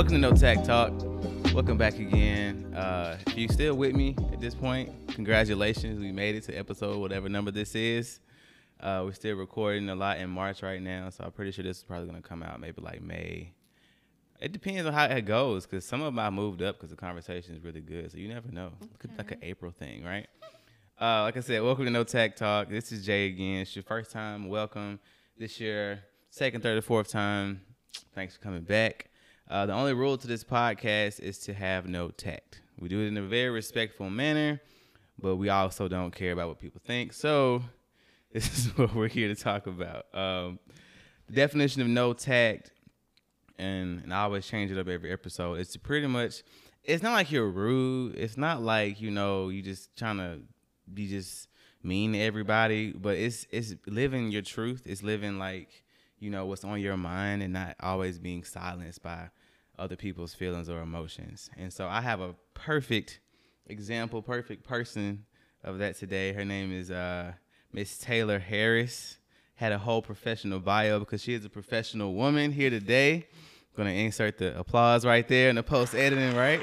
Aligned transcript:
welcome. 0.00 0.22
to 0.22 0.30
No 0.30 0.32
Tact 0.32 0.64
Talk. 0.64 0.92
Welcome 1.52 1.76
back 1.76 1.98
again. 1.98 2.72
Uh, 2.74 3.18
if 3.26 3.36
you 3.36 3.48
still 3.48 3.74
with 3.74 3.94
me 3.94 4.16
at 4.32 4.40
this 4.40 4.54
point, 4.54 4.90
congratulations. 5.08 6.00
We 6.00 6.10
made 6.10 6.36
it 6.36 6.44
to 6.44 6.54
episode 6.54 6.96
whatever 6.96 7.28
number 7.28 7.50
this 7.50 7.74
is. 7.74 8.20
Uh, 8.80 9.02
we're 9.04 9.12
still 9.12 9.36
recording 9.36 9.90
a 9.90 9.94
lot 9.94 10.16
in 10.16 10.30
March 10.30 10.62
right 10.62 10.80
now, 10.80 11.10
so 11.10 11.24
I'm 11.24 11.32
pretty 11.32 11.50
sure 11.50 11.64
this 11.64 11.76
is 11.76 11.84
probably 11.84 12.06
gonna 12.06 12.22
come 12.22 12.42
out 12.42 12.58
maybe 12.60 12.80
like 12.80 13.02
May. 13.02 13.52
It 14.40 14.52
depends 14.52 14.86
on 14.86 14.94
how 14.94 15.04
it 15.04 15.26
goes, 15.26 15.66
because 15.66 15.84
some 15.84 16.00
of 16.00 16.06
them 16.06 16.18
I 16.18 16.30
moved 16.30 16.62
up 16.62 16.76
because 16.76 16.88
the 16.88 16.96
conversation 16.96 17.54
is 17.54 17.62
really 17.62 17.82
good. 17.82 18.10
So 18.10 18.16
you 18.16 18.28
never 18.28 18.50
know. 18.50 18.70
It 18.80 18.98
could 18.98 19.10
be 19.10 19.16
like 19.18 19.32
an 19.32 19.40
April 19.42 19.70
thing, 19.70 20.02
right? 20.02 20.28
Uh, 20.98 21.24
like 21.24 21.36
I 21.36 21.40
said, 21.40 21.62
welcome 21.62 21.84
to 21.84 21.90
No 21.90 22.04
Tact 22.04 22.38
Talk. 22.38 22.70
This 22.70 22.90
is 22.90 23.04
Jay 23.04 23.26
again. 23.26 23.58
It's 23.58 23.76
your 23.76 23.82
first 23.82 24.12
time. 24.12 24.48
Welcome 24.48 24.98
this 25.36 25.60
year, 25.60 26.04
second, 26.30 26.62
third, 26.62 26.78
or 26.78 26.82
fourth 26.82 27.10
time. 27.10 27.60
Thanks 28.14 28.34
for 28.34 28.40
coming 28.40 28.62
back. 28.62 29.09
Uh, 29.50 29.66
the 29.66 29.72
only 29.72 29.92
rule 29.92 30.16
to 30.16 30.28
this 30.28 30.44
podcast 30.44 31.18
is 31.18 31.40
to 31.40 31.52
have 31.52 31.88
no 31.88 32.10
tact. 32.10 32.60
We 32.78 32.88
do 32.88 33.00
it 33.00 33.08
in 33.08 33.16
a 33.16 33.22
very 33.22 33.50
respectful 33.50 34.08
manner, 34.08 34.60
but 35.20 35.36
we 35.36 35.48
also 35.48 35.88
don't 35.88 36.14
care 36.14 36.30
about 36.30 36.46
what 36.46 36.60
people 36.60 36.80
think. 36.84 37.12
So 37.12 37.60
this 38.32 38.46
is 38.56 38.78
what 38.78 38.94
we're 38.94 39.08
here 39.08 39.26
to 39.26 39.34
talk 39.34 39.66
about. 39.66 40.06
Um, 40.14 40.60
the 41.26 41.34
definition 41.34 41.82
of 41.82 41.88
no 41.88 42.12
tact, 42.12 42.70
and, 43.58 44.04
and 44.04 44.14
I 44.14 44.22
always 44.22 44.46
change 44.46 44.70
it 44.70 44.78
up 44.78 44.86
every 44.86 45.12
episode. 45.12 45.58
It's 45.58 45.76
pretty 45.76 46.06
much. 46.06 46.44
It's 46.84 47.02
not 47.02 47.12
like 47.14 47.32
you're 47.32 47.50
rude. 47.50 48.14
It's 48.14 48.36
not 48.36 48.62
like 48.62 49.00
you 49.00 49.10
know 49.10 49.48
you're 49.48 49.64
just 49.64 49.96
trying 49.96 50.18
to 50.18 50.38
be 50.94 51.08
just 51.08 51.48
mean 51.82 52.12
to 52.12 52.20
everybody, 52.20 52.92
but 52.92 53.16
it's 53.16 53.48
it's 53.50 53.74
living 53.88 54.30
your 54.30 54.42
truth. 54.42 54.82
It's 54.86 55.02
living 55.02 55.40
like 55.40 55.82
you 56.20 56.30
know 56.30 56.46
what's 56.46 56.62
on 56.62 56.80
your 56.80 56.96
mind 56.96 57.42
and 57.42 57.52
not 57.52 57.74
always 57.80 58.20
being 58.20 58.44
silenced 58.44 59.02
by 59.02 59.28
other 59.80 59.96
people's 59.96 60.34
feelings 60.34 60.68
or 60.68 60.80
emotions. 60.80 61.50
And 61.56 61.72
so 61.72 61.88
I 61.88 62.00
have 62.00 62.20
a 62.20 62.34
perfect 62.54 63.20
example, 63.66 64.22
perfect 64.22 64.64
person 64.64 65.24
of 65.64 65.78
that 65.78 65.96
today. 65.98 66.32
Her 66.32 66.44
name 66.44 66.72
is 66.72 66.90
uh, 66.90 67.32
Miss 67.72 67.98
Taylor 67.98 68.38
Harris. 68.38 69.18
Had 69.54 69.72
a 69.72 69.78
whole 69.78 70.02
professional 70.02 70.60
bio 70.60 70.98
because 71.00 71.22
she 71.22 71.34
is 71.34 71.44
a 71.44 71.50
professional 71.50 72.14
woman 72.14 72.52
here 72.52 72.70
today. 72.70 73.14
I'm 73.14 73.76
Gonna 73.76 73.90
insert 73.90 74.38
the 74.38 74.58
applause 74.58 75.04
right 75.04 75.26
there 75.26 75.50
in 75.50 75.56
the 75.56 75.62
post 75.62 75.94
editing, 75.94 76.34
right? 76.34 76.62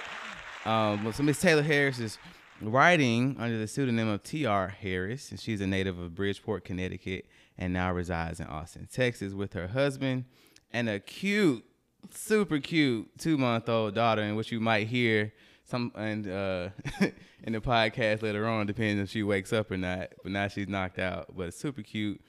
Um, 0.65 1.11
so 1.13 1.23
Miss 1.23 1.39
Taylor 1.39 1.61
Harris 1.61 1.99
is 1.99 2.17
writing 2.61 3.35
under 3.39 3.57
the 3.57 3.67
pseudonym 3.67 4.07
of 4.07 4.23
T.R. 4.23 4.67
Harris, 4.67 5.31
and 5.31 5.39
she's 5.39 5.61
a 5.61 5.67
native 5.67 5.99
of 5.99 6.15
Bridgeport, 6.15 6.65
Connecticut, 6.65 7.25
and 7.57 7.71
now 7.71 7.91
resides 7.93 8.39
in 8.39 8.47
Austin, 8.47 8.87
Texas, 8.91 9.33
with 9.33 9.53
her 9.53 9.67
husband 9.67 10.25
and 10.71 10.89
a 10.89 10.99
cute, 10.99 11.63
super 12.11 12.59
cute 12.59 13.09
two-month-old 13.17 13.95
daughter, 13.95 14.21
in 14.21 14.35
which 14.35 14.51
you 14.51 14.59
might 14.59 14.87
hear 14.87 15.33
some 15.63 15.91
and 15.95 16.27
uh, 16.27 16.69
in 17.43 17.53
the 17.53 17.59
podcast 17.59 18.21
later 18.21 18.47
on, 18.47 18.67
depending 18.67 18.99
if 18.99 19.09
she 19.09 19.23
wakes 19.23 19.51
up 19.53 19.71
or 19.71 19.77
not. 19.77 20.09
But 20.23 20.31
now 20.31 20.47
she's 20.47 20.67
knocked 20.67 20.99
out. 20.99 21.35
But 21.35 21.53
super 21.53 21.81
cute 21.81 22.21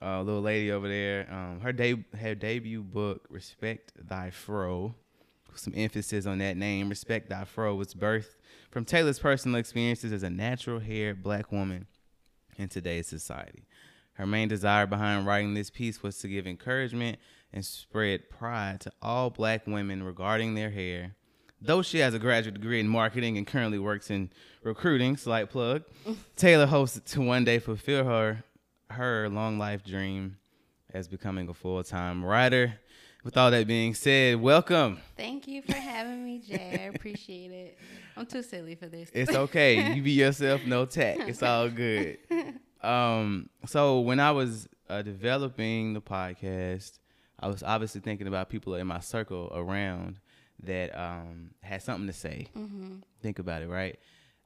uh, 0.00 0.22
little 0.22 0.42
lady 0.42 0.70
over 0.70 0.88
there. 0.88 1.26
Um, 1.30 1.60
her 1.60 1.72
de- 1.72 2.04
her 2.18 2.34
debut 2.34 2.82
book, 2.82 3.26
Respect 3.30 3.92
Thy 4.08 4.30
Fro, 4.30 4.94
some 5.54 5.74
emphasis 5.76 6.26
on 6.26 6.38
that 6.38 6.56
name. 6.56 6.88
Respect 6.88 7.28
Thy 7.28 7.44
Fro 7.44 7.74
was 7.74 7.94
birthed 7.94 8.36
from 8.70 8.84
Taylor's 8.84 9.18
personal 9.18 9.58
experiences 9.58 10.12
as 10.12 10.22
a 10.22 10.30
natural 10.30 10.80
haired 10.80 11.22
black 11.22 11.50
woman 11.50 11.86
in 12.56 12.68
today's 12.68 13.06
society. 13.06 13.66
Her 14.14 14.26
main 14.26 14.48
desire 14.48 14.86
behind 14.86 15.26
writing 15.26 15.54
this 15.54 15.70
piece 15.70 16.02
was 16.02 16.18
to 16.18 16.28
give 16.28 16.46
encouragement 16.46 17.18
and 17.56 17.64
spread 17.64 18.28
pride 18.28 18.82
to 18.82 18.92
all 19.00 19.30
black 19.30 19.66
women 19.66 20.02
regarding 20.02 20.54
their 20.54 20.70
hair. 20.70 21.16
Though 21.58 21.80
she 21.80 22.00
has 22.00 22.12
a 22.12 22.18
graduate 22.18 22.54
degree 22.54 22.78
in 22.78 22.86
marketing 22.86 23.38
and 23.38 23.46
currently 23.46 23.78
works 23.78 24.10
in 24.10 24.30
recruiting, 24.62 25.16
slight 25.16 25.48
plug, 25.48 25.84
Taylor 26.36 26.66
hopes 26.66 27.00
to 27.00 27.20
one 27.22 27.44
day 27.44 27.58
fulfill 27.58 28.04
her 28.04 28.44
her 28.90 29.28
long 29.30 29.58
life 29.58 29.82
dream 29.82 30.36
as 30.92 31.08
becoming 31.08 31.48
a 31.48 31.54
full 31.54 31.82
time 31.82 32.22
writer. 32.22 32.78
With 33.24 33.38
all 33.38 33.50
that 33.50 33.66
being 33.66 33.94
said, 33.94 34.40
welcome. 34.40 35.00
Thank 35.16 35.48
you 35.48 35.62
for 35.62 35.74
having 35.74 36.24
me, 36.24 36.38
Jay. 36.38 36.78
I 36.80 36.94
appreciate 36.94 37.50
it. 37.50 37.78
I'm 38.16 38.26
too 38.26 38.42
silly 38.42 38.76
for 38.76 38.86
this. 38.86 39.10
It's 39.12 39.34
okay. 39.34 39.94
you 39.94 40.02
be 40.02 40.12
yourself, 40.12 40.60
no 40.64 40.84
tact. 40.84 41.22
It's 41.22 41.42
all 41.42 41.68
good. 41.70 42.18
Um, 42.82 43.48
so 43.66 43.98
when 44.00 44.20
I 44.20 44.30
was 44.30 44.68
uh, 44.88 45.02
developing 45.02 45.94
the 45.94 46.00
podcast, 46.00 46.98
I 47.40 47.48
was 47.48 47.62
obviously 47.62 48.00
thinking 48.00 48.26
about 48.26 48.48
people 48.48 48.74
in 48.76 48.86
my 48.86 49.00
circle 49.00 49.50
around 49.54 50.18
that 50.62 50.98
um, 50.98 51.50
had 51.62 51.82
something 51.82 52.06
to 52.06 52.12
say. 52.12 52.48
Mm-hmm. 52.56 52.96
Think 53.22 53.38
about 53.38 53.62
it, 53.62 53.68
right? 53.68 53.98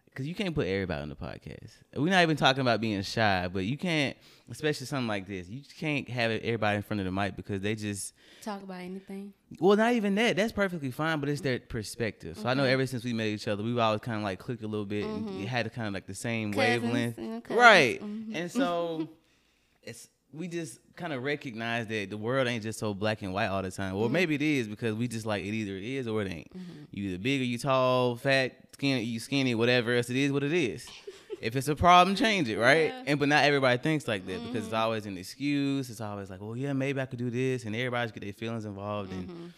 Because 0.06 0.26
you 0.26 0.34
can't 0.34 0.52
put 0.56 0.66
everybody 0.66 1.02
on 1.02 1.08
the 1.08 1.14
podcast. 1.14 1.70
We're 1.94 2.10
not 2.10 2.22
even 2.22 2.36
talking 2.36 2.62
about 2.62 2.80
being 2.80 3.00
shy, 3.02 3.46
but 3.46 3.64
you 3.64 3.76
can't, 3.78 4.16
especially 4.50 4.86
something 4.86 5.06
like 5.06 5.28
this. 5.28 5.48
You 5.48 5.62
can't 5.78 6.08
have 6.08 6.32
everybody 6.32 6.78
in 6.78 6.82
front 6.82 6.98
of 6.98 7.06
the 7.06 7.12
mic 7.12 7.36
because 7.36 7.60
they 7.60 7.76
just 7.76 8.12
Talk 8.42 8.60
about 8.64 8.80
anything. 8.80 9.32
well, 9.60 9.76
not 9.76 9.92
even 9.92 10.16
that. 10.16 10.34
That's 10.34 10.50
perfectly 10.50 10.90
fine, 10.90 11.20
but 11.20 11.28
it's 11.28 11.42
their 11.42 11.60
perspective. 11.60 12.38
So 12.38 12.48
I 12.48 12.54
know 12.54 12.64
ever 12.64 12.86
since 12.86 13.04
we 13.04 13.12
met 13.12 13.28
each 13.28 13.46
other, 13.46 13.62
we've 13.62 13.78
always 13.78 14.00
kind 14.00 14.16
of 14.16 14.24
like 14.24 14.40
clicked 14.40 14.64
a 14.64 14.68
little 14.68 14.84
bit 14.84 15.04
Mhm. 15.04 15.28
and 15.28 15.48
had 15.48 15.72
kind 15.72 15.86
of 15.86 15.94
like 15.94 16.06
the 16.08 16.14
same 16.14 16.52
Cousins, 16.52 16.82
wavelength, 16.82 17.48
right? 17.50 18.00
Mhm. 18.02 18.34
And 18.34 18.50
so 18.50 19.08
it's 19.84 20.08
we 20.32 20.48
just 20.48 20.78
kind 20.96 21.12
of 21.12 21.22
recognize 21.22 21.86
that 21.88 22.10
the 22.10 22.16
world 22.16 22.46
ain't 22.46 22.62
just 22.62 22.78
so 22.78 22.94
black 22.94 23.22
and 23.22 23.32
white 23.32 23.46
all 23.48 23.62
the 23.62 23.70
time. 23.70 23.94
Well, 23.94 24.08
Mhm. 24.08 24.12
maybe 24.12 24.34
it 24.36 24.42
is 24.42 24.68
because 24.68 24.94
we 24.94 25.08
just 25.08 25.26
like 25.26 25.44
it 25.44 25.52
either 25.52 25.76
it 25.76 25.82
is 25.84 26.06
or 26.06 26.22
it 26.22 26.30
ain't. 26.30 26.52
Mhm. 26.56 26.86
You 26.92 27.04
either 27.10 27.18
big 27.18 27.41
or 27.41 27.44
you 27.44 27.58
tall, 27.58 28.16
fat, 28.16 28.56
skinny, 28.72 29.02
you 29.02 29.18
skinny, 29.20 29.54
whatever 29.54 29.94
else 29.94 30.08
it 30.10 30.16
is, 30.16 30.30
what 30.30 30.44
it 30.44 30.52
is. 30.52 30.86
if 31.41 31.56
it's 31.56 31.68
a 31.68 31.74
problem, 31.74 32.14
change 32.16 32.48
it, 32.48 32.58
right? 32.58 32.88
Yeah. 32.88 33.02
And 33.06 33.18
but 33.18 33.28
not 33.28 33.44
everybody 33.44 33.78
thinks 33.78 34.06
like 34.06 34.26
that 34.26 34.41
because 34.46 34.66
it's 34.66 34.74
Mhm. 34.74 34.78
always 34.78 35.06
an 35.06 35.16
excuse. 35.18 35.88
It's 35.91 36.00
always 36.00 36.28
like, 36.30 36.41
well, 36.41 36.56
yeah, 36.56 36.72
maybe 36.74 37.00
I 37.00 37.06
could 37.06 37.18
do 37.18 37.30
this, 37.30 37.64
and 37.64 37.74
everybody's 37.74 38.12
get 38.12 38.22
their 38.22 38.32
feelings 38.32 38.64
involved. 38.64 39.12
And 39.12 39.28
Mhm. 39.28 39.52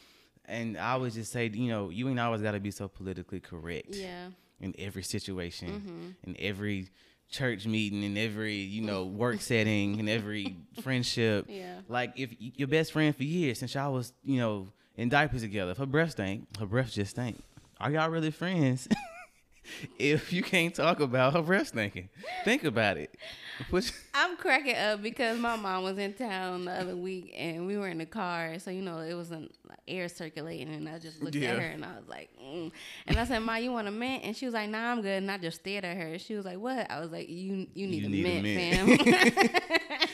and 0.44 0.76
I 0.76 0.92
always 0.92 1.14
just 1.14 1.32
say, 1.32 1.48
you 1.52 1.68
know, 1.68 1.90
you 1.90 2.08
ain't 2.08 2.18
always 2.18 2.42
got 2.42 2.52
to 2.52 2.60
be 2.60 2.70
so 2.72 2.88
politically 2.88 3.40
correct 3.40 3.94
Yeah. 3.94 4.28
in 4.60 4.74
every 4.78 5.02
situation, 5.04 5.68
Mm-hmm. 5.70 6.30
in 6.30 6.36
every 6.38 6.88
church 7.32 7.66
meeting, 7.66 8.02
in 8.04 8.16
every 8.16 8.54
you 8.54 8.82
know 8.82 9.04
work 9.22 9.40
setting, 9.40 9.98
and 9.98 10.08
every 10.08 10.56
friendship. 10.82 11.46
Yeah. 11.48 11.80
Like 11.88 12.12
if 12.16 12.30
your 12.38 12.68
best 12.68 12.92
friend 12.92 13.16
for 13.16 13.24
years 13.24 13.58
since 13.58 13.74
y'all 13.74 13.92
was 13.92 14.12
you 14.24 14.38
know 14.38 14.68
in 14.96 15.08
diapers 15.08 15.42
together, 15.42 15.72
if 15.72 15.78
her 15.78 15.86
breath 15.86 16.12
stank, 16.12 16.46
her 16.58 16.66
breath 16.66 16.92
just 16.92 17.12
stank. 17.12 17.42
Are 17.80 17.90
y'all 17.90 18.10
really 18.10 18.30
friends? 18.30 18.86
if 19.98 20.32
you 20.32 20.42
can't 20.42 20.74
talk 20.74 21.00
about 21.00 21.32
her 21.32 21.42
breath 21.42 21.68
stinking, 21.68 22.08
think 22.44 22.64
about 22.64 22.96
it. 22.96 23.16
I'm 24.14 24.36
cracking 24.36 24.76
up 24.76 25.02
because 25.02 25.38
my 25.38 25.56
mom 25.56 25.84
was 25.84 25.98
in 25.98 26.14
town 26.14 26.64
the 26.64 26.72
other 26.72 26.96
week 26.96 27.34
and 27.36 27.66
we 27.66 27.76
were 27.76 27.88
in 27.88 27.98
the 27.98 28.06
car, 28.06 28.58
so 28.58 28.70
you 28.70 28.82
know 28.82 28.98
it 28.98 29.14
wasn't 29.14 29.52
air 29.88 30.08
circulating, 30.08 30.68
and 30.74 30.88
I 30.88 30.98
just 30.98 31.22
looked 31.22 31.34
Yeah. 31.36 31.50
at 31.52 31.58
her 31.58 31.66
and 31.66 31.84
I 31.84 31.96
was 31.96 32.08
like, 32.08 32.30
mm. 32.42 32.70
and 33.06 33.16
I 33.18 33.24
said, 33.24 33.40
"Ma, 33.40 33.56
you 33.56 33.72
want 33.72 33.88
a 33.88 33.90
mint?" 33.90 34.24
And 34.24 34.36
she 34.36 34.44
was 34.46 34.54
like, 34.54 34.68
"Nah, 34.70 34.92
I'm 34.92 35.02
good." 35.02 35.22
And 35.22 35.30
I 35.30 35.38
just 35.38 35.60
stared 35.60 35.84
at 35.84 35.96
her. 35.96 36.18
She 36.18 36.34
was 36.34 36.44
like, 36.44 36.58
"What?" 36.58 36.90
I 36.90 37.00
was 37.00 37.10
like, 37.10 37.28
"You 37.28 37.66
you 37.74 37.86
need, 37.86 38.02
You 38.02 38.06
a, 38.06 38.10
need 38.10 38.26
a 38.26 38.42
mint, 38.42 38.78
mint." 38.88 39.02
fam." 39.02 39.60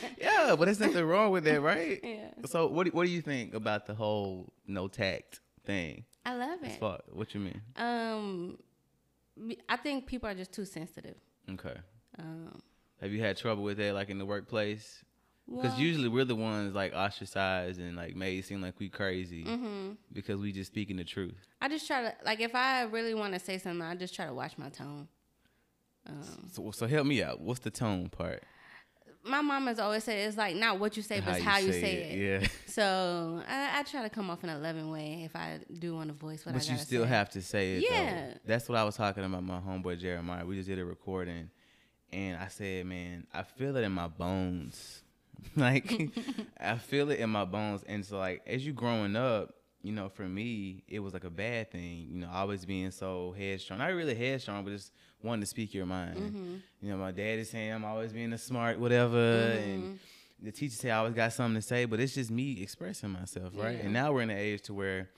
yeah, 0.19 0.55
but 0.55 0.65
there's 0.65 0.79
nothing 0.79 1.05
wrong 1.05 1.31
with 1.31 1.43
that, 1.45 1.61
right? 1.61 1.99
yeah, 2.03 2.29
So 2.45 2.67
what 2.67 2.85
do, 2.85 2.91
what 2.91 3.05
do 3.05 3.11
you 3.11 3.21
think 3.21 3.53
about 3.53 3.85
the 3.85 3.93
whole 3.93 4.51
no 4.67 4.87
tact 4.87 5.39
thing? 5.65 6.05
I 6.25 6.35
love 6.35 6.59
As 6.63 6.73
it. 6.73 6.79
far, 6.79 6.99
what 7.11 7.33
you 7.33 7.39
mean? 7.39 7.61
Um, 7.75 8.57
I 9.69 9.77
think 9.77 10.05
people 10.05 10.29
are 10.29 10.35
just 10.35 10.51
too 10.51 10.65
sensitive. 10.65 11.15
Okay. 11.49 11.75
Um, 12.17 12.59
Have 13.01 13.11
you 13.11 13.21
had 13.21 13.37
trouble 13.37 13.63
with 13.63 13.77
that, 13.77 13.93
like 13.93 14.09
in 14.09 14.17
the 14.17 14.25
workplace? 14.25 15.03
Because 15.47 15.71
well, 15.71 15.79
usually 15.79 16.09
we're 16.09 16.25
the 16.25 16.35
ones 16.35 16.75
like 16.75 16.93
ostracized 16.93 17.79
and 17.79 17.95
like 17.95 18.15
made 18.15 18.45
seem 18.45 18.61
like 18.61 18.79
we 18.79 18.87
crazy 18.87 19.43
mhm. 19.45 19.97
because 20.13 20.39
we 20.39 20.51
just 20.51 20.71
speaking 20.71 20.97
the 20.97 21.03
truth. 21.03 21.47
I 21.59 21.69
just 21.69 21.87
try 21.87 22.03
to 22.03 22.13
like 22.23 22.39
if 22.39 22.53
I 22.53 22.83
really 22.83 23.15
want 23.15 23.33
to 23.33 23.39
say 23.39 23.57
something, 23.57 23.81
I 23.81 23.95
just 23.95 24.13
try 24.13 24.25
to 24.27 24.33
watch 24.33 24.57
my 24.59 24.69
tone. 24.69 25.07
Um, 26.05 26.47
So, 26.51 26.69
so 26.71 26.87
help 26.87 27.07
me 27.07 27.23
out. 27.23 27.41
What's 27.41 27.61
the 27.61 27.71
tone 27.71 28.09
part? 28.09 28.43
my 29.23 29.41
mom 29.41 29.67
has 29.67 29.79
always 29.79 30.03
said 30.03 30.17
it's 30.27 30.37
like 30.37 30.55
not 30.55 30.79
what 30.79 30.95
you 30.95 31.03
say, 31.03 31.19
but 31.19 31.35
it's 31.35 31.43
how 31.43 31.57
you 31.57 31.73
say, 31.73 31.93
it. 31.95 32.41
Yeah. 32.41 32.47
So 32.67 33.41
I, 33.47 33.79
I 33.79 33.83
try 33.83 34.03
to 34.03 34.09
come 34.09 34.29
off 34.29 34.43
in 34.43 34.49
a 34.49 34.57
loving 34.57 34.89
way 34.89 35.23
if 35.25 35.35
I 35.35 35.59
do 35.79 35.95
want 35.95 36.09
to 36.09 36.13
voice 36.13 36.45
what 36.45 36.55
I 36.55 36.57
but 36.59 36.69
you 36.69 36.77
still 36.77 37.03
say. 37.03 37.09
have 37.09 37.29
to 37.31 37.41
say 37.41 37.73
it. 37.73 37.85
though. 37.89 37.95
Yeah. 37.95 38.33
That's 38.45 38.69
what 38.69 38.77
I 38.77 38.83
was 38.83 38.95
talking 38.95 39.23
about 39.23 39.43
my 39.43 39.59
homeboy 39.59 39.99
Jeremiah. 39.99 40.45
We 40.45 40.55
just 40.55 40.69
did 40.69 40.79
a 40.79 40.85
recording 40.85 41.49
and 42.11 42.37
I 42.37 42.47
said, 42.47 42.85
man, 42.85 43.27
I 43.33 43.43
feel 43.43 43.75
it 43.77 43.83
in 43.83 43.91
my 43.91 44.07
bones. 44.07 45.03
like 45.55 46.09
I 46.59 46.77
feel 46.77 47.09
it 47.11 47.19
in 47.19 47.29
my 47.29 47.45
bones. 47.45 47.83
And 47.87 48.05
so 48.05 48.17
like 48.17 48.41
as 48.47 48.65
you 48.65 48.73
growing 48.73 49.15
up, 49.15 49.53
you 49.81 49.93
know, 49.93 50.09
for 50.09 50.23
me, 50.27 50.83
it 50.89 50.99
was 50.99 51.13
like 51.13 51.23
a 51.23 51.29
bad 51.29 51.71
thing, 51.71 52.07
you 52.11 52.19
know, 52.19 52.29
always 52.33 52.65
being 52.65 52.91
so 52.91 53.33
headstrong. 53.37 53.79
Not 53.79 53.93
really 53.93 54.13
headstrong, 54.15 54.65
but 54.65 54.71
just 54.71 54.91
wanting 55.23 55.39
to 55.41 55.45
speak 55.47 55.73
your 55.73 55.85
mind. 55.85 56.17
Mhm. 56.17 56.61
You 56.81 56.89
know, 56.91 56.97
my 56.97 57.11
dad 57.11 57.39
is 57.39 57.49
saying 57.49 57.71
I'm 57.71 57.85
always 57.85 58.11
being 58.11 58.33
a 58.33 58.37
smart 58.37 58.77
whatever 58.79 59.17
and 59.17 59.83
Mhm. 59.83 59.97
the 60.41 60.51
teacher 60.51 60.75
say 60.75 60.91
I 60.91 60.97
always 60.97 61.13
got 61.13 61.31
something 61.31 61.55
to 61.61 61.65
say, 61.65 61.85
but 61.85 61.99
it's 62.01 62.13
just 62.15 62.29
me 62.31 62.61
expressing 62.61 63.09
myself, 63.11 63.53
right? 63.55 63.77
Yeah. 63.77 63.83
And 63.85 63.93
now 63.93 64.11
we're 64.11 64.21
in 64.23 64.29
an 64.29 64.37
age 64.37 64.63
to 64.63 64.73
where 64.73 65.09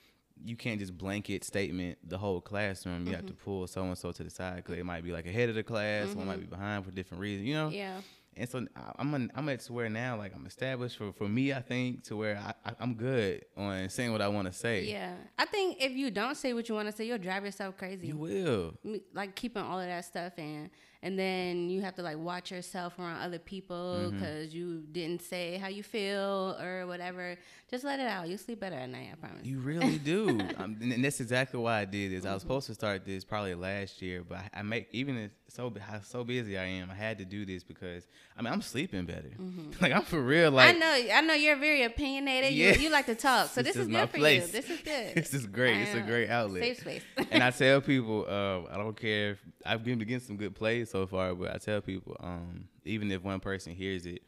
you 0.44 0.56
can't 0.56 0.78
just 0.80 0.96
blanket 0.96 1.44
statement 1.44 1.98
the 2.06 2.18
whole 2.18 2.40
classroom. 2.40 3.06
You 3.06 3.12
have 3.12 3.20
Mm-hmm. 3.22 3.28
to 3.28 3.34
pull 3.44 3.66
so 3.66 3.82
and 3.84 3.96
so 3.96 4.12
to 4.12 4.22
the 4.24 4.30
side 4.30 4.56
because 4.56 4.74
they 4.76 4.82
might 4.82 5.04
be 5.04 5.12
like 5.12 5.26
ahead 5.26 5.48
of 5.48 5.54
the 5.54 5.62
class, 5.62 6.14
one 6.14 6.26
might 6.26 6.40
be 6.40 6.46
behind 6.46 6.84
for 6.84 6.90
different 6.90 7.20
reasons, 7.20 7.46
you 7.48 7.54
know. 7.54 7.66
Mm-hmm. 7.66 7.74
Yeah. 7.76 8.00
And 8.34 8.48
so 8.48 8.66
I'm 8.98 9.12
an, 9.12 9.30
I'm 9.34 9.46
at 9.50 9.62
where 9.66 9.90
now 9.90 10.16
like 10.16 10.34
I'm 10.34 10.46
established 10.46 10.96
for 10.96 11.12
for 11.12 11.28
me 11.28 11.52
I 11.52 11.60
think 11.60 12.02
to 12.04 12.16
where 12.16 12.38
I, 12.38 12.54
I 12.64 12.72
I'm 12.80 12.94
good 12.94 13.44
on 13.58 13.88
saying 13.90 14.10
what 14.10 14.22
I 14.22 14.28
want 14.28 14.46
to 14.46 14.52
say. 14.54 14.84
Yeah. 14.84 15.12
I 15.38 15.44
think 15.44 15.76
if 15.82 15.92
you 15.92 16.10
don't 16.10 16.34
say 16.36 16.54
what 16.54 16.66
you 16.68 16.74
want 16.74 16.88
to 16.88 16.92
say, 16.96 17.04
you'll 17.06 17.18
drive 17.18 17.44
yourself 17.44 17.76
crazy. 17.76 18.06
You 18.06 18.16
will. 18.16 18.74
Like 19.12 19.34
keeping 19.36 19.62
all 19.62 19.78
of 19.78 19.86
that 19.86 20.04
stuff 20.06 20.32
in 20.38 20.70
and 21.04 21.18
then 21.18 21.68
you 21.68 21.80
have 21.82 21.94
to 21.96 22.02
like 22.02 22.16
watch 22.16 22.50
yourself 22.50 22.98
around 22.98 23.20
other 23.20 23.38
people 23.38 23.96
Mm-hmm. 23.96 24.18
because 24.18 24.54
you 24.54 24.82
didn't 24.92 25.22
say 25.22 25.56
how 25.58 25.68
you 25.68 25.82
feel 25.82 26.56
or 26.60 26.86
whatever 26.86 27.36
just 27.70 27.84
let 27.84 27.98
it 28.00 28.06
out 28.06 28.28
you'll 28.28 28.38
sleep 28.38 28.60
better 28.60 28.76
at 28.76 28.88
night 28.88 29.08
i 29.12 29.16
promise 29.16 29.44
You 29.44 29.58
really 29.60 29.98
do. 30.12 30.38
um, 30.58 30.76
and 30.80 31.04
that's 31.04 31.20
exactly 31.20 31.58
why 31.60 31.80
I 31.80 31.84
did 31.84 32.12
this. 32.12 32.24
I 32.24 32.26
Mm-hmm. 32.26 32.34
was 32.34 32.42
supposed 32.42 32.66
to 32.68 32.74
start 32.74 33.04
this 33.04 33.24
probably 33.24 33.54
last 33.54 34.00
year, 34.02 34.22
but 34.28 34.38
I, 34.38 34.60
I 34.60 34.62
make 34.62 34.88
even 34.92 35.16
as 35.18 35.30
so 35.54 35.70
how 35.80 36.00
so 36.00 36.24
busy 36.24 36.56
I 36.56 36.64
am, 36.64 36.90
I 36.90 36.94
had 36.94 37.18
to 37.18 37.24
do 37.26 37.44
this 37.44 37.62
because 37.62 38.06
I 38.36 38.42
mean 38.42 38.52
I'm 38.52 38.62
sleeping 38.62 39.04
better. 39.04 39.30
like 39.80 39.92
I'm 39.92 40.02
for 40.02 40.20
real. 40.22 40.50
Like 40.50 40.74
Mm-hmm. 40.76 40.82
i 40.82 41.02
know 41.08 41.14
i 41.14 41.20
know 41.20 41.34
you're 41.34 41.56
very 41.56 41.82
opinionated 41.82 42.52
Yeah. 42.52 42.72
you, 42.74 42.84
you 42.84 42.90
like 42.90 43.06
to 43.06 43.14
talk 43.14 43.50
so 43.50 43.62
This 43.62 43.74
this, 43.74 43.76
is 43.76 43.82
is 43.82 43.88
my 43.88 44.00
good 44.00 44.10
for 44.10 44.16
place. 44.18 44.46
you 44.46 44.52
this 44.60 44.70
is 44.70 44.80
good 44.92 45.14
This 45.14 45.34
is 45.34 45.46
great. 45.46 45.76
It's 45.82 45.92
a 45.94 46.00
know. 46.00 46.06
great 46.06 46.30
outlet. 46.30 46.62
safe 46.62 46.78
space 46.80 47.02
and 47.30 47.42
I 47.42 47.50
tell 47.50 47.80
people, 47.80 48.24
uh, 48.28 48.72
I 48.72 48.76
don't 48.78 48.96
care 48.96 49.32
if 49.32 49.38
I've 49.66 49.84
been 49.84 49.98
getting 49.98 50.20
some 50.20 50.36
good 50.36 50.54
plays 50.54 50.90
so 50.90 51.06
far, 51.06 51.34
but 51.34 51.54
I 51.54 51.58
tell 51.58 51.80
people, 51.80 52.16
um, 52.20 52.68
even 52.84 53.10
if 53.12 53.22
one 53.22 53.40
person 53.40 53.74
hears 53.74 54.06
it, 54.06 54.22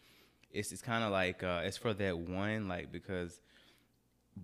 it's 0.50 0.70
it's 0.72 0.82
kind 0.82 1.02
of 1.04 1.10
like 1.10 1.42
uh, 1.42 1.62
it's 1.64 1.76
for 1.78 1.94
that 1.94 2.18
one, 2.18 2.68
like 2.68 2.92
because 2.92 3.40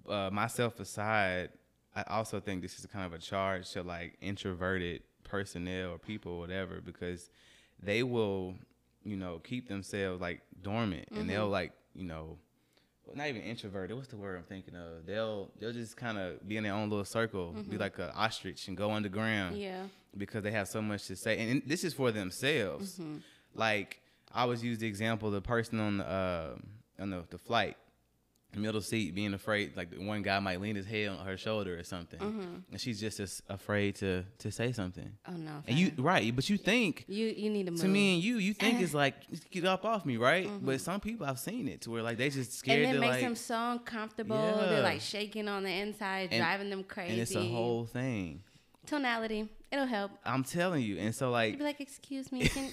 uh, 0.08 0.30
myself 0.32 0.80
aside, 0.80 1.50
I 1.94 2.02
also 2.08 2.40
think 2.40 2.62
this 2.62 2.78
is 2.78 2.86
kind 2.86 3.04
of 3.06 3.12
a 3.12 3.18
charge 3.18 3.70
to 3.72 3.82
like 3.82 4.16
introverted 4.20 5.02
personnel 5.30 5.92
or 5.92 5.98
people, 5.98 6.32
or 6.32 6.40
whatever, 6.40 6.80
because 6.80 7.30
they 7.82 8.02
will, 8.02 8.54
you 9.04 9.16
know, 9.16 9.40
keep 9.42 9.68
themselves 9.68 10.20
like 10.20 10.40
dormant, 10.62 11.08
and 11.12 11.28
they'll 11.28 11.48
like, 11.48 11.72
you 11.94 12.04
know, 12.04 12.36
not 13.14 13.28
even 13.28 13.42
introverted. 13.42 13.96
What's 13.96 14.08
the 14.08 14.16
word 14.16 14.36
I'm 14.36 14.44
thinking 14.44 14.74
of? 14.74 15.06
They'll 15.06 15.50
they'll 15.58 15.72
just 15.72 15.96
kind 15.96 16.18
of 16.18 16.46
be 16.46 16.56
in 16.56 16.64
their 16.64 16.74
own 16.74 16.90
little 16.90 17.04
circle, 17.04 17.54
be 17.68 17.78
like 17.78 17.98
an 17.98 18.10
ostrich 18.14 18.68
and 18.68 18.76
go 18.76 18.90
underground 18.92 19.56
yeah 19.56 19.84
because 20.16 20.42
they 20.42 20.50
have 20.50 20.68
so 20.68 20.82
much 20.82 21.06
to 21.06 21.16
say. 21.16 21.38
And, 21.38 21.50
and 21.50 21.62
this 21.66 21.84
is 21.84 21.94
for 21.94 22.10
themselves. 22.10 22.94
Mm-hmm. 22.94 23.18
Like 23.54 24.00
I 24.32 24.42
always 24.42 24.62
use 24.62 24.78
the 24.78 24.86
example 24.86 25.28
of 25.28 25.34
the 25.34 25.40
person 25.40 25.80
on 25.80 25.98
the 25.98 26.06
uh, 26.06 26.54
on 26.98 27.10
the, 27.10 27.24
the 27.30 27.38
flight, 27.38 27.76
middle 28.58 28.80
seat, 28.80 29.14
being 29.14 29.32
afraid 29.34 29.76
like 29.76 29.90
the 29.90 29.98
one 30.04 30.22
guy 30.22 30.40
might 30.40 30.60
lean 30.60 30.74
his 30.74 30.86
head 30.86 31.08
on 31.10 31.24
her 31.24 31.36
shoulder 31.36 31.78
or 31.78 31.84
something, 31.84 32.18
Mm-hmm. 32.18 32.54
and 32.72 32.80
she's 32.80 32.98
just 33.00 33.20
as 33.20 33.42
afraid 33.48 33.94
to 33.96 34.24
to 34.38 34.50
say 34.50 34.72
something. 34.72 35.12
oh 35.28 35.32
no 35.36 35.62
And 35.68 35.78
you 35.78 35.92
right, 35.98 36.34
but 36.34 36.50
you 36.50 36.56
think 36.56 37.04
you 37.06 37.26
you 37.28 37.50
need 37.50 37.66
to 37.66 37.70
move 37.72 37.80
to 37.82 37.88
me 37.88 38.14
and 38.14 38.24
you, 38.24 38.38
you 38.38 38.54
think 38.54 38.80
it's 38.80 38.94
like 38.94 39.14
get 39.50 39.64
up 39.66 39.84
off 39.84 40.04
me, 40.04 40.16
right? 40.16 40.50
But 40.60 40.80
some 40.80 40.98
people 41.00 41.26
I've 41.26 41.38
seen 41.38 41.68
it 41.68 41.82
to 41.82 41.90
where 41.90 42.02
like 42.02 42.16
they 42.18 42.30
just 42.30 42.52
scared 42.58 42.80
Mm-hmm. 42.80 42.86
and 42.86 42.90
it 42.90 42.94
to 42.94 43.00
makes 43.00 43.12
like, 43.12 43.22
them 43.22 43.36
so 43.36 43.70
uncomfortable. 43.72 44.36
Yeah. 44.36 44.66
They're 44.70 44.82
like 44.82 45.00
shaking 45.00 45.46
on 45.46 45.62
the 45.62 45.70
inside, 45.70 46.30
And- 46.32 46.40
driving 46.42 46.70
them 46.70 46.82
crazy. 46.82 47.12
and 47.12 47.22
it's 47.22 47.36
a 47.36 47.46
whole 47.46 47.84
thing. 47.84 48.42
tonality. 48.86 49.48
It'll 49.72 49.86
help. 49.86 50.10
I'm 50.24 50.42
telling 50.42 50.82
you, 50.82 50.98
and 50.98 51.14
so 51.14 51.26
You'd 51.26 51.32
like 51.32 51.58
be 51.58 51.64
like, 51.64 51.80
"Excuse 51.80 52.32
me, 52.32 52.48
can 52.48 52.68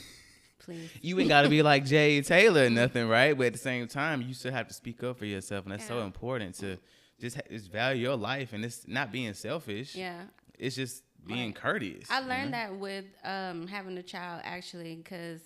please." 0.67 0.89
you 1.01 1.19
ain't 1.19 1.29
got 1.29 1.41
to 1.41 1.49
be 1.49 1.61
like 1.63 1.85
Jay 1.85 2.21
Taylor 2.21 2.65
or 2.65 2.69
nothing, 2.69 3.07
right? 3.07 3.35
But 3.35 3.47
at 3.47 3.53
the 3.53 3.59
same 3.59 3.87
time, 3.87 4.21
you 4.21 4.33
still 4.35 4.51
have 4.51 4.67
to 4.67 4.73
speak 4.73 5.03
up 5.03 5.17
for 5.17 5.25
yourself, 5.25 5.65
and 5.65 5.71
that's 5.73 5.87
so 5.87 6.01
important 6.01 6.53
to 6.59 6.77
just 7.19 7.39
just 7.49 7.71
value 7.71 8.01
your 8.03 8.15
life, 8.15 8.53
and 8.53 8.63
it's 8.63 8.87
not 8.87 9.11
being 9.11 9.33
selfish. 9.33 9.95
Yeah, 9.95 10.23
it's 10.59 10.75
just 10.75 11.01
being 11.25 11.47
Right. 11.47 11.55
courteous. 11.55 12.09
I 12.11 12.21
you 12.21 12.27
learned 12.27 12.53
know? 12.53 12.57
that 12.57 12.75
with 12.77 13.05
um, 13.23 13.67
having 13.67 13.97
a 13.97 14.03
child 14.03 14.41
actually, 14.45 14.95
because 14.95 15.41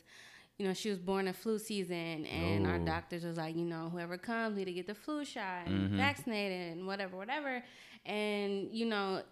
you 0.57 0.67
know 0.67 0.73
she 0.73 0.89
was 0.89 0.99
born 0.99 1.27
in 1.27 1.33
flu 1.33 1.57
season, 1.57 2.25
and 2.25 2.67
our 2.67 2.77
Oh. 2.79 2.85
doctors 2.85 3.23
was 3.23 3.37
like, 3.37 3.55
you 3.55 3.65
know, 3.65 3.89
whoever 3.89 4.17
comes 4.17 4.57
need 4.57 4.65
to 4.65 4.73
get 4.73 4.85
the 4.85 4.93
flu 4.95 5.23
shot 5.25 5.65
and 5.67 5.85
Mm-hmm. 5.87 5.97
vaccinated 5.97 6.73
and 6.77 6.85
whatever, 6.87 7.15
whatever, 7.17 7.63
and 8.05 8.69
you 8.71 8.85
know. 8.85 9.23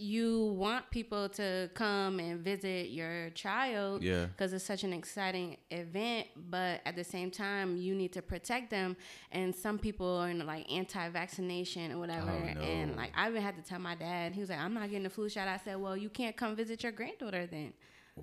You 0.00 0.54
want 0.56 0.88
people 0.90 1.28
to 1.30 1.68
come 1.74 2.20
and 2.20 2.38
visit 2.40 2.90
your 2.90 3.30
child 3.30 4.02
Yeah. 4.04 4.26
because 4.26 4.52
it's 4.52 4.64
such 4.64 4.84
an 4.84 4.92
exciting 4.92 5.56
event, 5.72 6.28
but 6.36 6.80
at 6.86 6.94
the 6.94 7.02
same 7.02 7.32
time, 7.32 7.76
you 7.76 7.96
need 7.96 8.12
to 8.12 8.22
protect 8.22 8.70
them. 8.70 8.96
And 9.32 9.52
some 9.52 9.76
people 9.76 10.06
are 10.18 10.30
in 10.30 10.46
like 10.46 10.70
anti-vaccination 10.70 11.90
or 11.90 11.98
whatever. 11.98 12.30
Oh, 12.30 12.54
no. 12.54 12.60
And 12.60 12.94
like 12.96 13.10
I 13.16 13.28
even 13.28 13.42
had 13.42 13.56
to 13.56 13.62
tell 13.62 13.80
my 13.80 13.96
dad, 13.96 14.34
he 14.34 14.40
was 14.40 14.50
like, 14.50 14.60
"I'm 14.60 14.72
not 14.72 14.88
getting 14.88 15.02
the 15.02 15.10
flu 15.10 15.28
shot." 15.28 15.48
I 15.48 15.56
said, 15.56 15.80
"Well, 15.80 15.96
you 15.96 16.10
can't 16.10 16.36
come 16.36 16.54
visit 16.54 16.82
your 16.84 16.92
granddaughter 16.92 17.46
then." 17.46 17.72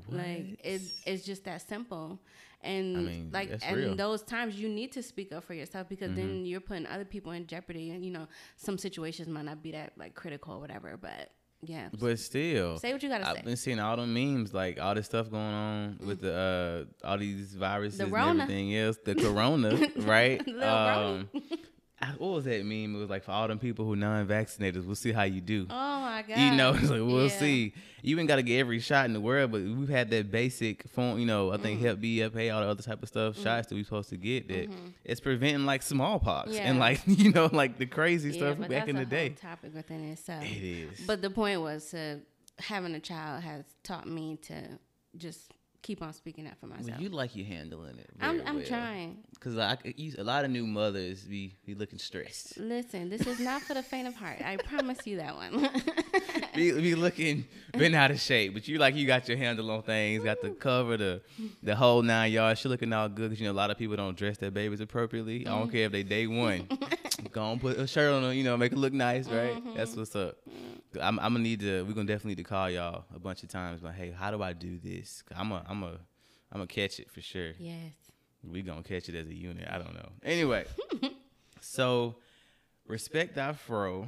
Like 0.09 0.59
it's 0.63 1.01
it's 1.05 1.25
just 1.25 1.43
that 1.45 1.61
simple. 1.67 2.19
And 2.61 2.97
I 2.97 3.01
mean, 3.01 3.29
like 3.33 3.49
and 3.63 3.75
real. 3.77 3.87
Mm-hmm. 3.89 3.97
those 3.97 4.23
times 4.23 4.59
you 4.59 4.67
need 4.69 4.91
to 4.93 5.03
speak 5.03 5.31
up 5.33 5.43
for 5.43 5.53
yourself 5.53 5.87
because 5.89 6.13
then 6.15 6.45
you're 6.45 6.59
putting 6.61 6.85
other 6.87 7.05
people 7.05 7.31
in 7.33 7.47
jeopardy. 7.47 7.91
And 7.91 8.03
you 8.05 8.11
know, 8.11 8.27
some 8.55 8.77
situations 8.77 9.27
might 9.27 9.45
not 9.45 9.61
be 9.61 9.71
that 9.71 9.93
like 9.97 10.15
critical 10.15 10.55
or 10.55 10.59
whatever, 10.59 10.97
but 10.97 11.31
yeah. 11.65 11.89
But 11.99 12.19
still, 12.19 12.77
Say 12.79 12.93
what 12.93 13.01
you 13.03 13.09
gotta 13.09 13.25
say. 13.25 13.29
I've 13.31 13.43
been 13.45 13.55
seeing 13.57 13.79
all 13.79 13.97
the 13.97 14.05
memes, 14.05 14.53
like 14.53 14.79
all 14.79 14.95
this 14.95 15.05
stuff 15.05 15.29
going 15.29 15.43
on 15.43 15.99
with 16.05 16.21
the 16.21 16.87
uh 17.03 17.07
all 17.07 17.17
these 17.17 17.53
viruses 17.55 17.99
and 17.99 18.11
Rona. 18.11 18.43
everything 18.43 18.75
else, 18.75 18.97
the 19.03 19.15
corona, 19.15 19.77
right? 19.97 20.41
I- 20.61 21.25
what 22.17 22.27
was 22.31 22.45
that 22.45 22.65
meme? 22.65 22.95
It 22.95 22.99
was 22.99 23.09
like 23.09 23.23
for 23.23 23.31
all 23.31 23.47
them 23.47 23.57
people 23.59 23.85
who 23.85 23.95
non-vaccinated, 23.95 24.85
we'll 24.85 24.95
see 24.95 25.11
how 25.11 25.23
you 25.23 25.41
do. 25.41 25.65
Oh 25.69 25.99
my 26.01 26.23
god. 26.27 26.37
You 26.37 26.55
know, 26.55 26.73
it's 26.73 26.89
like 26.89 26.99
we'll 27.01 27.27
Yeah. 27.27 27.39
see. 27.39 27.73
You 28.01 28.19
ain't 28.19 28.27
got 28.27 28.35
to 28.35 28.43
get 28.43 28.59
every 28.59 28.79
shot 28.79 29.05
in 29.05 29.13
the 29.13 29.19
world, 29.21 29.51
but 29.51 29.61
we've 29.61 29.89
had 29.89 30.09
that 30.11 30.29
basic 30.29 30.87
form. 30.89 31.17
You 31.19 31.25
know, 31.25 31.51
I 31.51 31.57
think 31.57 31.79
Mm-hmm. 31.79 31.87
Hep 31.87 31.99
B, 32.01 32.17
Hep 32.19 32.35
A, 32.35 32.49
all 32.51 32.61
the 32.61 32.67
other 32.67 32.83
type 32.83 33.01
of 33.01 33.07
stuff, 33.09 33.39
shots 33.39 33.67
that 33.69 33.75
we 33.75 33.83
supposed 33.83 34.09
to 34.09 34.17
get. 34.17 34.47
That 34.49 34.69
it's 35.03 35.19
preventing 35.19 35.65
like 35.65 35.81
smallpox 35.81 36.51
and 36.57 36.77
Mm-hmm. 36.77 36.79
Like 36.79 37.01
you 37.07 37.31
know, 37.31 37.49
like 37.51 37.77
the 37.77 37.85
crazy 37.87 38.29
Yeah, 38.29 38.53
stuff 38.53 38.67
back 38.69 38.87
in 38.87 38.95
the 38.95 39.05
day. 39.05 39.29
topic 39.29 39.73
within 39.73 40.03
itself. 40.11 40.43
It 40.43 40.63
is. 40.63 41.01
But 41.07 41.21
the 41.21 41.29
point 41.29 41.61
was 41.61 41.89
to 41.91 42.19
having 42.59 42.93
a 42.93 42.99
child 42.99 43.43
has 43.43 43.63
taught 43.83 44.07
me 44.07 44.37
to 44.43 44.77
just 45.17 45.51
keep 45.85 46.01
on 46.01 46.13
speaking 46.13 46.47
up 46.47 46.59
for 46.59 46.65
myself. 46.65 46.89
Well, 46.89 47.01
you 47.01 47.09
like 47.09 47.35
you 47.35 47.45
handling 47.45 47.99
it. 47.99 48.09
I'm 48.19 48.41
I'm 48.45 48.55
well. 48.57 48.65
trying. 48.65 49.17
Cause 49.39 49.55
you, 49.95 50.15
a 50.17 50.23
lot 50.23 50.43
of 50.43 50.49
new 50.49 50.65
mothers 50.65 51.21
be 51.21 51.55
be 51.65 51.75
looking 51.75 51.99
stressed. 51.99 52.57
Listen, 52.57 53.09
this 53.09 53.27
is 53.27 53.39
not 53.39 53.61
for 53.61 53.75
the 53.75 53.83
faint 53.83 54.07
of 54.07 54.15
heart. 54.15 54.41
I 54.43 54.57
promise 54.71 55.05
you 55.05 55.17
that 55.17 55.35
one. 55.35 55.69
be, 56.55 56.71
be 56.71 56.95
looking 56.95 57.45
been 57.73 57.93
out 57.93 58.09
of 58.09 58.19
shape, 58.19 58.53
but 58.55 58.67
you 58.67 58.79
like 58.79 58.95
you 58.95 59.05
got 59.05 59.27
your 59.27 59.37
handle 59.37 59.69
on 59.69 59.83
things, 59.83 60.23
got 60.23 60.41
the 60.41 60.49
cover, 60.49 60.97
the 60.97 61.21
the 61.61 61.75
whole 61.75 62.01
nine 62.01 62.31
yards. 62.31 62.59
She 62.59 62.67
looking 62.67 62.91
all 62.91 63.07
good 63.07 63.29
because 63.29 63.39
you 63.39 63.45
know 63.45 63.53
a 63.53 63.53
lot 63.53 63.69
of 63.69 63.77
people 63.77 63.95
don't 63.95 64.17
dress 64.17 64.37
their 64.37 64.51
babies 64.51 64.81
appropriately. 64.81 65.45
I 65.45 65.51
don't 65.51 65.71
care 65.71 65.85
if 65.85 65.91
they 65.91 66.03
day 66.03 66.25
one. 66.25 66.67
Go 67.31 67.41
on, 67.43 67.59
put 67.59 67.77
a 67.77 67.87
shirt 67.87 68.11
on 68.11 68.35
you 68.35 68.43
know, 68.43 68.55
make 68.57 68.71
it 68.71 68.77
look 68.77 68.93
nice, 68.93 69.27
right? 69.27 69.61
That's 69.75 69.95
what's 69.95 70.15
up. 70.15 70.37
I'm, 71.01 71.19
I'm 71.19 71.33
gonna 71.33 71.39
need 71.39 71.59
to. 71.61 71.83
We're 71.83 71.93
gonna 71.93 72.07
definitely 72.07 72.31
need 72.31 72.37
to 72.37 72.49
call 72.49 72.69
y'all 72.69 73.05
a 73.13 73.19
bunch 73.19 73.43
of 73.43 73.49
times. 73.49 73.81
But 73.81 73.93
hey, 73.93 74.11
how 74.11 74.31
do 74.31 74.41
I 74.41 74.53
do 74.53 74.77
this? 74.79 75.23
I'm 75.35 75.51
a, 75.51 75.65
I'm 75.67 75.83
a, 75.83 75.87
I'm 76.51 76.59
gonna 76.59 76.67
catch 76.67 76.99
it 76.99 77.11
for 77.11 77.21
sure. 77.21 77.51
yes. 77.59 77.91
We 78.43 78.61
gonna 78.61 78.83
catch 78.83 79.09
it 79.09 79.15
as 79.15 79.27
a 79.27 79.33
unit. 79.33 79.67
I 79.69 79.77
don't 79.79 79.93
know. 79.95 80.09
Anyway, 80.23 80.65
so 81.61 82.15
respect 82.87 83.35
that 83.35 83.57
fro. 83.59 84.07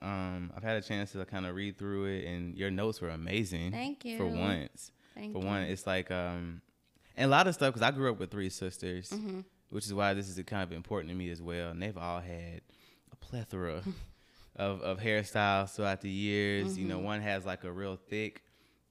Um, 0.00 0.52
I've 0.56 0.62
had 0.62 0.76
a 0.76 0.80
chance 0.80 1.12
to 1.12 1.24
kind 1.24 1.44
of 1.44 1.54
read 1.54 1.76
through 1.76 2.06
it, 2.06 2.24
and 2.24 2.56
your 2.56 2.70
notes 2.70 3.00
were 3.00 3.10
amazing. 3.10 3.72
Thank 3.72 4.04
you. 4.04 4.16
For 4.16 4.26
once, 4.26 4.92
Thank 5.14 5.32
for 5.32 5.40
you. 5.40 5.46
one, 5.46 5.62
it's 5.62 5.86
like 5.86 6.10
um, 6.10 6.62
and 7.16 7.26
a 7.26 7.30
lot 7.30 7.46
of 7.46 7.54
stuff 7.54 7.74
because 7.74 7.82
I 7.86 7.90
grew 7.90 8.10
up 8.10 8.18
with 8.18 8.30
three 8.30 8.48
sisters, 8.50 9.10
Mm-hmm. 9.10 9.40
Which 9.70 9.84
is 9.86 9.92
why 9.94 10.14
this 10.14 10.28
is 10.28 10.42
kind 10.46 10.62
of 10.62 10.72
important 10.72 11.10
to 11.10 11.16
me 11.16 11.30
as 11.30 11.40
well. 11.42 11.70
And 11.70 11.82
they've 11.82 11.96
all 11.96 12.20
had 12.20 12.62
a 13.12 13.16
plethora 13.16 13.82
of 14.56 14.80
of 14.82 14.98
hairstyles 14.98 15.74
throughout 15.74 16.00
the 16.00 16.10
years. 16.10 16.76
You 16.78 16.84
Mm-hmm. 16.86 16.88
know, 16.94 16.98
one 17.00 17.20
has 17.22 17.44
like 17.46 17.64
a 17.64 17.72
real 17.72 17.96
thick. 18.08 18.42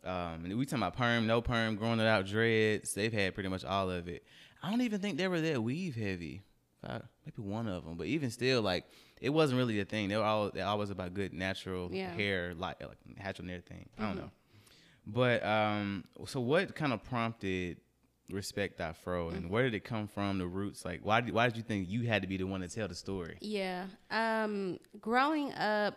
Um, 0.03 0.45
and 0.45 0.57
we 0.57 0.65
talking 0.65 0.77
about 0.83 0.95
perm, 0.95 1.27
no 1.27 1.41
perm, 1.41 1.75
growing 1.75 1.99
it 1.99 2.07
out, 2.07 2.25
dreads. 2.25 2.93
They've 2.93 3.11
had 3.11 3.33
pretty 3.33 3.49
much 3.49 3.65
all 3.65 3.89
of 3.89 4.07
it. 4.07 4.23
I 4.63 4.69
don't 4.69 4.81
even 4.81 5.01
think 5.01 5.17
they 5.17 5.27
were 5.27 5.41
that 5.41 5.61
weave 5.61 5.95
heavy. 5.95 6.43
Uh, 6.85 6.99
maybe 7.25 7.41
one 7.41 7.67
of 7.67 7.83
them, 7.83 7.95
but 7.95 8.05
even 8.07 8.29
still, 8.29 8.61
like 8.61 8.85
it 9.19 9.31
wasn't 9.31 9.57
really 9.57 9.79
a 9.79 9.85
thing. 9.85 10.07
They 10.09 10.15
were 10.15 10.23
all 10.23 10.51
they 10.51 10.61
always 10.61 10.91
about 10.91 11.13
good 11.15 11.33
natural 11.33 11.89
Yeah. 11.91 12.13
hair, 12.13 12.53
like 12.55 12.79
like 12.81 12.97
natural 13.17 13.47
hair 13.47 13.61
thing. 13.61 13.89
I 13.97 14.03
don't 14.03 14.15
know. 14.17 14.31
But 15.05 15.43
um, 15.45 16.03
so 16.27 16.39
what 16.39 16.75
kind 16.75 16.93
of 16.93 17.03
prompted 17.03 17.77
respect 18.29 18.77
that 18.77 18.97
fro, 18.97 19.29
and 19.29 19.49
where 19.49 19.63
did 19.63 19.73
it 19.73 19.83
come 19.83 20.07
from? 20.07 20.37
The 20.37 20.47
roots, 20.47 20.83
like 20.85 21.01
why 21.03 21.21
did 21.21 21.33
why 21.33 21.47
did 21.47 21.57
you 21.57 21.63
think 21.63 21.89
you 21.89 22.07
had 22.07 22.21
to 22.21 22.27
be 22.27 22.37
the 22.37 22.45
one 22.45 22.61
to 22.61 22.67
tell 22.67 22.87
the 22.87 22.95
story? 22.95 23.37
Yeah. 23.41 23.85
Um, 24.11 24.79
growing 24.99 25.53
up, 25.53 25.95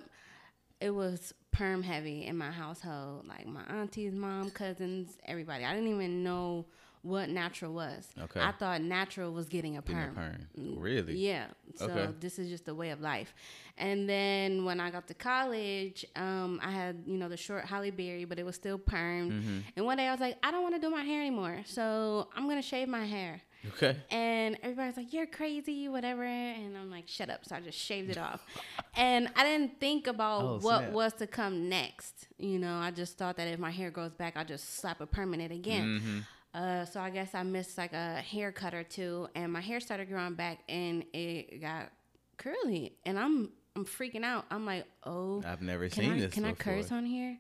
it 0.80 0.90
was 0.90 1.34
perm 1.52 1.82
heavy 1.82 2.26
in 2.26 2.36
my 2.36 2.50
household. 2.50 3.26
Like 3.26 3.46
my 3.46 3.62
aunties, 3.68 4.14
mom, 4.14 4.50
cousins, 4.50 5.18
everybody. 5.26 5.64
I 5.64 5.74
didn't 5.74 5.90
even 5.90 6.22
know 6.22 6.66
what 7.02 7.28
natural 7.30 7.72
was. 7.72 8.08
Okay. 8.18 8.40
I 8.40 8.52
thought 8.52 8.82
natural 8.82 9.32
was 9.32 9.48
getting 9.48 9.76
a 9.78 9.80
Getting 9.80 9.96
a 9.96 10.06
perm. 10.06 10.14
perm. 10.14 10.48
Mm, 10.58 10.74
Really? 10.78 11.16
Yeah. 11.16 11.46
So 11.76 11.86
Okay. 11.86 12.12
this 12.20 12.38
is 12.38 12.48
just 12.50 12.68
a 12.68 12.74
way 12.74 12.90
of 12.90 13.00
life. 13.00 13.32
And 13.78 14.08
then 14.08 14.64
when 14.66 14.80
I 14.80 14.90
got 14.90 15.06
to 15.08 15.14
college, 15.14 16.04
um, 16.16 16.60
I 16.62 16.70
had 16.70 17.04
you 17.06 17.16
know 17.16 17.28
the 17.28 17.36
short 17.36 17.64
Halle 17.64 17.90
Berry, 17.90 18.24
but 18.26 18.38
it 18.38 18.44
was 18.44 18.56
still 18.56 18.78
permed. 18.78 19.32
Mm-hmm. 19.32 19.58
And 19.76 19.86
one 19.86 19.96
day 19.96 20.06
I 20.08 20.12
was 20.12 20.20
like, 20.20 20.36
I 20.42 20.50
don't 20.50 20.62
want 20.62 20.74
to 20.74 20.80
do 20.80 20.90
my 20.90 21.02
hair 21.02 21.20
anymore, 21.20 21.60
so 21.64 22.28
I'm 22.36 22.46
gonna 22.48 22.60
shave 22.62 22.88
my 22.88 23.06
hair. 23.06 23.40
Okay. 23.74 23.94
And 24.10 24.56
everybody's 24.62 24.96
like, 24.96 25.12
"You're 25.12 25.26
crazy, 25.26 25.86
whatever." 25.88 26.24
And 26.24 26.76
I'm 26.78 26.90
like, 26.90 27.08
"Shut 27.08 27.28
up!" 27.28 27.44
So 27.44 27.56
I 27.56 27.60
just 27.60 27.78
shaved 27.78 28.10
it 28.10 28.18
off. 28.18 28.44
And 28.96 29.28
I 29.36 29.44
didn't 29.44 29.78
think 29.78 30.06
about 30.08 30.42
Oh, 30.42 30.58
what 30.60 30.78
snap. 30.80 30.92
was 30.92 31.12
to 31.14 31.26
come 31.26 31.68
next. 31.68 32.26
You 32.38 32.58
know, 32.58 32.76
I 32.78 32.90
just 32.90 33.16
thought 33.18 33.36
that 33.36 33.46
if 33.48 33.58
my 33.58 33.70
hair 33.70 33.90
grows 33.90 34.12
back, 34.12 34.36
I'll 34.36 34.44
just 34.44 34.74
slap 34.78 35.00
a 35.00 35.06
permanent 35.06 35.52
again. 35.52 35.84
Mm-hmm. 36.00 36.18
Uh, 36.52 36.84
so 36.84 37.00
I 37.00 37.10
guess 37.10 37.34
I 37.34 37.42
missed 37.44 37.78
like 37.78 37.92
a 37.92 38.16
haircut 38.16 38.74
or 38.74 38.82
two, 38.82 39.28
and 39.34 39.52
my 39.52 39.60
hair 39.60 39.78
started 39.80 40.08
growing 40.08 40.34
back, 40.34 40.58
and 40.68 41.04
it 41.12 41.60
got 41.60 41.90
curly. 42.38 42.96
And 43.04 43.18
I'm 43.18 43.50
I'm 43.76 43.84
freaking 43.84 44.24
out. 44.24 44.46
I'm 44.50 44.66
like, 44.66 44.84
"Oh, 45.04 45.42
I've 45.46 45.62
never 45.62 45.88
seen 45.88 46.12
I 46.12 46.20
this 46.20 46.34
can 46.34 46.44
I 46.44 46.50
before. 46.52 46.74
curse 46.74 46.90
on 46.90 47.04
here?" 47.06 47.38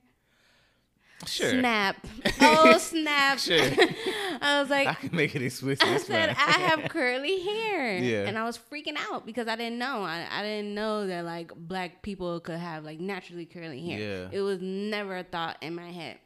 Sure. 1.26 1.50
Snap! 1.50 1.96
Oh 2.40 2.78
snap! 2.78 3.38
Sure. 3.38 3.58
I 4.40 4.60
was 4.60 4.70
like, 4.70 4.88
I 4.88 4.94
can 4.94 5.14
make 5.14 5.34
it 5.36 5.42
explicit. 5.42 5.86
I 5.86 5.98
said. 5.98 6.30
I 6.30 6.52
have 6.52 6.88
curly 6.88 7.40
hair. 7.42 7.98
Yeah. 7.98 8.24
And 8.26 8.38
I 8.38 8.44
was 8.44 8.58
freaking 8.58 8.96
out 8.96 9.26
because 9.26 9.46
I 9.46 9.56
didn't 9.56 9.78
know. 9.78 10.02
I, 10.02 10.26
I 10.30 10.42
didn't 10.42 10.74
know 10.74 11.06
that 11.06 11.24
like 11.26 11.52
black 11.54 12.00
people 12.02 12.40
could 12.40 12.58
have 12.58 12.84
like 12.84 13.00
naturally 13.00 13.44
curly 13.44 13.84
hair. 13.84 13.98
Yeah. 13.98 14.28
It 14.32 14.40
was 14.40 14.60
never 14.62 15.18
a 15.18 15.22
thought 15.24 15.58
in 15.60 15.74
my 15.74 15.90
head. 15.90 16.18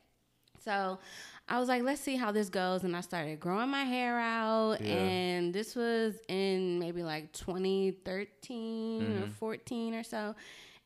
So 0.64 0.98
I 1.48 1.58
was 1.60 1.68
like, 1.68 1.82
let's 1.82 2.00
see 2.00 2.16
how 2.16 2.32
this 2.32 2.48
goes. 2.48 2.84
And 2.84 2.96
I 2.96 3.02
started 3.02 3.38
growing 3.38 3.68
my 3.68 3.84
hair 3.84 4.18
out. 4.18 4.80
Yeah. 4.80 4.94
And 4.94 5.52
this 5.54 5.74
was 5.76 6.14
in 6.28 6.78
maybe 6.78 7.02
like 7.02 7.32
2013 7.32 9.02
or 9.02 9.04
Mm-hmm. 9.06 9.30
14 9.32 9.94
or 9.94 10.02
so. 10.02 10.34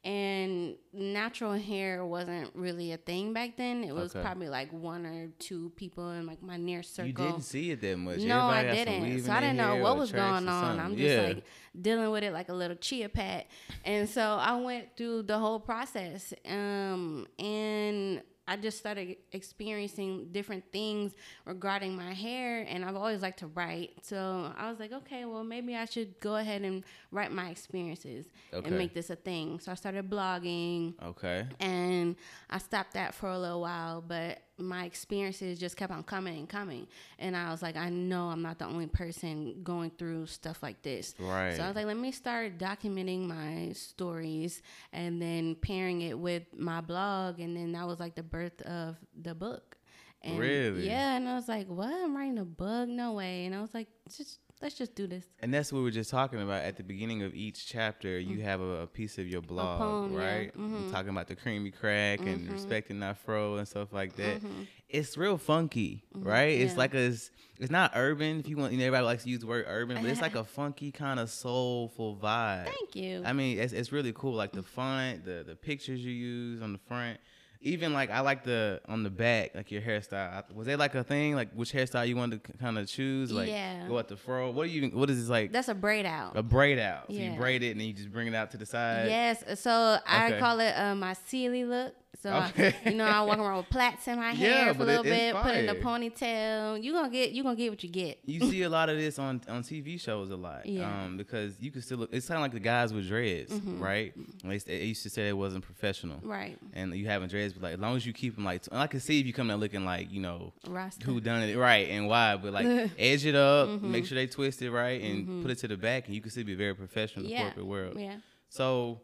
And 0.04 0.76
natural 0.92 1.52
hair 1.54 2.04
wasn't 2.06 2.50
really 2.54 2.92
a 2.92 2.96
thing 2.96 3.32
back 3.32 3.56
then. 3.56 3.82
It 3.84 3.92
was 3.94 4.14
Okay. 4.14 4.22
probably 4.24 4.48
like 4.48 4.72
one 4.72 5.04
or 5.04 5.28
two 5.38 5.70
people 5.76 6.10
in 6.12 6.24
like 6.26 6.40
my 6.42 6.56
near 6.56 6.82
circle. 6.84 7.08
You 7.08 7.12
didn't 7.12 7.42
see 7.42 7.72
it 7.72 7.80
that 7.80 7.96
much. 7.98 8.18
No, 8.20 8.40
I 8.42 8.62
Everybody 8.64 8.84
some 8.84 9.02
didn't. 9.08 9.24
So 9.24 9.32
I 9.32 9.40
didn't 9.40 9.56
know 9.56 9.76
what 9.76 9.96
was 9.98 10.12
going 10.12 10.48
on. 10.48 10.78
I'm 10.80 10.96
just 10.96 11.14
yeah. 11.16 11.22
like 11.22 11.44
dealing 11.80 12.10
with 12.10 12.22
it 12.22 12.32
like 12.32 12.48
a 12.48 12.54
little 12.54 12.76
chia 12.76 13.08
pet. 13.08 13.48
And 13.84 14.08
so 14.08 14.22
I 14.22 14.56
went 14.60 14.96
through 14.96 15.22
the 15.24 15.38
whole 15.38 15.60
process. 15.60 16.32
Um, 16.48 17.26
and 17.38 18.22
I 18.48 18.56
just 18.56 18.78
started 18.78 19.16
experiencing 19.32 20.30
different 20.32 20.64
things 20.72 21.12
regarding 21.44 21.94
my 21.94 22.14
hair. 22.14 22.64
And 22.68 22.84
I've 22.84 22.96
always 22.96 23.20
liked 23.22 23.40
to 23.40 23.46
write. 23.48 23.90
So 24.02 24.52
I 24.56 24.70
was 24.70 24.80
like, 24.80 24.92
okay, 24.92 25.26
well, 25.26 25.44
maybe 25.44 25.76
I 25.76 25.84
should 25.84 26.18
go 26.20 26.36
ahead 26.36 26.62
and 26.62 26.82
write 27.12 27.30
my 27.30 27.50
experiences 27.50 28.26
Okay. 28.52 28.66
and 28.66 28.78
make 28.78 28.94
this 28.94 29.10
a 29.10 29.16
thing. 29.16 29.60
So 29.60 29.70
I 29.70 29.74
started 29.74 30.08
blogging 30.08 30.94
okay. 31.04 31.46
and 31.60 32.16
I 32.48 32.58
stopped 32.58 32.94
that 32.94 33.14
for 33.14 33.28
a 33.28 33.38
little 33.38 33.60
while, 33.60 34.00
but 34.00 34.40
my 34.58 34.84
experiences 34.84 35.58
just 35.58 35.76
kept 35.76 35.92
on 35.92 36.02
coming 36.02 36.38
and 36.38 36.48
coming. 36.48 36.86
And 37.18 37.36
I 37.36 37.50
was 37.50 37.62
like, 37.62 37.76
I 37.76 37.88
know 37.88 38.28
I'm 38.28 38.42
not 38.42 38.58
the 38.58 38.66
only 38.66 38.86
person 38.86 39.62
going 39.62 39.90
through 39.90 40.26
stuff 40.26 40.62
like 40.62 40.82
this. 40.82 41.14
Right. 41.18 41.56
So 41.56 41.62
I 41.62 41.66
was 41.68 41.76
like, 41.76 41.86
let 41.86 41.96
me 41.96 42.12
start 42.12 42.58
documenting 42.58 43.26
my 43.26 43.72
stories 43.72 44.62
and 44.92 45.20
then 45.20 45.54
pairing 45.56 46.02
it 46.02 46.18
with 46.18 46.42
my 46.56 46.80
blog. 46.80 47.40
And 47.40 47.56
then 47.56 47.72
that 47.72 47.86
was 47.86 48.00
like 48.00 48.14
the 48.14 48.22
birth 48.22 48.60
of 48.62 48.96
the 49.20 49.34
book. 49.34 49.76
And 50.22 50.38
Really? 50.38 50.86
Yeah. 50.86 51.16
And 51.16 51.28
I 51.28 51.34
was 51.34 51.48
like, 51.48 51.68
what? 51.68 51.92
I'm 51.92 52.16
writing 52.16 52.38
a 52.38 52.44
book? 52.44 52.88
No 52.88 53.12
way. 53.12 53.46
And 53.46 53.54
I 53.54 53.60
was 53.60 53.72
like, 53.72 53.88
just 54.16 54.40
let's 54.62 54.74
just 54.76 54.94
do 54.94 55.06
this. 55.06 55.24
And 55.40 55.52
that's 55.54 55.72
what 55.72 55.78
we 55.78 55.84
were 55.84 55.90
just 55.90 56.10
talking 56.10 56.40
about 56.42 56.62
at 56.64 56.76
the 56.76 56.82
beginning 56.82 57.22
of 57.22 57.34
each 57.34 57.66
chapter. 57.66 58.18
You 58.18 58.40
have 58.42 58.60
a, 58.60 58.82
a 58.82 58.86
piece 58.86 59.18
of 59.18 59.26
your 59.26 59.40
blog, 59.42 59.80
Mm. 59.80 59.84
poem, 59.84 60.12
yeah. 60.14 60.18
right? 60.34 60.54
Mhm. 60.56 60.82
You're 60.82 60.92
talking 60.92 61.10
about 61.10 61.28
the 61.28 61.36
creamy 61.36 61.70
crack 61.70 62.20
and 62.20 62.40
Mm-hmm. 62.42 62.52
respecting 62.52 63.00
that 63.00 63.18
fro 63.18 63.56
and 63.56 63.66
stuff 63.68 63.92
like 63.92 64.16
that. 64.16 64.40
It's 64.88 65.16
real 65.18 65.36
funky, 65.38 66.04
right? 66.14 66.58
It's 66.60 66.72
Mm-hmm. 66.72 66.78
Yeah. 66.78 66.78
like 66.78 66.94
a, 66.94 66.98
it's, 66.98 67.30
it's 67.60 67.70
not 67.70 67.92
urban. 67.94 68.40
If 68.40 68.48
you 68.48 68.56
want, 68.56 68.72
you 68.72 68.78
know, 68.78 68.84
everybody 68.86 69.04
likes 69.06 69.24
to 69.24 69.30
use 69.30 69.40
the 69.40 69.46
word 69.46 69.64
urban, 69.68 70.00
but 70.02 70.10
it's 70.10 70.20
like 70.22 70.34
a 70.34 70.44
funky 70.58 70.90
kind 70.92 71.20
of 71.20 71.28
soulful 71.30 72.16
vibe. 72.16 72.66
Thank 72.66 72.96
you. 72.96 73.22
I 73.24 73.32
mean, 73.32 73.58
it's, 73.58 73.72
it's 73.72 73.92
really 73.92 74.12
cool. 74.14 74.34
Like 74.34 74.52
the 74.52 74.62
font, 74.62 75.24
the 75.24 75.44
the 75.46 75.56
pictures 75.56 76.00
you 76.04 76.12
use 76.12 76.62
on 76.62 76.72
the 76.72 76.78
front. 76.88 77.18
Even 77.60 77.92
like 77.92 78.10
I 78.10 78.20
like 78.20 78.44
the 78.44 78.80
on 78.86 79.02
the 79.02 79.10
back, 79.10 79.54
like 79.54 79.70
your 79.72 79.82
hairstyle. 79.82 80.52
Was 80.54 80.68
it 80.68 80.78
like 80.78 80.94
a 80.94 81.02
thing? 81.02 81.34
Like 81.34 81.52
which 81.52 81.72
hairstyle 81.72 82.06
you 82.06 82.16
wanted 82.16 82.44
to 82.44 82.52
kind 82.58 82.78
of 82.78 82.86
choose? 82.86 83.32
Like 83.32 83.48
Yeah. 83.48 83.86
go 83.88 83.98
at 83.98 84.08
the 84.08 84.16
fro. 84.16 84.50
What 84.50 84.64
do 84.64 84.70
you? 84.70 84.88
What 84.90 85.10
is 85.10 85.18
this 85.20 85.28
like? 85.28 85.50
That's 85.52 85.68
a 85.68 85.74
braid 85.74 86.06
out. 86.06 86.36
a 86.36 86.42
braid 86.42 86.78
out. 86.78 87.06
So 87.08 87.14
you 87.14 87.32
braid 87.32 87.62
it 87.62 87.72
and 87.72 87.80
then 87.80 87.88
you 87.88 87.94
just 87.94 88.12
bring 88.12 88.28
it 88.28 88.34
out 88.34 88.52
to 88.52 88.56
the 88.58 88.66
side. 88.66 89.08
Yes, 89.08 89.60
so 89.60 89.98
I 90.06 90.32
call 90.38 90.60
it 90.60 90.72
uh, 90.72 90.94
my 90.94 91.14
Sealy 91.14 91.64
look. 91.64 91.94
So 92.20 92.32
Okay. 92.34 92.74
I, 92.84 92.88
you 92.90 92.96
know, 92.96 93.04
I 93.04 93.22
walk 93.22 93.38
around 93.38 93.58
with 93.58 93.68
plaits 93.70 94.08
in 94.08 94.16
my 94.16 94.32
Yeah, 94.32 94.64
hair 94.64 94.74
for 94.74 94.82
a 94.82 94.86
little 94.86 95.04
bit, 95.04 95.36
put 95.36 95.54
it 95.54 95.64
in 95.64 95.68
a 95.68 95.74
ponytail. 95.76 96.82
You 96.82 96.92
gonna 96.92 97.10
get, 97.10 97.30
you 97.30 97.42
gonna 97.44 97.54
get 97.54 97.70
what 97.70 97.82
you 97.84 97.88
get. 97.90 98.18
You 98.24 98.40
see 98.50 98.62
a 98.62 98.68
lot 98.68 98.88
of 98.88 98.96
this 98.98 99.18
on 99.20 99.40
on 99.48 99.62
TV 99.62 100.00
shows 100.00 100.30
a 100.30 100.36
lot. 100.36 100.66
Yeah. 100.66 101.04
Um, 101.04 101.16
because 101.16 101.60
you 101.60 101.70
can 101.70 101.80
still 101.82 101.98
look. 101.98 102.10
It's 102.12 102.26
kind 102.26 102.38
of 102.38 102.42
like 102.42 102.52
the 102.52 102.60
guys 102.60 102.92
with 102.92 103.06
dreads, 103.06 103.52
right? 103.52 104.12
At 104.42 104.50
least 104.50 104.66
they 104.66 104.82
used 104.82 105.02
to 105.04 105.10
say 105.10 105.28
it 105.28 105.36
wasn't 105.36 105.64
professional. 105.64 106.16
Mm-hmm. 106.18 106.28
Right, 106.28 106.58
And 106.72 106.94
you 106.96 107.06
having 107.06 107.28
dreads, 107.28 107.52
but 107.52 107.62
like 107.62 107.74
as 107.74 107.80
long 107.80 107.94
as 107.94 108.04
you 108.04 108.12
keep 108.12 108.34
them 108.34 108.44
like, 108.44 108.62
and 108.70 108.80
I 108.80 108.86
can 108.88 108.98
see 109.00 109.20
if 109.20 109.26
you 109.26 109.32
come 109.32 109.46
there 109.48 109.56
looking 109.56 109.84
like 109.84 110.10
you 110.10 110.20
know 110.20 110.52
Rasta. 110.66 111.06
who 111.06 111.20
done 111.20 111.42
it 111.42 111.56
right 111.56 111.88
and 111.90 112.08
why, 112.08 112.36
but 112.36 112.52
like 112.52 112.66
edge 112.98 113.26
it 113.26 113.34
up, 113.36 113.68
Mm-hmm. 113.68 113.92
make 113.92 114.06
sure 114.06 114.16
they 114.16 114.26
twist 114.26 114.60
it 114.62 114.70
right, 114.72 115.00
and 115.02 115.42
put 115.42 115.50
it 115.52 115.58
to 115.58 115.68
the 115.68 115.76
back, 115.76 116.06
and 116.06 116.14
you 116.16 116.20
can 116.20 116.30
still 116.32 116.44
be 116.44 116.54
very 116.54 116.74
professional 116.74 117.24
in 117.26 117.30
the 117.30 117.36
corporate 117.38 117.66
world. 117.66 117.96
yeah. 117.98 118.16
So, 118.48 119.00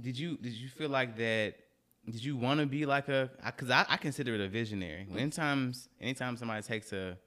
did 0.00 0.18
you 0.18 0.36
did 0.38 0.52
you 0.54 0.68
feel 0.68 0.88
like 0.88 1.16
that? 1.18 1.54
Did 2.08 2.24
you 2.24 2.36
want 2.36 2.60
to 2.60 2.66
be 2.66 2.86
like 2.86 3.08
a? 3.08 3.30
Because 3.44 3.70
I, 3.70 3.84
I 3.88 3.96
consider 3.96 4.34
it 4.34 4.40
a 4.40 4.48
visionary. 4.48 5.02
Mm-hmm. 5.08 5.18
Anytime 5.18 5.72
anytime 6.00 6.36
somebody 6.36 6.62
takes 6.62 6.92
a 6.92 7.18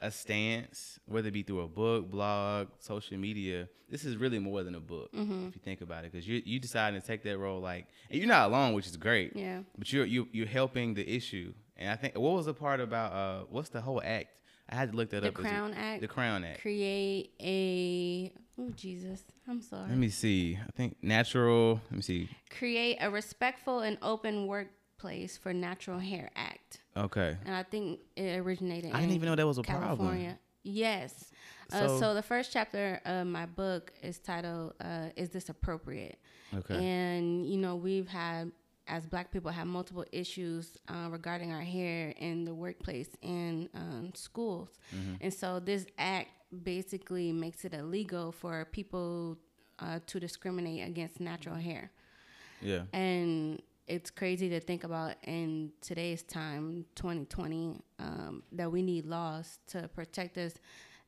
a 0.00 0.10
stance, 0.10 0.98
whether 1.06 1.28
it 1.28 1.32
be 1.32 1.42
through 1.42 1.60
a 1.60 1.68
book, 1.68 2.10
blog, 2.10 2.68
social 2.80 3.16
media, 3.16 3.68
this 3.88 4.04
is 4.04 4.16
really 4.16 4.38
more 4.38 4.62
than 4.64 4.74
a 4.74 4.80
book 4.80 5.10
Mm-hmm. 5.12 5.48
if 5.48 5.54
you 5.54 5.60
think 5.62 5.80
about 5.82 6.04
it. 6.04 6.12
Because 6.12 6.26
you 6.26 6.42
you 6.44 6.58
decided 6.58 7.00
to 7.00 7.06
take 7.06 7.22
that 7.24 7.38
role, 7.38 7.60
like, 7.60 7.86
and 8.10 8.18
you're 8.18 8.28
not 8.28 8.48
alone, 8.48 8.72
which 8.74 8.86
is 8.86 8.96
great. 8.96 9.36
Yeah. 9.36 9.60
But 9.78 9.92
you're 9.92 10.04
you 10.06 10.28
you're 10.32 10.46
helping 10.46 10.94
the 10.94 11.08
issue, 11.08 11.52
and 11.76 11.90
I 11.90 11.96
think 11.96 12.14
what 12.18 12.32
was 12.34 12.46
the 12.46 12.54
part 12.54 12.80
about 12.80 13.12
uh 13.12 13.44
what's 13.50 13.68
the 13.68 13.80
whole 13.82 14.02
act? 14.04 14.28
I 14.68 14.74
had 14.76 14.90
to 14.92 14.96
look 14.96 15.10
that 15.10 15.20
The 15.22 15.28
up. 15.28 15.38
It- 15.38 15.42
Crown 15.42 15.74
Act. 15.74 16.00
The 16.00 16.08
Crown 16.08 16.42
Act. 16.44 16.60
Create 16.62 17.30
a 17.40 18.32
oh 18.58 18.70
Jesus, 18.74 19.22
I'm 19.48 19.60
sorry. 19.60 19.88
Let 19.88 19.98
me 19.98 20.08
see. 20.08 20.58
I 20.66 20.70
think 20.72 20.96
natural. 21.02 21.80
Let 21.90 21.96
me 21.96 22.02
see. 22.02 22.28
Create 22.50 22.98
a 23.00 23.10
respectful 23.10 23.80
and 23.80 23.98
open 24.02 24.46
workplace 24.46 25.36
for 25.36 25.52
Natural 25.52 25.98
Hair 25.98 26.30
Act, 26.34 26.80
Okay. 26.96 27.36
and 27.44 27.54
I 27.54 27.62
think 27.62 28.00
it 28.16 28.38
originated. 28.38 28.92
I 28.94 29.00
didn't 29.00 29.14
even 29.14 29.28
know 29.28 29.34
that 29.36 29.46
was 29.46 29.58
a 29.58 29.62
problem. 29.62 29.88
California. 29.98 30.38
Yes. 30.62 31.30
uh, 31.72 31.78
So- 31.88 32.00
so 32.00 32.14
the 32.14 32.22
first 32.22 32.52
chapter 32.52 33.00
of 33.04 33.26
my 33.26 33.44
book 33.46 33.92
is 34.02 34.18
titled 34.18 34.74
uh, 34.80 35.10
"Is 35.16 35.28
This 35.30 35.48
Appropriate?" 35.50 36.18
Okay. 36.54 36.74
And 36.82 37.46
you 37.46 37.58
know 37.58 37.76
we've 37.76 38.08
had 38.08 38.50
as 38.86 39.06
Black 39.06 39.30
people 39.32 39.50
have 39.50 39.66
multiple 39.66 40.04
issues 40.12 40.76
uh, 40.88 41.08
regarding 41.10 41.52
our 41.52 41.62
hair 41.62 42.10
in 42.18 42.44
the 42.44 42.54
workplace 42.54 43.08
and 43.22 43.68
um, 43.74 44.12
schools, 44.14 44.68
Mm-hmm. 44.94 45.14
and 45.22 45.32
so 45.34 45.58
this 45.60 45.84
act 45.98 46.28
basically 46.62 47.32
makes 47.32 47.64
it 47.64 47.74
illegal 47.74 48.32
for 48.32 48.66
people 48.66 49.38
uh, 49.78 50.00
to 50.06 50.20
discriminate 50.20 50.86
against 50.86 51.20
natural 51.20 51.56
hair. 51.56 51.90
Yeah. 52.60 52.82
And 52.92 53.60
it's 53.86 54.10
crazy 54.10 54.48
to 54.50 54.60
think 54.60 54.84
about 54.84 55.16
in 55.24 55.72
today's 55.80 56.22
time, 56.22 56.86
2020, 56.94 57.80
um, 57.98 58.42
that 58.52 58.70
we 58.70 58.82
need 58.82 59.04
laws 59.04 59.58
to 59.68 59.88
protect 59.88 60.38
us 60.38 60.54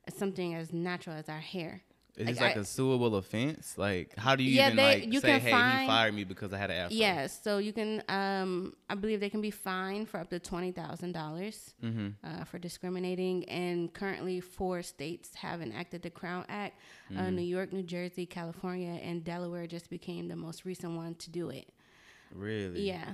as 0.07 0.13
something 0.13 0.53
as 0.53 0.71
natural 0.71 1.15
as 1.15 1.29
our 1.29 1.39
hair. 1.39 1.81
Is 2.17 2.25
this 2.25 2.37
Like, 2.37 2.49
like 2.49 2.57
I- 2.57 2.61
a 2.61 2.63
suable 2.65 3.15
offense? 3.15 3.77
Like, 3.77 4.15
how 4.17 4.35
do 4.35 4.43
you 4.43 4.49
Yeah, 4.49 4.65
even 4.67 4.77
they- 4.77 5.01
like 5.01 5.13
you 5.13 5.19
say, 5.19 5.33
can 5.33 5.39
"Hey, 5.41 5.51
find- 5.51 5.79
he 5.81 5.87
fired 5.87 6.13
me 6.15 6.23
because 6.23 6.51
I 6.51 6.57
had 6.57 6.71
an 6.71 6.77
afro"? 6.77 6.95
Yes, 6.95 7.39
so 7.43 7.59
you 7.59 7.71
can, 7.71 8.01
um, 8.09 8.75
I 8.89 8.95
believe 8.95 9.19
they 9.19 9.29
can 9.29 9.39
be 9.41 9.51
fined 9.51 10.09
for 10.09 10.19
up 10.19 10.29
to 10.31 10.39
twenty 10.39 10.71
thousand 10.71 11.11
dollars 11.11 11.75
Mm-hmm. 11.83 12.07
uh, 12.23 12.43
for 12.45 12.57
discriminating. 12.57 13.45
And 13.49 13.93
currently, 13.93 14.39
four 14.41 14.81
states 14.81 15.35
have 15.35 15.61
enacted 15.61 16.01
the 16.01 16.09
Crown 16.09 16.45
Act. 16.49 16.79
Mm-hmm. 17.11 17.19
Uh, 17.21 17.29
New 17.29 17.43
York, 17.43 17.71
New 17.71 17.83
Jersey, 17.83 18.25
California, 18.25 18.99
and 19.03 19.23
Delaware 19.23 19.67
just 19.67 19.89
became 19.91 20.27
the 20.27 20.35
most 20.35 20.65
recent 20.65 20.95
one 20.95 21.13
to 21.15 21.29
do 21.29 21.49
it. 21.49 21.69
Really? 22.33 22.87
Yeah. 22.87 23.05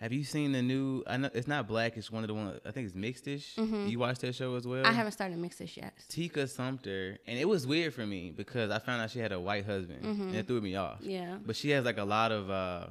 Have 0.00 0.12
you 0.12 0.24
seen 0.24 0.52
the 0.52 0.60
new? 0.60 1.02
I 1.06 1.16
know 1.16 1.30
it's 1.32 1.48
not 1.48 1.66
black. 1.66 1.96
It's 1.96 2.10
one 2.10 2.22
of 2.22 2.28
the 2.28 2.34
one. 2.34 2.60
I 2.66 2.70
think 2.70 2.86
it's 2.86 2.94
Mixedish. 2.96 3.88
You 3.90 3.98
watched 3.98 4.20
that 4.20 4.34
show 4.34 4.54
as 4.54 4.66
well? 4.66 4.78
Mm-hmm. 4.82 4.90
I 4.90 4.92
haven't 4.92 5.12
started 5.12 5.38
Mixedish 5.38 5.76
yet. 5.78 5.94
Tika 6.08 6.46
Sumpter, 6.46 7.18
and 7.26 7.38
it 7.38 7.48
was 7.48 7.66
weird 7.66 7.94
for 7.94 8.06
me 8.06 8.30
because 8.30 8.70
I 8.70 8.78
found 8.78 9.00
out 9.00 9.10
she 9.10 9.20
had 9.20 9.32
a 9.32 9.40
white 9.40 9.64
husband, 9.64 10.04
and 10.04 10.34
it 10.34 10.46
threw 10.46 10.60
me 10.60 10.76
off. 10.76 11.00
Mm-hmm. 11.00 11.10
Yeah. 11.10 11.36
But 11.44 11.56
she 11.56 11.70
has 11.70 11.84
like 11.86 11.96
a 11.98 12.04
lot 12.04 12.30
of 12.30 12.50
uh, 12.50 12.86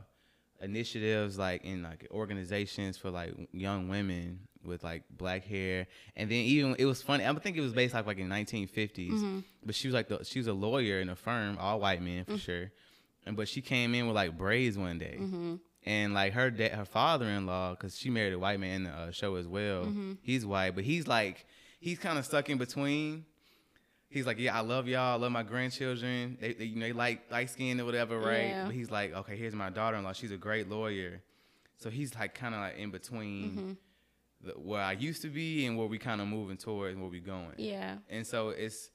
initiatives, 0.61 1.37
like 1.37 1.63
in 1.63 1.83
like 1.83 2.07
organizations 2.11 2.97
for 2.97 3.11
like 3.11 3.33
young 3.51 3.87
women, 3.87 4.39
with 4.63 4.83
like 4.83 5.03
black 5.11 5.45
hair, 5.45 5.85
and 6.15 6.29
then 6.29 6.39
even 6.39 6.75
it 6.79 6.85
was 6.85 7.01
funny. 7.03 7.25
I 7.25 7.33
think 7.35 7.55
it 7.55 7.61
was 7.61 7.73
based 7.73 7.93
off 7.93 8.07
like 8.07 8.17
in 8.17 8.29
1950s, 8.29 9.11
Mm-hmm. 9.11 9.39
but 9.63 9.75
she 9.75 9.87
was 9.87 9.93
like 9.93 10.07
the, 10.07 10.23
she 10.23 10.39
was 10.39 10.47
a 10.47 10.53
lawyer 10.53 10.99
in 11.01 11.09
a 11.09 11.15
firm, 11.15 11.57
all 11.59 11.79
white 11.79 12.01
men 12.01 12.25
for 12.25 12.31
Mm. 12.33 12.39
sure, 12.39 12.71
and 13.27 13.35
but 13.37 13.47
she 13.47 13.61
came 13.61 13.93
in 13.93 14.07
with 14.07 14.15
like 14.15 14.35
braids 14.35 14.75
one 14.77 14.97
day. 14.97 15.19
And 15.85 16.13
like 16.13 16.33
her 16.33 16.49
dad, 16.49 16.71
her 16.71 16.85
father-in-law, 16.85 17.71
because 17.75 17.97
she 17.97 18.09
married 18.09 18.33
a 18.33 18.39
white 18.39 18.59
man 18.59 18.75
in 18.75 18.83
the 18.85 18.89
uh, 18.91 19.11
show 19.11 19.35
as 19.35 19.47
well. 19.47 19.85
Mm-hmm. 19.85 20.13
He's 20.23 20.45
white, 20.45 20.73
but 20.75 20.83
he's 20.83 21.07
like 21.07 21.45
he's 21.79 21.99
kind 21.99 22.17
of 22.17 22.25
stuck 22.25 22.49
in 22.49 22.57
between 22.57 23.25
he's 24.15 24.25
like, 24.25 24.39
yeah, 24.39 24.57
I 24.57 24.61
love 24.61 24.87
y'all. 24.87 25.13
I 25.13 25.15
love 25.15 25.31
my 25.31 25.43
grandchildren. 25.43 26.37
They, 26.39 26.53
they 26.53 26.65
you 26.65 26.77
know, 26.77 26.87
they 26.87 26.93
like 26.93 27.29
light 27.29 27.49
skin 27.49 27.79
or 27.81 27.85
whatever, 27.85 28.17
right? 28.17 28.47
Yeah. 28.47 28.65
But 28.65 28.73
he's 28.73 28.89
like, 28.89 29.13
okay, 29.13 29.35
here's 29.35 29.53
my 29.53 29.69
daughter-in-law. 29.69 30.13
She's 30.13 30.31
a 30.31 30.37
great 30.37 30.69
lawyer. 30.69 31.21
So 31.77 31.89
he's 31.89 32.15
like 32.15 32.33
kind 32.33 32.55
of 32.55 32.61
like 32.61 32.77
in 32.77 32.91
between 32.91 33.51
Mm-hmm. 33.51 33.71
the, 34.47 34.51
where 34.53 34.81
I 34.81 34.93
used 34.93 35.21
to 35.23 35.29
be 35.29 35.65
and 35.65 35.77
where 35.77 35.87
we 35.87 35.97
kind 35.97 36.21
of 36.21 36.27
moving 36.27 36.57
towards 36.57 36.93
and 36.93 37.01
where 37.01 37.11
we 37.11 37.19
going. 37.19 37.55
Yeah. 37.57 37.97
And 38.09 38.25
so 38.25 38.49
it's, 38.49 38.89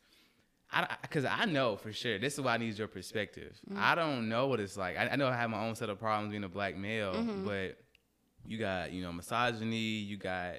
because 1.02 1.24
I 1.24 1.44
know 1.46 1.76
for 1.76 1.92
sure 1.92 2.18
this 2.18 2.34
is 2.34 2.40
why 2.40 2.54
I 2.54 2.58
need 2.58 2.78
your 2.78 2.88
perspective. 2.88 3.58
Mm-hmm. 3.68 3.78
I 3.82 3.94
don't 3.94 4.28
know 4.28 4.46
what 4.46 4.60
it's 4.60 4.76
like. 4.76 4.96
I, 4.96 5.08
I 5.08 5.16
know 5.16 5.26
I 5.28 5.36
have 5.36 5.50
my 5.50 5.64
own 5.66 5.74
set 5.74 5.88
of 5.90 5.98
problems 5.98 6.30
being 6.30 6.44
a 6.44 6.48
black 6.48 6.76
male, 6.76 7.14
Mm-hmm. 7.14 7.44
but 7.44 7.76
you 8.46 8.58
got 8.58 8.92
you 8.92 9.02
know 9.02 9.12
misogyny, 9.12 9.76
you 9.76 10.16
got 10.16 10.56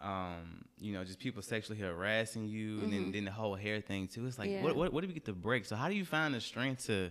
um, 0.00 0.64
you 0.78 0.92
know 0.92 1.04
just 1.04 1.18
people 1.18 1.42
sexually 1.42 1.78
harassing 1.78 2.46
you, 2.46 2.80
and 2.80 2.92
then, 2.92 3.12
then 3.12 3.24
the 3.26 3.30
whole 3.30 3.54
hair 3.54 3.80
thing 3.80 4.08
too. 4.08 4.26
It's 4.26 4.38
like 4.38 4.48
Mm-hmm. 4.48 4.56
Yeah. 4.58 4.64
what, 4.64 4.76
what 4.76 4.92
what 4.92 5.00
do 5.02 5.08
we 5.08 5.14
get 5.14 5.26
to 5.26 5.32
break? 5.34 5.64
So 5.66 5.76
how 5.76 5.88
do 5.88 5.94
you 5.94 6.04
find 6.04 6.34
the 6.34 6.40
strength 6.40 6.86
to 6.86 7.10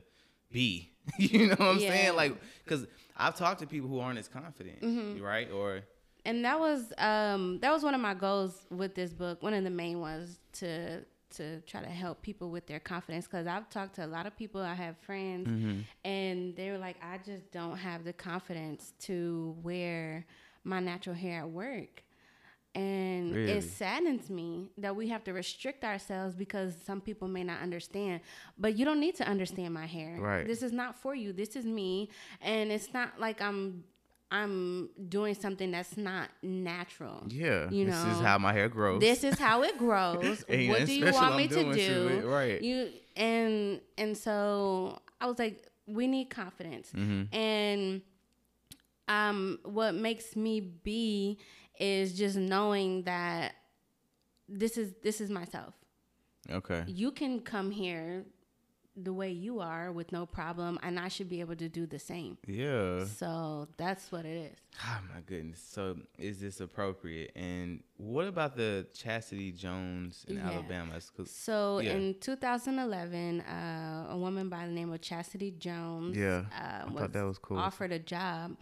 be? 0.52 0.92
you 1.18 1.48
know 1.48 1.56
what 1.56 1.62
I'm 1.62 1.80
Yeah. 1.80 1.90
saying? 1.90 2.16
Like 2.16 2.36
because 2.64 2.88
I've 3.16 3.36
talked 3.36 3.60
to 3.62 3.68
people 3.68 3.90
who 3.90 4.00
aren't 4.00 4.18
as 4.20 4.28
confident, 4.28 4.82
Mm-hmm. 4.82 5.22
right? 5.24 5.52
Or 5.52 5.82
and 6.26 6.44
that 6.46 6.60
was 6.60 6.92
um 6.98 7.60
that 7.60 7.72
was 7.72 7.84
one 7.84 7.94
of 7.94 8.02
my 8.02 8.14
goals 8.14 8.66
with 8.72 8.96
this 8.96 9.14
book 9.14 9.42
one 9.44 9.54
of 9.54 9.64
the 9.64 9.70
main 9.70 10.00
ones 10.02 10.40
to 10.54 11.04
to 11.32 11.62
try 11.62 11.82
to 11.82 11.88
help 11.90 12.22
people 12.22 12.50
with 12.50 12.66
their 12.68 12.80
confidence 12.80 13.26
because 13.26 13.46
i've 13.48 13.70
talked 13.70 13.96
to 13.96 14.06
a 14.06 14.08
lot 14.08 14.26
of 14.26 14.36
people 14.36 14.62
i 14.62 14.74
have 14.74 14.98
friends 14.98 15.48
Mm-hmm. 15.50 15.80
and 16.06 16.56
they 16.56 16.72
were 16.72 16.78
like 16.78 16.98
i 17.04 17.18
just 17.18 17.52
don't 17.52 17.78
have 17.78 18.04
the 18.04 18.14
confidence 18.14 18.94
to 19.02 19.56
wear 19.64 20.26
my 20.64 20.80
natural 20.80 21.16
hair 21.16 21.40
at 21.42 21.50
work 21.50 22.04
and 22.76 23.34
Really? 23.36 23.52
it 23.54 23.64
saddens 23.64 24.30
me 24.30 24.70
that 24.78 24.96
we 24.96 25.08
have 25.10 25.24
to 25.24 25.34
restrict 25.34 25.84
ourselves 25.84 26.36
because 26.36 26.76
some 26.86 27.02
people 27.02 27.28
may 27.28 27.44
not 27.44 27.62
understand 27.62 28.22
but 28.58 28.76
you 28.78 28.86
don't 28.86 29.00
need 29.00 29.16
to 29.16 29.28
understand 29.28 29.74
my 29.74 29.86
hair 29.88 30.18
Right. 30.20 30.46
this 30.46 30.62
is 30.62 30.72
not 30.72 30.96
for 30.96 31.16
you 31.16 31.34
this 31.34 31.56
is 31.56 31.66
me 31.66 32.10
and 32.42 32.72
it's 32.72 32.94
not 32.94 33.20
like 33.20 33.42
i'm 33.42 33.84
i'm 34.32 34.90
doing 35.10 35.34
something 35.34 35.72
that's 35.72 35.98
not 35.98 36.30
natural 36.44 37.24
yeah, 37.30 37.70
You 37.72 37.86
know, 37.86 37.92
this 38.06 38.16
is 38.18 38.22
how 38.22 38.38
my 38.38 38.54
hair 38.54 38.70
grows. 38.70 39.00
this 39.02 39.24
is 39.24 39.40
how 39.40 39.64
it 39.64 39.78
grows 39.78 40.44
what 40.48 40.86
do 40.86 40.94
you 40.94 41.06
want 41.06 41.18
I'm 41.18 41.38
me 41.38 41.48
to 41.48 41.54
doing 41.56 41.72
to 41.74 42.22
do 42.22 42.28
right. 42.30 42.62
you 42.62 42.90
and 43.16 43.82
and 43.98 44.16
so 44.18 45.00
i 45.20 45.26
was 45.26 45.40
like 45.40 45.66
we 45.88 46.06
need 46.08 46.30
confidence 46.30 46.92
Mm-hmm. 46.96 47.36
and 47.36 48.02
um 49.08 49.60
what 49.64 49.96
makes 49.96 50.36
me 50.36 50.60
be 50.60 51.40
is 51.80 52.14
just 52.18 52.36
knowing 52.38 53.04
that 53.04 53.54
this 54.48 54.78
is 54.78 54.94
this 55.02 55.22
is 55.22 55.30
myself 55.30 55.74
okay. 56.52 56.84
you 56.88 57.12
can 57.12 57.40
come 57.40 57.72
here 57.72 58.26
the 59.04 59.14
way 59.14 59.32
you 59.32 59.60
are 59.60 59.92
with 59.92 60.12
no 60.12 60.26
problem 60.26 60.78
and 60.84 61.00
i 61.00 61.08
should 61.08 61.30
be 61.30 61.40
able 61.40 61.56
to 61.56 61.70
do 61.70 61.86
the 61.86 62.00
same 62.00 62.38
Yeah. 62.48 63.06
so 63.06 63.68
that's 63.78 64.12
what 64.12 64.26
it 64.26 64.52
is 64.52 64.58
Oh 64.82 65.00
my 65.14 65.20
goodness. 65.26 65.60
So 65.62 65.98
is 66.18 66.40
this 66.40 66.62
appropriate? 66.62 67.32
And 67.36 67.84
what 67.98 68.28
about 68.28 68.56
the 68.56 68.88
Chastity 68.94 69.52
Jones 69.52 70.24
in 70.30 70.38
Yeah. 70.38 70.48
Alabama? 70.52 70.94
So 71.26 71.80
Yeah. 71.82 71.96
in 71.96 72.16
2011, 72.22 73.42
uh, 73.42 74.08
a 74.12 74.18
woman 74.18 74.48
by 74.48 74.66
the 74.68 74.72
name 74.72 74.94
of 74.94 75.02
Chastity 75.02 75.52
Jones, 75.52 76.16
Yeah, 76.16 76.46
uh, 76.58 76.86
I 76.88 76.94
thought 76.94 77.12
that 77.12 77.24
was 77.24 77.40
cool. 77.40 77.58
offered 77.58 77.92
a 77.92 78.00
job, 78.00 78.56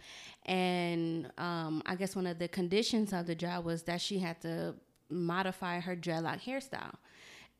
and 0.44 1.30
um, 1.38 1.82
I 1.86 1.94
guess 1.94 2.16
one 2.16 2.26
of 2.26 2.38
the 2.40 2.48
conditions 2.48 3.12
of 3.12 3.26
the 3.26 3.34
job 3.36 3.64
was 3.64 3.82
that 3.84 4.00
she 4.00 4.18
had 4.18 4.40
to 4.42 4.74
modify 5.10 5.78
her 5.80 5.94
dreadlock 5.94 6.40
hairstyle. 6.40 6.94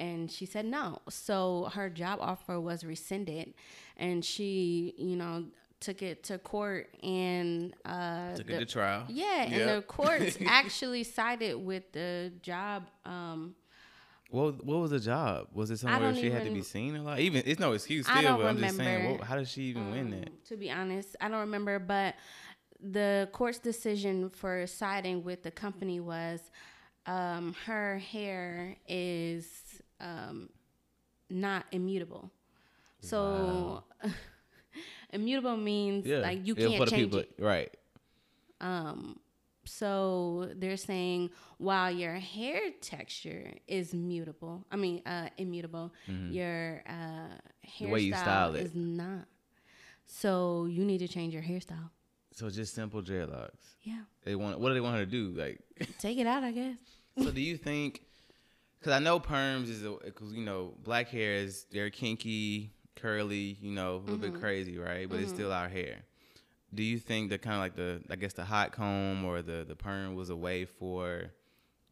And 0.00 0.30
she 0.30 0.46
said 0.46 0.64
no. 0.64 1.00
So 1.08 1.70
her 1.74 1.90
job 1.90 2.18
offer 2.20 2.60
was 2.60 2.84
rescinded, 2.84 3.54
and 3.96 4.24
she, 4.24 4.94
you 4.96 5.16
know, 5.16 5.44
took 5.80 6.02
it 6.02 6.22
to 6.24 6.38
court 6.38 6.88
and 7.02 7.74
uh, 7.84 8.34
Took 8.36 8.46
the- 8.46 8.54
it 8.54 8.58
to 8.60 8.66
trial. 8.66 9.04
yeah, 9.08 9.42
and 9.42 9.68
the 9.76 9.82
courts 9.82 10.38
actually 10.46 11.04
sided 11.04 11.56
with 11.56 11.90
the 11.92 12.32
job. 12.42 12.84
Um, 13.04 13.54
What 14.30 14.64
What 14.64 14.78
was 14.80 14.90
the 14.90 15.00
job? 15.00 15.48
Was 15.52 15.70
it 15.70 15.78
somewhere 15.78 16.14
she 16.14 16.30
had 16.30 16.44
to 16.44 16.50
be 16.50 16.62
seen 16.62 16.94
a 16.96 17.02
lot? 17.02 17.18
Even 17.20 17.42
it's 17.46 17.58
no 17.60 17.72
excuse 17.72 18.06
still, 18.06 18.18
I 18.18 18.22
don't 18.22 18.38
but 18.38 18.46
I'm 18.46 18.58
just 18.58 18.76
saying, 18.76 18.88
remember. 18.98 19.18
what, 19.18 19.26
how 19.28 19.36
did 19.36 19.48
she 19.48 19.62
even 19.64 19.90
win 19.90 20.10
that? 20.10 20.28
Um, 20.28 20.34
To 20.48 20.56
be 20.56 20.70
honest, 20.70 21.16
I 21.20 21.28
don't 21.28 21.40
remember, 21.40 21.78
but 21.78 22.14
the 22.80 23.28
court's 23.32 23.58
decision 23.58 24.30
for 24.30 24.64
siding 24.66 25.24
with 25.24 25.42
the 25.42 25.50
company 25.50 25.98
was 25.98 26.40
um, 27.06 27.54
her 27.66 27.98
hair 27.98 28.76
is 28.86 29.46
um, 30.00 30.48
not 31.30 31.64
immutable. 31.72 32.30
So 33.00 33.84
immutable 35.12 35.56
means 35.56 36.06
Yeah, 36.06 36.18
like 36.18 36.46
you 36.46 36.54
can't 36.54 36.88
change 36.88 37.12
people, 37.12 37.18
it. 37.20 37.34
right? 37.38 37.70
Um, 38.60 39.20
so 39.64 40.50
they're 40.56 40.76
saying 40.76 41.30
while 41.58 41.90
your 41.90 42.14
hair 42.14 42.60
texture 42.80 43.52
is 43.66 43.92
mutable, 43.94 44.64
I 44.70 44.76
mean 44.76 45.02
uh, 45.06 45.28
immutable, 45.36 45.92
your 46.30 46.82
uh, 46.88 46.92
Mm-hmm. 46.92 47.90
Way 47.90 48.00
you 48.00 48.14
style 48.14 48.52
hairstyle 48.52 48.60
is 48.64 48.74
not. 48.74 49.26
So 50.06 50.66
you 50.66 50.84
need 50.84 50.98
to 50.98 51.08
change 51.08 51.34
your 51.34 51.42
hairstyle. 51.42 51.90
So 52.32 52.48
just 52.50 52.74
simple 52.74 53.02
dreadlocks. 53.02 53.76
Yeah, 53.82 54.00
They 54.24 54.34
want. 54.34 54.58
What 54.58 54.68
do 54.68 54.74
they 54.74 54.80
want 54.80 54.96
her 54.96 55.04
to 55.04 55.10
do? 55.10 55.32
Like, 55.36 55.60
take 55.98 56.18
it 56.18 56.26
out, 56.26 56.44
I 56.44 56.52
guess. 56.52 56.78
so 57.22 57.30
do 57.30 57.40
you 57.40 57.56
think? 57.56 58.02
Because 58.78 58.92
I 58.92 58.98
know 59.00 59.18
perms 59.20 59.68
is 59.68 59.82
because 60.04 60.32
you 60.32 60.44
know 60.44 60.74
black 60.84 61.08
hair 61.08 61.34
is 61.34 61.66
they're 61.72 61.90
kinky, 61.90 62.70
curly, 62.96 63.56
you 63.60 63.72
know, 63.72 63.96
a 63.96 63.98
little 63.98 64.16
Mm-hmm. 64.16 64.32
bit 64.32 64.40
crazy, 64.40 64.78
right? 64.78 65.08
But 65.08 65.20
it's 65.20 65.32
still 65.32 65.52
our 65.52 65.68
hair. 65.68 65.96
Do 66.72 66.82
you 66.82 66.98
think 66.98 67.30
that 67.30 67.42
kind 67.42 67.54
of 67.56 67.60
like 67.60 67.76
the 67.76 68.02
I 68.10 68.16
guess 68.16 68.34
the 68.34 68.44
hot 68.44 68.72
comb 68.72 69.24
or 69.24 69.42
the 69.42 69.64
the 69.66 69.74
perm 69.74 70.14
was 70.14 70.30
a 70.30 70.36
way 70.36 70.64
for 70.64 71.30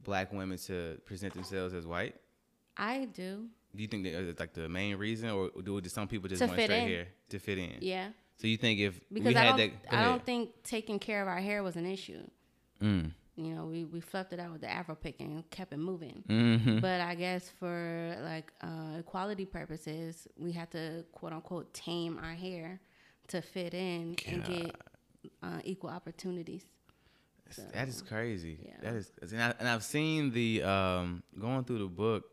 black 0.04 0.32
women 0.32 0.58
to 0.58 1.00
present 1.04 1.34
themselves 1.34 1.74
as 1.74 1.86
white? 1.86 2.14
I 2.76 3.06
do. 3.06 3.46
Do 3.74 3.82
you 3.82 3.88
think 3.88 4.04
that 4.04 4.14
it's 4.14 4.38
like 4.40 4.54
the 4.54 4.68
main 4.68 4.96
reason, 4.96 5.30
or 5.30 5.50
do 5.62 5.80
some 5.88 6.08
people 6.08 6.28
just 6.28 6.40
To 6.40 6.46
want 6.46 6.60
straight 6.62 6.82
in. 6.82 6.88
hair 6.88 7.06
to 7.30 7.38
fit 7.38 7.58
in? 7.58 7.72
Yeah, 7.80 8.08
So 8.38 8.46
you 8.46 8.56
think 8.56 8.78
if 8.80 9.00
because 9.12 9.28
we 9.28 9.36
I 9.36 9.44
had 9.44 9.56
don't. 9.56 9.72
that, 9.90 9.94
I 9.94 10.02
don't 10.04 10.24
think 10.24 10.62
taking 10.62 10.98
care 10.98 11.20
of 11.20 11.28
our 11.28 11.40
hair 11.40 11.62
was 11.62 11.76
an 11.76 11.84
issue. 11.86 12.22
Mm. 12.80 13.10
You 13.36 13.54
know, 13.54 13.66
we 13.66 13.84
we 13.84 14.00
fluffed 14.00 14.32
it 14.32 14.40
out 14.40 14.50
with 14.52 14.62
the 14.62 14.70
afro 14.70 14.94
pick 14.94 15.20
and 15.20 15.48
kept 15.50 15.72
it 15.72 15.78
moving. 15.78 16.24
hmm 16.26 16.78
But 16.80 17.00
I 17.02 17.14
guess 17.14 17.50
for 17.58 18.16
like 18.22 18.52
uh, 18.62 18.98
equality 19.00 19.44
purposes, 19.44 20.26
we 20.38 20.52
had 20.52 20.70
to 20.72 21.04
quote 21.12 21.32
unquote 21.32 21.72
tame 21.74 22.18
our 22.22 22.34
hair 22.34 22.80
to 23.28 23.42
fit 23.42 23.74
in 23.74 24.16
and 24.26 24.44
get 24.44 24.76
uh, 25.42 25.60
equal 25.64 25.90
opportunities. 25.90 26.62
That 27.72 27.88
is 27.88 28.02
crazy. 28.02 28.58
yeah. 28.64 28.72
That 28.82 28.94
is, 28.94 29.12
and, 29.32 29.40
I, 29.42 29.54
and 29.60 29.68
I've 29.68 29.84
seen 29.84 30.32
the 30.32 30.62
um 30.64 31.22
going 31.38 31.64
through 31.64 31.78
the 31.80 31.86
book. 31.86 32.24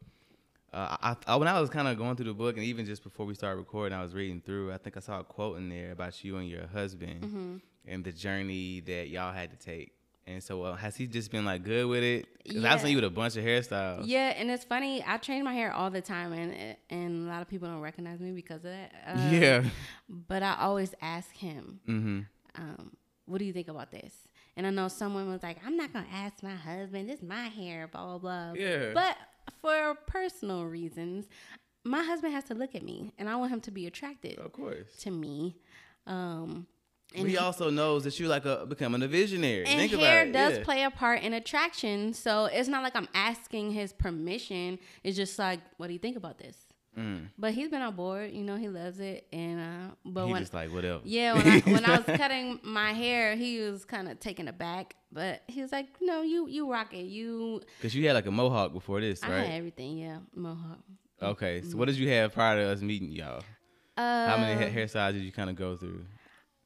Uh, 0.74 0.98
I, 1.02 1.16
I 1.28 1.36
when 1.36 1.48
I 1.48 1.60
was 1.62 1.70
kind 1.70 1.88
of 1.88 1.98
going 1.98 2.16
through 2.16 2.26
the 2.26 2.34
book, 2.34 2.56
and 2.58 2.66
even 2.66 2.86
just 2.86 3.04
before 3.04 3.26
we 3.28 3.36
started 3.36 3.58
recording, 3.58 3.96
I 3.98 4.02
was 4.02 4.16
reading 4.16 4.42
through. 4.42 4.72
I 4.74 4.78
think 4.78 4.98
I 4.98 5.02
saw 5.02 5.20
a 5.20 5.24
quote 5.24 5.58
in 5.58 5.70
there 5.70 5.92
about 5.92 6.24
you 6.24 6.38
and 6.38 6.50
your 6.50 6.66
husband 6.68 7.22
Mm-hmm. 7.24 7.56
and 7.88 8.04
the 8.04 8.12
journey 8.12 8.80
that 8.82 9.10
y'all 9.10 9.34
had 9.34 9.52
to 9.52 9.58
take. 9.58 9.92
And 10.26 10.42
so, 10.42 10.64
uh, 10.64 10.76
has 10.78 10.96
he 10.96 11.06
just 11.06 11.32
been 11.32 11.44
like 11.44 11.64
good 11.64 11.86
with 11.86 12.02
it? 12.02 12.28
Because 12.46 12.64
I've 12.64 12.80
seen 12.82 12.92
you 12.92 12.98
with 12.98 13.04
a 13.06 13.10
bunch 13.10 13.36
of 13.36 13.44
hairstyles. 13.44 14.04
Yeah, 14.06 14.34
and 14.38 14.50
it's 14.50 14.64
funny. 14.64 15.04
I 15.06 15.18
train 15.18 15.44
my 15.44 15.54
hair 15.54 15.74
all 15.74 15.90
the 15.92 16.02
time, 16.02 16.32
and 16.32 16.78
and 16.90 17.28
a 17.28 17.30
lot 17.30 17.42
of 17.42 17.50
people 17.50 17.68
don't 17.68 17.82
recognize 17.82 18.20
me 18.22 18.32
because 18.32 18.58
of 18.64 18.72
that. 18.72 18.92
Uh, 19.06 19.30
yeah. 19.32 19.64
But 20.08 20.42
I 20.44 20.56
always 20.60 20.94
ask 21.02 21.30
him, 21.34 21.82
Mm-hmm. 21.88 22.20
um, 22.56 22.92
"What 23.26 23.40
do 23.40 23.46
you 23.46 23.52
think 23.54 23.68
about 23.68 23.92
this?" 23.92 24.14
And 24.56 24.66
I 24.66 24.70
know 24.70 24.88
someone 24.88 25.28
was 25.30 25.44
like, 25.44 25.58
"I'm 25.66 25.76
not 25.76 25.92
gonna 25.92 26.08
ask 26.14 26.42
my 26.42 26.56
husband. 26.56 27.10
This 27.10 27.18
is 27.20 27.24
my 27.26 27.48
hair." 27.50 27.88
Blah 27.88 28.18
blah 28.18 28.54
blah. 28.54 28.54
Yeah. 28.54 28.92
But 28.94 29.18
for 29.62 29.96
personal 30.08 30.64
reasons, 30.66 31.26
my 31.84 32.02
husband 32.02 32.34
has 32.34 32.46
to 32.46 32.54
look 32.54 32.76
at 32.76 32.84
me, 32.84 33.12
and 33.18 33.28
I 33.30 33.36
want 33.36 33.52
him 33.52 33.60
to 33.62 33.72
be 33.72 33.88
attracted 33.88 34.40
Of 34.40 34.54
course. 34.54 34.96
to 35.02 35.12
me. 35.12 35.58
Um, 36.08 36.68
and 37.15 37.28
he 37.28 37.38
also 37.38 37.69
knows 37.69 38.04
that 38.06 38.19
you 38.19 38.28
like 38.28 38.45
a 38.45 38.65
becoming 38.65 39.02
a 39.04 39.08
visionary. 39.08 39.65
and 39.65 39.80
Think 39.80 39.93
hair 39.93 40.21
about 40.23 40.28
it. 40.30 40.32
does 40.34 40.58
yeah. 40.60 40.63
play 40.63 40.84
a 40.84 40.91
part 40.91 41.21
in 41.21 41.34
attraction. 41.34 42.13
So 42.13 42.45
it's 42.45 42.67
not 42.69 42.84
like 42.84 42.95
I'm 42.95 43.08
asking 43.13 43.71
his 43.71 43.93
permission. 43.93 44.80
It's 45.04 45.15
just 45.17 45.38
like, 45.39 45.60
what 45.78 45.88
do 45.88 45.93
you 45.93 45.99
think 45.99 46.17
about 46.17 46.38
this? 46.38 46.58
Mm. 46.97 47.30
But 47.39 47.54
he's 47.54 47.69
been 47.69 47.82
on 47.82 47.95
board. 47.95 48.32
You 48.34 48.43
know, 48.43 48.56
he 48.56 48.69
loves 48.69 48.99
it. 48.99 49.26
And 49.34 49.60
uh, 49.60 49.95
but 50.06 50.28
he 50.28 50.32
when 50.32 50.41
just 50.43 50.54
like 50.54 50.71
whatever. 50.71 51.02
yeah, 51.04 51.34
when 51.34 51.47
I, 51.47 51.60
when 51.62 51.86
I 51.86 51.97
was 51.97 52.06
cutting 52.17 52.60
my 52.63 52.93
hair, 52.93 53.36
he 53.36 53.60
was 53.62 53.84
kind 53.84 54.08
of 54.08 54.19
taken 54.19 54.47
aback. 54.47 54.95
But 55.12 55.41
he 55.47 55.62
was 55.62 55.71
like, 55.71 55.88
"No, 56.02 56.21
you 56.21 56.47
you 56.47 56.71
rock 56.71 56.93
it. 56.93 57.06
You." 57.06 57.62
Cause 57.82 57.95
you 57.95 58.06
had 58.06 58.13
like 58.13 58.28
a 58.28 58.32
mohawk 58.32 58.73
before 58.73 59.02
this, 59.02 59.23
I 59.23 59.30
right? 59.30 59.38
had 59.47 59.58
everything. 59.58 59.97
Yeah, 59.97 60.19
mohawk. 60.36 60.80
Okay, 61.21 61.62
so 61.63 61.78
what 61.78 61.86
did 61.88 61.95
you 61.95 62.10
have 62.10 62.32
prior 62.34 62.58
to 62.58 62.69
us 62.71 62.82
meeting 62.82 63.12
y'all? 63.12 63.41
Uh, 63.95 64.28
How 64.28 64.38
many 64.38 64.54
ha- 64.62 64.76
hairstyles 64.76 65.13
did 65.13 65.21
you 65.23 65.32
kind 65.32 65.49
of 65.49 65.56
go 65.56 65.76
through? 65.78 66.04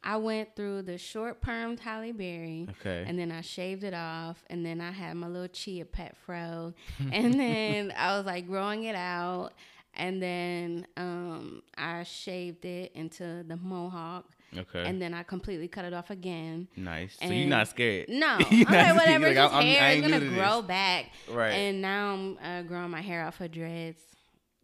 I 0.03 0.17
went 0.17 0.55
through 0.55 0.83
the 0.83 0.97
short 0.97 1.41
permed 1.41 1.79
Halle 1.79 2.12
Berry. 2.13 2.67
Okay. 2.79 3.03
And 3.07 3.17
then 3.19 3.31
I 3.31 3.41
shaved 3.41 3.83
it 3.83 3.93
off, 3.93 4.43
and 4.49 4.65
then 4.65 4.79
I 4.79 4.91
had 4.91 5.15
my 5.17 5.27
little 5.27 5.47
chia 5.49 5.86
pet 5.86 6.15
fro, 6.25 6.73
and 7.12 7.33
then 7.39 7.93
I 7.97 8.15
was 8.17 8.25
like 8.25 8.47
growing 8.47 8.83
it 8.86 8.95
out, 8.95 9.51
and 9.95 10.21
then 10.21 10.88
um, 10.95 11.63
I 11.77 12.03
shaved 12.03 12.63
it 12.65 12.91
into 12.93 13.43
the 13.43 13.57
mohawk, 13.57 14.25
Okay. 14.55 14.86
and 14.86 15.01
then 15.01 15.13
I 15.13 15.23
completely 15.23 15.67
cut 15.67 15.83
it 15.83 15.93
off 15.93 16.10
again. 16.10 16.67
nice. 16.77 17.17
So 17.19 17.27
you're 17.27 17.47
not 17.49 17.67
scared. 17.67 18.07
No, 18.07 18.38
You're 18.51 18.67
I'm 18.69 18.73
not 18.73 18.95
like 18.95 18.95
whatever. 18.97 19.23
scared. 19.25 19.36
just 19.36 19.53
I'm- 19.53 19.65
I'm- 19.65 19.75
hair 19.75 19.91
is 19.95 20.01
gonna 20.01 20.36
grow 20.36 20.62
this. 20.62 20.67
back, 20.67 21.05
Right. 21.29 21.51
And 21.51 21.81
now 21.81 22.13
I'm 22.13 22.38
uh, 22.41 22.62
growing 22.62 22.91
my 22.91 23.01
hair 23.01 23.25
off 23.25 23.41
of 23.41 23.51
dreads, 23.51 23.99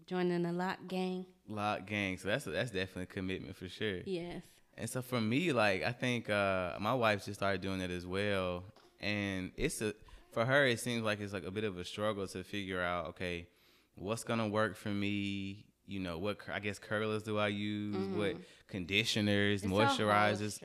joining 0.05 0.43
the 0.43 0.53
lock 0.53 0.77
gang. 0.87 1.25
Lock 1.47 1.85
gang. 1.87 2.17
So 2.17 2.29
that's 2.29 2.45
that's 2.45 2.71
definitely 2.71 3.03
a 3.03 3.05
commitment 3.07 3.55
for 3.55 3.67
sure. 3.67 3.99
Yes. 4.05 4.41
And 4.77 4.89
so 4.89 5.01
for 5.01 5.21
me, 5.21 5.51
like 5.53 5.83
I 5.83 5.91
think 5.91 6.29
uh, 6.29 6.73
my 6.79 6.93
wife 6.93 7.25
just 7.25 7.39
started 7.39 7.61
doing 7.61 7.81
it 7.81 7.91
as 7.91 8.05
well, 8.07 8.63
and 8.99 9.51
it's 9.55 9.81
a 9.81 9.93
for 10.31 10.45
her 10.45 10.65
it 10.65 10.79
seems 10.79 11.03
like 11.03 11.19
it's 11.19 11.33
like 11.33 11.45
a 11.45 11.51
bit 11.51 11.63
of 11.63 11.77
a 11.77 11.85
struggle 11.85 12.25
to 12.27 12.43
figure 12.43 12.81
out 12.81 13.07
okay, 13.09 13.47
what's 13.95 14.23
gonna 14.23 14.47
work 14.47 14.75
for 14.75 14.89
me. 14.89 15.65
You 15.85 15.99
know 15.99 16.17
what 16.17 16.37
I 16.51 16.59
guess 16.59 16.79
curlers 16.79 17.23
do 17.23 17.37
I 17.37 17.49
use? 17.49 18.07
What 18.17 18.37
conditioners, 18.67 19.61
Mm-hmm. 19.63 19.73
It's 19.73 19.97
moisturizers? 19.99 20.61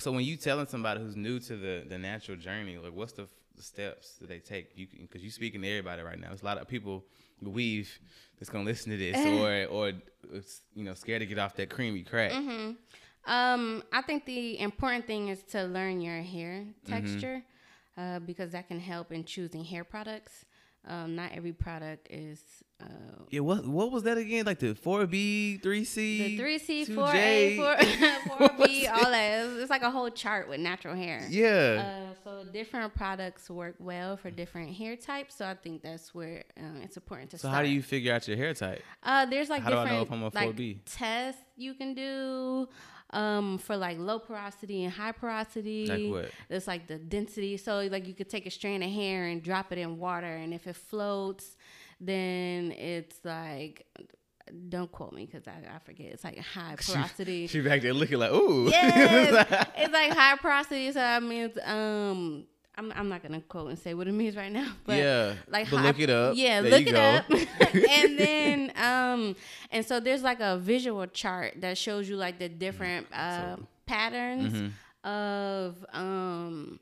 So 0.00 0.10
when 0.12 0.24
you 0.24 0.36
telling 0.36 0.66
somebody 0.66 1.00
who's 1.00 1.14
new 1.14 1.38
to 1.40 1.56
the 1.56 1.84
the 1.86 1.98
natural 1.98 2.36
journey, 2.38 2.78
like 2.78 2.94
what's 2.94 3.12
the 3.12 3.28
steps 3.62 4.16
that 4.20 4.28
they 4.28 4.38
take? 4.38 4.70
You 4.76 4.86
can, 4.86 5.00
because 5.02 5.22
you're 5.22 5.30
speaking 5.30 5.62
to 5.62 5.68
everybody 5.68 6.02
right 6.02 6.18
now. 6.18 6.28
There's 6.28 6.42
a 6.42 6.44
lot 6.44 6.58
of 6.58 6.68
people 6.68 7.04
weave 7.42 7.98
that's 8.38 8.48
gonna 8.50 8.64
listen 8.64 8.90
to 8.92 8.98
this 8.98 9.16
or 9.26 9.66
or 9.66 9.92
you 10.74 10.84
know 10.84 10.94
scared 10.94 11.20
to 11.20 11.26
get 11.26 11.38
off 11.38 11.54
that 11.56 11.70
creamy 11.70 12.02
crack. 12.02 12.32
Mm-hmm. 12.32 12.72
Um, 13.30 13.82
I 13.92 14.02
think 14.02 14.24
the 14.24 14.58
important 14.60 15.06
thing 15.06 15.28
is 15.28 15.42
to 15.50 15.64
learn 15.64 16.00
your 16.00 16.22
hair 16.22 16.64
Mm-hmm. 16.64 16.92
texture 16.92 17.42
uh, 17.98 18.20
because 18.20 18.52
that 18.52 18.68
can 18.68 18.78
help 18.78 19.10
in 19.12 19.24
choosing 19.24 19.64
hair 19.64 19.84
products. 19.84 20.44
Um, 20.88 21.16
not 21.16 21.32
every 21.34 21.52
product 21.52 22.06
is 22.10 22.40
uh, 22.80 22.84
Yeah, 23.30 23.40
what 23.40 23.66
what 23.66 23.90
was 23.90 24.04
that 24.04 24.18
again? 24.18 24.44
Like 24.46 24.58
the 24.60 24.74
four 24.74 25.04
B, 25.06 25.58
three 25.58 25.84
C, 25.84 26.36
the 26.36 26.42
3C, 26.42 26.86
2J? 26.86 27.56
4A, 27.56 27.56
4, 27.56 28.36
What's 28.38 28.54
4B, 28.54 28.90
all 28.92 29.10
that. 29.10 29.44
It's, 29.46 29.62
it's 29.62 29.70
like 29.70 29.82
a 29.82 29.90
whole 29.90 30.10
chart 30.10 30.48
with 30.48 30.60
natural 30.60 30.94
hair. 30.94 31.26
Yeah, 31.28 31.82
Uh, 32.08 32.14
so 32.22 32.44
different 32.52 32.94
products 32.94 33.48
work 33.50 33.74
well 33.80 34.16
for 34.16 34.30
different 34.30 34.74
hair 34.76 34.94
types. 34.96 35.34
So 35.36 35.46
I 35.46 35.54
think 35.54 35.82
that's 35.82 36.14
where 36.14 36.44
um, 36.60 36.80
it's 36.84 36.96
important 36.96 37.30
to 37.30 37.38
so 37.38 37.48
start. 37.48 37.54
how 37.56 37.62
do 37.62 37.68
you 37.68 37.82
figure 37.82 38.12
out 38.14 38.28
your 38.28 38.36
hair 38.36 38.54
type? 38.54 38.82
Uh, 39.02 39.26
there's 39.26 39.48
like 39.48 39.62
How 39.62 39.70
different 39.70 39.90
know 39.90 40.02
if 40.02 40.12
I'm 40.12 40.22
a 40.22 40.30
like 40.34 40.54
4B? 40.56 40.78
tests 40.84 41.42
you 41.56 41.74
can 41.74 41.94
do 41.94 42.68
um, 43.16 43.56
for 43.56 43.76
like 43.76 43.98
low 43.98 44.18
porosity 44.18 44.84
and 44.84 44.92
high 44.92 45.12
porosity. 45.12 45.86
Like 45.86 46.24
what? 46.24 46.30
It's 46.50 46.66
like 46.66 46.86
the 46.86 46.98
density. 46.98 47.56
So 47.56 47.88
like 47.90 48.06
you 48.06 48.14
could 48.14 48.28
take 48.28 48.46
a 48.46 48.50
strand 48.50 48.84
of 48.84 48.90
hair 48.90 49.24
and 49.26 49.42
drop 49.42 49.72
it 49.72 49.78
in 49.78 49.98
water, 49.98 50.26
and 50.26 50.52
if 50.52 50.66
it 50.66 50.76
floats, 50.76 51.56
then 51.98 52.72
it's 52.72 53.16
like 53.24 53.86
don't 54.68 54.92
quote 54.92 55.12
me 55.12 55.26
because 55.26 55.48
I, 55.48 55.74
I 55.74 55.78
forget. 55.78 56.08
It's 56.08 56.24
like 56.24 56.38
high 56.38 56.76
porosity. 56.86 57.46
She 57.48 57.62
back 57.62 57.80
there 57.82 57.94
looking 57.94 58.18
like, 58.18 58.32
ooh. 58.32 58.68
yes, 58.68 59.66
it's 59.76 59.92
like 59.92 60.12
high 60.12 60.36
porosity. 60.36 60.88
So 60.92 60.98
that 60.98 61.22
means 61.22 61.56
um. 61.64 62.44
I'm, 62.78 62.92
I'm 62.94 63.08
not 63.08 63.22
gonna 63.22 63.40
quote 63.40 63.70
and 63.70 63.78
say 63.78 63.94
what 63.94 64.06
it 64.06 64.12
means 64.12 64.36
right 64.36 64.52
now, 64.52 64.72
but 64.86 64.96
Yeah, 64.98 65.34
like 65.48 65.70
but 65.70 65.82
look 65.82 65.98
it 65.98 66.10
up. 66.10 66.34
Yeah, 66.36 66.60
There 66.60 66.70
look 66.72 66.86
it 66.86 66.92
go. 66.92 67.00
up. 67.00 67.24
and 67.90 68.18
then 68.18 68.72
um, 68.76 69.36
and 69.70 69.84
so 69.86 69.98
there's 70.00 70.22
like 70.22 70.40
a 70.40 70.58
visual 70.58 71.06
chart 71.06 71.54
that 71.60 71.78
shows 71.78 72.08
you 72.08 72.16
like 72.16 72.38
the 72.38 72.48
different 72.48 73.06
uh, 73.12 73.56
patterns 73.86 74.52
Mm-hmm. 74.52 75.08
of 75.08 75.84
um 75.92 76.80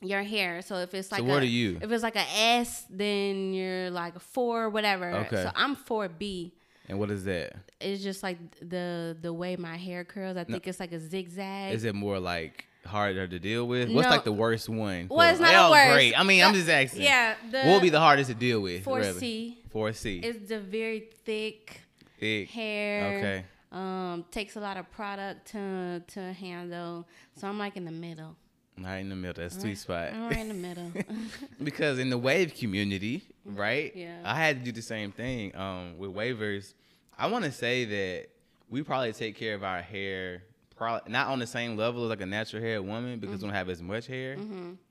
your 0.00 0.22
hair. 0.22 0.62
So 0.62 0.76
if 0.76 0.94
it's 0.94 1.10
like 1.12 1.22
what 1.22 1.42
a, 1.42 1.42
are 1.42 1.44
you? 1.44 1.78
If 1.80 1.90
it's 1.90 2.02
like 2.02 2.16
a 2.16 2.26
S, 2.36 2.84
then 2.90 3.52
you're 3.54 3.90
like 3.90 4.16
a 4.16 4.20
four, 4.20 4.68
whatever. 4.68 5.10
Okay. 5.26 5.42
So 5.42 5.50
I'm 5.54 5.74
four 5.76 6.08
B. 6.08 6.52
and 6.88 6.98
what 6.98 7.10
is 7.10 7.24
that? 7.24 7.54
It's 7.80 8.02
just 8.02 8.22
like 8.22 8.38
the 8.60 9.16
the 9.20 9.32
way 9.32 9.56
my 9.56 9.76
hair 9.76 10.04
curls. 10.04 10.36
I 10.36 10.44
think 10.44 10.66
it's 10.66 10.80
like 10.80 10.92
a 10.92 10.98
zigzag. 11.00 11.74
Is 11.74 11.84
it 11.84 11.94
more 11.94 12.18
like 12.18 12.66
harder 12.84 13.26
to 13.26 13.38
deal 13.38 13.66
with? 13.66 13.90
What's 13.90 14.06
No. 14.06 14.10
like 14.14 14.24
the 14.24 14.32
worst 14.32 14.68
one? 14.68 15.06
Well, 15.10 15.28
it's 15.30 15.40
not 15.40 15.66
the 15.68 15.70
worst. 15.72 15.92
Great. 15.92 16.18
I 16.18 16.22
mean, 16.22 16.42
I'm 16.42 16.54
just 16.54 16.68
asking. 16.68 17.02
yeah, 17.02 17.34
the 17.50 17.62
what 17.64 17.74
would 17.74 17.82
be 17.82 17.90
the 17.90 18.00
hardest 18.00 18.28
to 18.30 18.34
deal 18.34 18.60
with? 18.60 18.84
Four 18.84 19.02
C. 19.04 19.58
Four 19.70 19.92
C. 19.92 20.18
It's 20.18 20.48
the 20.48 20.60
very 20.60 21.08
thick 21.24 21.80
Thick. 22.18 22.48
hair. 22.50 23.18
Okay. 23.18 23.44
Um, 23.72 24.24
takes 24.30 24.56
a 24.56 24.60
lot 24.60 24.76
of 24.76 24.90
product 24.92 25.46
to 25.52 26.02
to 26.08 26.32
handle. 26.34 27.06
So 27.36 27.48
I'm 27.48 27.58
like 27.58 27.76
in 27.76 27.84
the 27.84 27.90
middle. 27.90 28.36
Right 28.78 28.98
in 28.98 29.08
the 29.10 29.16
middle. 29.16 29.42
That's 29.42 29.60
sweet 29.60 29.78
spot. 29.78 30.12
I'm 30.12 30.28
right 30.28 30.38
in 30.38 30.48
the 30.48 30.54
middle. 30.54 30.92
because 31.62 31.98
in 31.98 32.10
the 32.10 32.18
wave 32.18 32.54
community, 32.54 33.22
right? 33.44 33.90
Mm-hmm. 33.90 33.98
Yeah. 33.98 34.16
I 34.24 34.34
had 34.34 34.58
to 34.58 34.64
do 34.64 34.72
the 34.72 34.82
same 34.82 35.12
thing 35.12 35.54
um, 35.54 35.98
with 35.98 36.10
wavers. 36.10 36.74
I 37.18 37.26
want 37.26 37.44
to 37.44 37.52
say 37.52 37.84
that 37.84 38.28
we 38.70 38.82
probably 38.82 39.12
take 39.12 39.36
care 39.36 39.54
of 39.54 39.62
our 39.62 39.82
hair 39.82 40.42
probably 40.82 41.12
not 41.12 41.28
on 41.28 41.38
the 41.38 41.46
same 41.46 41.76
level 41.76 42.04
as 42.04 42.10
like 42.10 42.20
a 42.20 42.26
natural 42.26 42.62
hair 42.62 42.82
woman 42.82 43.18
because 43.18 43.36
Mm-hmm. 43.36 43.46
we 43.46 43.48
don't 43.50 43.56
have 43.56 43.68
as 43.68 43.80
much 43.82 44.06
hair, 44.06 44.36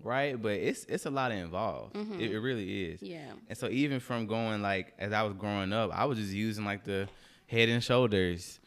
right? 0.04 0.42
But 0.42 0.54
it's 0.54 0.86
it's 0.86 1.06
a 1.06 1.10
lot 1.10 1.32
involved. 1.32 1.96
It, 2.20 2.32
it 2.32 2.40
really 2.40 2.86
is. 2.92 3.02
Mm-hmm. 3.02 3.12
yeah. 3.12 3.32
And 3.50 3.58
so 3.58 3.68
even 3.70 4.00
from 4.00 4.26
going 4.28 4.62
like 4.62 4.94
as 5.00 5.12
I 5.14 5.24
was 5.24 5.34
growing 5.34 5.74
up, 5.74 5.92
I 5.94 6.06
was 6.06 6.18
just 6.18 6.32
using 6.34 6.66
like 6.66 6.84
the 6.84 7.08
head 7.48 7.70
and 7.70 7.84
shoulders 7.84 8.60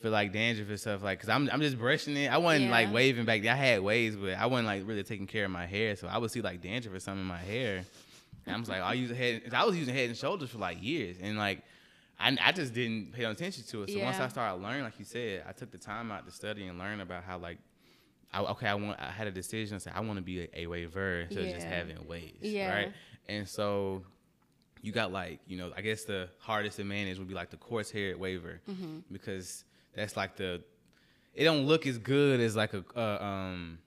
for 0.00 0.08
like 0.08 0.32
dandruff 0.32 0.68
and 0.70 0.80
stuff 0.80 1.02
like 1.02 1.18
because 1.18 1.28
I'm 1.28 1.48
I'm 1.52 1.60
just 1.60 1.78
brushing 1.78 2.16
it. 2.16 2.28
I 2.32 2.38
wasn't 2.38 2.70
like 2.70 2.92
waving 2.92 3.26
back 3.26 3.42
then. 3.42 3.52
I 3.52 3.56
had 3.56 3.80
waves, 3.82 4.16
but 4.16 4.32
I 4.34 4.46
wasn't 4.46 4.66
like 4.66 4.86
really 4.86 5.02
taking 5.02 5.26
care 5.26 5.44
of 5.44 5.50
my 5.50 5.66
hair. 5.66 5.94
So 5.96 6.08
I 6.08 6.16
would 6.18 6.30
see 6.30 6.40
like 6.40 6.62
dandruff 6.62 6.94
or 6.94 7.00
something 7.00 7.20
in 7.22 7.26
my 7.28 7.36
hair. 7.38 7.84
And 8.46 8.56
I 8.56 8.58
was 8.58 8.68
like, 8.70 8.80
I 8.82 8.94
use 8.94 9.10
a 9.10 9.14
head. 9.14 9.42
I 9.52 9.64
was 9.66 9.76
using 9.76 9.94
head 9.94 10.08
and 10.08 10.16
shoulders 10.16 10.50
for 10.50 10.58
like 10.58 10.82
years, 10.82 11.16
and 11.20 11.36
like. 11.36 11.62
I, 12.20 12.36
I 12.44 12.52
just 12.52 12.74
didn't 12.74 13.12
pay 13.12 13.24
attention 13.24 13.64
to 13.68 13.82
it. 13.84 13.90
So 13.90 13.98
once 14.04 14.18
I 14.20 14.28
started 14.28 14.62
learning, 14.62 14.82
like 14.84 14.98
you 14.98 15.04
said, 15.04 15.44
I 15.48 15.52
took 15.52 15.70
the 15.70 15.78
time 15.78 16.12
out 16.12 16.26
to 16.26 16.32
study 16.32 16.66
and 16.66 16.78
learn 16.78 17.00
about 17.00 17.24
how 17.24 17.38
like, 17.38 17.58
I, 18.32 18.40
okay, 18.42 18.66
I 18.68 18.74
want. 18.74 19.00
I 19.00 19.10
had 19.10 19.26
a 19.26 19.30
decision. 19.32 19.74
I 19.76 19.78
said 19.78 19.92
I 19.96 20.00
want 20.00 20.18
to 20.18 20.22
be 20.22 20.42
a, 20.42 20.48
a 20.54 20.66
waver 20.66 21.22
instead 21.22 21.44
of 21.46 21.54
just 21.54 21.66
having 21.66 21.96
waves, 22.06 22.38
Yeah. 22.42 22.72
right? 22.74 22.92
And 23.28 23.48
so 23.48 24.04
you 24.82 24.92
got 24.92 25.12
like 25.12 25.40
you 25.46 25.56
know 25.58 25.72
I 25.76 25.80
guess 25.80 26.04
the 26.04 26.28
hardest 26.38 26.76
to 26.76 26.84
manage 26.84 27.18
would 27.18 27.28
be 27.28 27.34
like 27.34 27.50
the 27.50 27.56
coarse 27.56 27.90
haired 27.90 28.18
waver 28.18 28.60
Mm-hmm. 28.70 28.98
because 29.12 29.64
that's 29.94 30.16
like 30.16 30.36
the 30.36 30.62
it 31.34 31.44
don't 31.44 31.66
look 31.66 31.86
as 31.86 31.98
good 31.98 32.40
as 32.40 32.54
like 32.56 32.72
a 32.74 32.84
uh, 32.96 33.18
um 33.24 33.78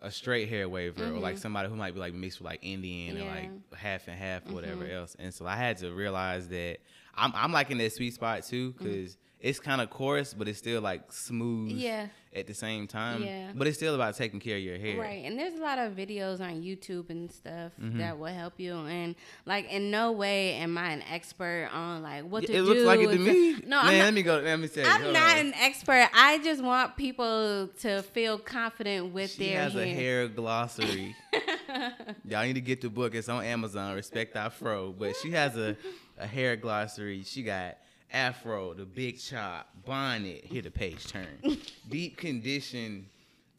a 0.00 0.10
straight 0.10 0.48
hair 0.48 0.68
waver 0.68 1.04
or 1.06 1.18
like 1.20 1.38
somebody 1.38 1.68
who 1.68 1.76
might 1.76 1.94
be 1.94 2.00
like 2.00 2.12
mixed 2.14 2.40
with 2.40 2.46
like 2.46 2.60
Indian 2.62 3.16
and 3.16 3.26
Mm-hmm. 3.26 3.34
Yeah. 3.36 3.42
Mm-hmm. 3.42 3.54
like 3.72 3.80
half 3.80 4.08
and 4.08 4.18
half 4.18 4.48
or 4.48 4.54
whatever 4.54 4.84
else. 4.86 5.16
And 5.18 5.32
so 5.32 5.46
I 5.46 5.54
had 5.56 5.76
to 5.78 5.92
realize 5.92 6.48
that 6.48 6.78
I'm 7.14 7.32
I'm 7.34 7.52
like 7.52 7.70
in 7.70 7.78
that 7.78 7.92
sweet 7.92 8.14
spot 8.14 8.44
too 8.44 8.72
because 8.72 9.16
it's 9.40 9.58
kind 9.58 9.80
of 9.80 9.90
coarse 9.90 10.34
but 10.34 10.46
it's 10.48 10.58
still 10.58 10.80
like 10.80 11.12
smooth 11.12 11.70
Mm-hmm. 11.72 11.78
Yeah. 11.80 12.06
at 12.34 12.46
the 12.46 12.54
same 12.54 12.86
time. 12.86 13.24
Yeah. 13.24 13.50
But 13.54 13.66
it's 13.66 13.76
still 13.76 13.94
about 13.96 14.14
taking 14.16 14.38
care 14.38 14.56
of 14.56 14.62
your 14.62 14.78
hair. 14.78 14.98
Right, 15.00 15.24
and 15.24 15.36
there's 15.38 15.54
a 15.58 15.60
lot 15.62 15.78
of 15.80 15.94
videos 15.94 16.40
on 16.40 16.62
YouTube 16.62 17.10
and 17.10 17.30
stuff 17.30 17.72
Mm-hmm. 17.82 17.98
that 17.98 18.18
will 18.18 18.26
help 18.32 18.54
you. 18.58 18.74
And 18.76 19.16
like, 19.44 19.68
in 19.70 19.90
no 19.90 20.12
way 20.12 20.52
am 20.54 20.78
I 20.78 20.92
an 20.92 21.02
expert 21.10 21.68
on 21.72 22.02
like 22.04 22.22
what 22.24 22.46
to 22.46 22.52
It 22.52 22.56
do. 22.58 22.62
looks 22.62 22.82
like 22.82 23.00
it 23.00 23.08
to 23.10 23.18
me. 23.18 23.52
No, 23.66 23.82
Man, 23.82 23.86
I'm 23.90 23.98
not. 23.98 24.04
let 24.04 24.14
me 24.14 24.22
go. 24.22 24.38
Let 24.38 24.60
me 24.60 24.68
say. 24.68 24.84
I'm 24.86 25.12
not 25.12 25.36
an 25.38 25.52
expert. 25.60 26.08
I 26.14 26.38
just 26.38 26.62
want 26.62 26.96
people 26.96 27.68
to 27.80 28.02
feel 28.02 28.38
confident 28.38 29.12
with 29.12 29.32
She 29.32 29.38
their 29.40 29.48
She 29.48 29.54
has 29.54 29.72
hair. 29.72 29.82
a 29.82 29.88
hair 29.88 30.28
glossary. 30.28 31.16
Y'all 32.28 32.44
need 32.44 32.54
to 32.54 32.60
get 32.60 32.80
the 32.80 32.88
book. 32.90 33.14
It's 33.14 33.28
on 33.28 33.44
Amazon. 33.44 33.94
Respect 33.94 34.36
our 34.36 34.50
fro. 34.50 34.92
But 34.96 35.16
she 35.16 35.32
has 35.32 35.56
a, 35.56 35.76
a 36.18 36.26
hair 36.26 36.56
glossary. 36.56 37.22
She 37.24 37.42
got 37.42 37.78
afro, 38.12 38.74
the 38.74 38.84
big 38.84 39.18
chop, 39.18 39.68
bonnet. 39.84 40.44
Here 40.44 40.62
the 40.62 40.70
page 40.70 41.06
turn. 41.06 41.38
Deep 41.90 42.16
condition, 42.16 43.06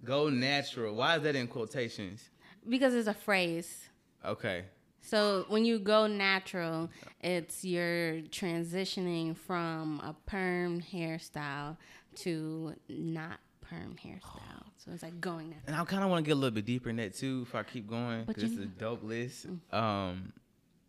go 0.03 0.29
natural. 0.29 0.95
Why 0.95 1.17
is 1.17 1.23
that 1.23 1.35
in 1.35 1.47
quotations? 1.47 2.29
because 2.67 2.93
it's 2.93 3.07
a 3.07 3.13
phrase. 3.13 3.89
Okay. 4.25 4.65
So 5.01 5.45
when 5.49 5.65
you 5.65 5.79
go 5.79 6.07
natural, 6.07 6.89
it's 7.19 7.65
you're 7.65 8.21
transitioning 8.29 9.35
from 9.35 9.99
a 9.99 10.15
perm 10.25 10.81
hairstyle 10.81 11.75
to 12.17 12.73
not 12.87 13.39
perm 13.61 13.97
hairstyle. 14.01 14.63
So 14.77 14.91
it's 14.93 15.03
like 15.03 15.19
going 15.19 15.49
natural. 15.49 15.63
And 15.67 15.75
I 15.75 15.83
kind 15.83 16.03
of 16.03 16.09
want 16.09 16.23
to 16.23 16.27
get 16.27 16.33
a 16.33 16.39
little 16.39 16.55
bit 16.55 16.65
deeper 16.65 16.89
in 16.89 16.95
that 16.97 17.15
too. 17.15 17.45
If 17.47 17.53
I 17.53 17.63
keep 17.63 17.87
going, 17.87 18.23
because 18.25 18.43
it's 18.43 18.61
a 18.61 18.65
dope 18.65 19.03
list. 19.03 19.47
Um, 19.71 20.31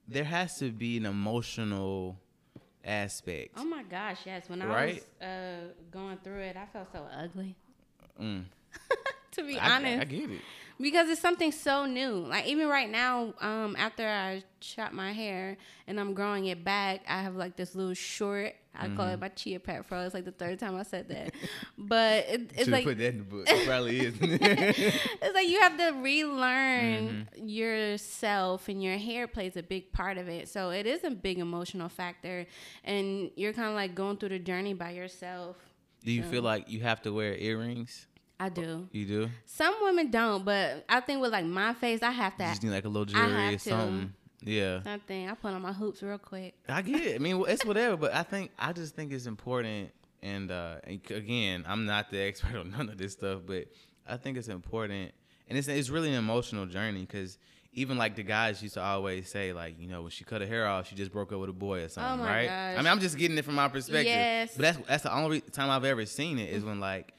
there 0.08 0.24
has 0.24 0.58
to 0.58 0.70
be 0.70 0.96
an 0.96 1.06
emotional 1.06 2.18
aspect. 2.84 3.52
Oh 3.56 3.64
my 3.64 3.82
gosh, 3.84 4.18
yes. 4.26 4.48
When 4.48 4.60
I 4.62 4.66
Right? 4.66 4.94
was 5.20 5.26
uh, 5.28 5.60
going 5.90 6.18
through 6.22 6.40
it, 6.40 6.56
I 6.56 6.66
felt 6.66 6.92
so 6.92 7.06
ugly. 7.16 7.56
Mm. 8.20 8.44
to 9.32 9.42
be 9.44 9.58
I, 9.58 9.76
honest, 9.76 10.00
I 10.00 10.04
get 10.04 10.30
it. 10.30 10.40
Because 10.80 11.08
it's 11.08 11.20
something 11.20 11.52
so 11.52 11.87
new. 11.87 12.12
Like 12.26 12.46
even 12.46 12.68
right 12.68 12.90
now, 12.90 13.34
um, 13.40 13.76
after 13.78 14.06
I 14.06 14.42
shot 14.60 14.92
my 14.94 15.12
hair 15.12 15.56
and 15.87 15.98
I'm 16.00 16.14
growing 16.14 16.46
it 16.46 16.64
back, 16.64 17.02
I 17.08 17.22
have 17.22 17.37
like 17.37 17.56
this 17.56 17.74
little 17.74 17.94
short. 17.94 18.54
I 18.76 18.88
call 18.88 19.06
Mm-hmm. 19.06 19.14
it 19.14 19.20
my 19.20 19.28
chia 19.28 19.60
pet 19.60 19.87
fro. 19.87 20.00
It's 20.00 20.14
like 20.14 20.24
the 20.24 20.32
third 20.32 20.58
time 20.58 20.74
I 20.74 20.82
said 20.82 21.08
that, 21.08 21.32
but 21.78 22.26
it, 22.28 22.50
it's 22.54 22.64
Should 22.64 22.72
like 22.72 22.84
put 22.84 22.98
that 22.98 23.08
in 23.14 23.18
the 23.18 23.24
book. 23.24 23.44
It 23.48 23.66
probably 23.66 24.00
is. 24.00 24.14
it's 24.20 25.34
like 25.34 25.46
you 25.48 25.60
have 25.60 25.76
to 25.78 25.90
relearn 26.00 27.28
Mm-hmm. 27.37 27.48
yourself 27.48 28.68
and 28.68 28.82
your 28.82 28.96
hair 28.96 29.26
plays 29.28 29.56
a 29.56 29.62
big 29.62 29.92
part 29.92 30.18
of 30.18 30.28
it 30.28 30.48
so 30.48 30.70
it 30.70 30.87
is 30.87 31.04
a 31.04 31.10
big 31.10 31.38
emotional 31.38 31.88
factor 31.88 32.46
and 32.84 33.30
you're 33.37 33.52
kind 33.52 33.68
of 33.68 33.74
like 33.74 33.94
going 33.94 34.16
through 34.16 34.30
the 34.30 34.38
journey 34.38 34.74
by 34.74 34.90
yourself 34.90 35.56
Do 36.04 36.10
you 36.12 36.22
feel 36.22 36.42
like 36.42 36.68
you 36.68 36.80
have 36.80 37.00
to 37.02 37.12
wear 37.12 37.34
earrings? 37.37 38.06
I 38.40 38.48
do 38.48 38.88
You 38.92 39.06
do. 39.06 39.30
some 39.46 39.74
women 39.82 40.10
don't 40.10 40.44
but 40.44 40.84
i 40.88 41.00
think 41.00 41.20
with 41.22 41.32
like 41.32 41.44
my 41.44 41.72
face 41.74 42.02
i 42.02 42.10
have 42.10 42.32
You 42.38 42.44
to 42.46 42.50
just 42.50 42.62
need 42.62 42.70
like 42.70 42.84
a 42.84 42.88
little 42.88 43.04
jewelry 43.06 43.48
or 43.48 43.52
to. 43.52 43.58
something. 43.58 44.12
Yeah. 44.42 44.82
something 44.82 45.28
i 45.30 45.34
put 45.34 45.52
on 45.52 45.62
my 45.62 45.72
hoops 45.72 46.02
real 46.02 46.18
quick 46.18 46.54
I 46.68 46.82
get 46.82 47.00
it. 47.00 47.14
I 47.14 47.18
mean, 47.18 47.42
it's 47.48 47.64
whatever, 47.64 47.96
but 47.96 48.14
I 48.14 48.22
think 48.22 48.50
I 48.58 48.72
just 48.72 48.94
think 48.94 49.12
it's 49.12 49.26
important. 49.26 49.90
And, 50.22 50.50
uh, 50.50 50.76
and 50.84 51.00
again, 51.10 51.64
I'm 51.66 51.84
not 51.86 52.10
the 52.10 52.18
expert 52.28 52.56
on 52.56 52.70
none 52.70 52.88
of 52.88 52.96
this 52.98 53.12
stuff, 53.12 53.40
but 53.46 53.66
I 54.08 54.16
think 54.16 54.36
it's 54.38 54.48
important, 54.48 55.12
and 55.48 55.56
it's 55.58 55.68
it's 55.68 55.88
really 55.90 56.08
an 56.10 56.14
emotional 56.16 56.64
journey 56.66 57.02
because 57.02 57.38
even 57.72 57.96
like 57.98 58.16
the 58.16 58.22
guys 58.22 58.62
used 58.62 58.74
to 58.74 58.82
always 58.82 59.28
say, 59.30 59.52
like, 59.52 59.78
you 59.78 59.86
know, 59.88 60.00
when 60.02 60.10
she 60.10 60.24
cut 60.24 60.40
her 60.40 60.46
hair 60.46 60.66
off, 60.66 60.88
she 60.88 60.94
just 60.94 61.12
broke 61.12 61.32
up 61.32 61.40
with 61.40 61.50
a 61.50 61.54
boy 61.54 61.82
or 61.84 61.88
something, 61.88 62.24
Oh 62.24 62.28
right? 62.28 62.46
gosh. 62.46 62.74
I 62.74 62.76
mean, 62.78 62.86
I'm 62.86 63.00
just 63.00 63.16
getting 63.18 63.36
it 63.36 63.44
from 63.44 63.54
my 63.54 63.68
perspective. 63.68 64.06
Yes. 64.06 64.54
But 64.56 64.62
that's 64.62 64.78
that's 64.88 65.02
the 65.04 65.14
only 65.14 65.40
time 65.42 65.68
I've 65.70 65.84
ever 65.84 66.04
seen 66.06 66.38
it 66.38 66.50
is 66.50 66.64
when 66.64 66.80
like. 66.80 67.12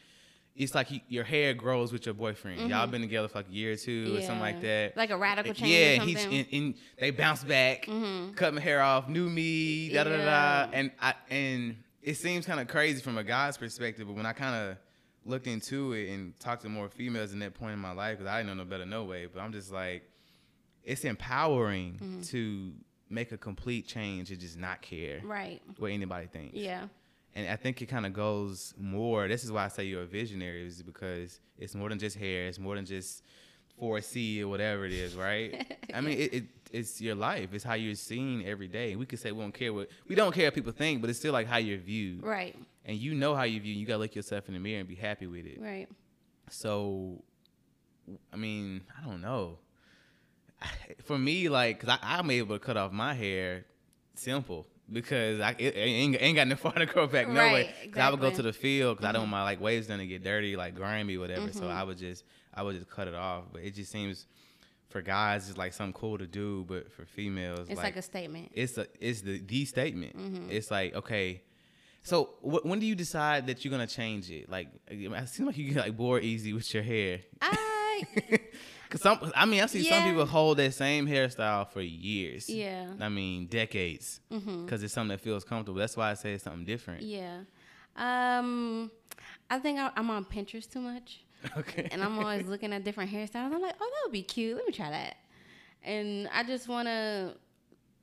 It's 0.56 0.74
like 0.74 0.90
you, 0.90 1.02
your 1.10 1.26
hair 1.26 1.54
grows 1.54 1.92
with 1.92 2.06
your 2.06 2.16
boyfriend. 2.16 2.70
Y'all 2.70 2.88
been 2.88 3.02
together 3.02 3.28
for 3.28 3.40
like 3.40 3.50
a 3.50 3.52
year 3.52 3.74
or 3.74 3.76
two 3.76 4.16
or 4.16 4.22
something 4.22 4.40
like 4.40 4.56
Mm-hmm. 4.56 4.66
That. 4.66 4.96
Like 4.98 5.10
a 5.10 5.18
radical 5.18 5.54
change 5.54 5.72
Yeah, 5.72 6.04
he's 6.06 6.24
and, 6.26 6.46
and 6.52 6.74
they 7.00 7.12
bounce 7.12 7.44
back, 7.44 7.90
cut 8.36 8.54
my 8.54 8.62
hair 8.62 8.82
off, 8.82 9.10
new 9.10 9.30
me, 9.30 9.90
da 9.90 10.06
da 10.06 10.12
da, 10.12 10.26
da. 10.66 10.70
And 10.72 10.92
I 11.02 11.14
and 11.30 11.76
it 12.02 12.16
seems 12.16 12.46
kind 12.46 12.60
of 12.60 12.68
crazy 12.68 13.02
from 13.02 13.18
a 13.18 13.24
guy's 13.24 13.58
perspective, 13.58 14.08
but 14.08 14.16
when 14.16 14.26
I 14.26 14.32
kind 14.34 14.56
of 14.72 14.78
looked 15.26 15.48
into 15.48 15.92
it 15.94 16.10
and 16.14 16.40
talked 16.40 16.62
to 16.62 16.70
more 16.70 16.88
females 16.88 17.34
in 17.34 17.40
that 17.40 17.54
point 17.56 17.74
in 17.74 17.80
my 17.80 17.92
life, 17.92 18.18
because 18.20 18.32
I 18.32 18.38
didn't 18.38 18.56
know 18.56 18.64
no 18.64 18.70
better, 18.70 18.86
no 18.86 19.04
way. 19.04 19.26
But 19.26 19.42
I'm 19.42 19.52
just 19.52 19.72
like, 19.74 20.04
it's 20.84 21.04
empowering 21.04 21.94
Mm-hmm. 22.02 22.22
to 22.22 22.72
make 23.10 23.32
a 23.32 23.38
complete 23.38 23.88
change 23.88 24.32
and 24.32 24.40
just 24.40 24.58
not 24.58 24.82
care 24.82 25.20
right 25.24 25.62
what 25.78 25.92
anybody 25.92 26.26
thinks. 26.28 26.56
yeah 26.56 26.86
And 27.36 27.50
I 27.50 27.58
think 27.58 27.82
it 27.82 27.88
kind 27.88 28.06
of 28.06 28.14
goes 28.14 28.74
more. 28.78 29.28
This 29.28 29.44
is 29.44 29.52
why 29.52 29.66
I 29.66 29.68
say 29.68 29.84
you're 29.84 30.04
a 30.04 30.06
visionary, 30.06 30.66
is 30.66 30.82
because 30.82 31.40
it's 31.58 31.76
more 31.76 31.90
than 31.90 32.00
just 32.00 32.18
hair. 32.18 32.48
It's 32.48 32.58
more 32.60 32.76
than 32.76 32.86
just 32.86 33.24
4C 33.82 34.42
or 34.42 34.48
whatever 34.48 34.86
it 34.86 34.94
is, 34.94 35.16
right? 35.16 35.78
I 35.94 36.02
mean, 36.02 36.18
it, 36.18 36.34
it 36.34 36.44
it's 36.72 37.02
your 37.02 37.16
life. 37.16 37.54
It's 37.54 37.64
how 37.64 37.74
you're 37.74 37.96
seen 37.96 38.44
every 38.46 38.68
day. 38.68 38.96
We 38.96 39.06
could 39.06 39.20
say 39.20 39.32
we 39.32 39.42
don't 39.42 39.54
care 39.54 39.74
what 39.74 39.90
we 40.08 40.16
don't 40.16 40.34
care 40.34 40.48
what 40.48 40.54
people 40.56 40.72
think, 40.72 41.02
but 41.02 41.10
it's 41.10 41.20
still 41.20 41.34
like 41.34 41.48
how 41.48 41.58
you're 41.58 41.78
viewed, 41.78 42.24
right 42.24 42.56
and 42.86 42.98
you 42.98 43.14
know 43.14 43.36
how 43.36 43.44
you 43.44 43.60
view. 43.60 43.74
You 43.74 43.86
gotta 43.86 44.00
look 44.00 44.16
yourself 44.16 44.48
in 44.48 44.54
the 44.54 44.60
mirror 44.60 44.80
and 44.80 44.88
be 44.88 44.96
happy 44.96 45.28
with 45.28 45.46
it. 45.46 45.60
right 45.60 45.88
So, 46.50 47.24
I 48.32 48.36
mean, 48.38 48.82
I 48.98 49.06
don't 49.08 49.22
know. 49.22 49.60
For 51.04 51.18
me, 51.18 51.50
like, 51.50 51.80
cause 51.80 51.90
I, 51.90 52.00
I'm 52.02 52.32
able 52.32 52.56
to 52.58 52.60
cut 52.64 52.78
off 52.78 52.92
my 52.92 53.14
hair 53.14 53.66
simple 54.16 54.66
because 54.92 55.40
I 55.40 55.52
it, 55.58 55.76
it 55.76 55.80
ain't, 55.80 56.18
ain't 56.20 56.36
got 56.36 56.48
no 56.50 56.56
far 56.56 56.74
to 56.74 56.86
grow 56.86 57.08
back 57.08 57.28
no 57.28 57.34
way. 57.36 57.74
Right, 57.82 57.92
Cause 57.94 58.02
I 58.02 58.10
would 58.10 58.20
go 58.22 58.32
to 58.32 58.42
the 58.42 58.54
field 58.54 58.98
because 58.98 59.10
I 59.10 59.12
don't 59.12 59.22
want 59.24 59.32
my 59.32 59.44
like 59.44 59.62
waves 59.62 59.88
done 59.88 60.00
to 60.00 60.08
get 60.08 60.24
dirty, 60.24 60.56
like 60.56 60.76
grimy, 60.76 61.18
whatever. 61.18 61.52
So 61.52 61.62
Mm-hmm. 61.62 61.70
I 61.78 61.84
would 61.84 61.98
just 61.98 62.24
I 62.54 62.64
would 62.64 62.76
just 62.76 62.90
cut 62.90 63.08
it 63.08 63.16
off. 63.16 63.46
But 63.52 63.64
it 63.64 63.76
just 63.76 63.92
seems 63.92 64.28
for 64.90 65.02
guys 65.02 65.50
it's 65.50 65.58
like 65.58 65.74
something 65.74 65.94
cool 65.94 66.18
to 66.18 66.28
do, 66.28 66.66
but 66.68 66.92
for 66.92 67.06
females, 67.06 67.68
it's 67.70 67.78
like, 67.82 67.96
a 67.98 68.02
statement 68.02 68.52
it's 68.54 68.78
a 68.78 68.88
it's 69.00 69.22
the 69.22 69.40
the 69.40 69.66
statement. 69.66 70.18
Mm-hmm. 70.18 70.52
It's 70.52 70.70
like 70.72 70.94
okay. 70.96 71.42
So 72.04 72.26
wh- 72.42 72.64
when 72.66 72.80
do 72.80 72.86
you 72.86 72.94
decide 72.96 73.48
that 73.48 73.66
you're 73.66 73.72
gonna 73.72 73.88
change 73.88 74.30
it? 74.30 74.50
Like 74.50 74.68
it 74.88 75.30
seems 75.30 75.48
like 75.48 75.58
you 75.58 75.74
get 75.74 75.78
like 75.84 75.98
bored 75.98 76.24
easy 76.24 76.54
with 76.54 76.72
your 76.74 76.84
hair. 76.84 77.22
i 77.42 78.04
Cause 78.90 79.02
some, 79.02 79.32
I 79.36 79.46
mean, 79.46 79.62
I 79.62 79.66
see 79.66 79.84
some 79.84 80.00
Yeah. 80.00 80.10
people 80.12 80.26
hold 80.26 80.58
that 80.58 80.74
same 80.74 81.08
hairstyle 81.08 81.68
for 81.70 81.82
years. 81.82 82.50
Yeah. 82.50 82.88
I 83.00 83.10
mean, 83.10 83.48
decades. 83.48 84.20
Mhm. 84.32 84.68
Cause 84.68 84.84
it's 84.84 84.94
something 84.94 85.10
that 85.18 85.22
feels 85.22 85.44
comfortable. 85.44 85.80
That's 85.80 85.98
why 85.98 86.12
I 86.12 86.14
say 86.14 86.34
it's 86.34 86.44
something 86.44 86.66
different. 86.66 87.02
yeah 87.04 87.40
um 87.98 88.92
i 89.50 89.58
think 89.58 89.80
I, 89.80 89.90
i'm 89.96 90.10
on 90.10 90.26
pinterest 90.26 90.70
too 90.70 90.82
much 90.82 91.22
Okay. 91.58 91.88
and 91.92 92.04
I'm 92.04 92.20
always 92.20 92.46
looking 92.54 92.74
at 92.74 92.84
different 92.84 93.12
hairstyles. 93.12 93.54
I'm 93.54 93.62
like, 93.62 93.76
oh, 93.80 93.90
that 93.94 94.02
would 94.06 94.12
be 94.12 94.24
cute. 94.24 94.58
Let 94.58 94.66
me 94.66 94.72
try 94.74 94.90
that. 94.90 95.16
And 95.84 96.28
I 96.34 96.42
just 96.44 96.68
want 96.68 96.88
to, 96.88 97.36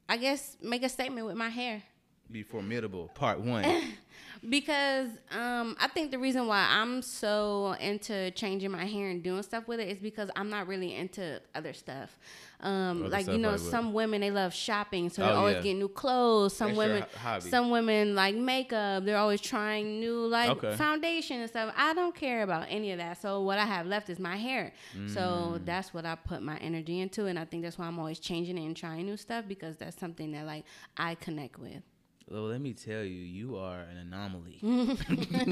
I 0.08 0.16
guess, 0.16 0.56
make 0.62 0.84
a 0.84 0.88
statement 0.88 1.26
with 1.26 1.34
my 1.34 1.48
hair 1.48 1.82
Be 2.32 2.42
formidable. 2.42 3.10
Part 3.14 3.40
one. 3.40 3.64
because 4.48 5.08
um, 5.30 5.76
I 5.78 5.88
think 5.88 6.10
the 6.10 6.18
reason 6.18 6.46
why 6.46 6.66
I'm 6.68 7.02
so 7.02 7.74
into 7.78 8.30
changing 8.32 8.70
my 8.70 8.84
hair 8.86 9.10
and 9.10 9.22
doing 9.22 9.42
stuff 9.42 9.68
with 9.68 9.80
it 9.80 9.88
is 9.88 9.98
because 9.98 10.30
I'm 10.34 10.48
not 10.48 10.66
really 10.66 10.94
into 10.94 11.40
other 11.54 11.72
stuff. 11.74 12.18
Um, 12.60 13.00
Other 13.02 13.10
like 13.10 13.22
stuff 13.24 13.34
you 13.34 13.40
know, 13.40 13.50
like 13.52 13.60
what? 13.60 13.70
some 13.70 13.92
women 13.92 14.20
they 14.22 14.30
love 14.30 14.54
shopping, 14.54 15.10
so 15.10 15.22
they're 15.22 15.32
Oh, 15.32 15.36
always 15.38 15.56
yeah. 15.56 15.62
getting 15.62 15.78
new 15.80 15.88
clothes. 15.88 16.56
Some 16.56 16.68
That's 16.68 16.78
women, 16.78 17.04
some 17.40 17.70
women 17.70 18.14
like 18.14 18.34
makeup. 18.34 19.04
They're 19.04 19.16
always 19.18 19.40
trying 19.40 20.00
new 20.00 20.26
like 20.26 20.50
Okay. 20.50 20.76
foundation 20.76 21.40
and 21.40 21.50
stuff. 21.50 21.74
I 21.76 21.92
don't 21.92 22.14
care 22.14 22.42
about 22.44 22.66
any 22.70 22.92
of 22.92 22.98
that. 22.98 23.20
So 23.20 23.42
what 23.42 23.58
I 23.58 23.64
have 23.66 23.86
left 23.86 24.08
is 24.10 24.18
my 24.18 24.36
hair. 24.36 24.72
So 25.06 25.58
Mm. 25.60 25.64
that's 25.66 25.92
what 25.92 26.06
I 26.06 26.14
put 26.14 26.40
my 26.42 26.56
energy 26.58 27.00
into, 27.00 27.26
and 27.26 27.38
I 27.38 27.44
think 27.44 27.62
that's 27.64 27.78
why 27.78 27.86
I'm 27.86 27.98
always 27.98 28.20
changing 28.20 28.56
it 28.58 28.64
and 28.64 28.76
trying 28.76 29.06
new 29.06 29.16
stuff 29.16 29.44
because 29.48 29.76
that's 29.76 29.98
something 29.98 30.32
that 30.32 30.46
like 30.46 30.64
I 30.96 31.14
connect 31.16 31.58
with. 31.58 31.82
Well, 32.32 32.44
let 32.44 32.60
me 32.62 32.72
tell 32.72 33.02
you, 33.02 33.20
you 33.20 33.56
are 33.58 33.80
an 33.80 33.98
anomaly. 33.98 34.58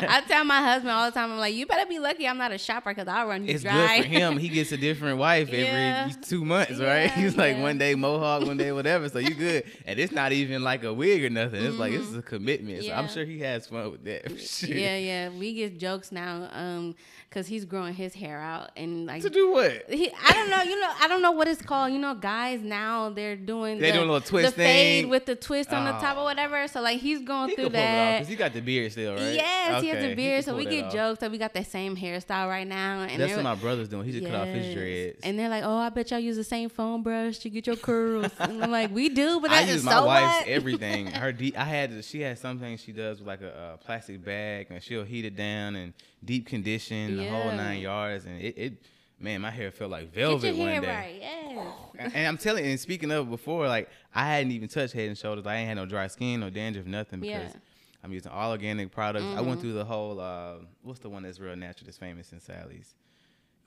I 0.00 0.22
tell 0.26 0.44
my 0.44 0.60
husband 0.60 0.90
all 0.90 1.06
the 1.06 1.12
time, 1.14 1.32
I'm 1.32 1.38
like, 1.38 1.54
you 1.54 1.66
better 1.66 1.86
be 1.88 1.98
lucky 1.98 2.26
I'm 2.26 2.38
not 2.38 2.52
a 2.52 2.58
shopper 2.58 2.90
because 2.94 3.08
I'll 3.08 3.26
run 3.26 3.46
you 3.46 3.54
It's 3.54 3.62
dry. 3.64 3.96
good 3.98 4.04
for 4.04 4.08
him. 4.10 4.38
He 4.38 4.48
gets 4.48 4.72
a 4.72 4.76
different 4.76 5.18
wife 5.18 5.48
Yeah. 5.50 6.06
every 6.08 6.22
two 6.22 6.44
months, 6.44 6.72
right? 6.72 7.04
Yeah, 7.04 7.08
He's 7.20 7.36
like 7.36 7.56
yeah. 7.56 7.62
one 7.62 7.78
day 7.78 7.94
mohawk, 7.94 8.46
one 8.46 8.56
day 8.56 8.72
whatever. 8.72 9.08
So 9.08 9.18
you 9.18 9.34
good. 9.34 9.64
And 9.86 9.98
it's 9.98 10.12
not 10.12 10.32
even 10.32 10.62
like 10.62 10.84
a 10.84 10.92
wig 10.92 11.24
or 11.24 11.30
nothing. 11.30 11.64
It's 11.64 11.76
like 11.78 11.92
this 11.92 12.02
is 12.08 12.16
a 12.16 12.22
commitment. 12.22 12.84
So 12.84 12.92
I'm 12.92 13.04
Mm-hmm. 13.04 13.12
Sure 13.14 13.24
he 13.26 13.40
has 13.40 13.66
fun 13.66 13.90
with 13.92 14.04
that. 14.04 14.40
sure. 14.40 14.70
yeah, 14.70 14.96
yeah. 14.96 15.28
We 15.28 15.52
get 15.54 15.78
jokes 15.78 16.10
now, 16.10 16.48
um, 16.52 16.94
cause 17.34 17.46
he's 17.48 17.64
growing 17.64 17.92
his 17.92 18.14
hair 18.14 18.40
out 18.40 18.70
and 18.76 19.06
like 19.06 19.20
To 19.22 19.28
do 19.30 19.50
what? 19.50 19.90
he, 19.90 20.10
I 20.24 20.32
don't 20.32 20.48
know, 20.48 20.62
you 20.62 20.80
know, 20.80 20.90
I 21.00 21.08
don't 21.08 21.20
know 21.20 21.32
what 21.32 21.48
it's 21.48 21.60
called. 21.60 21.92
You 21.92 21.98
know, 21.98 22.14
guys 22.14 22.60
now 22.62 23.10
they're 23.10 23.36
doing 23.36 23.78
They 23.80 23.90
the, 23.90 23.98
doing 23.98 24.08
a 24.08 24.12
little 24.12 24.26
twist 24.26 24.54
the 24.56 24.62
fade 24.62 25.02
thing. 25.04 25.10
with 25.10 25.26
the 25.26 25.34
twist 25.34 25.72
on 25.72 25.84
the 25.84 25.90
top 25.92 26.16
Oh. 26.16 26.20
or 26.20 26.24
whatever. 26.24 26.66
So 26.68 26.80
like 26.80 27.00
he's 27.00 27.20
going 27.20 27.50
He 27.50 27.56
through 27.56 27.70
that. 27.70 28.18
because 28.18 28.28
he 28.28 28.36
got 28.36 28.52
the 28.52 28.60
beard 28.60 28.92
still, 28.92 29.14
right? 29.14 29.34
Yes, 29.34 29.82
he 29.82 29.88
has 29.88 29.96
Okay, 29.98 30.12
a 30.12 30.16
beard, 30.16 30.44
so 30.44 30.56
we 30.56 30.64
get 30.64 30.84
off. 30.86 30.92
jokes 30.92 31.18
that 31.20 31.30
we 31.30 31.38
got 31.38 31.52
the 31.52 31.64
same 31.64 31.96
hairstyle 31.96 32.48
right 32.48 32.66
now. 32.66 33.02
And 33.02 33.20
That's 33.20 33.34
what 33.34 33.42
my 33.42 33.56
brother's 33.56 33.88
doing. 33.88 34.04
He 34.06 34.12
just 34.12 34.24
cut 34.30 34.34
off 34.34 34.46
his 34.48 34.74
dreads. 34.74 35.18
And 35.24 35.38
they're 35.38 35.48
like, 35.48 35.64
"Oh, 35.64 35.76
I 35.78 35.88
bet 35.88 36.10
y'all 36.12 36.20
use 36.20 36.36
the 36.36 36.44
same 36.44 36.68
foam 36.68 37.02
brush 37.02 37.38
to 37.38 37.50
get 37.50 37.66
your 37.66 37.76
curls." 37.76 38.30
and 38.38 38.62
I'm 38.62 38.70
like, 38.70 38.92
"We 38.94 39.08
do, 39.08 39.40
but 39.40 39.50
I 39.50 39.64
that 39.64 39.72
use 39.72 39.82
my 39.82 39.92
so 39.92 40.06
wife's 40.06 40.38
what?" 40.40 40.48
everything. 40.48 41.06
Her 41.24 41.32
deep, 41.32 41.58
I 41.58 41.64
had 41.64 42.04
she 42.04 42.20
has 42.20 42.38
something 42.40 42.76
she 42.76 42.92
does 42.92 43.18
with 43.18 43.26
like 43.26 43.40
a, 43.42 43.52
uh 43.56 43.76
plastic 43.78 44.24
bag, 44.24 44.68
and 44.70 44.82
she'll 44.82 45.04
heat 45.04 45.24
it 45.24 45.36
down 45.36 45.74
and 45.76 45.92
deep 46.24 46.46
condition 46.46 47.16
the 47.16 47.28
whole 47.28 47.52
nine 47.52 47.80
yards, 47.80 48.24
and 48.24 48.40
it, 48.40 48.54
it 48.56 48.82
man, 49.18 49.40
my 49.40 49.50
hair 49.50 49.70
felt 49.70 49.90
like 49.90 50.12
velvet 50.12 50.56
one 50.56 50.80
day. 50.82 50.88
right, 50.88 51.16
yes. 51.20 51.66
And, 52.14 52.26
I'm 52.26 52.36
telling 52.38 52.64
you, 52.64 52.70
and 52.72 52.80
speaking 52.80 53.12
of 53.12 53.30
before, 53.30 53.68
like 53.68 53.88
I 54.14 54.26
hadn't 54.26 54.50
even 54.52 54.68
touched 54.68 54.94
Head 54.94 55.08
and 55.08 55.16
Shoulders. 55.16 55.46
I 55.46 55.56
ain't 55.56 55.68
had 55.68 55.74
no 55.76 55.86
dry 55.86 56.08
skin, 56.08 56.40
no 56.40 56.50
dandruff, 56.50 56.86
nothing 56.86 57.20
because 57.20 57.32
Yeah. 57.32 57.48
Mm-hmm. 57.48 57.58
I'm 58.04 58.12
using 58.12 58.32
all 58.32 58.50
organic 58.50 58.90
products. 58.90 59.24
I 59.24 59.40
went 59.40 59.60
through 59.60 59.72
the 59.72 59.84
whole 59.84 60.20
uh, 60.20 60.56
what's 60.82 61.00
the 61.00 61.08
one 61.08 61.22
that's 61.22 61.40
real 61.40 61.56
natural, 61.56 61.86
that's 61.86 61.96
famous 61.98 62.32
in 62.32 62.40
Sally's. 62.40 62.94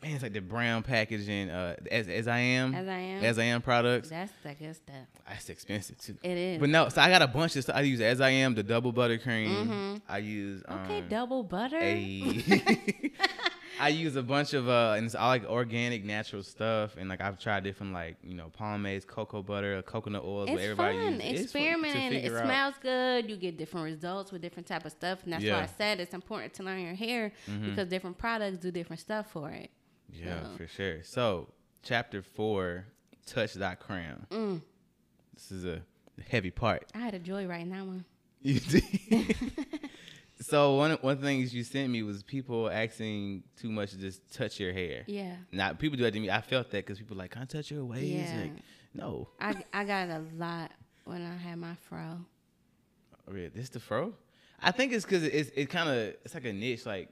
Man, 0.03 0.13
it's 0.13 0.21
like 0.21 0.33
the 0.33 0.41
brown 0.41 0.83
packaging. 0.83 1.49
Uh, 1.49 1.75
as 1.91 2.07
as 2.07 2.27
I 2.27 2.37
am, 2.37 2.75
As 2.75 2.87
I 2.87 2.99
am. 2.99 3.23
as 3.23 3.39
I 3.39 3.43
am 3.45 3.61
products. 3.63 4.09
That's 4.09 4.31
the 4.43 4.53
good 4.53 4.75
stuff. 4.75 4.95
That's 5.27 5.49
expensive 5.49 5.97
too. 5.97 6.15
It 6.21 6.37
is. 6.37 6.59
But 6.59 6.69
no, 6.69 6.87
so 6.89 7.01
I 7.01 7.09
got 7.09 7.23
a 7.23 7.27
bunch 7.27 7.55
of 7.55 7.63
stuff. 7.63 7.75
I 7.75 7.81
use 7.81 7.99
as 7.99 8.21
I 8.21 8.29
am 8.29 8.53
the 8.53 8.61
double 8.63 8.93
buttercream. 8.93 10.01
I 10.07 10.19
use 10.19 10.61
um, 10.67 10.77
Mm-hmm. 10.77 10.91
okay, 10.91 11.01
double 11.09 11.41
butter. 11.43 11.79
a. 11.79 13.11
I 13.79 13.89
use 13.89 14.15
a 14.15 14.23
bunch 14.23 14.53
of 14.53 14.67
uh, 14.69 14.95
and 14.97 15.05
it's 15.05 15.13
all 15.13 15.27
like 15.29 15.45
organic, 15.45 16.03
natural 16.03 16.41
stuff, 16.41 16.95
and 16.97 17.09
like 17.09 17.21
I've 17.21 17.39
tried 17.39 17.63
different 17.63 17.93
like 17.93 18.17
you 18.23 18.33
know 18.35 18.49
pomades, 18.49 19.05
cocoa 19.05 19.43
butter, 19.43 19.81
coconut 19.83 20.23
oils, 20.23 20.49
It's 20.49 20.61
everybody 20.61 20.97
fun. 20.97 21.13
uses. 21.21 21.41
It's 21.41 21.51
fun 21.51 21.61
Experimenting. 21.63 22.23
It 22.23 22.33
out. 22.33 22.43
smells 22.45 22.75
good. 22.81 23.29
You 23.29 23.35
get 23.37 23.57
different 23.57 23.83
results 23.85 24.31
with 24.31 24.41
different 24.41 24.67
type 24.67 24.85
of 24.85 24.91
stuff, 24.91 25.23
and 25.25 25.33
that's 25.33 25.43
why 25.45 25.61
I 25.61 25.69
said 25.77 25.99
it's 25.99 26.13
important 26.15 26.53
to 26.55 26.63
learn 26.63 26.79
your 26.81 26.95
hair 26.95 27.31
because 27.63 27.87
different 27.87 28.17
products 28.17 28.57
do 28.57 28.71
different 28.71 28.99
stuff 28.99 29.31
for 29.31 29.49
it. 29.51 29.69
Yeah, 30.09 30.43
So- 30.43 30.49
for 30.57 30.67
sure. 30.67 31.03
So 31.03 31.49
chapter 31.83 32.21
four, 32.21 32.85
touch 33.25 33.53
that 33.55 33.79
crown. 33.79 34.25
Mm. 34.31 34.61
This 35.33 35.51
is 35.51 35.65
a 35.65 35.81
heavy 36.29 36.51
part. 36.51 36.85
I 36.95 36.99
had 36.99 37.13
a 37.13 37.19
joy 37.19 37.47
in 37.47 37.69
that 37.69 37.85
one. 37.85 38.05
You 38.41 38.59
did. 38.59 39.35
so 40.39 40.75
one 40.75 40.91
one 41.01 41.17
thing 41.17 41.39
you 41.49 41.63
sent 41.63 41.89
me 41.91 42.03
was 42.03 42.23
people 42.23 42.69
asking 42.69 43.43
too 43.59 43.69
much 43.71 43.91
to 43.91 43.97
just 43.97 44.31
touch 44.33 44.59
your 44.59 44.73
hair. 44.73 45.03
Yeah. 45.07 45.35
Not 45.51 45.79
people 45.79 45.97
do 45.97 46.03
that 46.03 46.11
to 46.13 46.19
me. 46.19 46.29
I 46.29 46.41
felt 46.41 46.69
that 46.71 46.85
because 46.85 46.99
people 46.99 47.17
like, 47.17 47.31
can 47.31 47.41
I 47.43 47.45
touch 47.45 47.71
your 47.71 47.83
waves? 47.85 48.03
Yeah. 48.31 48.41
Like, 48.41 48.51
no. 48.93 49.29
I 49.39 49.55
I 49.73 49.83
got 49.83 50.09
a 50.09 50.23
lot 50.35 50.71
when 51.05 51.21
I 51.23 51.35
had 51.35 51.57
my 51.57 51.75
fro. 51.89 52.19
Oh, 53.29 53.35
yeah, 53.35 53.49
this 53.53 53.69
the 53.69 53.79
fro. 53.79 54.13
I 54.61 54.71
think 54.71 54.93
it's 54.93 55.05
because 55.05 55.23
it's 55.23 55.51
it 55.55 55.69
kind 55.69 55.89
of 55.89 55.97
it's 56.23 56.33
like 56.33 56.45
a 56.45 56.53
niche. 56.53 56.85
Like 56.85 57.09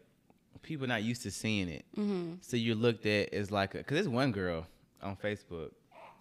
people 0.61 0.87
not 0.87 1.03
used 1.03 1.21
to 1.23 1.31
seeing 1.31 1.69
it, 1.69 1.85
Mm-hmm. 1.97 2.35
so 2.41 2.57
you're 2.57 2.75
looked 2.75 3.05
at 3.05 3.33
as 3.33 3.51
like. 3.51 3.73
Because 3.73 3.95
there's 3.95 4.09
one 4.09 4.31
girl 4.31 4.65
on 5.01 5.15
Facebook 5.15 5.71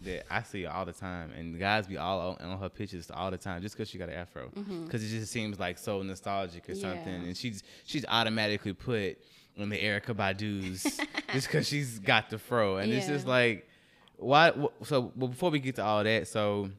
that 0.03 0.25
I 0.31 0.43
see 0.43 0.67
all 0.67 0.85
the 0.85 0.93
time, 0.93 1.31
and 1.33 1.59
guys 1.59 1.87
be 1.87 1.97
all 1.97 2.37
on, 2.41 2.47
on 2.51 2.59
her 2.59 2.69
pictures 2.69 3.11
all 3.13 3.31
the 3.31 3.39
time 3.39 3.63
just 3.63 3.75
because 3.77 3.89
she 3.89 3.97
got 3.99 4.09
an 4.09 4.17
afro. 4.17 4.51
Because 4.85 5.03
it 5.05 5.09
just 5.19 5.33
seems 5.33 5.59
like 5.59 5.79
so 5.79 6.03
nostalgic 6.03 6.69
or 6.69 6.75
something, 6.75 7.01
Mm-hmm. 7.15 7.25
And 7.27 7.37
she's 7.37 7.63
she's 7.87 8.05
automatically 8.07 8.73
put 8.75 9.19
on 9.59 9.69
the 9.69 9.79
Erykah 9.79 10.17
Badu's 10.17 10.83
just 11.33 11.47
because 11.47 11.67
she's 11.69 11.99
got 12.01 12.29
the 12.29 12.39
fro, 12.39 12.77
and 12.79 12.93
it's 12.93 13.07
just 13.07 13.27
like 13.27 13.69
why. 14.17 14.51
wh- 14.51 14.85
So 14.87 15.13
well, 15.17 15.29
before 15.29 15.51
we 15.51 15.59
get 15.61 15.77
to 15.77 15.85
all 15.85 16.03
that, 16.05 16.29
so 16.29 16.71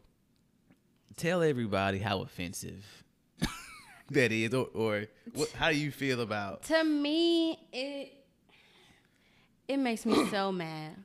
tell 1.15 1.41
everybody 1.41 1.99
how 1.99 2.21
offensive 2.21 2.83
that 4.11 4.31
is, 4.31 4.53
or, 4.53 4.67
or 4.73 5.05
what, 5.33 5.51
how 5.51 5.69
do 5.71 5.77
you 5.77 5.91
feel 5.91 6.21
about? 6.21 6.63
To 6.63 6.83
me, 6.83 7.59
it 7.73 8.13
it 9.67 9.77
makes 9.77 10.05
me 10.05 10.27
so 10.29 10.51
mad 10.51 10.95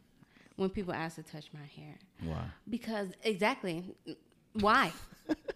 when 0.56 0.70
people 0.70 0.92
ask 0.92 1.16
to 1.16 1.22
touch 1.22 1.46
my 1.54 1.66
hair 1.82 1.94
Why? 2.22 2.44
because 2.68 3.08
exactly 3.22 3.84
why? 4.52 4.92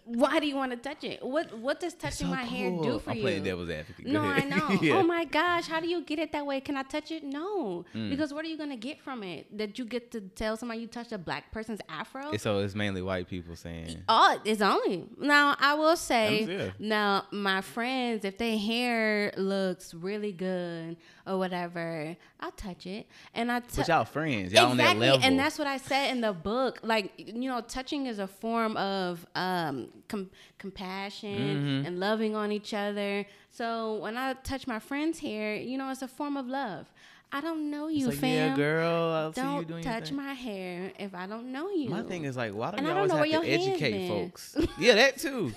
Why 0.05 0.39
do 0.39 0.45
you 0.47 0.55
want 0.55 0.71
to 0.71 0.77
touch 0.77 1.03
it? 1.03 1.23
What 1.25 1.57
what 1.57 1.79
does 1.79 1.93
touching 1.95 2.27
my 2.29 2.43
hair 2.43 2.69
do 2.69 2.99
for 2.99 3.09
I'm 3.11 3.17
you? 3.17 3.21
playing 3.23 3.43
devil's 3.43 3.69
advocate. 3.69 4.05
Go 4.05 4.11
No, 4.11 4.21
I 4.21 4.41
know. 4.41 4.69
Yeah. 4.81 4.95
Oh 4.97 5.03
my 5.03 5.25
gosh, 5.25 5.67
how 5.67 5.79
do 5.79 5.87
you 5.87 6.01
get 6.03 6.19
it 6.19 6.31
that 6.33 6.45
way? 6.45 6.59
Can 6.61 6.77
I 6.77 6.83
touch 6.83 7.11
it? 7.11 7.23
No. 7.23 7.85
Mm. 7.95 8.09
Because 8.09 8.33
what 8.33 8.45
are 8.45 8.47
you 8.47 8.57
gonna 8.57 8.75
get 8.75 9.01
from 9.01 9.23
it? 9.23 9.57
That 9.57 9.79
you 9.79 9.85
get 9.85 10.11
to 10.11 10.21
tell 10.21 10.57
somebody 10.57 10.81
you 10.81 10.87
touched 10.87 11.11
a 11.11 11.17
black 11.17 11.51
person's 11.51 11.81
afro? 11.89 12.35
So 12.37 12.59
it's 12.59 12.75
mainly 12.75 13.01
white 13.01 13.27
people 13.27 13.55
saying. 13.55 14.03
Oh, 14.07 14.39
it's 14.45 14.61
only 14.61 15.05
now. 15.19 15.55
I 15.59 15.73
will 15.73 15.97
say 15.97 16.43
Yeah. 16.43 16.69
now, 16.77 17.25
my 17.31 17.61
friends, 17.61 18.25
if 18.25 18.37
their 18.37 18.57
hair 18.57 19.31
looks 19.37 19.93
really 19.93 20.31
good 20.31 20.97
or 21.25 21.37
whatever, 21.39 22.15
I'll 22.39 22.51
touch 22.51 22.85
it, 22.85 23.07
and 23.33 23.51
I 23.51 23.59
But 23.61 23.69
touch. 23.69 23.87
y'all 23.87 24.05
friends, 24.05 24.53
y'all 24.53 24.69
on 24.71 24.77
that 24.77 24.97
level. 24.97 25.19
and 25.23 25.39
that's 25.39 25.57
what 25.57 25.67
I 25.67 25.77
said 25.77 26.11
in 26.11 26.21
the 26.21 26.33
book. 26.33 26.79
Like 26.83 27.13
you 27.17 27.49
know, 27.49 27.61
touching 27.61 28.05
is 28.05 28.19
a 28.19 28.27
form 28.27 28.77
of 28.77 29.25
um, 29.65 29.89
com- 30.07 30.29
compassion 30.57 31.35
Mm-hmm. 31.39 31.85
and 31.87 31.99
loving 31.99 32.35
on 32.35 32.51
each 32.51 32.73
other. 32.73 33.25
So 33.51 33.95
when 33.95 34.17
I 34.17 34.33
touch 34.33 34.67
my 34.67 34.79
friend's 34.79 35.19
hair, 35.19 35.55
you 35.55 35.77
know, 35.77 35.89
it's 35.89 36.01
a 36.01 36.07
form 36.07 36.37
of 36.37 36.47
love. 36.47 36.87
I 37.31 37.41
don't 37.41 37.69
know 37.71 37.87
you, 37.87 38.07
it's 38.07 38.15
like, 38.15 38.17
fam. 38.21 38.49
yeah, 38.51 38.55
girl, 38.55 39.11
I'll 39.11 39.33
see 39.33 39.41
you 39.41 39.65
Don't 39.65 39.81
touch 39.81 40.11
my 40.11 40.33
hair 40.33 40.91
if 40.99 41.13
I 41.13 41.25
don't 41.27 41.51
know 41.51 41.69
you. 41.69 41.89
My 41.89 42.03
thing 42.03 42.23
is 42.23 42.37
like, 42.37 42.53
why 42.53 42.71
do 42.71 42.77
And 42.77 42.87
you 42.87 42.93
always 42.93 43.11
have 43.11 43.41
to 43.43 43.47
educate 43.49 44.07
folks? 44.07 44.55
yeah, 44.79 44.93
that 44.95 45.17
too. 45.17 45.51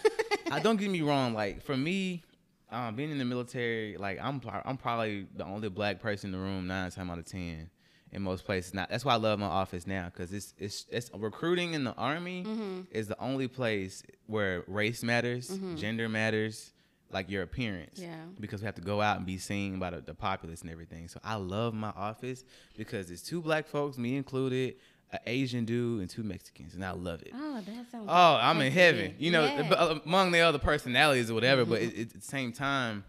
I 0.50 0.58
don't 0.60 0.78
get 0.80 0.90
me 0.90 1.02
wrong. 1.02 1.34
Like 1.34 1.62
for 1.62 1.76
me, 1.76 2.22
um, 2.70 2.96
being 2.96 3.10
in 3.10 3.18
the 3.18 3.24
military, 3.24 3.96
like 3.98 4.18
I'm 4.20 4.40
I'm 4.64 4.76
probably 4.76 5.26
the 5.36 5.44
only 5.44 5.68
black 5.68 6.00
person 6.00 6.28
in 6.28 6.32
the 6.32 6.38
room 6.44 6.66
nine 6.66 6.90
times 6.90 7.10
out 7.10 7.18
of 7.18 7.26
ten 7.26 7.70
in 8.12 8.22
most 8.22 8.44
places. 8.44 8.74
Now 8.74 8.86
that's 8.88 9.04
why 9.04 9.12
I 9.14 9.16
love 9.16 9.38
my 9.38 9.46
office 9.46 9.86
now 9.86 10.06
because 10.12 10.32
it's 10.32 10.54
it's 10.58 10.86
it's 10.90 11.10
recruiting 11.14 11.74
in 11.74 11.84
the 11.84 11.94
army 11.94 12.44
Mm-hmm. 12.44 12.80
is 12.90 13.08
the 13.08 13.18
only 13.20 13.48
place 13.48 14.02
where 14.26 14.64
race 14.66 15.02
matters, 15.02 15.48
gender 15.76 16.08
matters, 16.08 16.72
like 17.10 17.30
your 17.30 17.42
appearance. 17.42 17.98
Yeah. 17.98 18.16
Because 18.40 18.60
we 18.60 18.66
have 18.66 18.74
to 18.76 18.80
go 18.82 19.00
out 19.00 19.16
and 19.18 19.26
be 19.26 19.38
seen 19.38 19.78
by 19.78 19.90
the, 19.90 20.00
the 20.00 20.14
populace 20.14 20.62
and 20.62 20.70
everything. 20.70 21.08
So 21.08 21.20
I 21.24 21.36
love 21.36 21.74
my 21.74 21.90
office 21.90 22.44
because 22.76 23.10
it's 23.10 23.22
two 23.22 23.40
black 23.40 23.66
folks, 23.66 23.96
me 23.98 24.16
included, 24.16 24.74
an 25.10 25.20
Asian 25.26 25.64
dude, 25.64 26.00
and 26.00 26.10
two 26.10 26.22
Mexicans, 26.22 26.74
and 26.74 26.84
I 26.84 26.90
love 26.90 27.22
it. 27.22 27.32
Oh, 27.34 27.60
that 27.64 27.90
sounds. 27.90 28.06
Oh, 28.08 28.38
I'm 28.42 28.60
in 28.60 28.70
heaven. 28.72 29.14
You 29.18 29.30
know, 29.30 29.44
uh, 29.44 29.98
among 30.04 30.32
the 30.32 30.40
other 30.40 30.58
personalities 30.58 31.30
or 31.30 31.34
whatever. 31.34 31.64
But 31.64 31.80
it, 31.80 31.94
it, 31.98 32.00
at 32.14 32.20
the 32.20 32.26
same 32.26 32.52
time, 32.52 33.04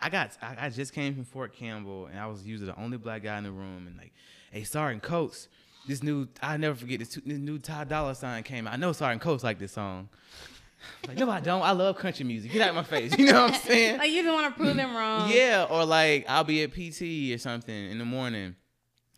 I, 0.00 0.08
got 0.08 0.36
I, 0.42 0.68
just 0.70 0.92
came 0.92 1.14
from 1.14 1.24
Fort 1.24 1.54
Campbell, 1.54 2.06
and 2.06 2.18
I 2.18 2.26
was 2.26 2.46
usually 2.46 2.70
the 2.70 2.80
only 2.80 2.98
black 2.98 3.22
guy 3.22 3.38
in 3.38 3.44
the 3.44 3.52
room. 3.52 3.86
And 3.86 3.96
like, 3.96 4.12
hey, 4.50 4.64
Sergeant 4.64 5.02
Coates, 5.02 5.48
this 5.86 6.02
new 6.02 6.28
I 6.42 6.56
never 6.56 6.74
forget 6.74 6.98
this, 6.98 7.14
this 7.14 7.38
new 7.38 7.58
Ty 7.58 7.84
Dolla 7.84 8.14
Sign 8.14 8.42
came 8.42 8.66
out. 8.66 8.74
I 8.74 8.76
know 8.76 8.92
Sergeant 8.92 9.22
Coates 9.22 9.44
like 9.44 9.58
this 9.58 9.72
song. 9.72 10.08
Like, 11.06 11.18
no, 11.18 11.30
I 11.30 11.40
don't. 11.40 11.62
I 11.62 11.72
love 11.72 11.96
country 11.96 12.24
music. 12.24 12.52
Get 12.52 12.62
out 12.62 12.70
of 12.70 12.74
my 12.74 12.82
face. 12.82 13.16
You 13.18 13.26
know 13.32 13.44
what 13.44 13.54
I'm 13.54 13.60
saying? 13.66 13.98
Like 13.98 14.10
you 14.10 14.22
didn't 14.22 14.34
want 14.34 14.54
to 14.54 14.60
prove 14.60 14.76
them 14.76 14.94
wrong. 14.94 15.30
Yeah, 15.30 15.66
or 15.68 15.84
like 15.84 16.26
I'll 16.28 16.44
be 16.44 16.62
at 16.62 16.72
PT 16.72 17.34
or 17.34 17.38
something 17.38 17.90
in 17.90 17.98
the 17.98 18.04
morning, 18.04 18.54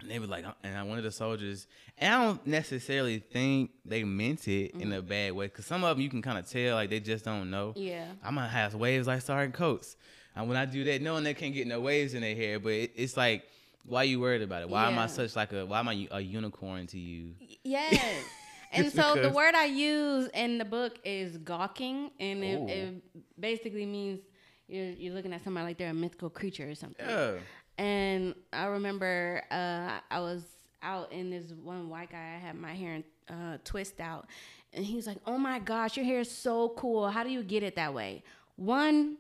and 0.00 0.11
they 0.11 0.18
were 0.18 0.26
like, 0.26 0.46
uh, 0.46 0.52
and 0.62 0.76
I 0.76 0.83
one 0.83 0.98
of 0.98 1.04
the 1.04 1.11
soldiers, 1.11 1.66
and 1.96 2.14
I 2.14 2.24
don't 2.24 2.46
necessarily 2.46 3.18
think 3.18 3.70
they 3.85 4.04
meant 4.04 4.46
it 4.48 4.72
in 4.72 4.92
a 4.92 4.98
mm-hmm. 4.98 5.09
bad 5.09 5.33
way, 5.33 5.46
because 5.46 5.66
some 5.66 5.85
of 5.85 5.96
them 5.96 6.02
you 6.02 6.11
can 6.11 6.22
kind 6.22 6.38
of 6.38 6.48
tell 6.48 6.76
like 6.76 6.90
they 6.90 7.00
just 7.00 7.24
don't 7.24 7.50
know. 7.50 7.72
Yeah. 7.76 8.07
I'm 8.22 8.35
gonna 8.35 8.48
have 8.48 8.74
waves 8.74 9.07
like 9.07 9.22
Sergeant 9.22 9.54
Coates, 9.54 9.96
and 10.38 10.48
when 10.48 10.57
I 10.57 10.66
do 10.66 10.85
that, 10.85 11.03
knowing 11.03 11.24
they 11.24 11.35
can't 11.35 11.53
get 11.53 11.66
no 11.66 11.81
waves 11.81 12.14
in 12.14 12.22
their 12.22 12.37
hair, 12.37 12.61
but 12.61 12.72
it, 12.72 12.92
it's 12.94 13.16
like, 13.16 13.42
why 13.85 14.03
are 14.03 14.05
you 14.05 14.20
worried 14.20 14.42
about 14.42 14.62
it? 14.62 14.70
Why 14.70 14.88
am 14.88 14.96
I 14.96 15.09
such 15.09 15.35
like 15.35 15.53
a? 15.53 15.66
Why 15.66 15.81
am 15.81 15.88
I 15.88 16.07
a 16.12 16.20
unicorn 16.20 16.87
to 16.88 16.98
you? 16.98 17.33
Yes. 17.64 18.01
And 18.70 18.92
so 18.92 19.14
the 19.14 19.31
word 19.31 19.55
I 19.55 19.64
use 19.64 20.29
in 20.35 20.59
the 20.59 20.64
book 20.66 20.98
is 21.03 21.38
gawking, 21.38 22.11
and 22.20 22.44
it, 22.44 22.61
it 22.68 23.03
basically 23.40 23.87
means 23.87 24.20
you're, 24.66 24.90
you're 24.90 25.14
looking 25.14 25.33
at 25.33 25.42
somebody 25.42 25.68
like 25.68 25.79
they're 25.79 25.88
a 25.88 25.94
mythical 25.94 26.29
creature 26.29 26.68
or 26.68 26.74
something. 26.74 27.07
Yeah. 27.09 27.37
And 27.79 28.35
I 28.53 28.66
remember 28.66 29.42
uh, 29.51 30.01
I 30.11 30.20
was 30.20 30.42
out 30.83 31.11
in 31.12 31.31
this 31.31 31.51
one 31.62 31.88
white 31.88 32.11
guy. 32.11 32.35
I 32.37 32.38
had 32.38 32.57
my 32.57 32.74
hair 32.74 33.03
uh, 33.31 33.57
twist 33.64 34.01
out, 34.01 34.27
and 34.74 34.85
he 34.85 34.96
was 34.96 35.07
like, 35.07 35.18
"Oh 35.27 35.38
my 35.38 35.61
gosh, 35.61 35.96
your 35.96 36.05
hair 36.05 36.20
is 36.20 36.31
so 36.31 36.68
cool. 36.77 37.09
How 37.09 37.24
do 37.24 37.31
you 37.31 37.42
get 37.42 37.62
it 37.62 37.74
that 37.77 37.94
way?" 37.94 38.22
One, 38.57 39.16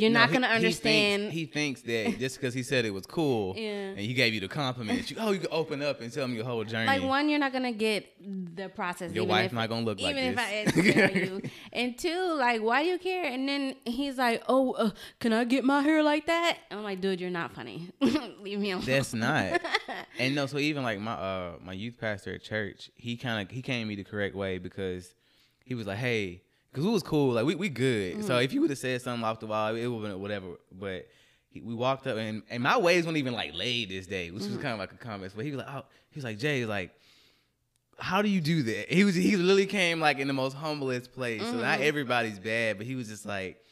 you're 0.00 0.10
No, 0.10 0.20
not 0.20 0.32
gonna 0.32 0.48
he 0.48 0.54
understand. 0.54 1.32
He 1.32 1.46
thinks, 1.46 1.82
that 1.82 2.18
just 2.18 2.36
because 2.40 2.54
he 2.54 2.62
said 2.62 2.84
it 2.84 2.90
was 2.90 3.06
cool, 3.06 3.54
Yeah. 3.56 3.90
and 3.90 3.98
he 3.98 4.14
gave 4.14 4.34
you 4.34 4.40
the 4.40 4.48
compliment, 4.48 5.10
you, 5.10 5.16
oh, 5.20 5.32
you 5.32 5.40
can 5.40 5.48
open 5.50 5.82
up 5.82 6.00
and 6.00 6.12
tell 6.12 6.26
me 6.28 6.36
your 6.36 6.44
whole 6.44 6.64
journey. 6.64 6.86
like 6.86 7.02
one, 7.02 7.28
you're 7.28 7.38
not 7.38 7.52
gonna 7.52 7.72
get 7.72 8.06
the 8.56 8.68
process. 8.68 9.12
Your 9.12 9.26
wife's 9.26 9.46
if- 9.46 9.52
not 9.52 9.68
gonna 9.68 9.84
look 9.84 10.00
like 10.00 10.16
even 10.16 10.32
if. 10.32 10.38
I 10.38 10.52
educate 10.54 11.14
you. 11.16 11.42
And 11.74 11.96
two, 11.98 12.34
like, 12.38 12.60
why 12.62 12.82
do 12.82 12.88
you 12.90 12.98
care? 12.98 13.24
And 13.24 13.48
then 13.48 13.74
he's 13.86 14.18
like, 14.18 14.42
"Oh, 14.48 14.72
uh, 14.72 14.90
can 15.20 15.32
I 15.32 15.44
get 15.44 15.64
my 15.64 15.80
hair 15.80 16.02
like 16.02 16.26
that?" 16.26 16.58
And 16.70 16.78
I'm 16.80 16.84
like, 16.84 17.00
"Dude, 17.00 17.20
you're 17.20 17.30
not 17.30 17.54
funny. 17.54 17.88
Leave 18.00 18.58
me 18.58 18.72
alone." 18.72 18.84
That's 18.84 19.14
not. 19.14 19.60
and 20.18 20.34
no, 20.34 20.46
so 20.46 20.58
even 20.58 20.82
like 20.82 21.00
my 21.00 21.12
uh 21.12 21.52
my 21.64 21.72
youth 21.72 21.96
pastor 21.98 22.34
at 22.34 22.42
church, 22.42 22.90
he 22.94 23.16
kind 23.16 23.42
of 23.42 23.50
he 23.54 23.62
came 23.62 23.82
to 23.86 23.88
me 23.88 23.94
the 23.96 24.04
correct 24.04 24.34
way 24.36 24.58
because 24.58 25.14
he 25.64 25.74
was 25.74 25.86
like, 25.86 25.98
hey, 25.98 26.42
because 26.72 26.86
we 26.86 26.92
was 26.92 27.02
cool, 27.02 27.34
like 27.34 27.44
we 27.44 27.54
we 27.54 27.68
good. 27.68 28.24
So 28.24 28.34
mm. 28.34 28.44
if 28.44 28.52
you 28.52 28.62
would 28.62 28.70
have 28.70 28.78
said 28.78 29.02
something 29.02 29.24
off 29.24 29.40
the 29.40 29.46
wall, 29.46 29.74
it 29.74 29.86
would 29.86 30.02
have 30.02 30.12
been 30.12 30.20
whatever. 30.20 30.46
But 30.72 31.06
he, 31.50 31.60
we 31.60 31.74
walked 31.74 32.06
up 32.06 32.16
and 32.16 32.42
and 32.48 32.62
my 32.62 32.78
waves 32.78 33.06
weren't 33.06 33.18
even 33.18 33.34
like 33.34 33.54
laid 33.54 33.90
this 33.90 34.06
day, 34.06 34.30
which 34.30 34.44
was 34.44 34.52
mm. 34.52 34.62
kind 34.62 34.72
of 34.72 34.78
like 34.78 34.92
a 34.92 34.96
comment. 34.96 35.32
But 35.36 35.44
he 35.44 35.50
was 35.50 35.58
like, 35.58 35.74
oh, 35.74 35.84
he 36.10 36.18
was 36.18 36.24
like 36.24 36.38
Jay, 36.38 36.64
like. 36.64 36.92
How 37.98 38.20
do 38.20 38.28
you 38.28 38.40
do 38.40 38.62
that? 38.64 38.90
He 38.90 39.04
was 39.04 39.14
he 39.14 39.36
literally 39.36 39.66
came 39.66 40.00
like 40.00 40.18
in 40.18 40.26
the 40.26 40.32
most 40.32 40.54
humblest 40.54 41.12
place. 41.12 41.42
So 41.42 41.52
not 41.52 41.78
mm. 41.78 41.86
everybody's 41.86 42.38
bad, 42.38 42.78
but 42.78 42.86
he 42.86 42.96
was 42.96 43.06
just 43.06 43.26
like, 43.26 43.62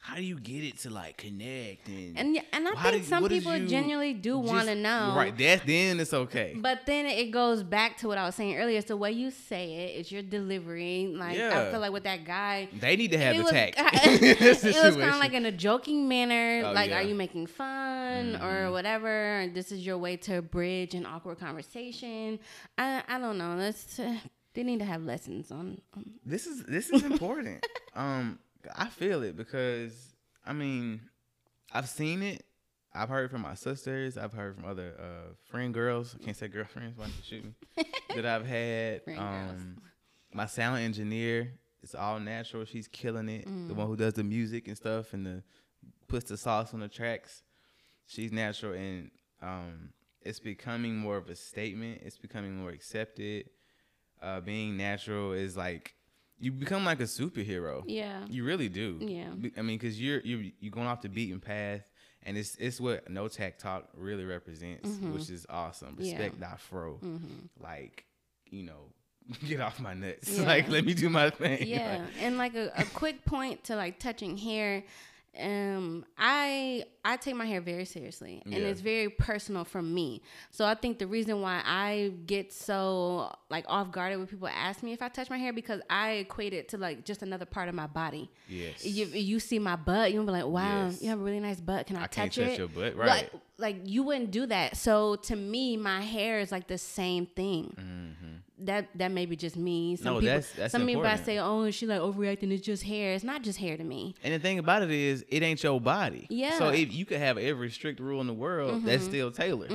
how 0.00 0.14
do 0.14 0.22
you 0.22 0.38
get 0.38 0.62
it 0.64 0.78
to 0.78 0.90
like 0.90 1.16
connect 1.16 1.88
and 1.88 2.16
And 2.16 2.40
and 2.52 2.68
I 2.68 2.82
think 2.90 3.02
did- 3.02 3.04
some 3.06 3.28
people 3.28 3.54
you 3.56 3.66
genuinely 3.66 4.14
do 4.14 4.38
want 4.38 4.68
to 4.68 4.74
know. 4.74 5.12
Right. 5.16 5.36
That's 5.36 5.64
then 5.66 5.98
it's 6.00 6.14
okay. 6.14 6.56
But 6.56 6.86
then 6.86 7.04
it 7.06 7.30
goes 7.30 7.62
back 7.62 7.98
to 7.98 8.08
what 8.08 8.16
I 8.16 8.24
was 8.24 8.34
saying 8.36 8.56
earlier. 8.56 8.78
It's 8.78 8.88
the 8.88 8.96
way 8.96 9.10
you 9.12 9.30
say 9.30 9.64
it. 9.74 9.98
It's 10.00 10.12
your 10.12 10.22
delivery. 10.22 11.12
Like 11.14 11.38
I 11.38 11.70
feel 11.70 11.80
like 11.80 11.92
with 11.92 12.04
that 12.04 12.24
guy, 12.24 12.68
They 12.78 12.96
need 12.96 13.10
to 13.10 13.18
have 13.18 13.34
it 13.34 13.38
the 13.38 13.42
was, 13.44 13.52
tact. 13.52 13.76
it 14.06 14.40
was 14.64 14.96
kind 14.96 15.02
of 15.14 15.18
like 15.18 15.32
in 15.34 15.44
a 15.46 15.52
joking 15.52 16.08
manner. 16.08 16.62
Oh, 16.66 16.72
like, 16.72 16.90
yeah. 16.90 16.98
Mm-hmm. 16.98 17.06
are 17.06 17.08
you 17.10 17.14
making 17.14 17.46
fun 17.48 18.36
or 18.40 18.70
whatever? 18.70 19.42
Or 19.42 19.46
this 19.48 19.72
is 19.72 19.84
your 19.84 19.98
way 19.98 20.16
to 20.18 20.40
bridge 20.42 20.94
an 20.94 21.06
awkward 21.06 21.38
conversation. 21.38 22.38
I 22.78 23.02
I 23.08 23.18
don't 23.18 23.36
know. 23.36 23.58
That's 23.58 23.98
uh, 23.98 24.14
they 24.54 24.62
need 24.62 24.78
to 24.78 24.84
have 24.86 25.02
lessons 25.02 25.50
on. 25.50 25.80
on 25.96 26.04
this 26.24 26.46
is 26.46 26.62
this 26.64 26.88
is 26.94 27.02
important. 27.02 27.66
um, 27.94 28.38
I 28.76 28.88
feel 28.88 29.22
it 29.22 29.36
because 29.36 30.14
I 30.46 30.52
mean, 30.52 31.00
I've 31.72 31.88
seen 31.88 32.22
it. 32.22 32.44
I've 32.94 33.08
heard 33.08 33.30
from 33.30 33.42
my 33.42 33.54
sisters. 33.54 34.16
I've 34.16 34.32
heard 34.32 34.56
from 34.56 34.64
other 34.64 34.94
uh, 34.98 35.34
friend 35.50 35.72
girls. 35.72 36.16
I 36.20 36.24
can't 36.24 36.36
say 36.36 36.48
girlfriends. 36.48 36.96
Why 36.96 37.04
don't 37.04 37.14
you 37.16 37.22
shoot 37.22 37.44
me? 37.44 37.84
that 38.16 38.26
I've 38.26 38.46
had. 38.46 39.02
Um, 39.16 39.78
my 40.32 40.46
sound 40.46 40.80
engineer. 40.80 41.52
It's 41.82 41.94
all 41.94 42.18
natural. 42.18 42.64
She's 42.64 42.88
killing 42.88 43.28
it. 43.28 43.46
Mm. 43.46 43.68
The 43.68 43.74
one 43.74 43.86
who 43.86 43.96
does 43.96 44.14
the 44.14 44.24
music 44.24 44.66
and 44.66 44.76
stuff 44.76 45.12
and 45.12 45.24
the 45.24 45.42
puts 46.08 46.30
the 46.30 46.36
sauce 46.36 46.74
on 46.74 46.80
the 46.80 46.88
tracks. 46.88 47.42
She's 48.06 48.32
natural 48.32 48.72
and 48.72 49.10
um, 49.42 49.90
it's 50.22 50.40
becoming 50.40 50.96
more 50.96 51.16
of 51.16 51.28
a 51.28 51.36
statement. 51.36 52.00
It's 52.04 52.18
becoming 52.18 52.56
more 52.56 52.70
accepted. 52.70 53.50
Uh, 54.20 54.40
being 54.40 54.76
natural 54.76 55.32
is 55.32 55.56
like 55.56 55.94
you 56.40 56.52
become 56.52 56.84
like 56.84 57.00
a 57.00 57.04
superhero. 57.04 57.82
Yeah. 57.86 58.24
You 58.28 58.44
really 58.44 58.68
do. 58.68 58.98
Yeah. 59.00 59.30
I 59.56 59.62
mean, 59.62 59.78
because 59.78 60.00
you're 60.00 60.20
you're 60.20 60.42
you 60.60 60.70
going 60.70 60.86
off 60.86 61.02
the 61.02 61.08
beaten 61.08 61.40
path, 61.40 61.82
and 62.24 62.36
it's 62.36 62.54
it's 62.56 62.80
what 62.80 63.08
No 63.10 63.28
Tact 63.28 63.60
Talk 63.60 63.88
really 63.96 64.24
represents, 64.24 64.88
which 65.00 65.30
is 65.30 65.46
awesome. 65.48 65.94
Mm-hmm. 65.94 66.02
Yeah. 66.02 66.12
Mm-hmm. 66.12 66.22
Respect 66.22 66.40
that 66.40 66.60
fro. 66.60 67.00
Like, 67.60 68.04
you 68.50 68.62
know, 68.64 68.92
get 69.48 69.60
off 69.60 69.80
my 69.80 69.94
nuts. 69.94 70.38
Yeah. 70.38 70.46
like, 70.46 70.68
let 70.68 70.84
me 70.84 70.94
do 70.94 71.08
my 71.10 71.30
thing. 71.30 71.66
Yeah, 71.66 71.98
Like, 71.98 72.22
and 72.22 72.38
like 72.38 72.54
a, 72.54 72.72
a 72.76 72.84
quick 72.94 73.24
point 73.24 73.64
to 73.64 73.76
like 73.76 73.98
touching 73.98 74.36
hair. 74.36 74.84
Um, 75.40 76.04
I 76.18 76.84
I 77.04 77.16
take 77.16 77.34
my 77.36 77.46
hair 77.46 77.60
very 77.60 77.84
seriously, 77.84 78.42
and 78.44 78.54
Yeah. 78.54 78.60
it's 78.60 78.80
very 78.80 79.08
personal 79.08 79.64
for 79.64 79.80
me. 79.80 80.20
So 80.50 80.64
I 80.64 80.74
think 80.74 80.98
the 80.98 81.06
reason 81.06 81.40
why 81.40 81.62
I 81.64 82.12
get 82.26 82.52
so 82.52 83.32
like 83.48 83.64
off 83.68 83.90
guarded 83.92 84.18
when 84.18 84.26
people 84.26 84.48
ask 84.48 84.82
me 84.82 84.92
if 84.92 85.00
I 85.00 85.08
touch 85.08 85.30
my 85.30 85.38
hair 85.38 85.52
because 85.52 85.80
I 85.88 86.10
equate 86.24 86.52
it 86.52 86.68
to 86.70 86.76
like 86.78 87.04
just 87.04 87.22
another 87.22 87.44
part 87.46 87.68
of 87.68 87.74
my 87.74 87.86
body. 87.86 88.30
yes. 88.48 88.84
You 88.84 89.06
you 89.06 89.38
see 89.40 89.58
my 89.58 89.76
butt, 89.76 90.12
you'll 90.12 90.24
be 90.24 90.32
like, 90.32 90.46
wow, 90.46 90.86
Yes. 90.88 91.02
you 91.02 91.08
have 91.10 91.20
a 91.20 91.22
really 91.22 91.40
nice 91.40 91.60
butt. 91.60 91.86
Can 91.86 91.96
I, 91.96 92.00
I 92.04 92.06
touch 92.08 92.36
can't 92.36 92.38
it? 92.38 92.46
touch 92.50 92.58
your 92.58 92.68
butt, 92.68 92.96
right. 92.96 93.30
Like, 93.60 93.76
you 93.86 94.04
wouldn't 94.04 94.30
do 94.30 94.46
that. 94.46 94.76
So 94.76 95.16
to 95.16 95.34
me, 95.34 95.76
my 95.76 96.00
hair 96.00 96.38
is 96.40 96.52
like 96.52 96.68
the 96.68 96.78
same 96.78 97.26
thing. 97.26 97.74
That 98.60 98.88
that 98.96 99.12
may 99.12 99.24
be 99.26 99.36
just 99.36 99.56
me. 99.56 99.94
Some 99.96 100.04
Mm-hmm. 100.04 100.14
No, 100.14 100.20
people, 100.20 100.26
that's- 100.28 100.52
that's 100.56 100.72
some 100.72 100.86
people 100.86 101.06
I 101.06 101.16
say, 101.16 101.38
oh, 101.38 101.70
she 101.70 101.86
like 101.86 102.00
overreacting. 102.00 102.50
It's 102.52 102.64
just 102.66 102.82
hair. 102.82 103.14
It's 103.14 103.22
not 103.24 103.42
just 103.42 103.58
hair 103.58 103.76
to 103.76 103.84
me. 103.84 104.14
And 104.24 104.34
the 104.34 104.38
thing 104.40 104.58
about 104.58 104.82
it 104.82 104.90
is, 104.90 105.24
it 105.28 105.42
ain't 105.42 105.62
your 105.62 105.80
body. 105.80 106.26
Yeah. 106.28 106.50
Mm-hmm. 106.50 106.58
So 106.58 106.68
if 106.70 106.92
you 106.92 107.04
could 107.04 107.18
have 107.18 107.38
every 107.38 107.70
strict 107.70 108.00
rule 108.00 108.20
in 108.20 108.26
the 108.26 108.32
world, 108.34 108.84
that's 108.84 109.04
still 109.04 109.30
tailored. 109.30 109.70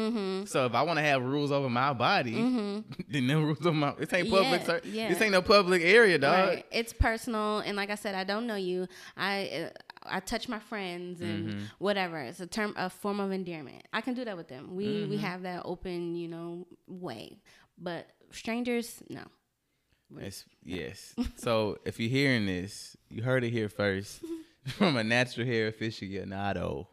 So 0.49 0.65
if 0.65 0.73
I 0.75 0.81
want 0.81 0.97
to 0.99 1.03
have 1.03 1.23
rules 1.23 1.51
over 1.51 1.69
my 1.69 1.93
body, 1.93 2.33
then 3.09 3.27
no 3.27 3.41
rules 3.41 3.61
over 3.65 3.71
my. 3.73 3.93
This 3.97 4.11
ain't 4.13 4.29
public. 4.29 4.61
Yeah, 4.61 4.65
sir. 4.65 4.81
yeah. 4.83 5.09
This 5.09 5.21
ain't 5.21 5.31
no 5.31 5.41
public 5.41 5.81
area, 5.81 6.17
dog. 6.17 6.47
Right. 6.49 6.65
It's 6.71 6.91
personal, 6.93 7.59
and 7.59 7.77
like 7.77 7.89
I 7.89 7.95
said, 7.95 8.15
I 8.15 8.23
don't 8.25 8.47
know 8.47 8.55
you. 8.55 8.87
I 9.15 9.67
uh, 9.67 9.69
I 10.05 10.19
touch 10.19 10.49
my 10.49 10.59
friends 10.59 11.21
and 11.21 11.47
Mm-hmm. 11.47 11.59
whatever. 11.79 12.19
It's 12.19 12.41
a 12.41 12.47
term, 12.47 12.73
a 12.75 12.89
form 12.89 13.19
of 13.21 13.31
endearment. 13.31 13.87
I 13.93 14.01
can 14.01 14.13
do 14.13 14.25
that 14.25 14.35
with 14.35 14.49
them. 14.49 14.75
We 14.75 14.85
Mm-hmm. 14.87 15.09
we 15.11 15.17
have 15.17 15.43
that 15.43 15.61
open, 15.63 16.15
you 16.15 16.27
know, 16.27 16.67
way. 16.87 17.39
But 17.77 18.09
strangers, 18.35 19.01
no. 19.09 19.23
It's, 20.17 20.45
yes. 20.63 21.15
so 21.37 21.77
if 21.85 21.99
you're 21.99 22.09
hearing 22.09 22.45
this, 22.45 22.95
you 23.09 23.23
heard 23.23 23.43
it 23.43 23.49
here 23.49 23.69
first 23.69 24.21
from 24.67 24.97
a 24.97 25.03
natural 25.03 25.45
hair 25.45 25.71
aficionado. 25.71 26.87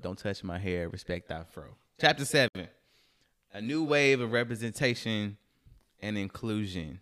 Don't 0.00 0.18
touch 0.18 0.44
my 0.44 0.58
hair. 0.58 0.88
Respect 0.88 1.28
that 1.28 1.52
fro. 1.52 1.64
Chapter 2.00 2.24
seven: 2.24 2.68
A 3.52 3.60
new 3.60 3.82
wave 3.82 4.20
of 4.20 4.32
representation 4.32 5.36
and 6.00 6.16
inclusion. 6.16 7.00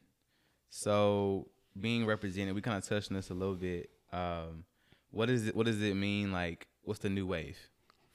So 0.70 1.48
being 1.78 2.06
represented, 2.06 2.54
we 2.54 2.62
kind 2.62 2.78
of 2.78 2.88
touched 2.88 3.10
on 3.10 3.16
this 3.16 3.30
a 3.30 3.34
little 3.34 3.54
bit. 3.54 3.90
Um, 4.12 4.64
what 5.10 5.28
is 5.28 5.48
it? 5.48 5.54
What 5.54 5.66
does 5.66 5.82
it 5.82 5.94
mean? 5.94 6.32
Like, 6.32 6.66
what's 6.82 7.00
the 7.00 7.10
new 7.10 7.26
wave 7.26 7.58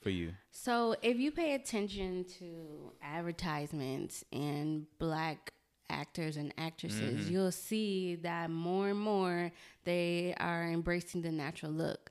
for 0.02 0.10
you? 0.10 0.32
So 0.50 0.94
if 1.02 1.18
you 1.18 1.30
pay 1.30 1.54
attention 1.54 2.24
to 2.38 2.92
advertisements 3.02 4.24
and 4.32 4.86
black 4.98 5.52
actors 5.90 6.36
and 6.36 6.52
actresses, 6.58 7.24
Mm-hmm. 7.24 7.32
you'll 7.32 7.52
see 7.52 8.16
that 8.16 8.50
more 8.50 8.88
and 8.88 8.98
more 8.98 9.52
they 9.84 10.34
are 10.38 10.64
embracing 10.64 11.22
the 11.22 11.32
natural 11.32 11.72
look. 11.72 12.10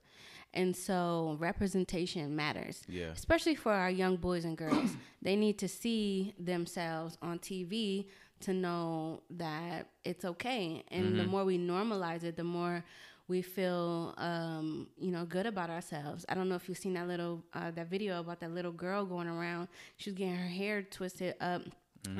And 0.53 0.75
so 0.75 1.37
representation 1.39 2.35
matters. 2.35 2.83
Yeah. 2.89 3.05
Especially 3.11 3.55
for 3.55 3.71
our 3.71 3.89
young 3.89 4.17
boys 4.17 4.43
and 4.45 4.57
girls. 4.57 4.91
they 5.21 5.35
need 5.35 5.57
to 5.59 5.67
see 5.67 6.33
themselves 6.37 7.17
on 7.21 7.39
TV 7.39 8.07
to 8.41 8.53
know 8.53 9.21
that 9.29 9.87
it's 10.03 10.25
okay. 10.25 10.83
And 10.89 11.17
the 11.17 11.23
more 11.23 11.45
we 11.45 11.57
normalize 11.57 12.23
it, 12.23 12.35
the 12.35 12.43
more 12.43 12.83
we 13.31 13.41
feel 13.41 14.13
um, 14.17 14.87
you 15.05 15.11
know 15.15 15.23
good 15.25 15.47
about 15.53 15.69
ourselves. 15.69 16.25
I 16.29 16.33
don't 16.35 16.49
know 16.49 16.55
if 16.61 16.65
you've 16.67 16.77
seen 16.85 16.93
that 16.99 17.07
little 17.07 17.35
uh, 17.53 17.71
that 17.77 17.87
video 17.89 18.19
about 18.19 18.39
that 18.41 18.51
little 18.57 18.71
girl 18.85 19.05
going 19.05 19.27
around. 19.35 19.67
She 19.97 20.09
was 20.11 20.17
getting 20.19 20.35
her 20.35 20.49
hair 20.61 20.77
twisted 20.97 21.33
up, 21.51 21.61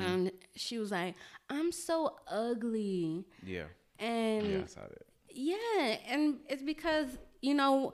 and 0.06 0.32
she 0.56 0.78
was 0.78 0.90
like, 0.90 1.14
"I'm 1.50 1.70
so 1.72 2.16
ugly," 2.28 3.24
Yeah. 3.44 3.66
and 3.98 4.46
Yeah, 4.52 4.62
I 4.64 4.66
saw 4.66 4.80
that. 4.94 5.04
yeah, 5.30 5.96
and 6.12 6.24
it's 6.48 6.62
because 6.62 7.08
you 7.40 7.54
know 7.54 7.92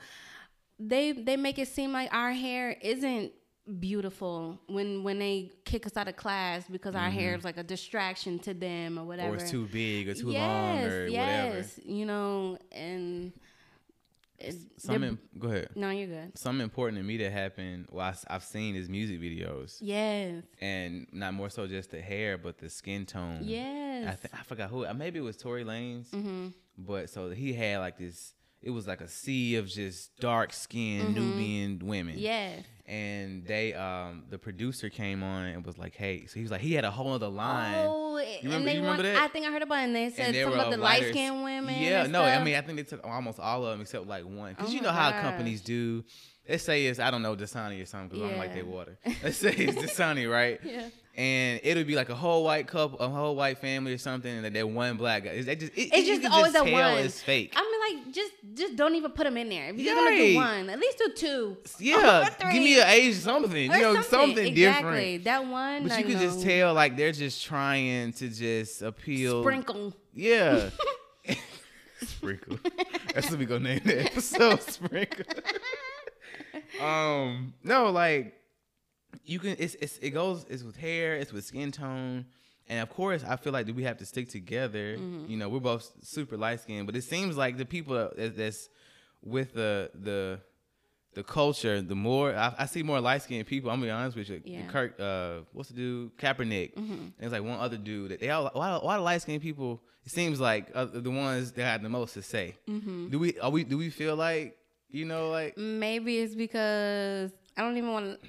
they 0.78 1.12
they 1.12 1.36
make 1.36 1.58
it 1.58 1.68
seem 1.68 1.92
like 1.92 2.08
our 2.14 2.32
hair 2.32 2.76
isn't 2.82 3.32
beautiful 3.80 4.58
when 4.66 5.02
when 5.04 5.18
they 5.18 5.52
kick 5.64 5.86
us 5.86 5.96
out 5.96 6.08
of 6.08 6.16
class 6.16 6.64
because 6.70 6.94
our 6.94 7.10
hair 7.10 7.34
is 7.36 7.44
like 7.44 7.58
a 7.58 7.62
distraction 7.62 8.38
to 8.40 8.54
them 8.54 8.98
or 8.98 9.04
whatever. 9.04 9.28
Mm-hmm. 9.36 9.40
Or 9.40 9.42
it's 9.42 9.50
too 9.50 9.66
big 9.70 10.08
or 10.08 10.14
too 10.14 10.30
yes, 10.30 10.40
long 10.40 10.78
or 10.78 11.04
whatever. 11.04 11.08
yes, 11.10 11.80
you 11.84 12.06
know, 12.06 12.58
and 12.72 13.32
Something. 14.76 15.18
Go 15.36 15.48
ahead. 15.48 15.70
no, 15.74 15.90
you're 15.90 16.06
good. 16.06 16.38
something 16.38 16.62
important 16.62 16.96
to 16.98 17.04
me 17.04 17.16
that 17.16 17.32
happened 17.32 17.88
well 17.90 18.14
I, 18.28 18.32
have 18.32 18.44
seen 18.44 18.76
his 18.76 18.88
music 18.88 19.20
videos 19.20 19.78
Yes, 19.80 20.44
and 20.60 21.08
not 21.12 21.34
more 21.34 21.50
so 21.50 21.66
just 21.66 21.90
the 21.90 22.00
hair 22.00 22.38
but 22.38 22.56
the 22.58 22.70
skin 22.70 23.04
tone 23.04 23.40
yes, 23.42 24.04
i, 24.06 24.14
th- 24.14 24.32
I 24.32 24.44
forgot 24.44 24.70
who 24.70 24.86
maybe 24.94 25.18
it 25.18 25.22
was 25.22 25.36
tory 25.36 25.64
lanez 25.64 26.08
Mm-hmm. 26.10 26.48
but 26.78 27.10
so 27.10 27.30
he 27.30 27.52
had 27.52 27.80
like 27.80 27.98
this 27.98 28.32
it 28.62 28.70
was 28.70 28.86
like 28.86 29.00
a 29.00 29.08
sea 29.08 29.56
of 29.56 29.66
just 29.66 30.16
dark 30.20 30.52
skinned 30.52 31.16
Mm-hmm. 31.16 31.30
nubian 31.30 31.78
women 31.84 32.14
yes. 32.16 32.62
And 32.88 33.44
they 33.44 33.74
um 33.74 34.24
the 34.30 34.38
producer 34.38 34.88
came 34.88 35.22
on 35.22 35.44
and 35.44 35.64
was 35.64 35.76
like 35.76 35.94
hey 35.94 36.24
so 36.26 36.34
he 36.34 36.42
was 36.42 36.50
like 36.50 36.62
he 36.62 36.72
had 36.72 36.84
a 36.86 36.90
whole 36.90 37.12
other 37.12 37.28
line 37.28 37.74
Oh, 37.86 38.16
remember- 38.42 38.56
and 38.56 38.66
they 38.66 38.74
you 38.74 38.80
remember 38.80 39.02
want, 39.04 39.14
that? 39.14 39.22
I 39.22 39.28
think 39.28 39.46
I 39.46 39.50
heard 39.52 39.62
about 39.62 39.78
it. 39.80 39.82
And 39.84 39.94
they 39.96 40.10
said 40.10 40.26
and 40.26 40.34
they 40.34 40.42
some 40.42 40.52
were 40.52 40.58
of 40.58 40.70
the 40.70 40.76
light 40.78 41.02
lighter- 41.02 41.10
skinned 41.12 41.44
women. 41.44 41.80
Yeah, 41.80 42.06
no, 42.06 42.22
I 42.22 42.42
mean 42.42 42.54
I 42.56 42.62
think 42.62 42.76
they 42.78 42.82
took 42.84 43.06
almost 43.06 43.38
all 43.38 43.64
of 43.64 43.70
them 43.72 43.82
except 43.82 44.06
like 44.06 44.24
one. 44.24 44.54
Cause 44.54 44.70
Oh 44.70 44.72
you 44.72 44.80
know 44.80 44.90
how 44.90 45.10
companies 45.20 45.60
do. 45.60 46.04
Let's 46.48 46.64
say 46.64 46.86
it's 46.86 46.98
I 46.98 47.10
don't 47.10 47.20
know 47.22 47.36
Dasani 47.36 47.82
or 47.82 47.86
something 47.86 48.08
because 48.08 48.24
I 48.24 48.30
don't 48.30 48.38
like 48.38 48.54
their 48.54 48.64
water. 48.64 48.98
Let's 49.22 49.36
say 49.36 49.52
it's 49.52 49.76
Dasani, 49.76 50.30
right? 50.30 50.58
Yeah. 50.64 50.88
And 51.18 51.58
it'll 51.64 51.82
be 51.82 51.96
like 51.96 52.10
a 52.10 52.14
whole 52.14 52.44
white 52.44 52.68
couple, 52.68 52.96
a 53.00 53.08
whole 53.08 53.34
white 53.34 53.58
family 53.58 53.92
or 53.92 53.98
something, 53.98 54.32
and 54.44 54.54
that 54.54 54.68
one 54.68 54.96
black 54.96 55.24
guy. 55.24 55.30
Is 55.30 55.46
that 55.46 55.58
just? 55.58 55.72
It, 55.72 55.90
It's 55.92 56.06
just 56.06 56.32
always 56.32 56.52
just 56.52 56.64
a 56.64 56.70
one. 56.72 56.98
It's 56.98 57.20
fake. 57.20 57.54
I 57.56 57.60
mean, 57.60 58.04
like, 58.04 58.14
just 58.14 58.32
just 58.54 58.76
don't 58.76 58.94
even 58.94 59.10
put 59.10 59.24
them 59.24 59.36
in 59.36 59.48
there. 59.48 59.70
If 59.70 59.80
you're 59.80 59.96
gonna 59.96 60.16
do 60.16 60.36
one, 60.36 60.70
at 60.70 60.78
least 60.78 60.98
do 60.98 61.12
two. 61.16 61.56
yeah, 61.80 62.28
give 62.52 62.62
me 62.62 62.78
an 62.80 62.86
age 62.86 63.16
something. 63.16 63.68
Or 63.72 63.76
You 63.76 63.82
know, 63.82 64.00
something, 64.02 64.46
exactly. 64.46 65.18
different. 65.18 65.24
That 65.24 65.44
one, 65.44 65.88
But 65.88 65.98
you 65.98 66.04
can 66.04 66.20
just 66.20 66.40
tell 66.40 66.72
like 66.72 66.96
they're 66.96 67.10
just 67.10 67.44
trying 67.44 68.12
to 68.12 68.28
just 68.28 68.82
appeal. 68.82 69.42
Sprinkle. 69.42 69.94
Yeah. 70.14 70.70
Sprinkle. 72.02 72.60
That's 73.12 73.28
what 73.28 73.40
we 73.40 73.44
gonna 73.44 73.64
name 73.70 73.80
the 73.84 74.04
episode. 74.04 74.62
Sprinkle. 74.70 75.24
um, 76.80 77.54
no, 77.64 77.90
like 77.90 78.37
you 79.24 79.38
can. 79.38 79.56
It's, 79.58 79.74
it's 79.76 79.98
it 79.98 80.10
goes. 80.10 80.44
It's 80.48 80.62
with 80.62 80.76
hair. 80.76 81.16
It's 81.16 81.32
with 81.32 81.44
skin 81.44 81.72
tone. 81.72 82.26
And 82.70 82.80
of 82.80 82.90
course, 82.90 83.24
I 83.24 83.36
feel 83.36 83.52
like 83.54 83.64
that 83.66 83.74
we 83.74 83.84
have 83.84 83.96
to 83.98 84.04
stick 84.06 84.28
together. 84.28 84.96
Mm-hmm. 84.98 85.30
You 85.30 85.36
know, 85.38 85.48
we're 85.48 85.60
both 85.60 85.90
super 86.02 86.36
light 86.36 86.60
skinned, 86.60 86.86
but 86.86 86.96
it 86.96 87.02
seems 87.04 87.36
like 87.36 87.56
the 87.56 87.64
people 87.64 87.94
that- 87.94 88.36
that's 88.36 88.68
with 89.22 89.54
the 89.54 89.90
the 89.94 90.40
the 91.14 91.22
culture, 91.24 91.80
the 91.80 91.94
more 91.94 92.34
I, 92.36 92.54
I 92.58 92.66
see 92.66 92.82
more 92.82 93.00
light 93.00 93.22
skinned 93.22 93.46
people. 93.46 93.70
I'm 93.70 93.78
gonna 93.78 93.86
be 93.86 93.90
honest 93.90 94.16
with 94.16 94.28
you. 94.28 94.42
Yeah. 94.44 94.60
Mm-hmm. 94.60 94.68
Kirk, 94.68 95.00
uh, 95.00 95.44
what's 95.52 95.70
the 95.70 95.76
dude? 95.76 96.16
Kaepernick. 96.18 96.76
And 96.76 97.12
there's 97.18 97.32
like 97.32 97.42
one 97.42 97.58
other 97.58 97.78
dude. 97.78 98.10
That 98.10 98.20
they 98.20 98.28
all 98.30 98.50
why 98.52 98.76
why 98.82 98.96
the 98.96 99.02
light 99.02 99.22
skinned 99.22 99.42
people. 99.42 99.80
It 100.04 100.12
seems 100.12 100.38
like 100.40 100.70
uh, 100.74 100.84
the 100.86 101.10
ones 101.10 101.52
that 101.52 101.64
had 101.64 101.82
the 101.82 101.88
most 101.88 102.14
to 102.14 102.22
say. 102.22 102.54
Mm-hmm. 102.68 103.08
Do 103.08 103.18
we 103.18 103.38
are 103.40 103.50
we 103.50 103.64
do 103.64 103.78
we 103.78 103.88
feel 103.90 104.14
like 104.14 104.56
you 104.90 105.06
know 105.06 105.30
like 105.30 105.56
Maybe 105.56 106.18
it's 106.18 106.34
because 106.34 107.32
I 107.56 107.62
don't 107.62 107.76
even 107.78 107.92
want 107.92 108.20
to. 108.22 108.28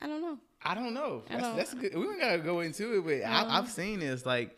I 0.00 0.06
don't 0.06 0.22
know. 0.22 0.38
I 0.62 0.74
don't 0.74 0.94
know. 0.94 1.22
That's, 1.28 1.42
don't- 1.42 1.56
that's 1.56 1.74
good. 1.74 1.94
We 1.94 2.02
don't 2.04 2.20
gotta 2.20 2.38
go 2.38 2.60
into 2.60 2.98
it, 2.98 3.04
but 3.04 3.28
I, 3.28 3.58
I've 3.58 3.68
seen 3.68 4.00
this. 4.00 4.26
Like, 4.26 4.56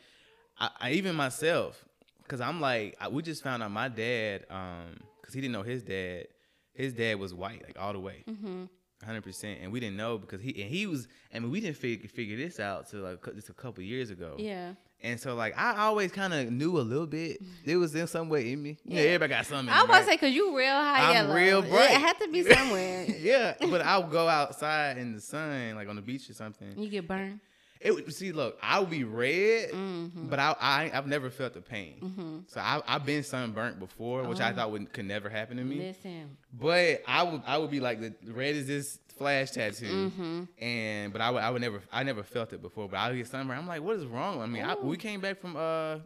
I, 0.59 0.71
I 0.81 0.91
even 0.93 1.15
myself, 1.17 1.85
because 2.23 2.41
I'm 2.41 2.61
like, 2.61 2.97
I, 3.01 3.09
we 3.09 3.23
just 3.23 3.43
found 3.43 3.63
out 3.63 3.71
my 3.71 3.89
dad, 3.89 4.47
um, 4.51 4.99
because 5.21 5.35
he 5.35 5.41
didn't 5.41 5.53
know 5.53 5.63
his 5.63 5.83
dad. 5.83 6.27
His 6.73 6.93
dad 6.95 7.19
was 7.19 7.35
white, 7.35 7.63
like 7.67 7.77
all 7.79 7.93
the 7.93 8.01
way, 8.01 8.25
Mm-hmm. 8.29 8.65
hundred 9.05 9.23
percent, 9.23 9.59
and 9.63 9.71
we 9.73 9.81
didn't 9.81 9.97
know 9.97 10.17
because 10.19 10.41
he 10.41 10.51
and 10.63 10.71
he 10.71 10.87
was. 10.87 11.09
I 11.35 11.39
mean, 11.39 11.51
we 11.51 11.61
didn't 11.61 11.77
figure 11.77 12.09
figure 12.09 12.37
this 12.37 12.59
out 12.61 12.89
till 12.89 13.01
like 13.01 13.23
just 13.35 13.51
a 13.51 13.55
couple 13.55 13.83
years 13.83 14.11
ago. 14.11 14.37
Yeah. 14.39 14.73
And 15.03 15.19
so, 15.19 15.35
like, 15.35 15.59
I 15.59 15.79
always 15.85 16.13
kind 16.13 16.35
of 16.35 16.51
knew 16.53 16.79
a 16.79 16.83
little 16.83 17.07
bit. 17.07 17.41
It 17.65 17.77
was 17.77 17.95
in 17.95 18.07
some 18.07 18.29
way 18.29 18.53
in 18.53 18.63
me. 18.63 18.77
Yeah, 18.85 18.97
Yeah. 19.01 19.07
everybody 19.09 19.31
got 19.31 19.47
something. 19.47 19.69
in 19.69 19.73
I 19.73 19.79
was 19.79 19.85
about 19.87 19.95
to 19.95 19.99
right? 20.01 20.07
say 20.07 20.15
because 20.17 20.35
you 20.35 20.57
real 20.57 20.69
high 20.73 21.09
I'm 21.09 21.15
yellow. 21.15 21.35
real 21.35 21.63
bright. 21.63 21.91
It 21.93 22.01
had 22.01 22.19
to 22.21 22.29
be 22.29 22.43
somewhere. 22.55 23.07
yeah, 23.19 23.55
but 23.61 23.81
I'll 23.81 24.03
go 24.09 24.29
outside 24.41 24.99
in 24.99 25.15
the 25.15 25.21
sun, 25.21 25.75
like 25.75 25.89
on 25.89 25.97
the 25.97 26.03
beach 26.03 26.29
or 26.29 26.35
something. 26.35 26.79
you 26.79 26.89
get 26.91 27.09
burned. 27.09 27.41
It 27.81 27.95
would 27.95 28.13
see. 28.13 28.31
Look, 28.31 28.59
I 28.63 28.79
would 28.79 28.91
be 28.91 29.05
red, 29.05 29.71
Mm-hmm. 29.71 30.29
but 30.29 30.39
I, 30.39 30.55
I 30.61 30.91
I've 30.93 31.07
never 31.07 31.31
felt 31.31 31.55
the 31.55 31.63
pain. 31.63 32.45
So 32.49 32.61
I 32.61 32.83
I've 32.87 33.07
been 33.07 33.23
sunburnt 33.23 33.79
before, 33.79 34.25
which 34.25 34.39
Oh. 34.39 34.45
I 34.45 34.53
thought 34.53 34.71
would 34.71 34.93
could 34.93 35.07
never 35.07 35.31
happen 35.31 35.57
to 35.57 35.65
me. 35.65 35.77
Listen. 35.79 36.37
But 36.53 37.03
I 37.09 37.23
would 37.23 37.41
I 37.47 37.57
would 37.57 37.71
be 37.71 37.81
like 37.81 38.03
the 38.03 38.13
red 38.31 38.55
is 38.55 38.67
this 38.67 38.99
flash 39.21 39.51
tattoo, 39.51 39.87
Mm-hmm. 40.11 40.43
and 40.65 41.13
but 41.13 41.21
I 41.21 41.31
would 41.31 41.43
I 41.43 41.51
would 41.51 41.61
never 41.61 41.81
I 41.93 42.03
never 42.03 42.23
felt 42.23 42.53
it 42.55 42.63
before. 42.63 42.89
But 42.89 42.97
I 42.97 43.09
would 43.09 43.17
get 43.17 43.27
sunburned. 43.29 43.61
I'm 43.61 43.69
like, 43.69 43.83
what 43.83 43.97
is 43.97 44.07
wrong? 44.07 44.41
I 44.41 44.47
mean, 44.47 44.65
I, 44.65 44.75
we 44.75 44.97
came 44.97 45.21
back 45.21 45.41
from 45.41 45.57
uh 45.57 45.99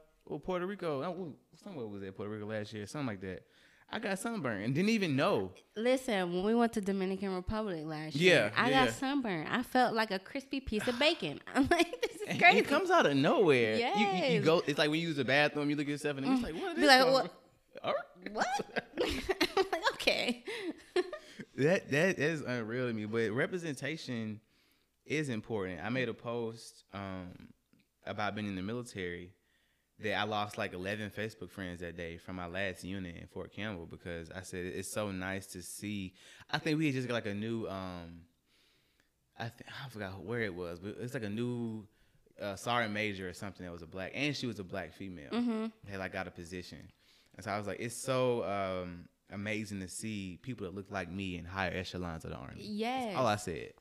Puerto 0.45 0.67
Rico. 0.67 1.03
Oh, 1.03 1.35
somewhere 1.63 1.87
was 1.87 2.03
that 2.03 2.17
Puerto 2.17 2.31
Rico 2.33 2.47
last 2.47 2.73
year, 2.73 2.87
something 2.87 3.07
like 3.07 3.21
that. 3.21 3.43
I 3.93 3.99
got 4.01 4.19
sunburned 4.19 4.65
and 4.65 4.75
didn't 4.75 4.89
even 4.91 5.15
know. 5.15 5.53
Listen, 5.77 6.33
when 6.33 6.43
we 6.43 6.55
went 6.55 6.73
to 6.73 6.81
Dominican 6.81 7.33
Republic 7.35 7.83
last 7.85 8.17
Yeah, 8.17 8.33
year, 8.33 8.53
I 8.57 8.71
yeah. 8.71 8.87
got 8.87 8.95
sunburned. 8.95 9.49
I 9.49 9.63
felt 9.63 9.95
like 9.95 10.11
a 10.11 10.19
crispy 10.19 10.59
piece 10.59 10.89
of 10.89 10.99
bacon. 10.99 11.39
I'm 11.55 11.69
like, 11.71 12.01
this 12.03 12.17
is 12.23 12.39
crazy. 12.41 12.59
It 12.59 12.67
comes 12.67 12.91
out 12.91 13.07
of 13.07 13.15
nowhere. 13.17 13.77
You- 13.77 13.85
You, 13.85 14.07
you, 14.35 14.41
Mm. 14.41 14.45
go. 14.45 14.63
It's 14.67 14.79
like 14.79 14.91
when 14.91 14.99
you 14.99 15.07
use 15.09 15.17
the 15.17 15.25
bathroom, 15.25 15.71
you 15.71 15.77
look 15.77 15.87
at 15.87 15.91
yourself 15.91 16.17
and 16.17 16.27
it's 16.27 16.43
like, 16.43 16.55
what 16.55 16.71
is 16.71 16.75
Be 16.77 16.81
this? 16.81 16.89
like, 17.05 17.13
what- 17.13 17.33
All 17.85 17.93
right. 17.93 18.33
what? 18.33 18.47
I'm 19.57 19.65
like, 19.71 19.93
okay. 19.93 20.43
That 21.57 21.91
that 21.91 22.19
is 22.19 22.41
unreal 22.41 22.89
to 22.89 22.93
me. 22.93 23.05
But 23.05 23.31
representation 23.33 24.41
is 25.07 25.29
important. 25.29 25.81
I 25.83 25.89
made 25.89 26.09
a 26.09 26.15
post 26.15 26.85
um, 26.93 27.49
about 28.07 28.35
being 28.35 28.49
in 28.49 28.57
the 28.57 28.63
military 28.63 29.33
that 30.01 30.15
I 30.15 30.25
lost 30.25 30.59
like 30.59 30.73
eleven 30.73 31.11
Facebook 31.11 31.51
friends 31.51 31.81
that 31.81 31.97
day 31.97 32.17
from 32.17 32.37
my 32.37 32.47
last 32.47 32.83
unit 32.83 33.17
in 33.17 33.27
Fort 33.29 33.53
Campbell 33.53 33.87
because 33.87 34.31
I 34.31 34.43
said 34.43 34.67
it's 34.67 34.93
so 34.93 35.11
nice 35.11 35.47
to 35.49 35.63
see. 35.63 36.15
I 36.51 36.59
think 36.59 36.79
we 36.79 36.91
just 36.91 37.07
got 37.07 37.15
like 37.15 37.27
a 37.27 37.35
new. 37.35 37.67
Um, 37.69 38.23
I 39.39 39.49
think 39.49 39.71
I 39.85 39.89
forgot 39.89 40.23
where 40.23 40.43
it 40.43 40.55
was, 40.55 40.79
but 40.81 40.97
it's 41.01 41.15
like 41.15 41.25
a 41.25 41.31
new. 41.31 41.87
Uh, 42.43 42.57
sergeant 42.57 42.93
major 42.93 43.29
or 43.29 43.33
something 43.33 43.65
that 43.65 43.71
was 43.71 43.83
a 43.83 43.87
black, 43.87 44.11
and 44.13 44.35
she 44.35 44.49
was 44.49 44.59
a 44.59 44.65
black 44.65 44.93
female. 44.93 45.31
Mm-hmm. 45.31 45.67
Had 45.89 46.01
like 46.01 46.13
got 46.13 46.27
a 46.27 46.33
position, 46.33 46.81
and 47.37 47.45
so 47.45 47.53
I 47.53 47.57
was 47.57 47.69
like, 47.69 47.79
it's 47.79 47.95
so 47.95 48.43
um, 48.43 49.09
amazing 49.35 49.81
to 49.81 49.89
see 49.89 50.39
people 50.43 50.67
that 50.67 50.75
look 50.75 50.91
like 50.91 51.11
me 51.11 51.37
in 51.37 51.45
higher 51.45 51.73
echelons 51.75 52.25
of 52.25 52.31
the 52.31 52.37
army. 52.37 52.63
Yes. 52.63 53.05
That's 53.07 53.17
all 53.19 53.27
I 53.27 53.37
said, 53.37 53.73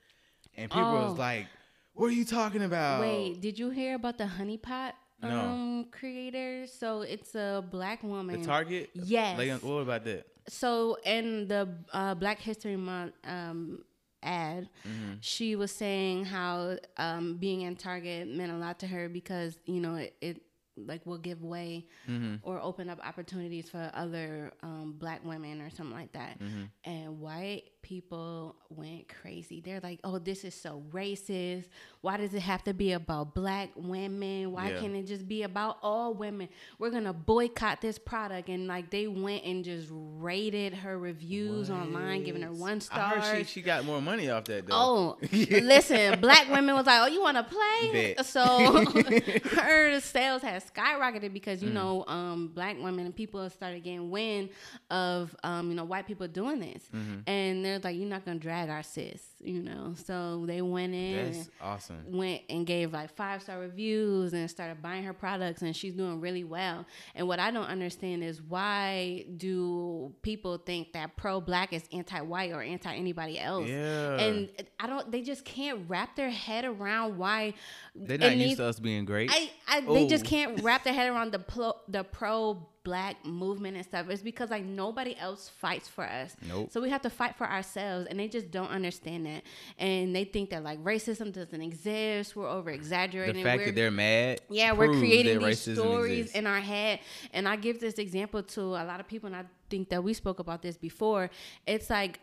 and 0.57 0.69
people 0.69 0.87
Oh. 0.87 1.09
was 1.09 1.17
like, 1.17 1.47
"What 1.93 2.07
are 2.07 2.11
you 2.21 2.25
talking 2.25 2.63
about?" 2.63 3.01
Wait, 3.01 3.39
did 3.41 3.57
you 3.59 3.69
hear 3.69 3.95
about 3.95 4.17
the 4.17 4.25
honeypot 4.25 4.93
No. 5.21 5.39
um 5.39 5.85
creator? 5.91 6.67
So 6.67 7.01
it's 7.01 7.35
a 7.35 7.63
black 7.69 8.03
woman. 8.03 8.41
the 8.41 8.45
Target. 8.45 8.89
Yes. 8.93 9.61
What 9.63 9.77
about 9.81 10.03
that? 10.05 10.25
so 10.49 10.97
in 11.05 11.47
the 11.47 11.69
uh, 11.93 12.13
Black 12.15 12.39
History 12.39 12.75
Month 12.75 13.13
um, 13.23 13.83
ad, 14.21 14.67
Mm-hmm. 14.85 15.13
she 15.21 15.55
was 15.55 15.71
saying 15.71 16.25
how 16.25 16.77
um, 16.97 17.37
being 17.37 17.61
in 17.61 17.75
Target 17.77 18.27
meant 18.27 18.51
a 18.51 18.57
lot 18.57 18.79
to 18.79 18.87
her 18.87 19.07
because 19.07 19.57
you 19.65 19.79
know 19.79 19.95
it, 19.95 20.15
it 20.19 20.41
like 20.77 21.05
will 21.05 21.17
give 21.17 21.41
way 21.43 21.87
Mm-hmm. 22.09 22.35
or 22.43 22.59
open 22.61 22.89
up 22.89 22.99
opportunities 23.05 23.69
for 23.69 23.89
other 23.93 24.51
um, 24.63 24.95
black 24.97 25.23
women 25.25 25.61
or 25.61 25.69
something 25.69 25.95
like 25.95 26.13
that. 26.13 26.39
Mm-hmm. 26.39 26.63
And 26.89 27.19
white 27.19 27.63
people 27.83 28.55
went 28.69 29.07
crazy. 29.07 29.61
They're 29.61 29.79
like, 29.81 29.99
"Oh, 30.03 30.17
this 30.17 30.43
is 30.43 30.55
so 30.55 30.81
racist. 30.91 31.65
Why 32.01 32.17
does 32.17 32.33
it 32.33 32.41
have 32.41 32.63
to 32.63 32.73
be 32.73 32.93
about 32.93 33.35
black 33.35 33.69
women? 33.75 34.51
Why 34.51 34.71
Yeah. 34.71 34.79
can't 34.79 34.95
it 34.95 35.05
just 35.05 35.27
be 35.27 35.43
about 35.43 35.77
all 35.83 36.13
women? 36.15 36.49
We're 36.79 36.89
gonna 36.89 37.13
boycott 37.13 37.81
this 37.81 37.99
product." 37.99 38.49
And 38.49 38.65
like 38.67 38.89
they 38.89 39.07
went 39.07 39.43
and 39.45 39.63
just 39.63 39.87
rated 39.91 40.73
her 40.73 40.97
reviews 40.97 41.69
online, 41.69 42.23
giving 42.23 42.41
her 42.41 42.51
What? 42.51 42.59
one 42.59 42.75
I 42.77 42.79
star. 42.79 43.09
heard 43.19 43.45
she, 43.47 43.53
she 43.53 43.61
got 43.61 43.85
more 43.85 44.01
money 44.01 44.29
off 44.29 44.45
that 44.45 44.65
though. 44.65 44.73
Oh, 44.73 45.17
listen, 45.31 46.19
black 46.19 46.49
women 46.49 46.73
was 46.73 46.87
like, 46.87 47.01
"Oh, 47.03 47.07
you 47.13 47.21
want 47.21 47.37
to 47.37 47.43
play?" 47.43 48.13
Bet. 48.15 48.25
So 48.25 48.83
her 49.61 49.99
sales 49.99 50.41
had 50.41 50.63
skyrocketed 50.65 51.31
because 51.33 51.59
Mm. 51.61 51.67
you 51.67 51.69
know, 51.73 52.05
um, 52.07 52.47
black 52.47 52.77
women 52.81 53.05
and 53.05 53.15
people 53.15 53.47
started 53.49 53.83
getting 53.83 54.09
wind 54.09 54.49
of 54.89 55.35
um, 55.43 55.69
you 55.69 55.75
know 55.75 55.83
white 55.83 56.07
people 56.07 56.27
doing 56.27 56.59
this, 56.59 56.83
Mm-hmm. 56.93 57.19
and 57.27 57.65
like, 57.81 57.95
"You're 57.95 58.09
not 58.09 58.25
gonna 58.25 58.39
drag 58.39 58.69
our 58.69 58.83
sis," 58.83 59.21
you 59.39 59.61
know. 59.61 59.93
So 60.05 60.45
they 60.45 60.61
went 60.61 60.93
in. 60.93 61.31
That's 61.31 61.49
awesome. 61.61 62.03
Went 62.11 62.41
and 62.49 62.65
gave 62.65 62.93
like 62.93 63.15
five 63.15 63.41
star 63.41 63.59
reviews 63.59 64.33
and 64.33 64.49
started 64.49 64.81
buying 64.81 65.03
her 65.03 65.13
products, 65.13 65.61
and 65.61 65.75
she's 65.75 65.93
doing 65.93 66.19
really 66.21 66.43
well. 66.43 66.85
And 67.15 67.27
what 67.27 67.39
I 67.39 67.51
don't 67.51 67.65
understand 67.65 68.23
is 68.23 68.41
why 68.41 69.25
do 69.37 70.13
people 70.21 70.57
think 70.57 70.93
that 70.93 71.15
pro 71.15 71.39
black 71.41 71.73
is 71.73 71.83
anti 71.91 72.21
white 72.21 72.51
or 72.51 72.61
anti 72.61 72.93
anybody 72.93 73.39
else? 73.39 73.67
Yeah. 73.67 74.17
and 74.19 74.49
I 74.79 74.87
don't. 74.87 75.11
They 75.11 75.21
just 75.21 75.45
can't 75.45 75.89
wrap 75.89 76.15
their 76.15 76.29
head 76.29 76.65
around 76.65 77.17
why 77.17 77.53
They're 77.95 78.17
not 78.17 78.31
used 78.31 78.37
needs- 78.39 78.57
to 78.57 78.65
us 78.65 78.79
being 78.79 79.05
great. 79.05 79.29
I, 79.31 79.51
I 79.67 79.81
they 79.81 80.07
just 80.07 80.25
oh. 80.25 80.29
can't 80.29 80.61
wrap 80.63 80.83
their 80.83 80.93
head 80.93 81.09
around 81.09 81.31
the 81.31 81.39
pro, 81.39 81.73
the 81.87 82.03
pro 82.03 82.67
black 82.83 83.25
movement 83.25 83.77
and 83.77 83.85
stuff. 83.85 84.09
It's 84.09 84.21
because 84.21 84.49
like 84.49 84.65
nobody 84.65 85.15
else 85.17 85.49
fights 85.49 85.87
for 85.87 86.03
us. 86.03 86.35
Nope. 86.47 86.69
So 86.71 86.81
we 86.81 86.89
have 86.89 87.01
to 87.03 87.09
fight 87.09 87.35
for 87.35 87.49
ourselves, 87.49 88.07
and 88.09 88.19
they 88.19 88.27
just 88.27 88.51
don't 88.51 88.69
understand 88.69 89.25
that, 89.25 89.43
and 89.77 90.15
they 90.15 90.25
think 90.25 90.49
that 90.49 90.63
like 90.63 90.83
racism 90.83 91.31
doesn't 91.31 91.61
exist. 91.61 92.35
We're 92.35 92.49
over 92.49 92.71
the 92.71 92.75
exaggerating. 92.75 93.43
fact 93.43 93.65
that 93.65 93.75
they're 93.75 93.91
mad. 93.91 94.41
Yeah, 94.49 94.73
we're 94.73 94.93
creating 94.93 95.39
these 95.39 95.61
stories 95.61 96.19
exists. 96.19 96.37
in 96.37 96.47
our 96.47 96.59
head. 96.59 96.99
And 97.31 97.47
I 97.47 97.55
give 97.55 97.79
this 97.79 97.95
example 97.95 98.43
to 98.43 98.61
a 98.61 98.83
lot 98.83 98.99
of 98.99 99.07
people, 99.07 99.27
and 99.27 99.35
I 99.35 99.45
think 99.69 99.89
that 99.89 100.03
we 100.03 100.13
spoke 100.13 100.39
about 100.39 100.61
this 100.61 100.77
before. 100.77 101.29
It's 101.65 101.89
like 101.89 102.19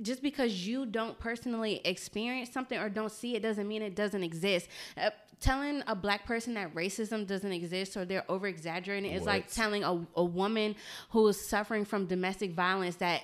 just 0.00 0.22
because 0.22 0.66
you 0.66 0.86
don't 0.86 1.18
personally 1.18 1.80
experience 1.84 2.50
something 2.50 2.78
or 2.78 2.88
don't 2.88 3.12
see 3.12 3.36
it 3.36 3.42
doesn't 3.42 3.68
mean 3.68 3.82
it 3.82 3.94
doesn't 3.94 4.22
exist. 4.22 4.68
Uh, 4.96 5.10
telling 5.42 5.82
a 5.86 5.94
black 5.94 6.24
person 6.24 6.54
that 6.54 6.74
racism 6.74 7.26
doesn't 7.26 7.52
exist 7.52 7.96
or 7.96 8.04
they're 8.04 8.24
over 8.30 8.46
exaggerating 8.46 9.10
is 9.10 9.24
like 9.24 9.50
telling 9.50 9.82
a, 9.82 10.06
a 10.16 10.24
woman 10.24 10.74
who 11.10 11.26
is 11.28 11.44
suffering 11.44 11.84
from 11.84 12.06
domestic 12.06 12.54
violence 12.54 12.96
that 12.96 13.22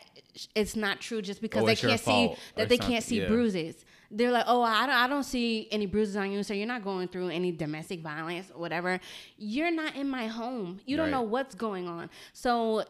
it's 0.55 0.77
not 0.77 1.01
true 1.01 1.23
just 1.23 1.41
because 1.41 1.63
Or 1.63 1.67
they 1.67 1.77
can't 1.77 2.01
see 2.01 2.35
that 2.57 2.69
they 2.69 2.77
something, 2.77 2.93
can't 2.93 3.05
see 3.05 3.21
yeah. 3.23 3.29
bruises. 3.29 3.85
They're 4.11 4.33
like, 4.33 4.45
oh, 4.47 4.63
I 4.63 4.87
don't, 4.87 4.95
I 4.95 5.07
don't 5.07 5.25
see 5.25 5.69
any 5.71 5.85
bruises 5.85 6.17
on 6.17 6.33
you, 6.33 6.43
so 6.43 6.55
you're 6.55 6.67
not 6.67 6.83
going 6.83 7.09
through 7.09 7.29
any 7.29 7.53
domestic 7.53 8.01
violence 8.01 8.51
or 8.55 8.59
whatever. 8.59 9.01
You're 9.37 9.71
not 9.71 9.97
in 9.97 10.09
my 10.09 10.27
home. 10.27 10.81
You 10.87 10.97
don't 10.97 11.11
know 11.11 11.23
what's 11.23 11.55
going 11.55 11.87
on. 11.87 12.09
So 12.33 12.85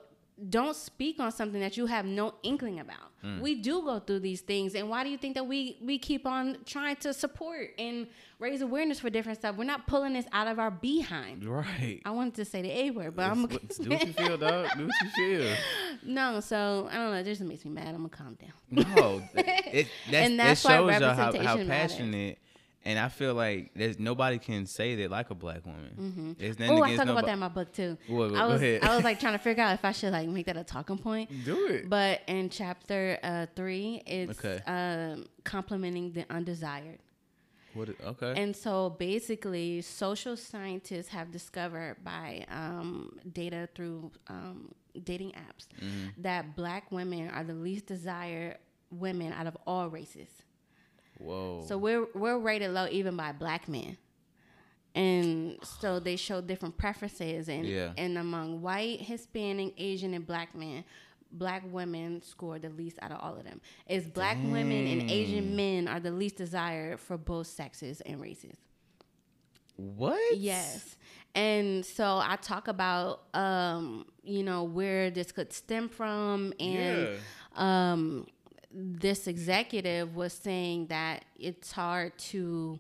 don't 0.51 0.77
speak 0.77 1.19
on 1.19 1.33
something 1.33 1.61
that 1.61 1.77
you 1.77 1.87
have 1.87 2.05
no 2.05 2.35
inkling 2.43 2.79
about. 2.81 2.97
Mm. 3.25 3.41
We 3.41 3.57
do 3.57 3.83
go 3.83 3.99
through 3.99 4.21
these 4.21 4.41
things, 4.41 4.75
and 4.77 4.89
why 4.89 5.03
do 5.03 5.11
you 5.11 5.19
think 5.19 5.35
that 5.35 5.45
we 5.47 5.77
we 5.83 5.99
keep 5.99 6.27
on 6.27 6.59
trying 6.65 6.97
to 6.97 7.13
support 7.13 7.71
and 7.79 8.07
raise 8.39 8.61
awareness 8.61 9.01
for 9.01 9.11
different 9.11 9.39
stuff? 9.41 9.57
We're 9.57 9.65
not 9.65 9.89
pulling 9.89 10.13
this 10.13 10.27
out 10.33 10.47
of 10.47 10.61
our 10.61 10.71
behind. 10.71 11.45
Right. 11.45 12.01
I 12.05 12.11
wanted 12.13 12.35
to 12.35 12.45
say 12.45 12.63
the 12.63 12.71
A 12.71 12.91
word, 12.91 13.17
but 13.17 13.31
I'm 13.31 13.45
It's- 13.47 13.59
it's- 13.65 13.79
do 13.79 13.91
what 13.91 14.07
you 14.07 14.13
feel, 14.13 14.37
dog. 14.39 14.69
Do 14.77 14.87
what 14.87 14.95
you 15.03 15.39
feel. 15.39 15.57
no. 16.05 16.39
So 16.41 16.89
I 16.91 16.95
don't 16.95 17.11
know. 17.11 17.17
It 17.19 17.25
just 17.25 17.41
makes 17.41 17.65
me 17.65 17.73
mad. 17.73 17.89
I'm 17.89 17.97
gonna 17.97 18.09
calm 18.11 18.35
down. 18.41 18.53
No, 18.95 19.23
it, 19.35 19.89
that's, 20.11 20.27
And 20.29 20.39
that's 20.39 20.65
it 20.65 20.69
why 20.69 20.77
shows 20.77 21.01
y'all 21.01 21.15
how, 21.15 21.17
how 21.17 21.33
representation 21.33 21.67
matters. 22.11 22.37
And 22.85 22.99
I 22.99 23.09
feel 23.09 23.35
like 23.35 23.73
there's 23.75 23.99
nobody 23.99 24.39
can 24.39 24.65
say 24.65 24.95
that 24.97 25.11
like 25.11 25.31
a 25.31 25.35
black 25.35 25.67
woman. 25.67 26.37
Nothing 26.39 26.71
Oh, 26.71 26.83
I 26.83 26.97
talk 26.97 27.09
about 27.09 27.27
that 27.27 27.33
in 27.33 27.39
my 27.41 27.49
book 27.49 27.73
too. 27.73 27.99
What- 28.07 28.27
I 28.35 28.39
go 28.39 28.49
was 28.49 28.63
ahead. 28.63 28.85
I 28.85 28.95
was 28.95 29.05
like 29.05 29.19
trying 29.25 29.35
to 29.35 29.39
figure 29.39 29.63
out 29.63 29.75
if 29.75 29.85
I 29.85 29.93
should 29.93 30.13
like 30.13 30.29
make 30.29 30.47
that 30.47 30.57
a 30.57 30.65
talking 30.65 30.97
point. 30.97 31.29
Do 31.45 31.67
it. 31.67 31.91
But 31.91 32.23
in 32.29 32.49
chapter 32.51 33.19
uh, 33.23 33.47
three, 33.55 34.03
it's 34.07 34.39
Okay. 34.43 34.61
um, 34.67 35.27
complimenting 35.45 36.13
the 36.13 36.25
undesired. 36.31 37.01
What? 37.75 37.91
Okay. 38.03 38.41
And 38.43 38.57
so 38.57 38.91
basically, 38.91 39.83
social 39.83 40.37
scientists 40.37 41.09
have 41.09 41.31
discovered 41.31 41.97
by 42.03 42.47
um, 42.51 43.19
data 43.33 43.69
through 43.75 44.11
um, 44.29 44.73
dating 45.05 45.33
apps 45.33 45.67
Mm-hmm. 45.85 46.23
that 46.23 46.57
black 46.57 46.91
women 46.91 47.29
are 47.31 47.45
the 47.45 47.55
least 47.55 47.87
desired 47.87 48.57
women 48.91 49.33
out 49.33 49.47
of 49.47 49.57
all 49.67 49.89
races. 49.89 50.29
Whoa. 51.19 51.65
So 51.67 51.77
we're 51.79 52.07
we're 52.15 52.39
rated 52.39 52.71
low 52.73 52.87
even 52.91 53.17
by 53.17 53.33
black 53.33 53.69
men. 53.69 53.97
And 54.95 55.59
so 55.63 56.01
they 56.01 56.17
show 56.17 56.41
different 56.41 56.77
preferences 56.77 57.49
and 57.49 57.67
Yeah. 57.67 57.93
and 57.97 58.19
among 58.19 58.63
white, 58.63 59.01
Hispanic, 59.01 59.75
Asian 59.77 60.15
and 60.15 60.27
black 60.27 60.55
men, 60.55 60.85
black 61.31 61.63
women 61.71 62.23
score 62.23 62.59
the 62.59 62.71
least 62.71 62.99
out 63.03 63.13
of 63.13 63.21
all 63.21 63.37
of 63.37 63.45
them. 63.45 63.61
It's 63.87 64.07
black 64.07 64.37
women 64.43 64.87
and 64.87 65.11
Asian 65.11 65.55
men 65.55 65.87
are 65.89 66.01
the 66.01 66.11
least 66.11 66.37
desired 66.37 66.99
for 67.01 67.17
both 67.19 67.47
sexes 67.47 68.01
and 68.01 68.21
races. 68.21 68.57
what? 69.77 70.37
Yes. 70.37 70.97
And 71.35 71.87
so 71.87 72.19
I 72.21 72.37
talk 72.41 72.67
about 72.67 73.23
um, 73.35 74.07
you 74.25 74.43
know, 74.43 74.65
where 74.65 75.11
this 75.11 75.31
could 75.31 75.53
stem 75.53 75.89
from 75.89 76.53
and 76.59 77.09
Yeah. 77.09 77.93
um, 77.93 78.27
this 78.71 79.27
executive 79.27 80.15
was 80.15 80.33
saying 80.33 80.87
that 80.89 81.25
it's 81.39 81.73
hard 81.73 82.17
to 82.19 82.79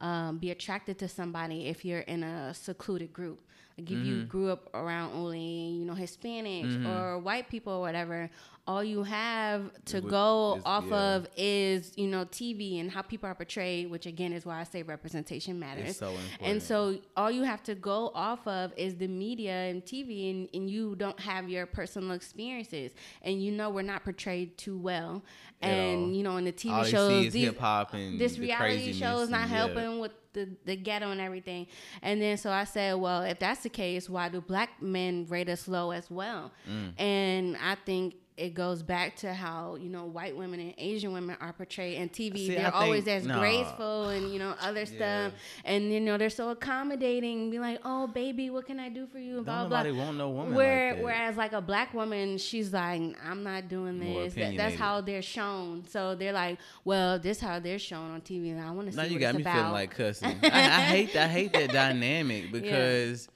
um, 0.00 0.38
be 0.38 0.50
attracted 0.50 0.98
to 0.98 1.08
somebody 1.08 1.66
if 1.66 1.84
you're 1.84 2.00
in 2.00 2.22
a 2.22 2.54
secluded 2.54 3.12
group. 3.12 3.40
Like 3.78 3.90
if 3.90 3.98
you 4.06 4.24
grew 4.24 4.50
up 4.50 4.70
around 4.72 5.12
only 5.12 5.38
you 5.38 5.84
know 5.84 5.92
Hispanics 5.92 6.86
or 6.86 7.18
white 7.18 7.50
people 7.50 7.74
or 7.74 7.80
whatever, 7.80 8.30
all 8.66 8.82
you 8.82 9.04
have 9.04 9.70
to 9.86 10.00
go 10.00 10.56
is- 10.56 10.62
off 10.64 10.86
yeah. 10.88 11.14
of 11.14 11.28
is 11.36 11.92
you 11.96 12.08
know 12.08 12.24
TV 12.24 12.80
and 12.80 12.90
how 12.90 13.02
people 13.02 13.28
are 13.28 13.34
portrayed, 13.34 13.90
which 13.90 14.06
again 14.06 14.32
is 14.32 14.44
why 14.44 14.60
I 14.60 14.64
say 14.64 14.82
representation 14.82 15.58
matters. 15.58 15.96
So. 15.96 16.14
And 16.40 16.62
so 16.62 16.98
all 17.16 17.30
you 17.30 17.42
have 17.44 17.62
to 17.64 17.74
go 17.74 18.10
off 18.14 18.46
of 18.46 18.72
is 18.76 18.96
the 18.96 19.08
media 19.08 19.52
and 19.52 19.84
TV, 19.84 20.30
and, 20.30 20.48
and 20.52 20.70
you 20.70 20.96
don't 20.96 21.18
have 21.20 21.48
your 21.48 21.66
personal 21.66 22.12
experiences, 22.12 22.92
and 23.22 23.42
you 23.42 23.52
know 23.52 23.70
we're 23.70 23.82
not 23.82 24.04
portrayed 24.04 24.58
too 24.58 24.76
well. 24.76 25.22
And 25.62 26.14
you 26.16 26.22
know 26.22 26.36
in 26.36 26.44
the 26.44 26.52
TV 26.52 26.72
all 26.72 26.84
shows, 26.84 27.08
see 27.08 27.26
is 27.28 27.32
these- 27.32 27.44
hip 27.44 27.58
hop 27.58 27.94
and 27.94 28.18
this 28.18 28.38
reality 28.38 28.92
show 28.92 29.20
is 29.20 29.30
not 29.30 29.42
and, 29.42 29.50
yeah. 29.50 29.56
helping 29.56 29.98
with 30.00 30.12
the, 30.36 30.48
the 30.66 30.76
ghetto 30.76 31.10
and 31.10 31.20
everything. 31.20 31.66
And 32.02 32.20
then 32.20 32.36
so 32.36 32.50
I 32.50 32.64
said, 32.64 32.94
well, 32.96 33.22
if 33.22 33.38
that's 33.38 33.62
the 33.62 33.70
case, 33.70 34.08
why 34.08 34.28
do 34.28 34.40
black 34.40 34.82
men 34.82 35.26
rate 35.28 35.48
us 35.48 35.66
low 35.66 35.90
as 35.90 36.10
well? 36.10 36.52
Mm. 36.70 37.00
And 37.00 37.56
I 37.56 37.76
think 37.86 38.16
it 38.36 38.52
goes 38.52 38.82
back 38.82 39.16
to 39.16 39.32
how 39.32 39.76
you 39.76 39.88
know 39.88 40.04
white 40.04 40.36
women 40.36 40.60
and 40.60 40.74
Asian 40.76 41.12
women 41.12 41.36
are 41.40 41.54
portrayed 41.54 41.96
in 41.96 42.08
TV. 42.10 42.36
See, 42.36 42.48
they're 42.54 42.74
always 42.74 43.04
think- 43.04 43.22
as 43.22 43.26
nah. 43.26 43.38
graceful 43.38 44.08
and 44.10 44.30
you 44.32 44.38
know 44.38 44.54
other 44.60 44.84
stuff, 44.96 45.32
and 45.64 45.90
you 45.92 46.00
know 46.00 46.18
they're 46.18 46.28
so 46.28 46.50
accommodating. 46.50 47.50
Be 47.50 47.58
like, 47.58 47.80
oh 47.84 48.06
baby, 48.08 48.50
what 48.50 48.66
can 48.66 48.78
I 48.78 48.88
do 48.90 49.06
for 49.06 49.18
you? 49.18 49.36
Don't 49.36 49.44
Blah 49.44 49.66
blah. 49.68 49.78
nobody 49.82 49.92
want 49.98 50.16
no 50.18 50.28
woman 50.30 50.54
Where, 50.54 50.88
like 50.88 50.96
that. 50.96 51.04
whereas 51.04 51.36
like 51.36 51.52
a 51.54 51.60
black 51.62 51.94
woman, 51.94 52.36
she's 52.38 52.72
like, 52.72 53.00
I'm 53.24 53.42
not 53.42 53.68
doing 53.68 53.98
this. 53.98 54.34
That, 54.34 54.56
that's 54.56 54.76
how 54.76 55.00
they're 55.00 55.22
shown. 55.22 55.86
So 55.88 56.14
they're 56.14 56.32
like, 56.34 56.58
well, 56.84 57.18
this 57.18 57.40
how 57.40 57.58
they're 57.58 57.78
shown 57.78 58.10
on 58.10 58.20
TV, 58.20 58.50
and 58.50 58.60
I 58.60 58.70
want 58.70 58.88
to 58.88 58.92
see 58.92 58.96
Now 58.98 59.04
you 59.04 59.18
got 59.18 59.34
me 59.34 59.40
about. 59.42 59.54
feeling 59.56 59.72
like 59.72 59.90
cussing. 59.92 60.38
I, 60.42 60.46
I 60.48 60.80
hate 60.82 61.16
I 61.16 61.26
hate 61.28 61.52
that 61.54 61.70
dynamic 61.72 62.52
because 62.52 63.28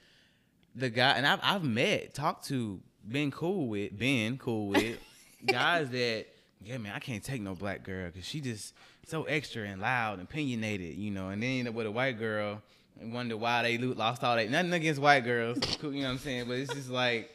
the 0.74 0.90
guy 0.90 1.12
and 1.12 1.26
I've 1.26 1.40
I've 1.42 1.64
met, 1.64 2.12
talked 2.14 2.46
to, 2.48 2.80
been 3.10 3.30
cool 3.30 3.68
with, 3.68 3.98
been 3.98 4.38
cool 4.38 4.68
with 4.68 4.98
guys 5.46 5.90
that 5.90 6.26
yeah 6.62 6.76
man 6.78 6.92
I 6.94 6.98
can't 6.98 7.22
take 7.24 7.40
no 7.40 7.54
black 7.54 7.82
girl 7.84 8.06
because 8.06 8.26
she 8.26 8.40
just 8.40 8.74
so 9.06 9.24
extra 9.24 9.64
and 9.64 9.80
loud 9.80 10.18
and 10.18 10.28
opinionated, 10.28 10.96
you 10.96 11.10
know. 11.10 11.30
And 11.30 11.42
then 11.42 11.50
you 11.50 11.64
know, 11.64 11.70
with 11.72 11.86
a 11.86 11.90
white 11.90 12.18
girl, 12.18 12.62
and 13.00 13.12
wonder 13.12 13.36
why 13.36 13.62
they 13.62 13.78
lo- 13.78 13.94
lost 13.96 14.22
all 14.22 14.36
that. 14.36 14.50
Nothing 14.50 14.72
against 14.74 15.00
white 15.00 15.24
girls, 15.24 15.58
you 15.82 15.90
know 15.90 15.98
what 16.00 16.06
I'm 16.10 16.18
saying? 16.18 16.46
But 16.48 16.58
it's 16.58 16.72
just 16.74 16.90
like. 16.90 17.30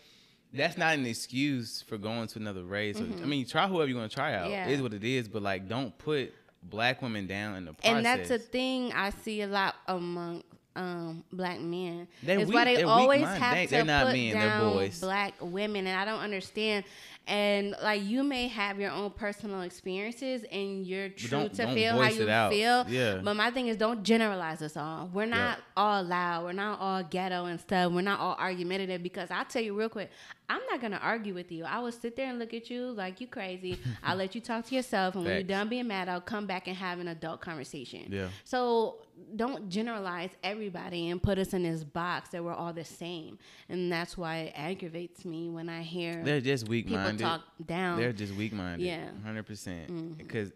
That's 0.54 0.78
not 0.78 0.94
an 0.94 1.06
excuse 1.06 1.82
for 1.82 1.98
going 1.98 2.28
to 2.28 2.40
another 2.40 2.64
race. 2.64 2.98
Or- 2.98 3.04
I 3.04 3.26
mean, 3.26 3.46
try 3.46 3.68
whoever 3.68 3.90
you 3.90 3.98
want 3.98 4.10
to 4.10 4.16
try 4.16 4.36
out. 4.36 4.44
Mm-hmm. 4.44 4.52
Yeah. 4.52 4.68
It 4.70 4.74
is 4.76 4.82
what 4.82 4.94
it 4.94 5.04
is. 5.04 5.28
But 5.28 5.42
like, 5.42 5.68
don't 5.68 5.98
put 5.98 6.34
black 6.64 7.02
women 7.02 7.28
down 7.28 7.56
in 7.58 7.66
the 7.66 7.74
process. 7.74 7.94
and 7.98 8.06
that's 8.06 8.30
a 8.30 8.40
thing 8.40 8.94
I 8.94 9.10
see 9.10 9.42
a 9.42 9.48
lot 9.48 9.76
among 9.86 10.44
um, 10.76 11.24
black 11.32 11.60
men. 11.60 12.08
Weak- 12.26 12.54
why 12.54 12.66
they 12.66 12.84
always 12.84 13.24
have 13.24 13.56
They- 13.56 13.66
to 13.66 13.72
they're 13.72 13.86
not 13.86 14.08
put 14.08 14.14
men, 14.16 14.34
they're 14.34 14.50
down 14.50 14.74
boys. 14.74 15.00
black 15.00 15.34
women, 15.40 15.88
and 15.88 15.98
I 16.00 16.06
don't 16.06 16.20
understand. 16.22 16.86
And 17.28 17.76
like 17.82 18.04
you 18.04 18.24
may 18.24 18.48
have 18.48 18.80
your 18.80 18.92
own 18.92 19.10
personal 19.12 19.62
experiences, 19.62 20.44
and 20.52 20.86
you're 20.86 21.10
true 21.10 21.50
to 21.50 21.74
feel 21.74 22.00
how 22.00 22.10
you 22.10 22.26
feel. 22.56 22.86
Yeah. 22.88 23.22
But 23.24 23.36
my 23.36 23.50
thing 23.52 23.68
is, 23.68 23.78
don't 23.78 24.04
generalize 24.04 24.62
us 24.62 24.78
all. 24.78 25.10
We're 25.14 25.26
not 25.26 25.60
all 25.76 26.04
loud. 26.04 26.46
We're 26.46 26.52
not 26.52 26.80
all 26.80 27.04
ghetto 27.04 27.46
and 27.46 27.60
stuff. 27.60 27.92
We're 27.92 28.02
not 28.02 28.20
all 28.20 28.36
argumentative. 28.40 29.02
Because 29.02 29.32
I'll 29.32 29.46
tell 29.46 29.64
you 29.64 29.78
real 29.78 29.90
quick, 29.90 30.12
I'm 30.50 30.62
not 30.70 30.82
gonna 30.82 31.00
argue 31.02 31.34
with 31.34 31.52
you. 31.52 31.64
I 31.64 31.80
will 31.80 31.92
sit 31.92 32.16
there 32.16 32.30
and 32.30 32.38
look 32.38 32.54
at 32.54 32.70
you 32.70 32.92
like 32.92 33.20
you 33.20 33.28
crazy. 33.28 33.80
I'll 34.04 34.18
let 34.18 34.36
you 34.36 34.42
talk 34.42 34.66
to 34.68 34.76
yourself, 34.76 35.16
and 35.16 35.24
when 35.24 35.34
you're 35.34 35.44
done 35.44 35.70
being 35.70 35.88
mad, 35.88 36.10
I'll 36.10 36.22
come 36.22 36.46
back 36.46 36.68
and 36.68 36.78
have 36.78 37.00
an 37.00 37.08
adult 37.08 37.42
conversation. 37.42 38.06
Yeah. 38.10 38.28
So 38.44 39.00
don't 39.36 39.70
generalize 39.70 40.30
everybody 40.44 41.10
and 41.10 41.22
put 41.22 41.38
us 41.38 41.54
in 41.54 41.64
this 41.64 41.84
box 41.84 42.30
that 42.30 42.44
we're 42.44 42.54
all 42.54 42.74
the 42.74 42.84
same. 42.84 43.38
And 43.70 43.92
that's 43.92 44.18
why 44.18 44.38
it 44.38 44.54
aggravates 44.56 45.26
me 45.26 45.50
when 45.50 45.70
I 45.70 45.82
hear 45.82 46.24
They're 46.24 46.42
just 46.42 46.68
weak 46.68 46.88
people 46.88 47.15
minded. 47.20 47.24
talk 47.58 47.68
down. 47.68 48.00
They're 48.00 48.14
just 48.14 48.34
weak 48.36 48.54
minded. 48.54 48.86
Yeah. 48.86 49.08
Hundred 49.24 49.46
percent. 49.46 49.92
Mm. 49.92 50.18
Because 50.18 50.52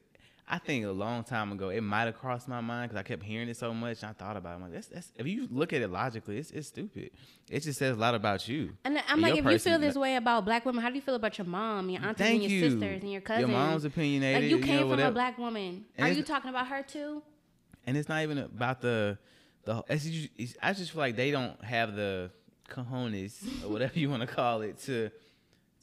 I 0.52 0.58
think 0.58 0.84
a 0.86 0.90
long 0.92 1.24
time 1.24 1.52
ago 1.52 1.70
it 1.70 1.82
might 1.82 2.06
have 2.06 2.18
crossed 2.18 2.48
my 2.48 2.60
mind 2.60 2.90
because 2.90 3.00
I 3.00 3.04
kept 3.04 3.22
hearing 3.22 3.50
it 3.50 3.56
so 3.58 3.72
much. 3.74 4.02
And 4.02 4.10
I 4.10 4.14
thought 4.14 4.36
about 4.36 4.54
it. 4.54 4.56
I'm 4.56 4.62
like, 4.64 4.74
that's, 4.74 4.88
that's 4.88 5.12
if 5.16 5.28
you 5.28 5.48
look 5.52 5.74
at 5.74 5.82
it 5.84 5.90
logically, 5.92 6.38
it's 6.40 6.50
it's 6.52 6.68
stupid. 6.68 7.12
It 7.50 7.62
just 7.62 7.78
says 7.78 7.96
a 7.96 8.00
lot 8.00 8.16
about 8.16 8.48
you. 8.48 8.72
and 8.84 8.98
I'm 8.98 9.04
And 9.14 9.22
like, 9.22 9.32
if 9.34 9.38
you 9.38 9.44
feel 9.44 9.74
person- 9.76 9.82
this 9.82 9.96
way 9.96 10.16
about 10.16 10.46
black 10.46 10.66
women, 10.66 10.82
how 10.82 10.90
do 10.90 10.96
you 10.96 11.02
feel 11.02 11.16
about 11.16 11.38
your 11.38 11.46
mom, 11.46 11.90
your 11.90 12.02
aunties, 12.04 12.26
and 12.28 12.42
your 12.42 12.52
you. 12.52 12.70
sisters, 12.72 13.02
and 13.04 13.12
your 13.12 13.22
cousins? 13.22 13.48
Your 13.48 13.58
mom's 13.58 13.86
opinionated. 13.86 14.42
like 14.44 14.52
you 14.52 14.58
you 14.58 14.64
came 14.64 14.90
know, 14.90 14.96
from 14.96 15.00
a 15.06 15.12
black 15.12 15.38
woman. 15.38 15.86
And 15.98 16.08
Are 16.08 16.12
you 16.12 16.24
talking 16.24 16.50
about 16.50 16.68
her 16.68 16.82
too? 16.84 17.22
and 17.86 17.96
it's 17.96 18.10
not 18.10 18.24
even 18.24 18.40
about 18.40 18.82
the 18.82 19.18
the. 19.66 19.84
It's, 19.88 20.06
it's, 20.38 20.56
I 20.64 20.74
just 20.74 20.92
feel 20.92 21.00
like 21.02 21.16
they 21.16 21.30
don't 21.32 21.64
have 21.64 21.96
the 21.96 22.32
cojones 22.70 23.64
or 23.64 23.70
whatever 23.70 24.00
you 24.00 24.10
want 24.10 24.22
to 24.22 24.28
call 24.28 24.62
it 24.62 24.80
to 24.86 25.12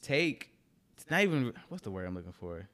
take. 0.01 0.49
Not 1.09 1.21
even 1.21 1.53
what's 1.69 1.83
the 1.83 1.91
word 1.91 2.07
I'm 2.07 2.15
looking 2.15 2.33
for. 2.33 2.67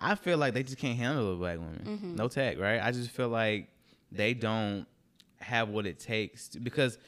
I 0.00 0.14
feel 0.14 0.38
like 0.38 0.54
they 0.54 0.62
just 0.62 0.78
can't 0.78 0.98
handle 0.98 1.32
a 1.32 1.36
black 1.36 1.58
woman. 1.58 1.82
Mm-hmm. 1.86 2.16
No 2.16 2.28
tech, 2.28 2.58
right? 2.58 2.80
I 2.82 2.90
just 2.90 3.10
feel 3.10 3.28
like 3.28 3.68
they 4.12 4.34
don't 4.34 4.86
have 5.38 5.68
what 5.68 5.86
it 5.86 5.98
takes 5.98 6.48
to, 6.48 6.60
because 6.60 6.98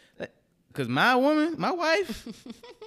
because 0.69 0.89
my 0.89 1.17
woman, 1.17 1.57
my 1.59 1.71
wife, 1.71 2.27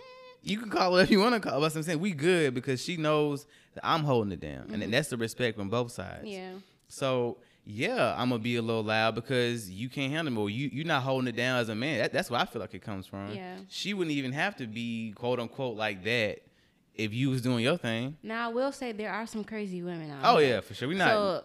you 0.43 0.57
can 0.57 0.69
call 0.69 0.95
her 0.95 1.03
if 1.03 1.11
you 1.11 1.19
want 1.19 1.35
to 1.35 1.39
call. 1.39 1.59
But 1.59 1.75
I'm 1.75 1.83
saying 1.83 1.99
we 1.99 2.11
good 2.11 2.53
because 2.53 2.81
she 2.81 2.97
knows 2.97 3.45
that 3.73 3.85
I'm 3.85 4.03
holding 4.03 4.31
it 4.31 4.39
down, 4.39 4.71
and 4.71 4.93
that's 4.93 5.09
the 5.09 5.17
respect 5.17 5.57
from 5.57 5.69
both 5.69 5.91
sides. 5.91 6.19
Mm-hmm. 6.19 6.27
Yeah. 6.27 6.51
So 6.87 7.37
yeah, 7.65 8.15
I'm 8.17 8.29
gonna 8.29 8.39
be 8.39 8.55
a 8.55 8.61
little 8.61 8.83
loud 8.83 9.15
because 9.15 9.69
you 9.69 9.87
can't 9.87 10.11
handle 10.11 10.33
me. 10.33 10.41
Or 10.41 10.49
you 10.49 10.69
you're 10.71 10.85
not 10.85 11.03
holding 11.03 11.27
it 11.27 11.35
down 11.35 11.59
as 11.59 11.69
a 11.69 11.75
man. 11.75 11.99
That, 11.99 12.13
that's 12.13 12.29
where 12.31 12.39
I 12.39 12.45
feel 12.45 12.61
like 12.61 12.73
it 12.73 12.81
comes 12.81 13.05
from. 13.05 13.33
Yeah. 13.33 13.57
She 13.69 13.93
wouldn't 13.93 14.15
even 14.15 14.31
have 14.31 14.55
to 14.57 14.67
be 14.67 15.13
quote 15.15 15.39
unquote 15.39 15.77
like 15.77 16.03
that 16.05 16.39
if 16.95 17.13
you 17.13 17.29
was 17.29 17.41
doing 17.41 17.63
your 17.63 17.77
thing. 17.77 18.17
Now 18.23 18.49
I 18.49 18.53
will 18.53 18.71
say 18.71 18.91
there 18.91 19.11
are 19.11 19.25
some 19.27 19.43
crazy 19.43 19.81
women 19.81 20.11
out 20.11 20.21
there. 20.21 20.31
Oh 20.31 20.37
there. 20.39 20.49
yeah, 20.49 20.61
for 20.61 20.73
sure. 20.73 20.87
We 20.87 20.95
not. 20.95 21.09
So 21.09 21.43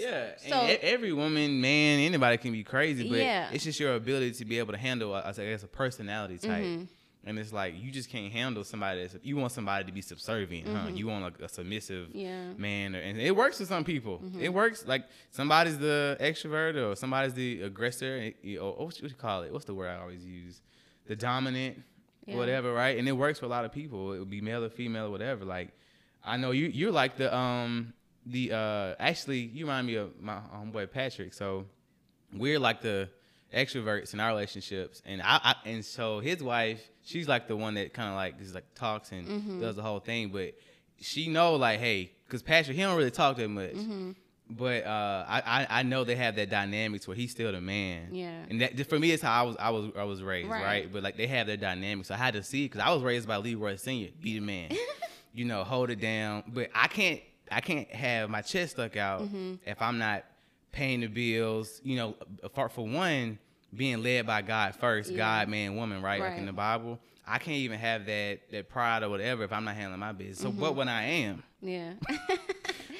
yeah, 0.00 0.30
so- 0.38 0.54
and 0.56 0.78
every 0.82 1.12
woman, 1.12 1.60
man, 1.60 2.00
anybody 2.00 2.36
can 2.36 2.52
be 2.52 2.64
crazy, 2.64 3.08
but 3.08 3.18
Yeah. 3.18 3.48
it's 3.52 3.64
just 3.64 3.78
your 3.78 3.94
ability 3.94 4.32
to 4.32 4.44
be 4.44 4.58
able 4.58 4.72
to 4.72 4.78
handle. 4.78 5.14
I 5.14 5.32
guess 5.32 5.62
a 5.62 5.68
personality 5.68 6.38
type, 6.38 6.64
Mm-hmm. 6.64 6.84
and 7.24 7.38
it's 7.38 7.52
like 7.52 7.74
you 7.80 7.92
just 7.92 8.10
can't 8.10 8.32
handle 8.32 8.64
somebody. 8.64 9.02
That's, 9.06 9.16
you 9.24 9.36
want 9.36 9.52
somebody 9.52 9.84
to 9.84 9.92
be 9.92 10.02
subservient, 10.02 10.66
huh? 10.66 10.88
You 10.92 11.06
want 11.06 11.22
like 11.22 11.38
a 11.40 11.48
submissive 11.48 12.08
Mm-hmm. 12.08 12.18
Yeah. 12.18 12.30
Mm-hmm. 12.50 12.60
man, 12.60 12.96
or, 12.96 13.00
and 13.00 13.20
it 13.20 13.36
works 13.36 13.58
for 13.58 13.66
some 13.66 13.84
people. 13.84 14.20
It 14.40 14.52
works 14.52 14.84
like 14.84 15.04
somebody's 15.30 15.78
the 15.78 16.16
extrovert 16.20 16.74
or 16.74 16.96
somebody's 16.96 17.34
the 17.34 17.62
aggressor, 17.62 18.16
and 18.16 18.34
it- 18.42 18.58
or 18.58 18.84
what 18.86 19.00
you 19.00 19.08
call 19.10 19.42
it? 19.44 19.52
What's 19.52 19.64
the 19.66 19.74
word 19.74 19.90
I 19.90 20.00
always 20.00 20.24
use? 20.24 20.60
The 21.06 21.14
dominant, 21.16 21.82
Yeah. 22.28 22.36
whatever, 22.36 22.72
right? 22.72 22.98
And 22.98 23.08
it 23.08 23.12
works 23.12 23.38
for 23.38 23.46
a 23.46 23.48
lot 23.48 23.64
of 23.64 23.72
people. 23.72 24.12
It 24.12 24.18
would 24.18 24.30
be 24.30 24.40
male 24.40 24.62
or 24.64 24.68
female 24.70 25.06
or 25.06 25.10
whatever. 25.10 25.44
Like 25.44 25.70
I 26.24 26.36
know 26.36 26.50
you 26.52 26.66
you're 26.66 26.92
like 26.92 27.16
the 27.16 27.34
um 27.34 27.92
the 28.26 28.52
uh 28.52 28.94
actually 28.98 29.40
you 29.40 29.64
remind 29.64 29.86
me 29.86 29.94
of 29.96 30.20
my 30.20 30.38
homeboy 30.54 30.90
Patrick. 30.90 31.32
So 31.34 31.66
we're 32.32 32.58
like 32.58 32.80
the 32.82 33.08
extroverts 33.54 34.12
in 34.12 34.20
our 34.20 34.28
relationships 34.28 35.00
and 35.06 35.22
I, 35.22 35.40
I 35.42 35.54
and 35.64 35.82
so 35.84 36.20
his 36.20 36.42
wife, 36.42 36.86
she's 37.04 37.26
like 37.26 37.48
the 37.48 37.56
one 37.56 37.74
that 37.74 37.94
kind 37.94 38.10
of 38.10 38.14
like 38.16 38.38
just 38.38 38.54
like 38.54 38.74
talks 38.74 39.10
and 39.12 39.26
Mm-hmm. 39.26 39.60
does 39.62 39.76
the 39.76 39.82
whole 39.82 40.00
thing, 40.00 40.28
but 40.28 40.52
she 41.00 41.28
know 41.28 41.54
like 41.56 41.78
hey, 41.80 42.12
cuz 42.28 42.42
Patrick 42.42 42.76
he 42.76 42.82
don't 42.82 42.96
really 42.96 43.10
talk 43.10 43.36
that 43.38 43.48
much. 43.48 43.72
Mm-hmm. 43.72 44.10
But 44.50 44.86
uh, 44.86 45.24
I, 45.28 45.66
I 45.68 45.82
know 45.82 46.04
they 46.04 46.16
have 46.16 46.36
that 46.36 46.48
dynamics 46.48 47.06
where 47.06 47.14
he's 47.16 47.30
still 47.30 47.52
the 47.52 47.60
man. 47.60 48.08
Yeah. 48.14 48.44
And 48.48 48.60
that 48.62 48.88
for 48.88 48.98
me, 48.98 49.10
it's 49.10 49.22
how 49.22 49.32
I 49.40 49.42
was 49.42 49.56
I 49.60 49.70
was 49.70 49.90
I 49.96 50.04
was 50.04 50.22
raised, 50.22 50.48
Right. 50.48 50.64
right? 50.64 50.92
But 50.92 51.02
like 51.02 51.16
they 51.18 51.26
have 51.26 51.46
their 51.46 51.58
dynamics. 51.58 52.08
So 52.08 52.14
I 52.14 52.16
had 52.16 52.32
to 52.34 52.42
see 52.42 52.64
because 52.64 52.80
I 52.80 52.90
was 52.92 53.02
raised 53.02 53.28
by 53.28 53.36
Leroy 53.36 53.76
Senior, 53.76 54.08
be 54.22 54.34
the 54.38 54.44
man, 54.44 54.70
you 55.34 55.44
know, 55.44 55.64
hold 55.64 55.90
it 55.90 56.00
down. 56.00 56.44
But 56.48 56.70
I 56.74 56.88
can't 56.88 57.20
I 57.52 57.60
can't 57.60 57.90
have 57.90 58.30
my 58.30 58.40
chest 58.40 58.72
stuck 58.72 58.96
out 58.96 59.22
Mm-hmm. 59.22 59.54
if 59.66 59.82
I'm 59.82 59.98
not 59.98 60.24
paying 60.72 61.00
the 61.00 61.08
bills. 61.08 61.80
You 61.84 61.96
know, 61.96 62.14
for 62.54 62.70
for 62.70 62.86
one, 62.86 63.38
being 63.76 64.02
led 64.02 64.26
by 64.26 64.40
God 64.40 64.74
first, 64.76 65.10
Yeah. 65.10 65.18
God, 65.18 65.48
man, 65.48 65.76
woman, 65.76 66.00
right? 66.00 66.20
Like 66.20 66.38
in 66.38 66.46
the 66.46 66.52
Bible. 66.54 66.98
I 67.30 67.36
can't 67.36 67.58
even 67.58 67.78
have 67.78 68.06
that 68.06 68.50
that 68.50 68.70
pride 68.70 69.02
or 69.02 69.10
whatever 69.10 69.44
if 69.44 69.52
I'm 69.52 69.64
not 69.64 69.74
handling 69.74 70.00
my 70.00 70.12
business. 70.12 70.38
So, 70.38 70.48
Mm-hmm. 70.48 70.60
but 70.60 70.74
when 70.74 70.88
I 70.88 71.02
am, 71.04 71.42
Yeah. 71.60 71.92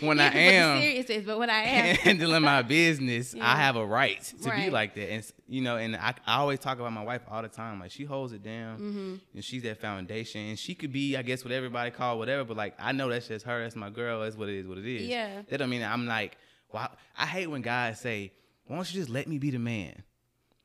when 0.01 0.20
I 0.20 0.28
can 0.30 0.32
put 0.32 0.38
the 0.38 0.55
am, 0.55 0.80
seriousness, 0.82 1.24
but 1.26 1.38
what 1.38 1.51
I 1.51 1.62
am. 1.62 1.96
handling 1.96 2.42
my 2.42 2.62
business, 2.62 3.34
Yeah. 3.34 3.51
I 3.51 3.57
have 3.57 3.76
a 3.76 3.84
right 3.86 4.22
to 4.42 4.51
be 4.57 4.70
like 4.70 4.94
that. 4.94 5.11
And 5.12 5.32
you 5.49 5.61
know, 5.62 5.76
and 5.76 5.96
I, 5.96 6.14
I 6.26 6.36
always 6.38 6.59
talk 6.59 6.78
about 6.78 6.92
my 6.92 7.03
wife 7.03 7.22
all 7.30 7.42
the 7.42 7.49
time. 7.49 7.80
Like 7.80 7.90
she 7.90 8.05
holds 8.05 8.32
it 8.32 8.42
down, 8.42 8.78
Mm-hmm. 8.78 9.14
and 9.34 9.44
she's 9.44 9.62
that 9.62 9.80
foundation. 9.80 10.40
And 10.49 10.59
she 10.59 10.74
could 10.74 10.92
be, 10.92 11.16
I 11.16 11.22
guess, 11.22 11.44
what 11.44 11.53
everybody 11.53 11.90
call 11.90 12.18
whatever. 12.18 12.44
But 12.44 12.57
like, 12.57 12.74
I 12.78 12.92
know 12.92 13.09
that's 13.09 13.28
just 13.28 13.44
her. 13.46 13.62
That's 13.62 13.76
my 13.76 13.90
girl. 13.90 14.20
That's 14.22 14.36
what 14.36 14.49
it 14.49 14.57
is. 14.61 14.66
What 14.66 14.78
it 14.78 14.86
is. 14.86 15.03
Yeah. 15.09 15.42
That 15.49 15.59
don't 15.59 15.70
mean 15.70 15.82
I'm 15.82 16.07
like. 16.07 16.36
Why? 16.70 16.86
I 17.16 17.24
hate 17.24 17.46
when 17.46 17.62
guys 17.62 17.99
say, 17.99 18.30
"Why 18.66 18.76
don't 18.76 18.92
you 18.92 19.01
just 19.01 19.09
let 19.09 19.26
me 19.26 19.38
be 19.38 19.51
the 19.51 19.59
man? 19.59 20.03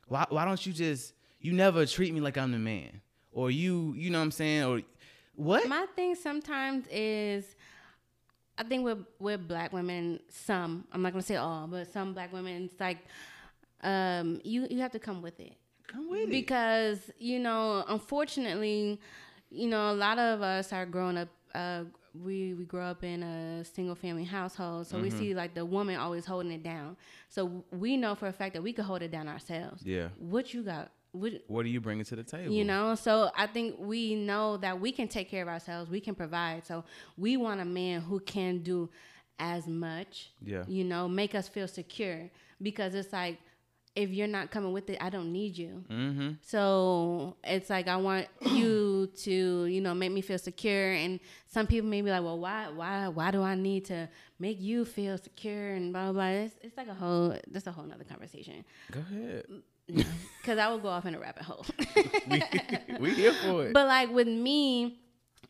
Why? 0.10 0.26
Why 0.28 0.44
don't 0.44 0.66
you 0.66 0.74
just? 0.74 1.14
You 1.40 1.54
never 1.54 1.86
treat 1.86 2.14
me 2.14 2.20
like 2.20 2.38
I'm 2.38 2.52
the 2.52 2.58
man, 2.58 3.00
or 3.32 3.50
you, 3.50 3.94
you 3.98 4.10
know 4.10 4.18
what 4.18 4.26
I'm 4.26 4.32
saying, 4.32 4.64
or 4.66 4.82
what? 5.36 5.66
My 5.68 5.86
thing 5.96 6.16
sometimes 6.16 6.86
is, 6.92 7.56
I 8.58 8.64
think 8.64 8.84
we're 8.86 8.98
we're 9.20 9.38
black 9.38 9.74
women, 9.74 10.20
some 10.30 10.86
I'm 10.92 11.02
not 11.02 11.12
gonna 11.14 11.24
say 11.24 11.36
all, 11.38 11.68
but 11.68 11.92
some 11.92 12.14
black 12.14 12.32
women, 12.34 12.64
it's 12.66 12.80
like, 12.80 13.00
um, 13.82 14.40
you 14.44 14.68
you 14.70 14.80
have 14.80 14.92
to 14.92 15.00
come 15.00 15.22
with 15.22 15.40
it 15.40 15.56
Come 15.88 16.10
with 16.10 16.22
it. 16.24 16.30
because 16.30 17.12
you 17.20 17.40
know, 17.40 17.84
unfortunately, 17.88 19.00
you 19.50 19.68
know, 19.68 19.92
a 19.92 19.94
lot 19.96 20.18
of 20.20 20.42
us 20.42 20.72
are 20.74 20.86
growing 20.86 21.18
up. 21.18 21.30
Uh, 21.54 21.84
we 22.24 22.54
we 22.54 22.64
grow 22.66 22.86
up 22.86 23.04
in 23.04 23.24
a 23.24 23.66
single 23.66 23.96
family 23.96 24.24
household, 24.24 24.86
so 24.88 25.00
we 25.00 25.10
Mm-hmm. 25.10 25.18
see 25.20 25.34
like 25.34 25.56
the 25.56 25.66
woman 25.66 25.96
always 25.98 26.26
holding 26.26 26.52
it 26.52 26.64
down. 26.64 26.96
So 27.30 27.64
we 27.72 27.98
know 27.98 28.14
for 28.16 28.28
a 28.28 28.32
fact 28.34 28.54
that 28.54 28.62
we 28.62 28.72
could 28.74 28.86
hold 28.86 29.02
it 29.02 29.12
down 29.12 29.28
ourselves. 29.28 29.82
Yeah. 29.84 30.10
What 30.20 30.54
you 30.54 30.62
got? 30.64 30.92
What 31.14 31.34
What 31.48 31.66
are 31.66 31.70
you 31.70 31.80
bringing 31.80 32.04
to 32.06 32.16
the 32.16 32.24
table? 32.24 32.54
you 32.54 32.66
know? 32.66 32.96
So 32.96 33.32
I 33.38 33.48
think 33.48 33.76
we 33.80 34.16
know 34.16 34.58
that 34.58 34.80
we 34.80 34.92
can 34.92 35.08
take 35.08 35.30
care 35.30 35.42
of 35.42 35.48
ourselves. 35.48 35.90
We 35.90 36.02
can 36.02 36.16
provide. 36.16 36.66
So 36.66 36.84
we 37.18 37.38
want 37.38 37.62
a 37.62 37.66
man 37.66 38.02
who 38.02 38.20
can 38.20 38.64
do 38.64 38.90
as 39.40 39.68
much. 39.68 40.32
Yeah. 40.44 40.64
You 40.68 40.84
know, 40.84 41.08
make 41.08 41.36
us 41.36 41.48
feel 41.48 41.68
secure 41.68 42.30
because 42.62 42.96
it's 42.96 43.14
like 43.14 43.40
if 43.96 44.10
you're 44.10 44.28
not 44.28 44.50
coming 44.50 44.74
with 44.74 44.90
it, 44.90 44.98
I 45.00 45.10
don't 45.10 45.32
need 45.32 45.56
you. 45.58 45.84
Mm-hmm. 45.90 46.32
So 46.42 47.38
it's 47.44 47.70
like 47.70 47.88
I 47.88 47.98
want 47.98 48.28
you 48.42 49.12
to, 49.24 49.66
you 49.66 49.82
know, 49.82 49.94
make 49.94 50.12
me 50.12 50.22
feel 50.22 50.40
secure. 50.40 50.94
And 50.94 51.20
some 51.46 51.68
people 51.68 51.88
may 51.90 52.02
be 52.02 52.10
like, 52.10 52.24
well, 52.24 52.40
why, 52.40 52.70
why, 52.70 53.08
why 53.10 53.30
do 53.32 53.44
I 53.44 53.56
need 53.56 53.86
to 53.86 54.10
make 54.40 54.60
you 54.60 54.84
feel 54.86 55.18
secure 55.18 55.74
and 55.74 55.94
blah 55.94 56.06
blah. 56.06 56.14
blah. 56.14 56.26
It's, 56.26 56.56
it's 56.62 56.78
like 56.78 56.88
a 56.88 56.94
whole, 56.94 57.38
that's 57.52 57.68
a 57.68 57.72
whole 57.72 57.86
nother 57.86 58.04
conversation. 58.04 58.66
Go 58.92 59.00
ahead. 59.00 59.46
Because 59.88 60.58
I 60.60 60.70
will 60.70 60.80
go 60.80 60.90
off 60.90 61.06
in 61.06 61.16
a 61.16 61.20
rabbit 61.20 61.44
hole. 61.44 61.66
we 63.00 63.12
here 63.14 63.34
for 63.34 63.66
it. 63.68 63.74
but 63.74 63.88
like 63.88 64.12
with 64.12 64.28
me, 64.28 65.00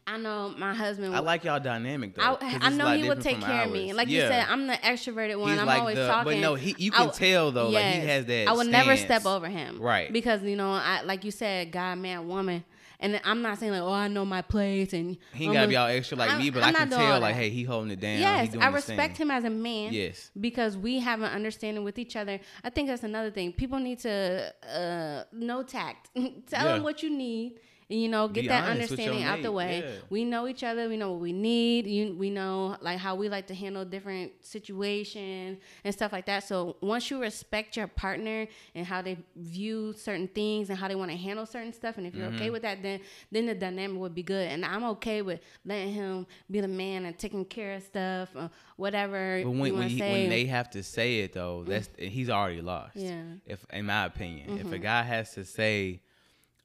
I 0.06 0.18
know 0.18 0.54
my 0.58 0.74
husband. 0.74 1.16
I 1.16 1.20
like 1.20 1.44
y'all 1.46 1.60
dynamic 1.62 2.16
though. 2.16 2.24
I, 2.24 2.58
I 2.62 2.70
know 2.70 2.92
he 2.96 3.08
will 3.08 3.16
take 3.16 3.40
care 3.40 3.64
of 3.66 3.72
me. 3.72 3.90
ours. 3.90 3.98
Like 3.98 4.10
you 4.10 4.20
said, 4.20 4.46
I'm 4.50 4.68
the 4.68 4.74
extroverted 4.74 5.40
one. 5.40 5.52
He's 5.52 5.60
I'm 5.60 5.66
like 5.66 5.80
always 5.80 5.96
the- 5.96 6.08
talking. 6.08 6.34
but 6.34 6.40
no, 6.40 6.56
he- 6.56 6.76
you 6.78 6.92
can 6.92 7.08
w- 7.08 7.18
tell, 7.18 7.52
though, 7.52 7.70
like, 7.70 7.86
he 7.86 8.00
has 8.02 8.26
that 8.26 8.48
I 8.50 8.54
would 8.54 8.68
never 8.68 8.98
step 8.98 9.26
over 9.26 9.48
him, 9.48 9.80
Right. 9.82 10.12
Because 10.12 10.44
you 10.44 10.56
know, 10.58 10.72
I 10.72 11.04
like 11.04 11.24
you 11.24 11.32
said, 11.32 11.72
God, 11.72 12.00
man, 12.00 12.28
woman, 12.28 12.64
and 13.04 13.22
I'm 13.24 13.42
not 13.44 13.60
saying 13.60 13.72
like, 13.74 13.82
oh, 13.82 13.92
I 13.92 14.08
know 14.08 14.26
my 14.26 14.42
place, 14.42 14.94
and 14.94 15.18
He 15.34 15.44
ain't 15.46 15.54
gotta 15.54 15.68
be 15.68 15.76
all 15.76 15.88
extra 15.88 16.18
like 16.18 16.32
I'm- 16.32 16.40
me, 16.42 16.50
but 16.50 16.64
I'm 16.64 16.76
I 16.76 16.80
can 16.80 16.90
tell 16.90 17.20
like, 17.20 17.36
hey, 17.36 17.50
he 17.52 17.64
holding 17.64 17.92
it 17.92 18.00
down. 18.00 18.16
he 18.16 18.22
Yes, 18.22 18.56
I 18.60 18.70
respect 18.70 19.18
him 19.18 19.30
as 19.30 19.44
a 19.44 19.50
man. 19.52 19.94
Yes. 19.94 20.32
Because 20.40 20.76
we 20.78 21.00
have 21.00 21.20
an 21.22 21.32
understanding 21.32 21.84
with 21.84 22.00
each 22.00 22.16
other. 22.16 22.40
I 22.64 22.70
think 22.72 22.88
that's 22.88 23.04
another 23.04 23.30
thing. 23.30 23.52
People 23.54 23.78
need 23.78 24.00
to 24.00 24.52
uh, 24.68 25.24
know 25.32 25.62
tact. 25.62 26.10
Tell 26.16 26.66
Yeah. 26.66 26.74
them 26.74 26.84
what 26.84 27.04
you 27.04 27.10
need. 27.16 27.60
And, 27.90 28.02
you 28.02 28.08
know, 28.10 28.28
get 28.28 28.42
Be 28.44 28.48
that 28.48 28.64
honest 28.70 28.92
with 28.92 29.00
your 29.00 29.10
understanding 29.14 29.24
out 29.24 29.42
the 29.44 29.52
way. 29.52 29.80
yeah. 29.86 29.92
We 30.10 30.24
know 30.26 30.48
each 30.48 30.64
other. 30.64 30.88
We 30.88 30.98
know 30.98 31.12
what 31.12 31.20
we 31.22 31.34
need. 31.34 31.86
You, 31.88 32.16
we 32.16 32.30
know 32.30 32.78
like 32.82 32.98
how 32.98 33.16
we 33.16 33.30
like 33.30 33.48
to 33.48 33.54
handle 33.56 33.84
different 33.86 34.32
situations 34.42 35.60
and 35.84 35.94
stuff 35.94 36.12
like 36.12 36.26
that. 36.28 36.44
So 36.44 36.78
once 36.82 37.10
you 37.12 37.22
respect 37.22 37.76
your 37.78 37.88
partner 37.88 38.48
and 38.76 38.86
how 38.86 39.02
they 39.02 39.18
view 39.36 39.94
certain 39.98 40.28
things 40.28 40.70
and 40.70 40.78
how 40.78 40.88
they 40.88 40.96
want 40.96 41.12
to 41.12 41.18
handle 41.18 41.46
certain 41.46 41.74
stuff, 41.74 41.98
and 41.98 42.08
if 42.08 42.16
you're 42.16 42.24
Mm-hmm. 42.28 42.36
okay 42.36 42.50
with 42.52 42.62
that, 42.62 42.82
then 42.82 43.00
then 43.32 43.46
the 43.48 43.56
dynamic 43.56 44.00
would 44.00 44.16
be 44.16 44.24
good. 44.24 44.48
And 44.48 44.64
I'm 44.66 44.84
okay 44.96 45.22
with 45.22 45.42
letting 45.66 45.94
him 45.94 46.26
be 46.50 46.62
the 46.62 46.68
man 46.68 47.06
and 47.06 47.18
taking 47.18 47.44
care 47.46 47.76
of 47.76 47.84
stuff 47.84 48.30
or 48.36 48.50
whatever 48.78 49.42
But 49.44 49.52
when 49.52 49.78
when, 49.78 49.90
he, 49.90 50.00
when 50.00 50.30
they 50.30 50.46
have 50.46 50.70
to 50.72 50.84
say 50.84 51.20
it 51.20 51.34
though, 51.34 51.64
that's 51.68 51.90
he's 51.98 52.30
already 52.30 52.62
lost. 52.62 52.96
Yeah. 52.96 53.24
If 53.46 53.66
in 53.72 53.86
my 53.88 54.06
opinion, 54.06 54.58
if 54.58 54.64
Mm-hmm. 54.66 54.74
a 54.74 54.80
guy 54.80 55.02
has 55.04 55.34
to 55.34 55.44
say, 55.44 56.02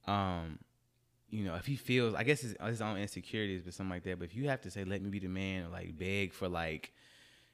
um, 0.06 0.58
you 1.30 1.44
know, 1.44 1.54
if 1.56 1.66
he 1.66 1.76
feels, 1.76 2.14
I 2.14 2.22
guess 2.24 2.42
it's 2.44 2.54
his 2.64 2.80
own 2.80 2.96
insecurities, 2.96 3.62
but 3.62 3.74
something 3.74 3.90
like 3.94 4.04
that. 4.04 4.18
But 4.18 4.26
if 4.26 4.34
you 4.36 4.48
have 4.48 4.60
to 4.62 4.70
say, 4.70 4.84
"Let 4.84 5.02
me 5.02 5.10
be 5.10 5.18
the 5.18 5.28
man," 5.28 5.66
or 5.66 5.68
like 5.68 5.98
beg 5.98 6.32
for 6.32 6.48
like, 6.48 6.92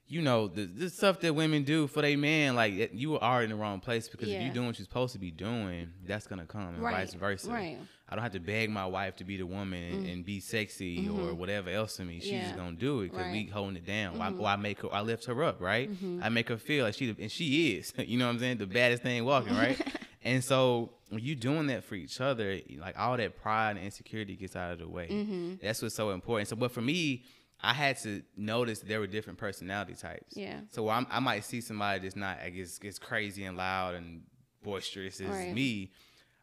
you 0.06 0.20
know, 0.22 0.48
the, 0.48 0.66
the 0.66 0.90
stuff 0.90 1.20
that 1.20 1.34
women 1.34 1.64
do 1.64 1.86
for 1.86 2.02
their 2.02 2.16
man, 2.18 2.54
like 2.56 2.92
you 2.94 3.18
are 3.18 3.42
in 3.42 3.50
the 3.50 3.56
wrong 3.56 3.80
place 3.80 4.08
because 4.08 4.28
if 4.28 4.34
you're 4.42 4.54
doing 4.54 4.66
what 4.66 4.78
you're 4.78 4.84
supposed 4.84 5.12
to 5.14 5.18
be 5.18 5.30
doing, 5.30 5.90
that's 6.06 6.26
gonna 6.26 6.44
come, 6.46 6.68
and 6.74 6.82
Right, 6.82 6.94
vice 6.94 7.14
versa. 7.14 7.50
right. 7.50 7.78
I 8.06 8.14
don't 8.16 8.22
have 8.22 8.32
to 8.32 8.38
beg 8.40 8.68
my 8.70 8.84
wife 8.84 9.16
to 9.16 9.24
be 9.24 9.38
the 9.38 9.46
woman 9.46 9.82
and, 9.94 10.06
and 10.06 10.24
be 10.26 10.38
sexy 10.38 11.08
or 11.08 11.32
whatever 11.34 11.70
else 11.70 11.96
to 11.96 12.04
me. 12.04 12.20
She's 12.20 12.30
Mm. 12.30 12.34
Mm-hmm. 12.34 12.36
Yeah. 12.36 12.44
just 12.44 12.56
gonna 12.56 12.76
do 12.76 13.00
it 13.00 13.10
because 13.12 13.26
we 13.26 13.32
Right. 13.32 13.46
Mm-hmm. 13.46 13.54
holding 13.54 13.76
it 13.76 13.86
down. 13.86 14.18
Why, 14.18 14.28
why 14.30 14.56
make 14.56 14.82
her? 14.82 14.92
I 14.94 15.00
lift 15.00 15.24
her 15.24 15.42
up, 15.42 15.60
right? 15.60 15.90
I 16.22 16.28
make 16.28 16.48
her 16.50 16.58
feel 16.58 16.84
like 16.84 16.94
she, 16.94 17.16
and 17.18 17.32
she 17.32 17.72
is. 17.76 17.92
You 18.06 18.18
know 18.18 18.26
what 18.26 18.34
I'm 18.34 18.38
saying? 18.40 18.58
The 18.58 18.66
baddest 18.66 19.02
thing 19.02 19.24
walking, 19.24 19.54
right? 19.56 19.80
and 20.24 20.42
so 20.42 20.90
when 21.10 21.22
you 21.22 21.36
doing 21.36 21.66
that 21.68 21.84
for 21.84 21.94
each 21.94 22.20
other, 22.20 22.58
like 22.78 22.98
all 22.98 23.16
that 23.16 23.40
pride 23.40 23.76
and 23.76 23.84
insecurity 23.84 24.36
gets 24.36 24.56
out 24.56 24.72
of 24.72 24.78
the 24.78 24.88
way. 24.88 25.08
Mm-hmm. 25.10 25.54
That's 25.62 25.82
what's 25.82 25.94
so 25.94 26.10
important. 26.10 26.48
So, 26.48 26.56
but 26.56 26.72
for 26.72 26.80
me, 26.80 27.24
I 27.60 27.72
had 27.72 27.98
to 28.02 28.22
notice 28.36 28.80
there 28.80 29.00
were 29.00 29.06
different 29.06 29.38
personality 29.38 29.94
types. 29.94 30.36
Yeah. 30.36 30.60
So 30.70 30.88
I'm, 30.88 31.06
I 31.10 31.20
might 31.20 31.44
see 31.44 31.60
somebody 31.60 32.00
that's 32.00 32.16
not, 32.16 32.38
I 32.44 32.50
guess, 32.50 32.78
gets 32.78 32.98
crazy 32.98 33.44
and 33.44 33.56
loud 33.56 33.94
and 33.94 34.22
boisterous 34.62 35.20
as 35.20 35.28
Right. 35.28 35.54
me. 35.54 35.92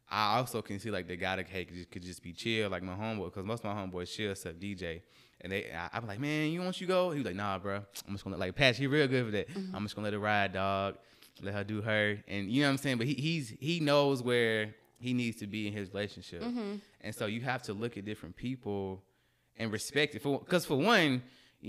I 0.09 0.37
also 0.37 0.61
can 0.61 0.79
see 0.79 0.91
like 0.91 1.07
the 1.07 1.15
guy 1.15 1.37
that 1.37 1.47
hey, 1.47 1.65
could, 1.65 1.75
just, 1.75 1.91
could 1.91 2.03
just 2.03 2.21
be 2.21 2.33
chill, 2.33 2.69
like 2.69 2.83
my 2.83 2.93
homeboy, 2.95 3.25
because 3.25 3.45
most 3.45 3.63
of 3.63 3.75
my 3.75 3.81
homeboys 3.81 4.13
chill 4.13 4.31
except 4.31 4.59
DJ. 4.59 5.01
And 5.41 5.51
they, 5.51 5.71
I, 5.73 5.89
I'm 5.97 6.05
like, 6.05 6.19
man, 6.19 6.51
you 6.51 6.61
want 6.61 6.79
you 6.81 6.87
go? 6.87 7.11
He 7.11 7.17
was 7.19 7.25
like, 7.25 7.35
nah, 7.35 7.57
bro. 7.57 7.77
I'm 8.07 8.13
just 8.13 8.23
gonna 8.23 8.37
like 8.37 8.55
Patch. 8.55 8.77
He 8.77 8.87
real 8.87 9.07
good 9.07 9.25
for 9.25 9.31
that. 9.31 9.49
Mm-hmm. 9.49 9.75
I'm 9.75 9.83
just 9.83 9.95
gonna 9.95 10.05
let 10.05 10.13
it 10.13 10.19
ride, 10.19 10.53
dog. 10.53 10.97
Let 11.41 11.53
her 11.53 11.63
do 11.63 11.81
her, 11.81 12.17
and 12.27 12.49
you 12.49 12.61
know 12.61 12.67
what 12.67 12.71
I'm 12.73 12.77
saying. 12.77 12.97
But 12.97 13.07
he, 13.07 13.13
he's 13.13 13.49
he 13.59 13.79
knows 13.79 14.21
where 14.21 14.73
he 14.99 15.13
needs 15.13 15.37
to 15.37 15.47
be 15.47 15.67
in 15.67 15.73
his 15.73 15.89
relationship, 15.93 16.41
Mm-hmm. 16.43 16.75
and 17.01 17.15
so 17.15 17.25
you 17.25 17.41
have 17.41 17.63
to 17.63 17.73
look 17.73 17.97
at 17.97 18.05
different 18.05 18.35
people 18.35 19.01
and 19.57 19.71
respect 19.71 20.15
it. 20.15 20.21
For 20.21 20.39
because 20.39 20.65
for 20.65 20.75
one, 20.77 21.23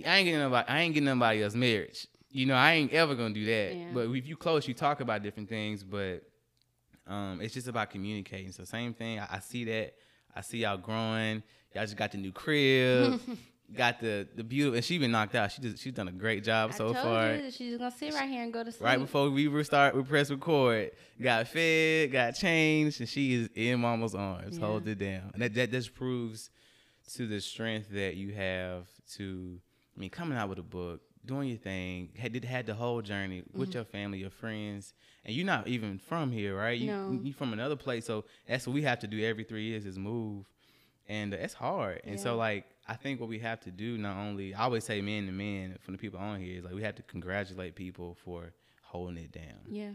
I 0.06 0.16
ain't 0.18 0.24
getting 0.26 0.40
nobody, 0.40 0.68
I 0.68 0.80
ain't 0.80 0.94
getting 0.94 1.06
nobody 1.06 1.42
else 1.42 1.54
marriage. 1.54 2.06
You 2.30 2.46
know, 2.46 2.54
I 2.54 2.72
ain't 2.74 2.92
ever 2.92 3.14
gonna 3.14 3.34
do 3.34 3.44
that. 3.46 3.74
Yeah. 3.76 3.84
But 3.92 4.08
if 4.10 4.26
you 4.26 4.36
close, 4.36 4.66
you 4.68 4.74
talk 4.74 5.00
about 5.00 5.22
different 5.22 5.48
things, 5.48 5.82
but 5.84 6.22
um, 7.06 7.40
it's 7.42 7.54
just 7.54 7.68
about 7.68 7.90
communicating. 7.90 8.52
So 8.52 8.64
same 8.64 8.94
thing. 8.94 9.18
I, 9.18 9.26
I 9.32 9.38
see 9.40 9.64
that. 9.64 9.94
I 10.34 10.40
see 10.40 10.58
y'all 10.58 10.78
growing. 10.78 11.42
Y'all 11.74 11.84
just 11.84 11.96
got 11.96 12.12
the 12.12 12.18
new 12.18 12.32
crib. 12.32 13.20
got 13.76 14.00
the 14.00 14.26
the 14.36 14.44
beautiful. 14.44 14.76
And 14.76 14.84
she 14.84 14.98
been 14.98 15.10
knocked 15.12 15.34
out. 15.34 15.52
She 15.52 15.62
just 15.62 15.82
she's 15.82 15.92
done 15.92 16.08
a 16.08 16.12
great 16.12 16.44
job 16.44 16.70
I 16.72 16.74
so 16.76 16.84
told 16.92 16.96
far. 16.98 17.34
you 17.34 17.42
that 17.42 17.54
she's 17.54 17.78
gonna 17.78 17.90
sit 17.90 18.14
right 18.14 18.28
here 18.28 18.42
and 18.42 18.52
go 18.52 18.62
to 18.64 18.70
sleep. 18.72 18.84
Right 18.84 18.98
before 18.98 19.30
we 19.30 19.48
restart, 19.48 19.94
we 19.94 20.02
press 20.02 20.30
record. 20.30 20.90
Got 21.20 21.48
fed, 21.48 22.12
got 22.12 22.32
changed, 22.32 23.00
and 23.00 23.08
she 23.08 23.34
is 23.34 23.48
in 23.54 23.80
mama's 23.80 24.14
arms. 24.14 24.58
Yeah. 24.58 24.66
Hold 24.66 24.86
it 24.88 24.98
down. 24.98 25.30
And 25.34 25.42
that, 25.42 25.54
that 25.54 25.70
just 25.70 25.94
proves 25.94 26.50
to 27.14 27.26
the 27.26 27.40
strength 27.40 27.90
that 27.90 28.16
you 28.16 28.32
have 28.32 28.86
to, 29.14 29.60
I 29.96 30.00
mean, 30.00 30.10
coming 30.10 30.38
out 30.38 30.48
with 30.48 30.58
a 30.58 30.62
book, 30.62 31.00
doing 31.26 31.48
your 31.48 31.58
thing, 31.58 32.10
had 32.18 32.44
had 32.44 32.66
the 32.66 32.74
whole 32.74 33.02
journey 33.02 33.42
with 33.52 33.68
Mm-hmm. 33.70 33.78
your 33.78 33.84
family, 33.84 34.18
your 34.18 34.30
friends, 34.30 34.94
and 35.24 35.34
you're 35.34 35.46
not 35.46 35.68
even 35.68 35.98
from 35.98 36.32
here, 36.32 36.56
right? 36.56 36.78
You 36.80 36.86
No. 36.88 37.20
you 37.22 37.32
from 37.32 37.52
another 37.52 37.76
place, 37.76 38.04
so 38.06 38.24
that's 38.48 38.66
what 38.66 38.72
we 38.72 38.82
have 38.82 38.98
to 39.00 39.06
do 39.06 39.22
every 39.24 39.44
three 39.44 39.64
years 39.64 39.84
is 39.86 39.98
move, 39.98 40.46
and 41.08 41.32
uh, 41.34 41.36
it's 41.38 41.54
hard. 41.54 42.00
And 42.04 42.18
so 42.18 42.36
like 42.36 42.64
I 42.92 42.96
think 42.96 43.20
what 43.20 43.28
we 43.30 43.38
have 43.38 43.58
to 43.60 43.70
do 43.70 43.96
not 43.96 44.16
only 44.18 44.52
I 44.54 44.64
always 44.64 44.84
say 44.84 45.00
men 45.00 45.24
to 45.26 45.32
men 45.32 45.78
from 45.80 45.92
the 45.92 45.98
people 45.98 46.20
on 46.20 46.40
here 46.40 46.58
is 46.58 46.64
like 46.64 46.74
we 46.74 46.82
have 46.82 46.94
to 46.96 47.02
congratulate 47.02 47.74
people 47.74 48.16
for 48.22 48.52
holding 48.82 49.16
it 49.16 49.32
down. 49.32 49.60
Yeah. 49.66 49.92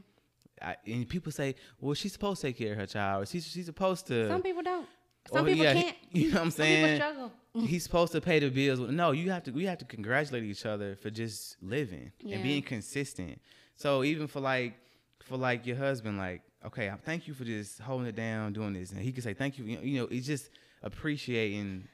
I, 0.59 0.75
and 0.87 1.07
people 1.07 1.31
say, 1.31 1.53
well, 1.79 1.93
she's 1.93 2.13
supposed 2.13 2.41
to 2.41 2.47
take 2.47 2.57
care 2.57 2.71
of 2.71 2.79
her 2.79 2.87
child, 2.87 3.21
or 3.21 3.25
she's 3.27 3.45
she's 3.45 3.67
supposed 3.67 4.07
to. 4.07 4.27
Some 4.27 4.41
people 4.41 4.63
don't. 4.63 4.87
Some 5.31 5.45
people 5.45 5.63
yeah, 5.63 5.73
can't. 5.73 5.95
you 6.11 6.29
know 6.29 6.35
what 6.35 6.43
I'm 6.45 6.51
saying? 6.51 6.99
Some 6.99 7.09
people 7.11 7.29
struggle. 7.53 7.67
He's 7.67 7.83
supposed 7.83 8.11
to 8.13 8.21
pay 8.21 8.39
the 8.39 8.49
bills. 8.49 8.79
No, 8.79 9.11
you 9.11 9.29
have 9.29 9.43
to. 9.43 9.51
We 9.51 9.65
have 9.65 9.77
to 9.79 9.85
congratulate 9.85 10.43
each 10.43 10.65
other 10.65 10.95
for 10.95 11.09
just 11.09 11.57
living 11.61 12.11
Yeah. 12.21 12.35
and 12.35 12.43
being 12.43 12.63
consistent. 12.63 13.41
So 13.75 14.03
even 14.03 14.27
for 14.27 14.39
like, 14.39 14.75
for 15.19 15.37
like 15.37 15.67
your 15.67 15.75
husband, 15.75 16.17
like, 16.17 16.43
okay, 16.65 16.91
thank 17.03 17.27
you 17.27 17.33
for 17.33 17.43
just 17.43 17.79
holding 17.79 18.07
it 18.07 18.15
down, 18.15 18.53
doing 18.53 18.73
this, 18.73 18.91
and 18.91 19.01
he 19.01 19.11
can 19.11 19.21
say 19.21 19.33
thank 19.33 19.57
you. 19.57 19.65
You 19.65 19.75
know, 19.75 19.83
you 19.83 19.99
know 19.99 20.07
it's 20.09 20.25
just 20.25 20.49
appreciating 20.81 21.87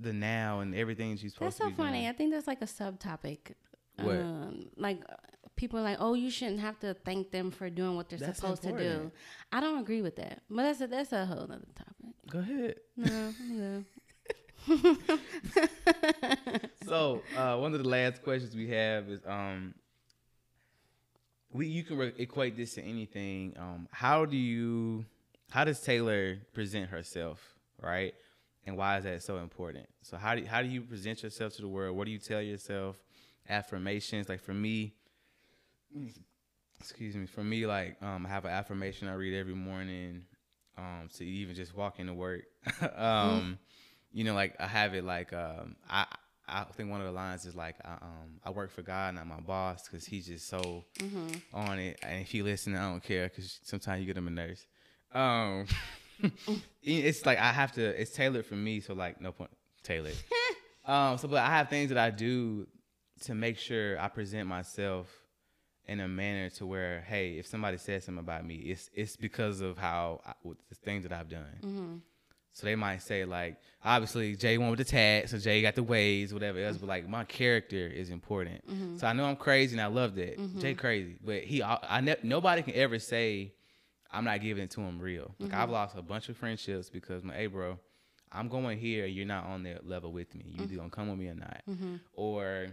the 0.00 0.12
now 0.12 0.60
and 0.60 0.74
everything 0.74 1.12
she's 1.16 1.24
you're 1.24 1.30
supposed 1.30 1.58
That's 1.58 1.58
to 1.58 1.64
so 1.64 1.70
be 1.70 1.74
funny. 1.76 1.98
doing. 2.00 2.08
I 2.08 2.12
think 2.12 2.32
that's 2.32 2.46
like 2.46 2.62
a 2.62 2.66
subtopic. 2.66 3.38
What? 3.96 4.16
Um, 4.16 4.70
like 4.76 5.02
people 5.56 5.80
are 5.80 5.82
like, 5.82 5.98
oh, 6.00 6.14
you 6.14 6.30
shouldn't 6.30 6.60
have 6.60 6.78
to 6.80 6.94
thank 7.04 7.30
them 7.30 7.50
for 7.50 7.68
doing 7.68 7.96
what 7.96 8.08
they're 8.08 8.18
That's 8.18 8.38
supposed 8.38 8.62
to 8.62 8.72
do. 8.72 9.10
I 9.52 9.60
don't 9.60 9.78
agree 9.80 10.02
with 10.02 10.16
that, 10.16 10.42
but 10.48 10.62
that's 10.62 10.80
a, 10.80 10.86
that's 10.86 11.12
a 11.12 11.26
whole 11.26 11.42
other 11.42 11.58
topic. 11.74 12.14
Go 12.30 12.38
ahead. 12.38 12.76
No, 12.96 13.34
no. 13.50 13.84
so 16.86 17.22
uh, 17.36 17.56
one 17.56 17.72
of 17.74 17.82
the 17.82 17.88
last 17.88 18.22
questions 18.22 18.54
we 18.54 18.68
have 18.68 19.08
is 19.08 19.20
um 19.26 19.72
we 21.52 21.66
you 21.66 21.82
can 21.82 21.96
re- 21.96 22.12
equate 22.18 22.56
this 22.56 22.74
to 22.74 22.82
anything 22.82 23.54
um 23.58 23.88
how 23.90 24.24
do 24.26 24.36
you 24.36 25.04
how 25.50 25.64
does 25.64 25.80
taylor 25.80 26.36
present 26.52 26.90
herself 26.90 27.54
right 27.80 28.14
and 28.68 28.76
why 28.76 28.98
is 28.98 29.04
that 29.04 29.22
so 29.22 29.38
important? 29.38 29.86
So 30.02 30.18
how 30.18 30.34
do, 30.34 30.44
how 30.44 30.60
do 30.62 30.68
you 30.68 30.82
present 30.82 31.22
yourself 31.22 31.54
to 31.56 31.62
the 31.62 31.68
world? 31.68 31.96
What 31.96 32.04
do 32.04 32.10
you 32.12 32.18
tell 32.18 32.42
yourself? 32.42 33.02
Affirmations 33.48 34.28
like 34.28 34.40
for 34.40 34.52
me 34.52 34.92
excuse 36.78 37.16
me 37.16 37.24
for 37.26 37.42
me 37.42 37.66
like 37.66 37.96
um 38.02 38.26
i 38.26 38.28
have 38.28 38.44
an 38.44 38.50
affirmation 38.50 39.08
i 39.08 39.14
read 39.14 39.34
every 39.34 39.54
morning 39.54 40.22
um 40.76 41.08
to 41.16 41.24
even 41.24 41.54
just 41.54 41.74
walk 41.74 41.98
into 41.98 42.12
work. 42.12 42.42
Um 42.96 43.58
you 44.12 44.24
know 44.24 44.34
like 44.34 44.54
i 44.60 44.66
have 44.66 44.94
it 44.94 45.02
like 45.04 45.32
um 45.32 45.76
i 45.88 46.04
I 46.50 46.64
think 46.64 46.90
one 46.90 47.00
of 47.00 47.06
the 47.06 47.12
lines 47.12 47.44
is 47.44 47.54
like, 47.54 47.76
I, 47.84 47.92
um, 48.00 48.40
I 48.42 48.48
work 48.48 48.70
for 48.70 48.80
God, 48.80 49.14
not 49.14 49.26
my 49.26 49.38
boss, 49.38 49.86
because 49.86 50.06
he's 50.06 50.26
just 50.26 50.48
so 50.48 50.86
on 51.52 51.78
it. 51.78 51.98
And 52.02 52.22
if 52.22 52.30
he 52.30 52.42
listen, 52.42 52.74
I 52.74 52.90
don't 52.90 53.02
care, 53.02 53.28
because 53.28 53.60
sometimes 53.64 54.00
you 54.00 54.06
get 54.06 54.16
him 54.16 54.28
a 54.28 54.30
nurse. 54.30 54.66
Um, 55.12 55.66
it's 56.82 57.26
like 57.26 57.38
I 57.38 57.52
have 57.52 57.72
to. 57.72 58.00
It's 58.00 58.10
tailored 58.10 58.46
for 58.46 58.56
me, 58.56 58.80
so 58.80 58.94
like 58.94 59.20
no 59.20 59.32
point 59.32 59.50
tailored. 59.82 60.16
Um, 60.88 61.18
so, 61.18 61.28
but 61.28 61.42
I 61.42 61.50
have 61.50 61.68
things 61.68 61.90
that 61.90 61.98
I 61.98 62.08
do 62.08 62.66
to 63.24 63.34
make 63.34 63.58
sure 63.58 64.00
I 64.00 64.08
present 64.08 64.48
myself 64.48 65.06
in 65.84 66.00
a 66.00 66.08
manner 66.08 66.48
to 66.50 66.66
where, 66.66 67.02
hey, 67.06 67.32
if 67.32 67.46
somebody 67.46 67.76
says 67.76 68.04
something 68.04 68.20
about 68.24 68.46
me, 68.46 68.54
it's 68.54 68.88
it's 68.94 69.14
because 69.14 69.60
of 69.60 69.76
how 69.76 70.22
I, 70.26 70.32
with 70.42 70.56
the 70.70 70.74
things 70.74 71.02
that 71.02 71.12
I've 71.12 71.28
done. 71.28 71.58
Mm-hmm. 71.62 71.96
So 72.52 72.66
they 72.66 72.74
might 72.74 73.02
say 73.02 73.24
like, 73.24 73.58
obviously 73.84 74.34
Jay 74.34 74.56
went 74.58 74.70
with 74.70 74.78
the 74.78 74.84
tat, 74.84 75.28
so 75.28 75.38
Jay 75.38 75.62
got 75.62 75.74
the 75.74 75.82
waves, 75.82 76.32
whatever 76.32 76.58
else. 76.58 76.78
But 76.78 76.88
like 76.88 77.06
my 77.06 77.24
character 77.24 77.86
is 77.86 78.08
important. 78.08 78.66
Mm-hmm. 78.66 78.96
So 78.96 79.06
I 79.06 79.12
know 79.12 79.26
I'm 79.26 79.36
crazy 79.36 79.74
and 79.74 79.80
I 79.82 79.86
love 79.86 80.14
that. 80.16 80.38
Jay 80.58 80.74
crazy, 80.74 81.16
but 81.22 81.42
he, 81.42 81.62
I, 81.62 81.78
I 81.82 82.00
ne- 82.00 82.16
nobody 82.22 82.62
can 82.62 82.74
ever 82.74 82.98
say 82.98 83.52
I'm 84.10 84.24
not 84.24 84.40
giving 84.40 84.64
it 84.64 84.70
to 84.72 84.80
him 84.80 84.98
real. 84.98 85.34
Like 85.38 85.50
Mm-hmm. 85.50 85.60
I've 85.60 85.70
lost 85.70 85.96
a 85.96 86.02
bunch 86.02 86.28
of 86.28 86.36
friendships 86.36 86.88
because 86.88 87.22
my, 87.22 87.34
hey 87.34 87.46
bro, 87.46 87.78
I'm 88.32 88.48
going 88.48 88.78
here. 88.78 89.06
You're 89.06 89.26
not 89.26 89.46
on 89.46 89.62
that 89.64 89.86
level 89.86 90.12
with 90.12 90.34
me. 90.34 90.44
You 90.48 90.58
mm. 90.58 90.64
either 90.64 90.76
gonna 90.76 90.90
come 90.90 91.08
with 91.08 91.18
me 91.18 91.28
or 91.28 91.34
not. 91.34 91.62
Mm-hmm. 91.68 91.96
Or 92.14 92.68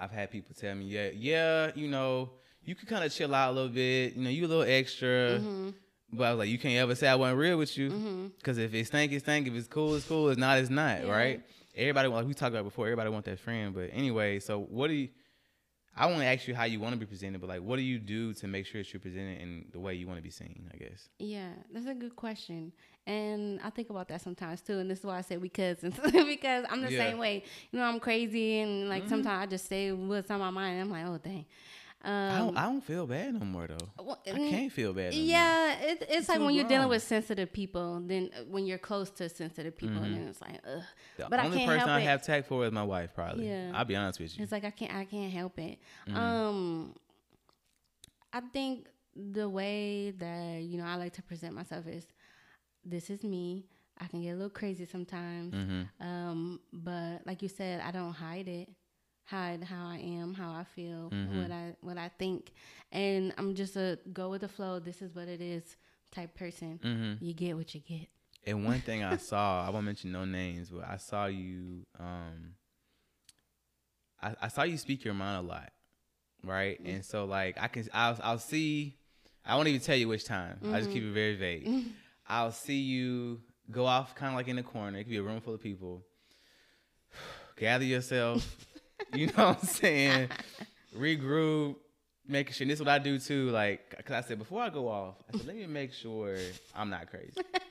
I've 0.00 0.10
had 0.10 0.30
people 0.30 0.54
tell 0.54 0.74
me, 0.74 0.86
yeah, 0.86 1.10
yeah, 1.14 1.70
you 1.74 1.88
know, 1.88 2.30
you 2.64 2.74
can 2.74 2.86
kind 2.86 3.04
of 3.04 3.12
chill 3.12 3.34
out 3.34 3.50
a 3.50 3.54
little 3.54 3.70
bit. 3.70 4.14
You 4.14 4.22
know, 4.22 4.30
you 4.30 4.46
a 4.46 4.48
little 4.48 4.64
extra. 4.64 5.38
Mm-hmm. 5.38 5.70
But 6.12 6.24
I 6.24 6.30
was 6.30 6.38
like, 6.38 6.48
you 6.48 6.58
can't 6.58 6.76
ever 6.76 6.94
say 6.94 7.06
I 7.06 7.16
wasn't 7.16 7.38
real 7.38 7.58
with 7.58 7.76
you, 7.76 7.90
mm-hmm. 7.90 8.26
because 8.38 8.56
if 8.56 8.72
it's 8.72 8.88
stink, 8.88 9.12
it 9.12 9.20
stink. 9.20 9.46
If 9.46 9.54
it's 9.54 9.68
cool, 9.68 9.94
it's 9.94 10.06
cool. 10.06 10.30
If 10.30 10.38
not, 10.38 10.58
it's 10.58 10.70
not. 10.70 11.04
Yeah. 11.04 11.12
Right? 11.12 11.42
Everybody, 11.76 12.08
like 12.08 12.26
we 12.26 12.32
talked 12.32 12.54
about 12.54 12.64
before, 12.64 12.86
everybody 12.86 13.10
want 13.10 13.26
that 13.26 13.38
friend. 13.38 13.74
But 13.74 13.90
anyway, 13.92 14.38
so 14.40 14.58
what 14.58 14.88
do 14.88 14.94
you? 14.94 15.08
I 15.98 16.06
want 16.06 16.18
to 16.20 16.26
ask 16.26 16.46
you 16.46 16.54
how 16.54 16.64
you 16.64 16.78
want 16.80 16.92
to 16.94 16.98
be 16.98 17.06
presented, 17.06 17.40
but 17.40 17.48
like, 17.48 17.60
what 17.62 17.76
do 17.76 17.82
you 17.82 17.98
do 17.98 18.32
to 18.34 18.46
make 18.46 18.66
sure 18.66 18.80
that 18.82 18.92
you're 18.92 19.00
presented 19.00 19.40
in 19.40 19.64
the 19.72 19.80
way 19.80 19.94
you 19.94 20.06
want 20.06 20.18
to 20.18 20.22
be 20.22 20.30
seen? 20.30 20.70
I 20.72 20.76
guess. 20.76 21.08
Yeah, 21.18 21.50
that's 21.72 21.86
a 21.86 21.94
good 21.94 22.14
question. 22.14 22.72
And 23.06 23.58
I 23.64 23.70
think 23.70 23.90
about 23.90 24.08
that 24.08 24.20
sometimes 24.20 24.60
too. 24.60 24.78
And 24.78 24.90
this 24.90 24.98
is 25.00 25.04
why 25.04 25.18
I 25.18 25.22
say 25.22 25.38
we 25.38 25.48
cousins 25.48 25.98
because 26.12 26.66
I'm 26.70 26.82
the 26.82 26.92
Yeah. 26.92 26.98
same 27.10 27.18
way. 27.18 27.42
You 27.72 27.78
know, 27.78 27.86
I'm 27.86 28.00
crazy 28.00 28.60
and 28.60 28.88
like 28.88 29.02
mm-hmm. 29.02 29.08
sometimes 29.10 29.42
I 29.42 29.46
just 29.46 29.66
say 29.66 29.92
what's 29.92 30.30
on 30.30 30.40
my 30.40 30.50
mind. 30.50 30.78
And 30.78 30.82
I'm 30.82 30.90
like, 30.90 31.06
oh, 31.06 31.18
dang. 31.22 31.46
Um, 32.04 32.12
I 32.12 32.38
don't. 32.38 32.56
I 32.56 32.62
don't 32.62 32.80
feel 32.80 33.06
bad 33.06 33.34
no 33.34 33.44
more 33.44 33.66
though. 33.66 34.04
well, 34.04 34.22
I 34.24 34.30
can't 34.30 34.72
feel 34.72 34.92
bad. 34.92 35.12
No. 35.12 35.18
Yeah, 35.18 35.80
it, 35.80 36.06
it's 36.08 36.28
like 36.28 36.38
too 36.38 36.44
when 36.44 36.54
you're 36.54 36.68
dealing 36.68 36.88
with 36.88 37.02
sensitive 37.02 37.52
people, 37.52 38.00
then 38.04 38.30
uh, 38.36 38.44
when 38.48 38.66
you're 38.66 38.78
close 38.78 39.10
to 39.10 39.28
sensitive 39.28 39.76
people, 39.76 40.00
then 40.00 40.28
it's 40.28 40.40
like, 40.40 40.60
ugh. 40.64 40.82
The 41.16 41.26
but 41.28 41.40
I 41.40 41.46
only 41.46 41.58
can't 41.58 41.70
person 41.70 41.90
I 41.90 42.00
it. 42.00 42.04
have 42.04 42.22
tact 42.22 42.46
for 42.46 42.64
is 42.64 42.72
my 42.72 42.84
wife. 42.84 43.14
Probably. 43.14 43.48
Yeah. 43.48 43.72
I'll 43.74 43.84
be 43.84 43.96
honest 43.96 44.20
with 44.20 44.36
you. 44.36 44.44
It's 44.44 44.52
like 44.52 44.64
I 44.64 44.70
can't 44.70 44.94
I 44.94 45.04
can't 45.06 45.32
help 45.32 45.58
it. 45.58 45.78
Mm-hmm. 46.08 46.16
Um 46.16 46.94
I 48.32 48.40
think 48.52 48.86
the 49.16 49.48
way 49.48 50.12
that, 50.12 50.62
you 50.62 50.78
know, 50.78 50.84
I 50.84 50.94
like 50.96 51.14
to 51.14 51.22
present 51.22 51.54
myself 51.54 51.86
is 51.86 52.06
this 52.84 53.10
is 53.10 53.24
me. 53.24 53.66
I 54.00 54.06
can 54.06 54.22
get 54.22 54.30
a 54.30 54.34
little 54.34 54.50
crazy 54.50 54.86
sometimes. 54.86 55.54
Mm-hmm. 55.54 56.06
Um, 56.06 56.60
but 56.72 57.26
like 57.26 57.42
you 57.42 57.48
said, 57.48 57.80
I 57.80 57.90
don't 57.90 58.12
hide 58.12 58.48
it. 58.48 58.68
Hide 59.28 59.62
how 59.64 59.86
I 59.86 59.98
am, 59.98 60.32
how 60.32 60.52
I 60.52 60.64
feel, 60.74 61.10
Mm-hmm. 61.12 61.42
what 61.42 61.50
I 61.50 61.74
what 61.82 61.98
I 61.98 62.08
think. 62.18 62.52
And 62.92 63.34
I'm 63.36 63.54
just 63.54 63.76
a 63.76 63.98
go 64.12 64.30
with 64.30 64.40
the 64.40 64.48
flow, 64.48 64.78
this 64.78 65.02
is 65.02 65.14
what 65.14 65.28
it 65.28 65.40
is 65.42 65.76
type 66.10 66.34
person. 66.34 66.80
Mm-hmm. 66.82 67.24
You 67.24 67.34
get 67.34 67.54
what 67.56 67.74
you 67.74 67.80
get. 67.80 68.08
And 68.46 68.64
one 68.64 68.80
thing 68.80 69.04
I 69.04 69.16
saw, 69.30 69.66
I 69.66 69.70
won't 69.70 69.84
mention 69.84 70.12
no 70.12 70.24
names, 70.24 70.70
but 70.70 70.88
I 70.88 70.96
saw 70.96 71.26
you. 71.26 71.84
Um, 72.00 72.54
I, 74.22 74.34
I 74.42 74.48
saw 74.48 74.62
you 74.62 74.78
speak 74.78 75.04
your 75.04 75.12
mind 75.14 75.44
a 75.44 75.48
lot, 75.48 75.70
right? 76.42 76.80
And 76.80 77.04
so 77.04 77.26
like 77.26 77.58
I 77.60 77.68
can, 77.68 77.86
I'll, 77.92 78.18
I'll 78.22 78.38
see. 78.38 78.96
I 79.44 79.56
won't 79.56 79.68
even 79.68 79.80
tell 79.80 79.96
you 79.96 80.08
which 80.08 80.24
time. 80.24 80.58
I 80.72 80.78
just 80.78 80.90
keep 80.90 81.02
it 81.02 81.12
very 81.12 81.34
vague. 81.36 81.84
I'll 82.28 82.52
see 82.52 82.80
you 82.80 83.40
go 83.70 83.84
off 83.86 84.14
kind 84.14 84.32
of 84.32 84.36
like 84.36 84.48
in 84.48 84.56
the 84.56 84.62
corner. 84.62 84.98
It 84.98 85.04
could 85.04 85.10
be 85.10 85.16
a 85.18 85.22
room 85.22 85.40
full 85.42 85.54
of 85.54 85.62
people. 85.62 86.02
Gather 87.56 87.84
yourself. 87.84 88.66
You 89.14 89.26
know 89.26 89.48
what 89.48 89.60
I'm 89.60 89.66
saying? 89.66 90.28
Regroup. 90.96 91.76
Making 92.30 92.52
sure. 92.52 92.64
And 92.64 92.70
this 92.70 92.78
is 92.78 92.84
what 92.84 92.92
I 92.92 92.98
do 92.98 93.18
too. 93.18 93.48
Like, 93.50 94.04
cause 94.04 94.14
I 94.14 94.20
said 94.20 94.38
before 94.38 94.60
I 94.60 94.68
go 94.68 94.86
off, 94.88 95.14
I 95.32 95.38
said 95.38 95.46
let 95.46 95.56
me 95.56 95.66
make 95.66 95.94
sure 95.94 96.36
I'm 96.74 96.90
not 96.90 97.08
crazy. 97.08 97.32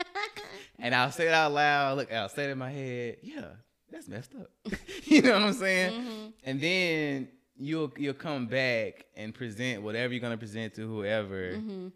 And 0.80 0.94
I'll 0.94 1.12
say 1.12 1.28
it 1.28 1.34
out 1.34 1.52
loud. 1.54 1.98
Look, 1.98 2.14
I'll 2.14 2.30
say 2.30 2.46
it 2.46 2.52
in 2.52 2.58
my 2.58 2.70
head. 2.70 3.18
Yeah, 3.22 3.46
that's 3.92 4.08
messed 4.08 4.34
up. 4.36 4.52
you 5.04 5.22
know 5.22 5.34
what 5.34 5.42
I'm 5.44 5.54
saying? 5.54 5.94
Mm-hmm. 5.94 6.28
And 6.44 6.62
then 6.62 7.28
you'll 7.58 7.92
you'll 7.98 8.14
come 8.14 8.46
back 8.46 9.06
and 9.16 9.34
present 9.34 9.82
whatever 9.82 10.14
you're 10.14 10.22
gonna 10.22 10.38
present 10.38 10.76
to 10.76 10.88
whoever, 10.88 11.54
mm-hmm. 11.54 11.88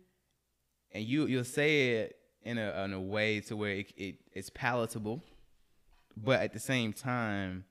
and 0.91 1.03
you 1.03 1.27
you'll 1.27 1.43
say 1.43 1.91
it 1.91 2.15
in 2.43 2.57
a 2.57 2.83
in 2.83 2.93
a 2.93 3.01
way 3.01 3.39
to 3.41 3.55
where 3.55 3.71
it, 3.71 3.93
it 3.95 4.15
it's 4.33 4.49
palatable, 4.49 5.21
but 6.17 6.39
at 6.41 6.53
the 6.53 6.59
same 6.59 6.91
time, 6.91 7.65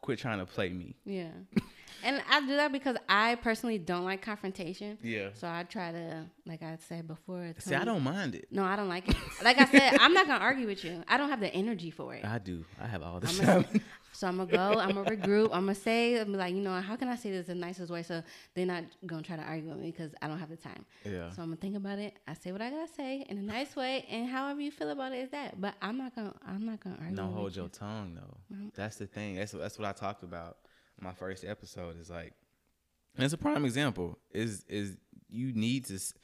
quit 0.00 0.18
trying 0.18 0.38
to 0.38 0.46
play 0.46 0.70
me. 0.70 0.94
Yeah. 1.04 1.30
and 2.04 2.22
I 2.30 2.40
do 2.40 2.56
that 2.56 2.72
because 2.72 2.96
I 3.08 3.34
personally 3.36 3.78
don't 3.78 4.04
like 4.04 4.22
confrontation. 4.22 4.98
Yeah. 5.02 5.28
So 5.34 5.48
I 5.48 5.64
try 5.64 5.92
to, 5.92 6.24
like 6.46 6.62
I 6.62 6.76
said 6.88 7.06
before. 7.06 7.54
See, 7.58 7.74
I 7.74 7.84
don't 7.84 8.02
mind 8.02 8.34
it. 8.34 8.48
No, 8.50 8.64
I 8.64 8.76
don't 8.76 8.88
like 8.88 9.08
it. 9.08 9.16
Like 9.42 9.58
I 9.58 9.66
said, 9.66 9.96
I'm 10.00 10.12
not 10.12 10.26
gonna 10.26 10.44
argue 10.44 10.66
with 10.66 10.84
you. 10.84 11.02
I 11.08 11.16
don't 11.16 11.28
have 11.30 11.40
the 11.40 11.52
energy 11.52 11.90
for 11.90 12.14
it. 12.14 12.24
I 12.24 12.38
do. 12.38 12.64
I 12.80 12.86
have 12.86 13.02
all 13.02 13.20
this 13.20 13.38
I'm 13.40 13.46
time. 13.46 13.62
gonna, 13.62 13.80
so 14.12 14.26
I'm 14.26 14.36
gonna 14.38 14.50
go. 14.50 14.80
I'm 14.80 14.92
gonna 14.92 15.10
regroup. 15.10 15.46
I'm 15.52 15.62
gonna 15.66 15.74
say, 15.74 16.20
I'm 16.20 16.32
like, 16.32 16.54
you 16.54 16.60
know, 16.60 16.80
how 16.80 16.96
can 16.96 17.08
I 17.08 17.16
say 17.16 17.30
this 17.30 17.46
the 17.46 17.54
nicest 17.54 17.90
way 17.90 18.02
so 18.02 18.22
they're 18.54 18.66
not 18.66 18.84
gonna 19.06 19.22
try 19.22 19.36
to 19.36 19.42
argue 19.42 19.68
with 19.68 19.78
me 19.78 19.90
because 19.90 20.12
I 20.22 20.28
don't 20.28 20.38
have 20.38 20.50
the 20.50 20.56
time. 20.56 20.84
Yeah. 21.04 21.30
So 21.30 21.42
I'm 21.42 21.48
gonna 21.48 21.56
think 21.56 21.76
about 21.76 21.98
it. 21.98 22.14
I 22.26 22.34
say 22.34 22.52
what 22.52 22.62
I 22.62 22.70
gotta 22.70 22.92
say 22.92 23.24
in 23.28 23.38
a 23.38 23.42
nice 23.42 23.76
way, 23.76 24.06
and 24.10 24.28
however 24.28 24.60
you 24.60 24.70
feel 24.70 24.90
about 24.90 25.12
it 25.12 25.18
is 25.18 25.30
that. 25.30 25.60
But 25.60 25.74
I'm 25.82 25.98
not 25.98 26.14
gonna. 26.14 26.34
I'm 26.46 26.64
not 26.64 26.80
gonna 26.80 26.96
argue. 27.00 27.16
Don't 27.16 27.28
with 27.28 27.36
hold 27.36 27.56
you. 27.56 27.62
your 27.62 27.68
tongue 27.70 28.14
though. 28.14 28.56
That's 28.74 28.96
the 28.96 29.06
thing. 29.06 29.36
That's 29.36 29.52
that's 29.52 29.78
what 29.78 29.86
I 29.86 29.92
talked 29.92 30.22
about 30.22 30.56
in 30.66 30.67
my 31.00 31.12
first 31.12 31.44
episode. 31.44 31.98
Is 32.00 32.10
like, 32.10 32.32
and 33.16 33.24
it's 33.24 33.34
a 33.34 33.38
prime 33.38 33.64
example. 33.64 34.18
Is 34.32 34.64
is 34.68 34.96
you 35.28 35.52
need 35.52 35.84
to. 35.86 35.94
s- 35.94 36.14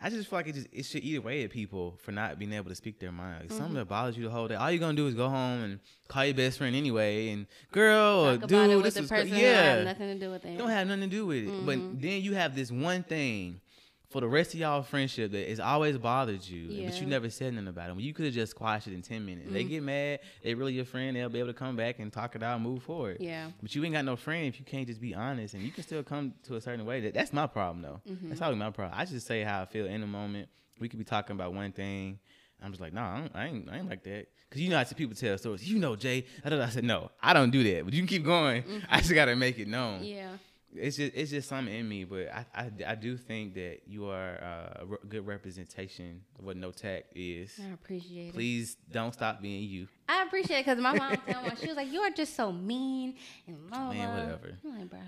I 0.00 0.10
just 0.10 0.30
feel 0.30 0.38
like 0.38 0.46
it 0.46 0.54
just 0.54 0.68
it 0.72 0.84
should 0.84 1.02
eat 1.02 1.16
away 1.16 1.42
at 1.42 1.50
people 1.50 1.98
for 2.04 2.12
not 2.12 2.38
being 2.38 2.52
able 2.52 2.68
to 2.68 2.74
speak 2.76 3.00
their 3.00 3.10
mind. 3.10 3.40
Like, 3.40 3.48
Mm-hmm. 3.48 3.56
Something 3.58 3.74
that 3.74 3.88
bothers 3.88 4.16
you 4.16 4.22
the 4.24 4.30
whole 4.30 4.46
day. 4.46 4.54
All 4.54 4.70
you're 4.70 4.78
gonna 4.78 4.94
do 4.96 5.08
is 5.08 5.14
go 5.14 5.28
home 5.28 5.64
and 5.64 5.80
call 6.06 6.24
your 6.24 6.34
best 6.34 6.58
friend 6.58 6.76
anyway, 6.76 7.30
and 7.30 7.46
girl 7.72 8.26
or 8.26 8.32
Talk 8.38 8.44
about 8.50 8.68
dude, 8.68 8.84
this 8.84 9.08
cra- 9.08 9.24
yeah, 9.24 9.82
nothing 9.82 10.16
to 10.18 10.24
do 10.24 10.30
with 10.30 10.44
it. 10.44 10.56
don't 10.56 10.70
have 10.70 10.86
nothing 10.86 11.02
to 11.02 11.08
do 11.08 11.26
with 11.26 11.38
it. 11.44 11.48
Mm-hmm. 11.48 11.66
But 11.66 12.00
then 12.00 12.22
you 12.22 12.34
have 12.34 12.54
this 12.54 12.70
one 12.70 13.02
thing 13.02 13.60
for 14.08 14.20
the 14.22 14.28
rest 14.28 14.54
of 14.54 14.60
y'all 14.60 14.82
friendship 14.82 15.32
that 15.32 15.48
has 15.48 15.60
always 15.60 15.98
bothered 15.98 16.42
you, 16.46 16.66
but 16.68 16.74
you 16.76 16.84
Mm-hmm. 16.88 17.08
never 17.10 17.28
said 17.30 17.52
nothing 17.52 17.68
about 17.68 17.90
it. 17.90 17.92
Well, 17.92 18.00
you 18.00 18.14
could 18.14 18.24
have 18.24 18.34
just 18.34 18.52
squashed 18.52 18.86
it 18.86 18.94
in 18.94 19.02
ten 19.02 19.24
minutes. 19.26 19.50
They 19.52 19.64
get 19.64 19.82
mad. 19.82 20.20
They 20.42 20.54
really 20.54 20.72
your 20.72 20.84
friend. 20.86 21.14
They'll 21.16 21.28
be 21.28 21.38
able 21.40 21.48
to 21.50 21.54
come 21.58 21.76
back 21.76 21.98
and 21.98 22.10
talk 22.12 22.34
it 22.34 22.42
out 22.42 22.54
and 22.56 22.64
move 22.64 22.82
forward. 22.82 23.18
Yeah. 23.20 23.50
But 23.60 23.74
you 23.74 23.84
ain't 23.84 23.92
got 23.94 24.04
no 24.06 24.16
friend 24.16 24.46
if 24.46 24.58
you 24.58 24.64
can't 24.64 24.86
just 24.86 25.00
be 25.00 25.14
honest 25.14 25.54
and 25.54 25.62
you 25.62 25.70
can 25.70 25.84
still 25.84 26.02
come 26.02 26.32
to 26.44 26.56
a 26.56 26.60
certain 26.60 26.86
way. 26.86 27.00
That 27.00 27.12
that's 27.14 27.32
my 27.32 27.46
problem 27.46 27.82
though. 27.82 28.00
Mm-hmm. 28.10 28.28
That's 28.30 28.40
always 28.40 28.58
my 28.58 28.70
problem. 28.70 28.98
I 28.98 29.04
just 29.04 29.26
say 29.26 29.42
how 29.42 29.60
I 29.62 29.66
feel 29.66 29.86
in 29.86 30.00
the 30.00 30.06
moment. 30.06 30.48
We 30.80 30.88
could 30.88 30.98
be 30.98 31.04
talking 31.04 31.34
about 31.34 31.52
one 31.52 31.72
thing. 31.72 32.18
I'm 32.62 32.70
just 32.72 32.80
like, 32.80 32.92
no, 32.92 33.02
I, 33.02 33.28
I 33.34 33.46
ain't, 33.46 33.68
I 33.70 33.76
ain't 33.78 33.88
like 33.90 34.02
that. 34.04 34.26
Cause 34.50 34.60
you 34.60 34.70
know 34.70 34.78
how 34.78 34.84
some 34.84 34.96
people 34.96 35.14
tell 35.14 35.36
stories. 35.38 35.70
You 35.70 35.78
know, 35.78 35.94
Jay. 35.94 36.24
I 36.44 36.68
said, 36.70 36.82
no, 36.84 37.10
I 37.22 37.32
don't 37.34 37.50
do 37.50 37.62
that. 37.64 37.84
But 37.84 37.92
you 37.92 38.00
can 38.00 38.08
keep 38.08 38.24
going. 38.24 38.64
I 38.90 38.98
just 39.00 39.12
gotta 39.12 39.36
make 39.36 39.58
it 39.58 39.68
known 39.68 40.02
Yeah. 40.02 40.30
It's 40.74 40.96
just 40.96 41.12
it's 41.14 41.30
just 41.30 41.48
something 41.48 41.74
in 41.74 41.88
me, 41.88 42.04
but 42.04 42.28
I 42.32 42.44
I, 42.54 42.70
I 42.88 42.94
do 42.94 43.16
think 43.16 43.54
that 43.54 43.80
you 43.86 44.06
are 44.06 44.38
uh, 44.42 44.82
a 44.82 44.86
re- 44.86 44.98
good 45.08 45.26
representation 45.26 46.22
of 46.38 46.44
what 46.44 46.56
no 46.56 46.70
tact 46.70 47.12
is. 47.16 47.58
I 47.62 47.72
appreciate 47.72 48.28
it. 48.28 48.34
Please 48.34 48.76
don't 48.90 49.12
stop 49.12 49.40
being 49.40 49.68
you. 49.68 49.88
I 50.08 50.22
appreciate 50.22 50.58
it 50.60 50.66
because 50.66 50.80
my 50.80 50.92
mom 50.92 51.16
told 51.30 51.44
me 51.44 51.50
she 51.60 51.66
was 51.68 51.76
like, 51.76 51.92
"You 51.92 52.00
are 52.00 52.10
just 52.10 52.34
so 52.36 52.52
mean 52.52 53.14
and 53.46 53.68
blah, 53.68 53.92
Man, 53.92 54.08
whatever. 54.26 54.58
I'm 54.64 54.78
like, 54.78 54.90
bro. 54.90 54.98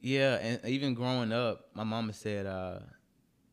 Yeah, 0.00 0.34
and 0.36 0.60
even 0.66 0.94
growing 0.94 1.32
up, 1.32 1.68
my 1.74 1.82
mama 1.84 2.12
said, 2.12 2.46
uh, 2.46 2.80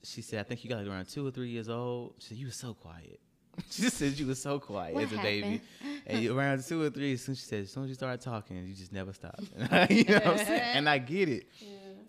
she 0.03 0.21
said, 0.21 0.39
I 0.39 0.43
think 0.43 0.63
you 0.63 0.69
got 0.69 0.77
like 0.79 0.87
around 0.87 1.07
two 1.07 1.25
or 1.25 1.31
three 1.31 1.49
years 1.49 1.69
old. 1.69 2.15
She 2.19 2.29
said, 2.29 2.37
you 2.37 2.47
were 2.47 2.51
so 2.51 2.73
quiet. 2.73 3.19
she 3.69 3.83
just 3.83 3.97
said 3.97 4.17
you 4.17 4.27
were 4.27 4.35
so 4.35 4.59
quiet 4.59 4.95
What 4.95 5.03
as 5.03 5.13
a 5.13 5.17
baby. 5.17 5.61
And 6.07 6.25
around 6.27 6.63
two 6.63 6.81
or 6.81 6.89
three, 6.89 7.13
as 7.13 7.21
soon 7.21 7.35
she 7.35 7.43
said, 7.43 7.63
as 7.63 7.71
soon 7.71 7.83
as 7.83 7.89
you 7.89 7.95
started 7.95 8.21
talking, 8.21 8.57
you 8.65 8.73
just 8.73 8.91
never 8.91 9.13
stopped. 9.13 9.41
you 9.89 10.03
know 10.05 10.15
what 10.15 10.27
I'm 10.27 10.37
saying? 10.45 10.61
And 10.73 10.89
I 10.89 10.97
get 10.97 11.29
it. 11.29 11.47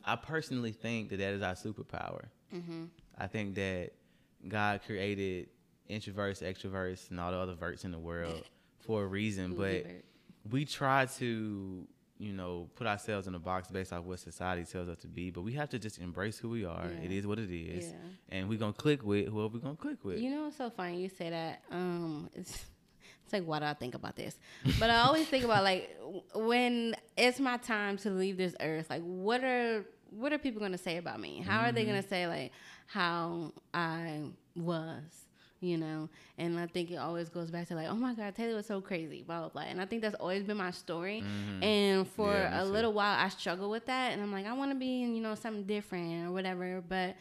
I 0.04 0.16
personally 0.16 0.72
think 0.72 1.10
that 1.10 1.18
that 1.18 1.32
is 1.34 1.42
our 1.42 1.54
superpower. 1.54 2.26
Mm-hmm. 2.54 2.84
I 3.18 3.26
think 3.26 3.54
that 3.54 3.90
God 4.48 4.80
created 4.84 5.48
introverts, 5.90 6.42
extroverts, 6.42 7.10
and 7.10 7.20
all 7.20 7.30
the 7.30 7.38
other 7.38 7.54
verts 7.54 7.84
in 7.84 7.90
the 7.90 7.98
world 7.98 8.42
for 8.86 9.02
a 9.02 9.06
reason, 9.06 9.54
but 9.54 9.86
we 10.50 10.64
try 10.64 11.06
to, 11.06 11.86
you 12.24 12.32
know, 12.32 12.68
put 12.74 12.86
ourselves 12.86 13.26
in 13.26 13.34
a 13.34 13.38
box 13.38 13.68
based 13.70 13.92
off 13.92 14.04
what 14.04 14.18
society 14.18 14.64
tells 14.64 14.88
us 14.88 14.98
to 14.98 15.08
be. 15.08 15.30
But 15.30 15.42
we 15.42 15.52
have 15.52 15.68
to 15.70 15.78
just 15.78 15.98
embrace 15.98 16.38
who 16.38 16.48
we 16.48 16.64
are. 16.64 16.86
It 16.86 17.10
Yeah. 17.10 17.18
is 17.18 17.26
what 17.26 17.38
it 17.38 17.50
is, 17.50 17.86
Yeah. 17.88 17.92
and 18.30 18.48
we're 18.48 18.58
gonna 18.58 18.72
click 18.72 19.04
with 19.04 19.28
whoever 19.28 19.48
we're 19.54 19.60
gonna 19.60 19.76
click 19.76 20.04
with. 20.04 20.20
You 20.20 20.30
know, 20.30 20.46
it's 20.48 20.56
so 20.56 20.70
funny 20.70 21.02
you 21.02 21.08
say 21.08 21.30
that. 21.30 21.62
Um, 21.70 22.30
it's 22.34 22.64
it's 23.24 23.32
like 23.32 23.44
why 23.44 23.58
do 23.58 23.64
I 23.66 23.74
think 23.74 23.94
about 23.94 24.16
this? 24.16 24.38
But 24.78 24.90
I 24.90 25.00
always 25.00 25.26
think 25.28 25.44
about 25.44 25.64
like 25.64 25.96
when 26.34 26.94
it's 27.16 27.40
my 27.40 27.56
time 27.58 27.96
to 27.98 28.10
leave 28.10 28.36
this 28.36 28.54
earth. 28.60 28.88
Like, 28.90 29.02
what 29.02 29.42
are 29.44 29.84
what 30.10 30.32
are 30.32 30.38
people 30.38 30.60
gonna 30.60 30.78
say 30.78 30.96
about 30.96 31.20
me? 31.20 31.40
How 31.40 31.60
are 31.64 31.72
they 31.72 31.84
gonna 31.84 32.02
say 32.02 32.26
like 32.26 32.52
how 32.86 33.52
I 33.72 34.24
was? 34.56 35.23
You 35.64 35.76
know. 35.78 36.08
And 36.38 36.58
I 36.58 36.66
think 36.66 36.90
it 36.90 36.96
always 36.96 37.28
goes 37.28 37.50
back 37.50 37.68
to 37.68 37.74
like, 37.74 37.88
oh 37.88 37.94
my 37.94 38.14
God, 38.14 38.34
Taylor 38.34 38.56
was 38.56 38.66
so 38.66 38.80
crazy, 38.80 39.22
blah 39.22 39.40
blah 39.40 39.48
blah. 39.48 39.62
And 39.62 39.80
I 39.80 39.86
think 39.86 40.02
that's 40.02 40.14
always 40.16 40.42
been 40.44 40.56
my 40.56 40.70
story. 40.70 41.22
Mhm. 41.22 41.64
And 41.64 42.08
for 42.08 42.32
Yeah, 42.32 42.62
a 42.62 42.64
little 42.64 42.92
while, 42.92 43.18
I 43.18 43.28
struggled 43.28 43.70
with 43.70 43.86
that, 43.86 44.12
and 44.12 44.22
I'm 44.22 44.32
like, 44.32 44.46
I 44.46 44.52
want 44.52 44.70
to 44.70 44.76
be, 44.76 45.02
in, 45.02 45.14
you 45.16 45.22
know, 45.22 45.34
something 45.34 45.64
different 45.64 46.26
or 46.28 46.32
whatever. 46.32 46.82
But 46.86 47.16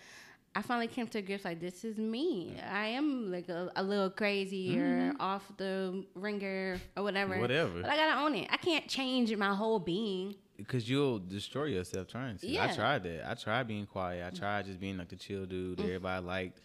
I 0.55 0.61
finally 0.61 0.87
came 0.87 1.07
to 1.07 1.21
grips 1.21 1.45
like 1.45 1.59
this 1.59 1.83
is 1.83 1.97
me. 1.97 2.55
I 2.69 2.87
am 2.87 3.31
like 3.31 3.49
a, 3.49 3.71
a 3.75 3.81
little 3.81 4.11
crazy 4.11 4.79
or 4.79 5.13
off 5.19 5.41
the 5.57 6.05
ringer 6.13 6.79
or 6.95 7.03
whatever. 7.03 7.33
Mm-hmm. 7.33 7.41
Whatever. 7.41 7.81
But 7.81 7.89
I 7.89 7.95
gotta 7.95 8.21
own 8.21 8.35
it. 8.35 8.47
I 8.51 8.57
can't 8.57 8.87
change 8.87 9.35
my 9.35 9.55
whole 9.55 9.79
being. 9.79 10.35
Because 10.55 10.87
you'll 10.87 11.17
destroy 11.17 11.65
yourself 11.65 12.07
trying 12.07 12.37
to. 12.37 12.57
I 12.59 12.67
tried 12.73 13.01
that. 13.03 13.27
I 13.27 13.33
tried 13.33 13.67
being 13.67 13.87
quiet. 13.87 14.23
I 14.31 14.37
tried 14.37 14.65
just 14.67 14.79
being 14.79 14.97
like 14.97 15.09
the 15.09 15.15
chill 15.15 15.45
dude 15.47 15.77
that 15.79 15.85
everybody 15.85 16.23
liked. 16.23 16.59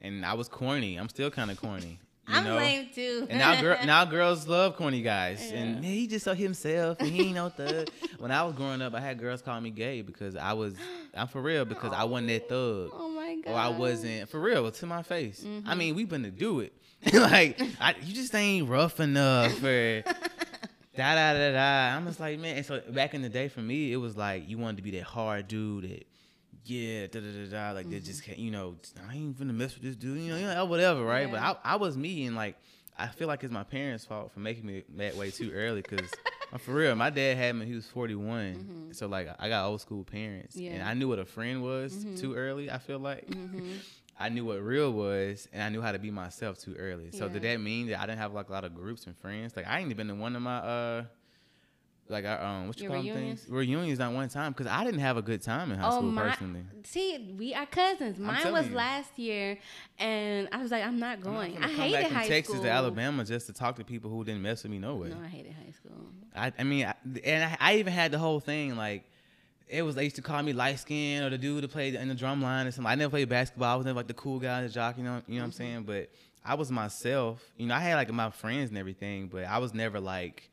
And 0.00 0.24
I 0.24 0.34
was 0.34 0.48
corny. 0.48 0.96
I'm 0.96 1.08
still 1.08 1.30
kind 1.30 1.50
of 1.50 1.60
corny. 1.60 1.98
You 2.26 2.36
I'm 2.36 2.44
know? 2.44 2.56
lame 2.56 2.88
too. 2.94 3.26
And 3.28 3.38
now, 3.38 3.60
girl, 3.60 3.76
now 3.84 4.06
girls 4.06 4.48
love 4.48 4.76
corny 4.76 5.02
guys. 5.02 5.52
And 5.52 5.74
Yeah. 5.74 5.80
man, 5.82 5.82
he 5.82 6.06
just 6.06 6.24
saw 6.24 6.32
himself, 6.32 6.98
and 7.00 7.10
he 7.10 7.26
ain't 7.26 7.34
no 7.34 7.50
thug. 7.50 7.90
when 8.18 8.30
I 8.30 8.42
was 8.44 8.54
growing 8.54 8.80
up, 8.80 8.94
I 8.94 9.00
had 9.00 9.18
girls 9.18 9.42
call 9.42 9.60
me 9.60 9.68
gay 9.68 10.00
because 10.00 10.34
I 10.34 10.54
was, 10.54 10.74
I'm 11.12 11.28
for 11.28 11.42
real, 11.42 11.66
because 11.66 11.92
I 11.92 12.04
wasn't 12.04 12.28
that 12.28 12.48
thug, 12.48 12.92
oh 12.94 13.10
my 13.10 13.36
god. 13.44 13.50
or 13.52 13.58
I 13.58 13.68
wasn't 13.68 14.30
for 14.30 14.40
real 14.40 14.70
to 14.70 14.86
my 14.86 15.02
face. 15.02 15.44
Mm-hmm. 15.46 15.68
I 15.68 15.74
mean, 15.74 15.94
we 15.96 16.06
been 16.06 16.22
to 16.22 16.30
do 16.30 16.60
it. 16.60 16.72
like, 17.12 17.60
I, 17.78 17.94
you 18.02 18.14
just 18.14 18.34
ain't 18.34 18.70
rough 18.70 19.00
enough 19.00 19.52
for. 19.58 20.02
Da 20.96 21.14
da 21.16 21.32
da 21.34 21.52
da. 21.52 21.96
I'm 21.96 22.06
just 22.06 22.20
like, 22.20 22.38
man. 22.38 22.56
And 22.56 22.64
so 22.64 22.80
back 22.88 23.12
in 23.12 23.20
the 23.20 23.28
day, 23.28 23.48
for 23.48 23.60
me, 23.60 23.92
it 23.92 23.96
was 23.96 24.16
like 24.16 24.48
you 24.48 24.56
wanted 24.56 24.76
to 24.78 24.82
be 24.82 24.92
that 24.92 25.02
hard 25.02 25.46
dude 25.48 25.84
that, 25.90 26.06
yeah, 26.64 27.06
da 27.06 27.20
da 27.20 27.26
da 27.30 27.46
da. 27.50 27.70
Like 27.72 27.88
they 27.90 28.00
just 28.00 28.22
can't, 28.24 28.38
you 28.38 28.50
know, 28.50 28.76
I 29.08 29.14
ain't 29.14 29.38
finna 29.38 29.54
mess 29.54 29.74
with 29.74 29.82
this 29.82 29.96
dude, 29.96 30.18
you 30.20 30.30
know, 30.32 30.38
you 30.38 30.46
know 30.46 30.64
whatever, 30.64 31.02
right? 31.04 31.30
But 31.30 31.40
I, 31.40 31.56
I 31.64 31.76
was 31.76 31.96
me, 31.96 32.26
and 32.26 32.34
like, 32.36 32.56
I 32.98 33.08
feel 33.08 33.28
like 33.28 33.42
it's 33.44 33.52
my 33.52 33.64
parents' 33.64 34.04
fault 34.04 34.32
for 34.32 34.40
making 34.40 34.66
me 34.66 34.84
that 34.96 35.16
way 35.16 35.30
too 35.30 35.50
early, 35.52 35.82
cause 35.82 36.10
for 36.58 36.72
real, 36.74 36.94
my 36.94 37.10
dad 37.10 37.36
had 37.36 37.56
me. 37.56 37.66
He 37.66 37.74
was 37.74 37.86
41, 37.86 38.88
so 38.92 39.06
like 39.06 39.28
I 39.38 39.48
got 39.48 39.66
old 39.66 39.80
school 39.80 40.04
parents, 40.04 40.56
and 40.56 40.82
I 40.82 40.94
knew 40.94 41.08
what 41.08 41.18
a 41.18 41.24
friend 41.24 41.62
was 41.62 42.04
too 42.16 42.34
early. 42.34 42.70
I 42.70 42.78
feel 42.78 42.98
like. 42.98 43.26
Mm-hmm. 43.28 43.72
I 44.16 44.28
knew 44.28 44.44
what 44.44 44.62
real 44.62 44.92
was, 44.92 45.48
and 45.52 45.60
I 45.60 45.70
knew 45.70 45.82
how 45.82 45.90
to 45.90 45.98
be 45.98 46.12
myself 46.12 46.56
too 46.56 46.76
early. 46.78 47.10
So 47.10 47.26
Yeah. 47.26 47.32
did 47.32 47.42
that 47.42 47.60
mean 47.60 47.88
that 47.88 47.98
I 48.00 48.06
didn't 48.06 48.18
have 48.20 48.32
like 48.32 48.48
a 48.48 48.52
lot 48.52 48.64
of 48.64 48.72
groups 48.72 49.08
and 49.08 49.16
friends? 49.18 49.56
Like 49.56 49.66
I 49.66 49.80
ain't 49.80 49.90
even 49.90 50.06
been 50.06 50.16
to 50.16 50.22
one 50.22 50.36
of 50.36 50.42
my 50.42 50.58
uh, 50.58 51.04
like 52.08 52.24
our 52.26 52.40
um, 52.42 52.66
what 52.68 52.76
you 52.78 52.84
Your 52.84 52.92
call 52.92 53.02
them 53.02 53.14
reunions? 53.14 53.40
things? 53.40 53.52
Reunions 53.52 53.98
not 53.98 54.12
one 54.12 54.28
time 54.28 54.52
because 54.52 54.66
I 54.66 54.84
didn't 54.84 55.00
have 55.00 55.16
a 55.16 55.22
good 55.22 55.40
time 55.42 55.72
in 55.72 55.78
high 55.78 55.88
school 55.90 56.00
Oh, 56.08 56.12
my- 56.12 56.22
personally. 56.30 56.62
See, 56.84 57.34
we 57.38 57.54
are 57.54 57.64
cousins. 57.66 58.18
Mine 58.18 58.52
was 58.52 58.68
you. 58.68 58.74
last 58.74 59.18
year, 59.18 59.58
and 59.98 60.48
I 60.52 60.58
was 60.58 60.70
like, 60.70 60.84
I'm 60.84 60.98
not 60.98 61.18
I'm 61.18 61.22
not 61.22 61.32
going. 61.32 61.56
I 61.62 61.68
hated 61.68 61.92
back 61.92 62.06
from 62.08 62.16
high 62.16 62.28
Texas 62.28 62.54
school. 62.54 62.64
to 62.64 62.70
Alabama 62.70 63.24
just 63.24 63.46
to 63.46 63.52
talk 63.52 63.76
to 63.76 63.84
people 63.84 64.10
who 64.10 64.22
didn't 64.24 64.42
mess 64.42 64.62
with 64.62 64.72
me 64.72 64.78
no 64.78 64.96
way. 64.96 65.08
No, 65.08 65.16
I 65.22 65.28
hated 65.28 65.52
high 65.52 65.70
school. 65.72 66.06
I, 66.36 66.52
I 66.58 66.62
mean, 66.64 66.86
I, 66.86 66.94
and 67.24 67.44
I, 67.44 67.56
I 67.60 67.76
even 67.76 67.92
had 67.92 68.10
the 68.12 68.18
whole 68.18 68.40
thing 68.40 68.76
like. 68.76 69.04
It 69.66 69.80
was 69.82 69.94
they 69.94 70.04
used 70.04 70.16
to 70.16 70.22
call 70.22 70.42
me 70.42 70.52
light 70.52 70.78
skin 70.78 71.22
or 71.24 71.30
the 71.30 71.38
dude 71.38 71.64
that 71.64 71.70
played 71.70 71.94
in 71.94 72.06
the 72.08 72.14
drum 72.14 72.42
line 72.42 72.66
or 72.66 72.70
something. 72.70 72.90
I 72.90 72.94
never 72.96 73.08
played 73.10 73.30
basketball. 73.30 73.72
I 73.72 73.76
was 73.76 73.86
never 73.86 73.96
like 73.96 74.06
the 74.06 74.14
cool 74.14 74.38
guy, 74.38 74.60
the 74.62 74.68
jock, 74.68 74.98
you 74.98 75.02
know, 75.04 75.22
you 75.26 75.36
know 75.36 75.40
what 75.40 75.46
I'm 75.46 75.52
saying? 75.52 75.84
But 75.84 76.10
I 76.44 76.54
was 76.54 76.70
myself. 76.70 77.42
You 77.56 77.66
know, 77.66 77.74
I 77.74 77.80
had 77.80 77.94
like 77.94 78.12
my 78.12 78.28
friends 78.30 78.68
and 78.68 78.76
everything, 78.78 79.28
but 79.28 79.44
I 79.44 79.56
was 79.58 79.72
never 79.72 80.00
like 80.00 80.50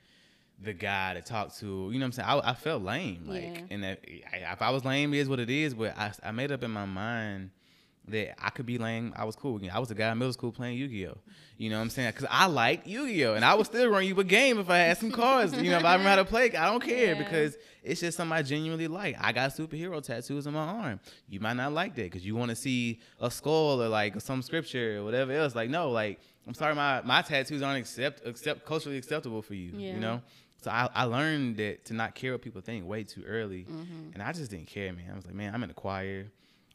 the 0.64 0.74
guy 0.74 1.14
to 1.16 1.22
talk 1.22 1.56
to. 1.56 1.66
You 1.66 2.00
know 2.00 2.00
what 2.00 2.06
I'm 2.06 2.12
saying? 2.12 2.30
I, 2.30 2.52
I 2.52 2.54
felt 2.54 2.84
lame. 2.84 3.24
Like, 3.26 3.44
Yeah. 3.44 3.62
and 3.72 3.84
that, 3.84 4.00
if 4.06 4.62
I 4.62 4.70
was 4.70 4.86
lame, 4.86 5.14
it 5.14 5.18
is 5.18 5.30
what 5.30 5.40
it 5.40 5.50
is. 5.50 5.74
But 5.74 5.98
I, 5.98 6.12
I 6.24 6.32
made 6.32 6.52
up 6.52 6.64
in 6.64 6.72
my 6.72 6.86
mind 6.86 7.50
that 8.08 8.36
I 8.44 8.50
could 8.50 8.66
be 8.66 8.78
lame. 8.78 9.14
I 9.16 9.26
was 9.26 9.36
cool. 9.36 9.60
I 9.72 9.80
was 9.80 9.92
a 9.92 9.96
guy 9.96 10.12
in 10.12 10.18
middle 10.18 10.34
school 10.34 10.52
playing 10.52 10.78
Yu-Gi-Oh. 10.78 11.18
You 11.58 11.70
know 11.70 11.78
what 11.78 11.84
I'm 11.84 11.90
saying? 11.92 12.10
Because 12.10 12.28
I 12.32 12.48
liked 12.48 12.88
Yu-Gi-Oh, 12.88 13.36
and 13.36 13.46
I 13.46 13.54
would 13.54 13.68
still 13.68 13.88
run 13.90 14.04
you 14.06 14.20
a 14.20 14.24
game 14.24 14.60
if 14.60 14.70
I 14.70 14.78
had 14.80 14.98
some 14.98 15.12
cards. 15.12 15.54
You 15.54 15.70
know, 15.70 15.78
if 15.78 15.86
I 15.86 15.94
remember 15.94 16.10
how 16.10 16.16
to 16.18 16.26
play, 16.26 16.52
I 16.56 16.66
don't 16.72 16.84
care 16.84 17.14
Yeah. 17.14 17.24
because 17.24 17.58
it's 17.84 18.02
just 18.02 18.18
something 18.18 18.36
I 18.36 18.42
genuinely 18.42 18.88
like. 18.88 19.16
I 19.20 19.32
got 19.32 19.52
superhero 19.56 20.02
tattoos 20.02 20.48
on 20.48 20.54
my 20.54 20.66
arm. 20.66 21.00
You 21.30 21.40
might 21.40 21.54
not 21.54 21.74
like 21.74 21.96
that 21.96 22.04
because 22.04 22.26
you 22.26 22.36
want 22.36 22.50
to 22.50 22.56
see 22.56 23.00
a 23.20 23.30
skull 23.30 23.82
or 23.82 23.88
like 23.88 24.20
some 24.22 24.42
scripture 24.42 24.98
or 25.00 25.04
whatever 25.06 25.32
else. 25.34 25.54
Like, 25.56 25.70
no, 25.70 25.92
like 25.92 26.20
I'm 26.48 26.56
sorry, 26.56 26.74
my 26.74 27.02
my 27.04 27.22
tattoos 27.22 27.62
aren't 27.62 27.80
accept 27.80 28.26
accept 28.26 28.66
culturally 28.66 28.98
acceptable 28.98 29.42
for 29.44 29.54
you. 29.54 29.72
Yeah. 29.76 29.94
You 29.94 30.00
know. 30.00 30.22
So 30.62 30.70
I, 30.72 30.88
I 30.94 31.04
learned 31.06 31.58
that 31.58 31.86
to 31.86 31.94
not 31.94 32.14
care 32.16 32.32
what 32.34 32.42
people 32.42 32.62
think 32.62 32.88
way 32.88 33.04
too 33.04 33.24
early, 33.28 33.64
Mm-hmm. 33.66 34.14
and 34.14 34.22
I 34.24 34.32
just 34.32 34.52
didn't 34.52 34.68
care, 34.68 34.94
man. 34.94 35.10
I 35.12 35.16
was 35.16 35.26
like, 35.26 35.36
man, 35.36 35.54
I'm 35.54 35.64
in 35.64 35.70
the 35.70 35.74
choir. 35.76 36.28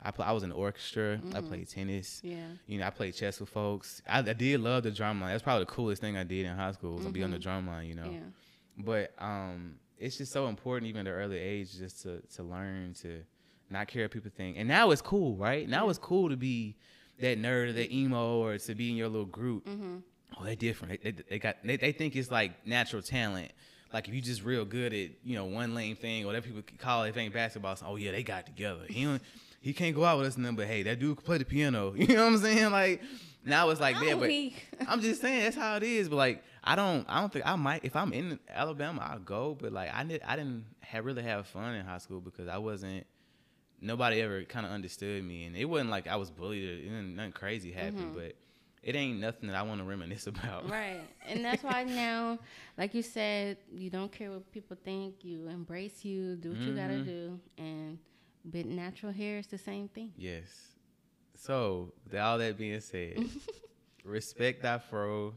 I 0.02 0.10
pl- 0.10 0.24
I 0.24 0.32
was 0.32 0.42
in 0.42 0.50
the 0.50 0.54
orchestra. 0.56 1.20
I 1.34 1.40
played 1.40 1.68
tennis. 1.68 2.18
Mm-hmm. 2.24 2.28
Yeah. 2.36 2.46
You 2.66 2.78
know, 2.78 2.86
I 2.86 2.90
played 2.90 3.14
chess 3.14 3.40
with 3.40 3.48
folks. 3.48 4.02
I, 4.08 4.18
I 4.18 4.22
did 4.34 4.60
love 4.60 4.82
the 4.82 4.90
drum 4.90 5.20
line. 5.20 5.30
That's 5.30 5.42
probably 5.42 5.64
the 5.64 5.70
coolest 5.70 6.00
thing 6.02 6.16
I 6.16 6.24
did 6.24 6.46
in 6.46 6.54
high 6.56 6.72
school 6.72 6.96
was 6.96 7.06
to 7.06 7.10
be 7.12 7.22
on 7.22 7.30
the 7.30 7.38
drum 7.38 7.66
line. 7.66 7.86
You 7.86 7.94
know, 7.94 8.02
Mm-hmm. 8.02 8.14
Yeah. 8.14 8.84
but 8.84 9.14
um, 9.18 9.76
it's 9.98 10.18
just 10.18 10.32
so 10.32 10.48
important 10.48 10.88
even 10.88 11.06
at 11.06 11.12
an 11.12 11.18
early 11.18 11.38
age 11.38 11.76
just 11.78 12.02
to 12.02 12.20
to 12.34 12.42
learn 12.42 12.94
to 13.02 13.22
not 13.70 13.88
care 13.88 14.04
what 14.04 14.10
people 14.10 14.30
think. 14.36 14.56
And 14.58 14.68
now 14.68 14.90
it's 14.90 15.00
cool, 15.02 15.36
right? 15.36 15.68
Now 15.68 15.88
it's 15.88 15.98
cool 15.98 16.28
to 16.28 16.36
be 16.36 16.76
that 17.20 17.40
nerd 17.40 17.68
or 17.68 17.72
that 17.72 17.90
emo 17.92 18.38
or 18.40 18.58
to 18.58 18.74
be 18.74 18.90
in 18.90 18.96
your 18.96 19.08
little 19.08 19.26
group. 19.26 19.66
Mm-hmm. 19.66 19.96
Oh, 20.38 20.44
they're 20.44 20.54
different. 20.56 21.02
They, 21.02 21.10
they, 21.12 21.22
they 21.30 21.38
got 21.38 21.56
they, 21.64 21.76
they 21.76 21.92
think 21.92 22.14
it's 22.16 22.30
like 22.30 22.66
natural 22.66 23.00
talent. 23.00 23.52
Like 23.92 24.08
if 24.08 24.14
you 24.14 24.20
just 24.20 24.44
real 24.44 24.64
good 24.64 24.92
at 24.92 25.10
you 25.24 25.36
know 25.36 25.44
one 25.44 25.74
lane 25.74 25.96
thing 25.96 26.24
or 26.24 26.26
whatever 26.26 26.46
people 26.46 26.62
call 26.78 27.04
it, 27.04 27.10
if 27.10 27.16
it 27.16 27.20
ain't 27.20 27.34
basketball, 27.34 27.72
it's, 27.72 27.82
oh 27.84 27.96
yeah, 27.96 28.12
they 28.12 28.22
got 28.22 28.46
together. 28.46 28.82
He 28.88 29.04
don't, 29.04 29.22
he 29.60 29.72
can't 29.72 29.94
go 29.94 30.04
out 30.04 30.18
with 30.18 30.26
us 30.26 30.36
and 30.36 30.44
them, 30.44 30.56
but 30.56 30.66
hey, 30.66 30.82
that 30.84 30.98
dude 30.98 31.16
can 31.16 31.24
play 31.24 31.38
the 31.38 31.44
piano. 31.44 31.92
You 31.96 32.08
know 32.08 32.24
what 32.24 32.32
I'm 32.32 32.38
saying? 32.38 32.70
Like 32.72 33.02
now 33.44 33.70
it's 33.70 33.80
like 33.80 33.98
that, 34.00 34.18
but. 34.18 34.30
I'm 34.88 35.00
just 35.00 35.20
saying 35.20 35.44
that's 35.44 35.56
how 35.56 35.76
it 35.76 35.82
is. 35.82 36.08
But 36.08 36.16
like 36.16 36.44
I 36.62 36.76
don't 36.76 37.06
I 37.08 37.20
don't 37.20 37.32
think 37.32 37.46
I 37.46 37.56
might 37.56 37.84
if 37.84 37.96
I'm 37.96 38.12
in 38.12 38.38
Alabama 38.48 39.08
I'll 39.10 39.18
go. 39.18 39.56
But 39.58 39.72
like 39.72 39.94
I 39.94 40.04
did 40.04 40.22
I 40.26 40.36
didn't 40.36 40.66
have 40.80 41.04
really 41.04 41.22
have 41.22 41.46
fun 41.46 41.74
in 41.74 41.86
high 41.86 41.98
school 41.98 42.20
because 42.20 42.48
I 42.48 42.58
wasn't 42.58 43.06
nobody 43.80 44.20
ever 44.20 44.42
kind 44.44 44.66
of 44.66 44.72
understood 44.72 45.22
me 45.24 45.44
and 45.44 45.56
it 45.56 45.66
wasn't 45.66 45.90
like 45.90 46.06
I 46.06 46.16
was 46.16 46.30
bullied 46.30 46.86
or 46.86 47.02
nothing 47.02 47.32
crazy 47.32 47.72
happened. 47.72 47.98
Mm-hmm. 47.98 48.18
But 48.18 48.34
it 48.86 48.94
ain't 48.96 49.18
nothing 49.20 49.48
that 49.48 49.56
I 49.56 49.62
want 49.62 49.80
to 49.80 49.84
reminisce 49.84 50.26
about. 50.28 50.62
Mm-hmm. 50.62 50.72
Right. 50.72 51.00
And 51.26 51.44
that's 51.44 51.62
why 51.62 51.82
now, 52.04 52.38
like 52.78 52.94
you 52.94 53.02
said, 53.02 53.58
you 53.72 53.90
don't 53.90 54.10
care 54.12 54.30
what 54.30 54.50
people 54.52 54.76
think. 54.82 55.24
You 55.24 55.48
embrace 55.48 56.04
you, 56.04 56.36
do 56.36 56.50
what 56.52 56.60
you 56.60 56.72
gotta 56.74 56.94
Mhm. 56.94 57.04
do. 57.04 57.40
And 57.58 57.98
but 58.44 58.64
natural 58.64 59.12
hair, 59.12 59.38
is 59.38 59.48
the 59.48 59.58
same 59.58 59.88
thing. 59.88 60.12
Yes. 60.16 60.48
So, 61.34 61.92
with 62.04 62.14
all 62.18 62.38
that 62.38 62.56
being 62.56 62.80
said, 62.80 63.18
Respect 64.04 64.62
Thy 64.62 64.78
Fro 64.78 65.34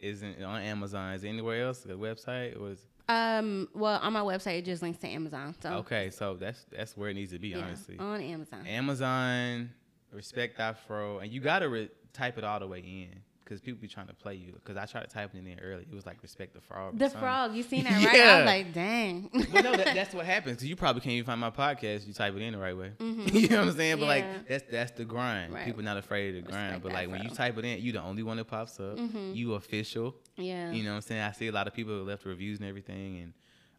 isn't 0.00 0.42
on 0.42 0.62
Amazon. 0.62 1.12
Is 1.14 1.22
it 1.24 1.28
anywhere 1.28 1.66
else? 1.66 1.80
The 1.80 1.92
website 1.94 2.58
or 2.60 2.70
is 2.70 2.80
Um, 3.08 3.68
well, 3.74 4.00
on 4.02 4.12
my 4.14 4.20
website, 4.22 4.58
it 4.60 4.64
just 4.64 4.80
links 4.82 4.98
to 5.00 5.08
Amazon. 5.08 5.54
So 5.60 5.68
okay? 5.84 6.08
So 6.10 6.34
that's 6.34 6.64
that's 6.72 6.96
where 6.96 7.10
it 7.10 7.14
needs 7.14 7.32
to 7.32 7.38
be, 7.38 7.48
yeah, 7.48 7.58
honestly. 7.58 7.98
on 7.98 8.20
Amazon. 8.22 8.66
Amazon, 8.66 9.70
Respect 10.16 10.58
Thy 10.58 10.72
Fro, 10.72 11.18
and 11.18 11.30
you 11.30 11.40
gotta 11.40 11.68
re- 11.68 11.90
type 12.12 12.38
it 12.38 12.44
all 12.44 12.58
the 12.58 12.66
way 12.66 12.80
in 12.80 13.20
because 13.44 13.60
people 13.60 13.80
be 13.80 13.86
trying 13.86 14.08
to 14.08 14.14
play 14.14 14.34
you. 14.34 14.52
Because 14.54 14.76
I 14.76 14.86
tried 14.86 15.02
to 15.02 15.06
type 15.14 15.30
it 15.32 15.38
in 15.38 15.60
early, 15.60 15.86
it 15.88 15.94
was 15.94 16.04
like 16.06 16.20
respect 16.22 16.52
the 16.54 16.60
frog. 16.60 16.98
The 16.98 17.08
frog, 17.10 17.54
you 17.54 17.62
seen 17.62 17.84
that 17.84 17.92
right? 18.04 18.14
I 18.14 18.16
Yeah. 18.16 18.36
was 18.38 18.46
like, 18.46 18.72
dang. 18.72 19.30
But 19.52 19.62
no, 19.62 19.76
that, 19.76 19.94
that's 19.94 20.12
what 20.14 20.26
happens. 20.26 20.64
you 20.64 20.74
probably 20.74 21.00
can't 21.02 21.12
even 21.12 21.26
find 21.26 21.40
my 21.40 21.50
podcast. 21.50 22.08
You 22.08 22.12
type 22.12 22.34
it 22.34 22.42
in 22.42 22.54
the 22.54 22.58
right 22.58 22.76
way. 22.76 22.92
you 22.98 23.48
know 23.48 23.58
what 23.60 23.68
I'm 23.68 23.76
saying? 23.76 23.98
But 24.00 24.06
like 24.06 24.48
that's 24.48 24.64
that's 24.70 24.90
the 24.92 25.04
grind. 25.04 25.52
Right. 25.52 25.64
People 25.64 25.82
not 25.84 25.96
afraid 25.96 26.34
of 26.36 26.44
the 26.44 26.50
grind. 26.50 26.66
Respect 26.72 26.82
But 26.82 26.92
like 26.92 27.08
when 27.10 27.22
you 27.22 27.28
type 27.30 27.56
it 27.58 27.64
in, 27.64 27.80
you 27.80 27.92
the 27.92 28.02
only 28.02 28.22
one 28.24 28.38
that 28.38 28.46
pops 28.46 28.80
up. 28.80 28.98
You 29.32 29.54
official. 29.54 30.16
yeah. 30.36 30.72
You 30.72 30.82
know 30.82 30.90
what 30.90 30.96
I'm 30.96 31.02
saying? 31.02 31.22
I 31.22 31.32
see 31.32 31.46
a 31.48 31.52
lot 31.52 31.66
of 31.68 31.74
people 31.74 31.92
who 31.92 32.02
left 32.04 32.24
reviews 32.24 32.58
and 32.58 32.68
everything. 32.68 33.18
And 33.18 33.32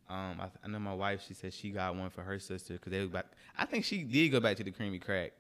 um, 0.09 0.39
I, 0.39 0.47
I 0.63 0.67
know 0.69 0.79
my 0.79 0.93
wife. 0.93 1.25
She 1.27 1.33
said 1.33 1.51
she 1.53 1.71
got 1.71 1.93
one 1.93 2.09
for 2.09 2.21
her 2.21 2.39
sister 2.39 2.73
because 2.75 2.91
they 2.91 3.01
was 3.01 3.09
back. 3.09 3.25
I 3.57 3.65
think 3.65 3.83
she 3.83 4.03
did 4.03 4.29
go 4.29 4.39
back 4.39 4.55
to 4.57 4.63
the 4.63 4.71
creamy 4.71 4.99
crack. 4.99 5.33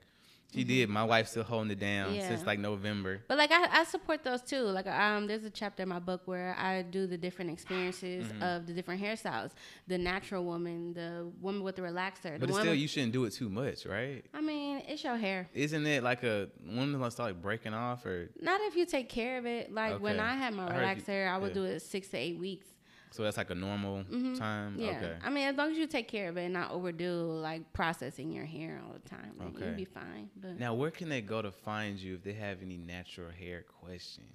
She 0.53 0.63
did. 0.63 0.89
My 0.89 1.03
wife's 1.03 1.31
still 1.31 1.43
holding 1.43 1.71
it 1.71 1.79
down 1.79 2.07
Mm-hmm. 2.07 2.15
Yeah. 2.15 2.27
since 2.29 2.45
like 2.45 2.57
November. 2.57 3.21
But 3.27 3.37
like 3.37 3.51
I, 3.51 3.81
I 3.81 3.83
support 3.83 4.23
those 4.23 4.41
too. 4.41 4.61
Like 4.61 4.87
um, 4.87 5.27
there's 5.27 5.43
a 5.43 5.49
chapter 5.49 5.83
in 5.83 5.89
my 5.89 5.99
book 5.99 6.21
where 6.25 6.55
I 6.57 6.83
do 6.83 7.05
the 7.05 7.17
different 7.17 7.51
experiences 7.51 8.27
Mm-hmm. 8.27 8.41
of 8.43 8.65
the 8.65 8.73
different 8.73 9.01
hairstyles. 9.01 9.51
The 9.87 9.97
natural 9.97 10.45
woman, 10.45 10.93
the 10.93 11.27
woman 11.41 11.63
with 11.63 11.75
the 11.75 11.81
relaxer, 11.81 12.39
But 12.39 12.47
the 12.47 12.53
still, 12.53 12.73
you 12.73 12.87
shouldn't 12.87 13.11
do 13.13 13.25
it 13.25 13.31
too 13.33 13.49
much, 13.49 13.85
right? 13.85 14.23
I 14.33 14.41
mean, 14.41 14.81
it's 14.87 15.03
your 15.03 15.17
hair. 15.17 15.49
Isn't 15.53 15.85
it 15.85 16.01
like 16.03 16.23
a 16.23 16.49
of 16.93 16.99
them 17.01 17.11
start 17.11 17.33
like 17.33 17.41
breaking 17.41 17.73
off 17.73 18.05
or 18.05 18.29
Not 18.41 18.61
if 18.63 18.75
you 18.75 18.85
take 18.85 19.09
care 19.09 19.37
of 19.37 19.45
it. 19.45 19.71
Like 19.73 19.99
when 19.99 20.19
I 20.19 20.35
had 20.35 20.53
my 20.53 20.67
I 20.67 20.71
heard 20.73 20.97
you- 20.97 21.03
relaxer, 21.03 21.27
I 21.29 21.37
would 21.37 21.49
yeah. 21.49 21.53
do 21.55 21.63
it 21.65 21.81
six 21.81 22.07
to 22.09 22.17
eight 22.17 22.39
weeks. 22.39 22.67
So 23.11 23.23
that's 23.23 23.37
like 23.37 23.49
a 23.49 23.55
normal 23.55 24.03
time? 24.03 24.73
Mm-hmm. 24.73 24.79
Yeah. 24.79 24.97
Okay. 24.97 25.15
I 25.23 25.29
mean, 25.29 25.47
as 25.47 25.55
long 25.55 25.71
as 25.71 25.77
you 25.77 25.87
take 25.87 26.07
care 26.07 26.29
of 26.29 26.37
it 26.37 26.43
and 26.43 26.53
not 26.53 26.71
overdo 26.71 27.23
like 27.23 27.71
processing 27.73 28.31
your 28.31 28.45
hair 28.45 28.81
all 28.85 28.93
the 28.93 29.09
time, 29.09 29.31
like, 29.39 29.55
Okay. 29.55 29.65
you'll 29.65 29.75
be 29.75 29.85
fine. 29.85 30.29
But 30.35 30.59
Now, 30.59 30.73
where 30.73 30.91
can 30.91 31.09
they 31.09 31.21
go 31.21 31.41
to 31.41 31.51
find 31.51 31.97
you 31.97 32.15
if 32.15 32.23
they 32.23 32.33
have 32.33 32.61
any 32.61 32.77
natural 32.77 33.31
hair 33.31 33.63
questions? 33.81 34.27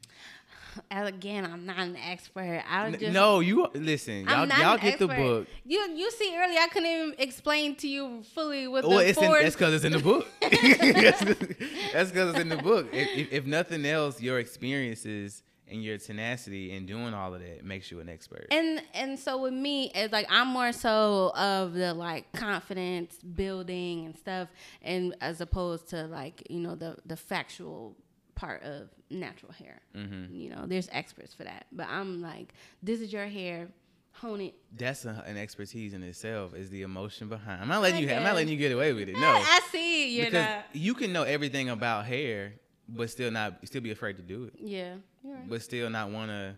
and 0.90 1.06
again, 1.06 1.44
I'm 1.44 1.66
not 1.66 1.78
an 1.78 1.96
expert. 1.96 2.62
I 2.68 2.90
just 2.92 3.12
no, 3.12 3.40
you 3.40 3.68
listen. 3.74 4.24
Y'all, 4.26 4.46
y'all 4.48 4.78
get 4.78 4.98
the 4.98 5.08
book. 5.08 5.46
You 5.64 5.78
you 5.94 6.10
see 6.10 6.34
earlier, 6.36 6.58
I 6.60 6.68
couldn't 6.68 6.88
even 6.88 7.14
explain 7.18 7.76
to 7.76 7.88
you 7.88 8.22
fully 8.34 8.66
what 8.68 8.84
Well, 8.84 8.98
the 8.98 9.08
it's 9.08 9.20
in, 9.20 9.30
that's 9.30 9.54
because 9.54 9.74
it's 9.74 9.84
in 9.84 9.92
the 9.92 9.98
book. 9.98 10.26
that's 10.40 12.10
because 12.10 12.30
it's 12.30 12.38
in 12.38 12.48
the 12.48 12.60
book. 12.62 12.88
If, 12.92 13.08
if, 13.16 13.32
if 13.32 13.46
nothing 13.46 13.84
else, 13.84 14.20
your 14.20 14.38
experiences 14.38 15.42
and 15.72 15.82
your 15.82 15.98
tenacity 15.98 16.72
in 16.72 16.86
doing 16.86 17.14
all 17.14 17.34
of 17.34 17.40
that 17.40 17.64
makes 17.64 17.90
you 17.90 18.00
an 18.00 18.08
expert. 18.08 18.46
and 18.50 18.82
and 18.94 19.18
so 19.18 19.38
with 19.38 19.52
me 19.54 19.90
it's 19.94 20.12
like 20.12 20.26
i'm 20.30 20.48
more 20.48 20.72
so 20.72 21.32
of 21.36 21.72
the 21.74 21.92
like 21.94 22.30
confidence 22.32 23.16
building 23.18 24.06
and 24.06 24.16
stuff 24.16 24.48
and 24.82 25.14
as 25.20 25.40
opposed 25.40 25.88
to 25.88 26.06
like 26.06 26.46
you 26.50 26.60
know 26.60 26.74
the 26.74 26.96
the 27.06 27.16
factual 27.16 27.96
part 28.34 28.62
of 28.62 28.88
natural 29.10 29.52
hair 29.52 29.80
Mm-hmm. 29.96 30.34
you 30.34 30.48
know 30.50 30.64
there's 30.66 30.88
experts 30.92 31.34
for 31.34 31.44
that 31.44 31.66
but 31.72 31.86
i'm 31.88 32.20
like 32.22 32.54
this 32.82 33.00
is 33.00 33.12
your 33.12 33.26
hair 33.26 33.68
hone 34.14 34.40
it 34.40 34.54
That's 34.76 35.04
a, 35.04 35.22
an 35.26 35.36
expertise 35.38 35.94
in 35.94 36.02
itself. 36.02 36.54
Is 36.54 36.68
the 36.68 36.82
emotion 36.82 37.28
behind? 37.28 37.62
I'm 37.62 37.68
not 37.68 37.80
letting 37.80 37.96
I 37.96 38.00
you. 38.02 38.08
Ha- 38.10 38.16
I'm 38.16 38.22
not 38.22 38.34
letting 38.34 38.50
you 38.52 38.58
get 38.58 38.70
away 38.70 38.92
with 38.92 39.08
it. 39.08 39.14
No, 39.16 39.20
i 39.56 39.60
see 39.72 40.14
you're 40.16 40.26
because 40.26 40.46
not 40.46 40.64
you 40.74 40.92
can 40.94 41.12
know 41.14 41.22
everything 41.22 41.70
about 41.70 42.04
hair, 42.04 42.52
but 42.94 43.10
still 43.10 43.30
not 43.30 43.54
still 43.64 43.80
be 43.80 43.90
afraid 43.90 44.16
to 44.16 44.22
do 44.22 44.44
it. 44.44 44.54
yeah 44.58 44.94
right. 45.24 45.48
but 45.48 45.62
still 45.62 45.88
not 45.90 46.10
want 46.10 46.30
to 46.30 46.56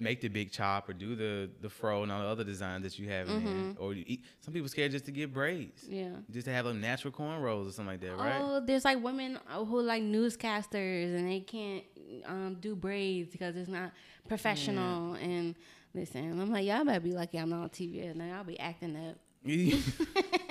make 0.00 0.20
the 0.20 0.28
big 0.28 0.52
chop 0.52 0.88
or 0.88 0.92
do 0.92 1.16
the 1.16 1.50
the 1.60 1.68
fro 1.68 2.02
and 2.04 2.12
all 2.12 2.20
the 2.20 2.26
other 2.28 2.44
designs 2.44 2.84
that 2.84 2.98
you 2.98 3.08
have 3.08 3.28
in 3.28 3.44
there. 3.44 3.74
Or 3.78 3.92
you 3.94 4.04
eat, 4.06 4.24
some 4.40 4.54
people 4.54 4.68
scared 4.68 4.92
just 4.92 5.06
to 5.06 5.10
get 5.10 5.32
braids, 5.32 5.84
yeah 5.88 6.10
just 6.30 6.46
to 6.46 6.52
have 6.52 6.64
them 6.66 6.80
natural 6.80 7.12
cornrows 7.12 7.68
or 7.68 7.72
something 7.72 7.94
like 7.94 8.00
that, 8.02 8.16
right? 8.16 8.40
Oh, 8.40 8.60
there's 8.64 8.84
like 8.84 9.02
women 9.02 9.38
uh, 9.50 9.64
who 9.64 9.80
like 9.82 10.02
newscasters 10.02 11.16
and 11.16 11.28
they 11.28 11.40
can't 11.40 11.84
um, 12.26 12.56
do 12.60 12.76
braids 12.76 13.30
because 13.30 13.56
it's 13.56 13.68
not 13.68 13.92
professional. 14.28 15.14
And 15.14 15.54
listen, 15.94 16.40
I'm 16.40 16.52
like, 16.52 16.64
y'all 16.64 16.84
better 16.84 17.00
be 17.00 17.12
lucky 17.12 17.38
I'm 17.38 17.50
not 17.50 17.62
on 17.62 17.68
TV 17.70 18.10
and 18.10 18.22
I'll 18.22 18.44
be 18.44 18.58
acting 18.58 18.96
up. 18.96 19.16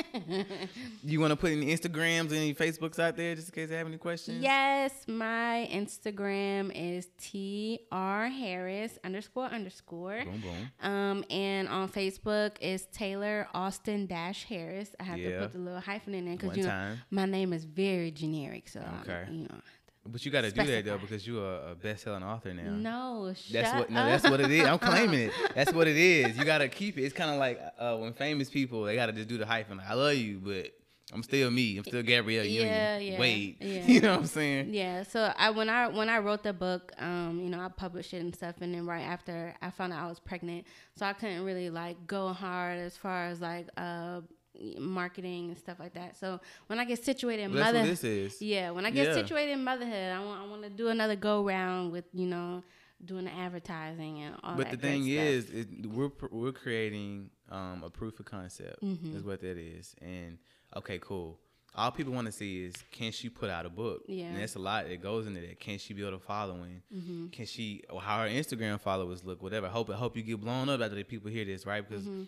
you 1.03 1.20
want 1.20 1.32
to 1.32 1.36
put 1.36 1.51
any 1.51 1.68
Instagrams, 1.68 2.32
any 2.32 2.53
Facebooks 2.53 2.99
out 2.99 3.15
there, 3.18 3.36
just 3.36 3.49
in 3.49 3.55
case 3.55 3.70
they 3.70 3.78
have 3.78 3.88
any 3.88 3.97
questions? 3.97 4.41
Yes, 4.41 4.93
my 5.07 5.70
Instagram 5.72 6.72
is 6.76 7.07
tr 7.22 8.26
harris 8.28 8.97
underscore 9.03 9.45
underscore. 9.45 10.24
Boom 10.24 10.41
boom. 10.41 10.72
Um, 10.91 11.26
and 11.30 11.68
on 11.68 11.89
Facebook 11.89 12.53
is 12.61 12.86
Taylor 12.91 13.47
Austin 13.53 14.05
dash 14.07 14.43
Harris. 14.45 14.95
I 14.99 15.03
have 15.03 15.20
Yeah. 15.20 15.30
to 15.38 15.41
put 15.43 15.53
the 15.53 15.59
little 15.59 15.80
hyphen 15.82 16.13
in 16.13 16.26
there 16.26 16.36
because 16.38 16.57
you 16.57 16.63
know 16.63 16.70
time. 16.70 17.01
my 17.11 17.26
name 17.26 17.53
is 17.53 17.63
very 17.65 18.11
generic. 18.11 18.68
So 18.70 18.84
Okay. 19.01 19.26
you 19.32 19.43
know, 19.43 19.61
But 20.11 20.25
you 20.25 20.31
got 20.31 20.41
to 20.41 20.51
do 20.51 20.63
that 20.65 20.85
though 20.85 20.97
because 20.97 21.25
you're 21.27 21.43
a, 21.43 21.71
a 21.71 21.75
best-selling 21.75 22.23
author 22.23 22.53
now. 22.53 22.71
no, 22.71 23.27
That's 23.27 23.41
shut 23.41 23.75
what 23.79 23.89
no, 23.89 24.05
that's 24.05 24.23
what 24.29 24.39
it 24.39 24.51
is. 24.51 24.65
I'm 24.65 24.79
claiming 24.79 25.19
it. 25.21 25.31
That's 25.55 25.73
what 25.73 25.87
it 25.87 25.97
is. 25.97 26.37
You 26.37 26.45
gotta 26.45 26.67
keep 26.67 26.97
it. 26.97 27.03
It's 27.03 27.13
kind 27.13 27.31
of 27.31 27.37
like 27.37 27.59
uh, 27.79 27.95
when 27.97 28.13
famous 28.13 28.49
people 28.49 28.83
they 28.83 28.95
gotta 28.95 29.13
just 29.13 29.27
do 29.27 29.37
the 29.37 29.45
hyphen. 29.45 29.77
Like, 29.77 29.89
I 29.89 29.93
love 29.93 30.15
you, 30.15 30.39
but 30.43 30.71
I'm 31.13 31.23
still 31.23 31.49
me. 31.49 31.77
I'm 31.77 31.83
still 31.85 32.03
Gabrielle 32.03 32.43
Yeah, 32.45 32.97
Union. 32.97 33.13
yeah, 33.13 33.19
Wait, 33.19 33.57
yeah. 33.61 33.85
you 33.85 34.01
know 34.01 34.11
what 34.11 34.19
I'm 34.21 34.25
saying? 34.27 34.73
Yeah, 34.73 35.03
so 35.03 35.31
I 35.37 35.49
when 35.51 35.69
I 35.69 35.87
when 35.87 36.09
I 36.09 36.19
wrote 36.19 36.43
the 36.43 36.51
book, 36.53 36.91
um, 36.99 37.39
you 37.41 37.49
know, 37.49 37.59
I 37.61 37.69
published 37.69 38.13
it 38.13 38.17
and 38.17 38.35
stuff, 38.35 38.55
and 38.61 38.73
then 38.73 38.85
right 38.85 39.03
after 39.03 39.55
I 39.61 39.69
found 39.71 39.93
out 39.93 40.03
I 40.03 40.07
was 40.09 40.19
pregnant, 40.19 40.65
so 40.95 41.05
I 41.05 41.13
couldn't 41.13 41.43
really 41.43 41.69
like 41.69 42.05
go 42.07 42.33
hard 42.33 42.77
as 42.79 42.97
far 42.97 43.27
as 43.27 43.39
like 43.41 43.67
uh 43.77 44.21
marketing 44.79 45.49
and 45.49 45.57
stuff 45.57 45.79
like 45.79 45.93
that. 45.93 46.17
So 46.17 46.39
when 46.67 46.79
I 46.79 46.85
get 46.85 47.03
situated 47.03 47.43
in 47.43 47.53
Well, 47.53 47.63
that's 47.63 47.75
mother, 47.75 47.87
this 47.87 48.03
is. 48.03 48.41
yeah, 48.41 48.71
when 48.71 48.85
I 48.85 48.91
get 48.91 49.07
Yeah. 49.07 49.13
situated 49.13 49.51
in 49.53 49.63
motherhood, 49.63 50.11
I 50.11 50.23
want 50.23 50.41
I 50.41 50.47
want 50.47 50.63
to 50.63 50.69
do 50.69 50.87
another 50.89 51.15
go 51.15 51.43
round 51.45 51.91
with 51.91 52.05
you 52.13 52.27
know 52.27 52.63
doing 53.03 53.25
the 53.25 53.31
advertising 53.33 54.21
and 54.23 54.35
all 54.43 54.55
But 54.55 54.69
that. 54.69 54.71
But 54.71 54.81
the 54.81 54.87
thing 54.87 55.07
is, 55.07 55.49
it, 55.51 55.67
we're 55.85 56.11
we're 56.31 56.51
creating 56.51 57.29
um, 57.49 57.83
a 57.83 57.89
proof 57.89 58.19
of 58.19 58.25
concept. 58.25 58.81
Mm-hmm. 58.83 59.15
Is 59.15 59.23
what 59.23 59.41
that 59.41 59.57
is. 59.57 59.95
And 60.01 60.37
okay, 60.75 60.99
cool. 60.99 61.39
All 61.75 61.91
people 61.91 62.11
want 62.11 62.25
to 62.25 62.31
see 62.31 62.65
is 62.65 62.73
can 62.91 63.11
she 63.11 63.29
put 63.29 63.51
out 63.51 63.67
a 63.67 63.69
book? 63.69 64.01
Yeah. 64.07 64.23
Mm-hmm. 64.25 64.33
And 64.33 64.41
that's 64.41 64.55
a 64.55 64.59
lot 64.59 64.87
that 64.87 64.99
goes 64.99 65.27
into 65.27 65.41
that. 65.41 65.59
Can 65.59 65.77
she 65.77 65.93
build 65.93 66.11
a 66.15 66.19
following? 66.19 66.81
Can 67.31 67.45
she 67.45 67.83
or 67.91 68.01
how 68.01 68.23
her 68.23 68.27
Instagram 68.27 68.81
followers 68.81 69.23
look? 69.23 69.43
Whatever. 69.43 69.67
Hope 69.67 69.91
hope 69.91 70.17
you 70.17 70.23
get 70.23 70.41
blown 70.41 70.67
up 70.69 70.81
after 70.81 70.95
the 70.95 71.03
people 71.03 71.29
hear 71.29 71.45
this, 71.45 71.65
right? 71.67 71.87
Because 71.87 72.03
Mm-hmm. 72.05 72.23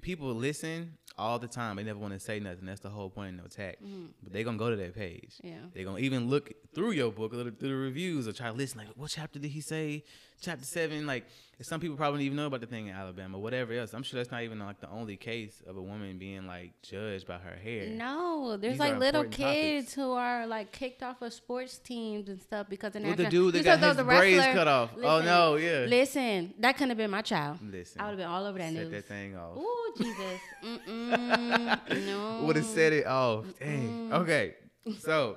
People 0.00 0.34
listen 0.34 0.96
all 1.18 1.38
the 1.38 1.48
time. 1.48 1.76
They 1.76 1.82
never 1.82 1.98
want 1.98 2.14
to 2.14 2.20
say 2.20 2.40
nothing. 2.40 2.66
That's 2.66 2.80
the 2.80 2.88
whole 2.88 3.10
point 3.10 3.34
of 3.34 3.42
No 3.42 3.48
Tact. 3.48 3.82
Mm-hmm. 3.82 4.06
But 4.22 4.32
they 4.32 4.42
gonna 4.42 4.58
go 4.58 4.70
to 4.70 4.76
that 4.76 4.94
page. 4.94 5.34
Yeah. 5.42 5.54
They're 5.74 5.84
gonna 5.84 5.98
even 5.98 6.28
look 6.28 6.52
through 6.74 6.92
your 6.92 7.12
book, 7.12 7.32
through 7.32 7.50
the 7.58 7.74
reviews, 7.74 8.26
or 8.26 8.32
try 8.32 8.48
to 8.48 8.52
listen. 8.52 8.78
Like, 8.78 8.88
what 8.96 9.10
chapter 9.10 9.38
did 9.38 9.50
he 9.50 9.60
say? 9.60 10.04
Chapter 10.40 10.64
seven. 10.64 11.06
Like, 11.06 11.26
some 11.62 11.80
people 11.80 11.96
probably 11.96 12.18
don't 12.20 12.26
even 12.26 12.36
know 12.36 12.46
about 12.46 12.60
the 12.60 12.66
thing 12.66 12.86
in 12.86 12.94
Alabama, 12.94 13.38
whatever 13.38 13.72
else. 13.74 13.92
I'm 13.92 14.02
sure 14.02 14.18
that's 14.18 14.30
not 14.30 14.42
even 14.42 14.58
like 14.58 14.80
the 14.80 14.88
only 14.90 15.16
case 15.16 15.62
of 15.66 15.76
a 15.76 15.82
woman 15.82 16.18
being 16.18 16.46
like 16.46 16.72
judged 16.82 17.26
by 17.26 17.38
her 17.38 17.54
hair. 17.56 17.86
No, 17.88 18.56
there's 18.56 18.74
These 18.74 18.80
like 18.80 18.98
little 18.98 19.24
kids 19.24 19.86
topics. 19.88 19.94
who 19.94 20.12
are 20.12 20.46
like 20.46 20.72
kicked 20.72 21.02
off 21.02 21.20
of 21.22 21.32
sports 21.32 21.78
teams 21.78 22.28
and 22.28 22.40
stuff 22.40 22.66
because 22.70 22.96
of 22.96 23.02
Well, 23.02 23.14
the 23.14 23.28
dude 23.28 23.54
that 23.54 23.64
got 23.64 23.78
his 23.80 24.04
braids 24.04 24.44
cut 24.46 24.68
off. 24.68 24.90
Oh, 24.96 25.20
no, 25.22 25.56
yeah. 25.56 25.86
Listen, 25.88 26.54
that 26.58 26.72
couldn't 26.76 26.90
have 26.90 26.98
been 26.98 27.10
my 27.10 27.22
child. 27.22 27.58
Listen, 27.62 28.00
I 28.00 28.04
would 28.04 28.10
have 28.10 28.18
been 28.18 28.26
all 28.28 28.46
over 28.46 28.58
that 28.58 28.72
set 28.72 28.82
news. 28.82 28.90
that 28.92 29.04
thing 29.06 29.36
off. 29.36 29.56
Ooh, 29.58 29.92
Jesus. 29.98 30.40
Mm-mm. 30.64 32.06
no. 32.06 32.44
Would 32.46 32.56
have 32.56 32.64
said 32.66 32.92
it 32.92 33.06
off. 33.06 33.44
Dang. 33.58 34.12
Okay, 34.12 34.54
so 34.98 35.36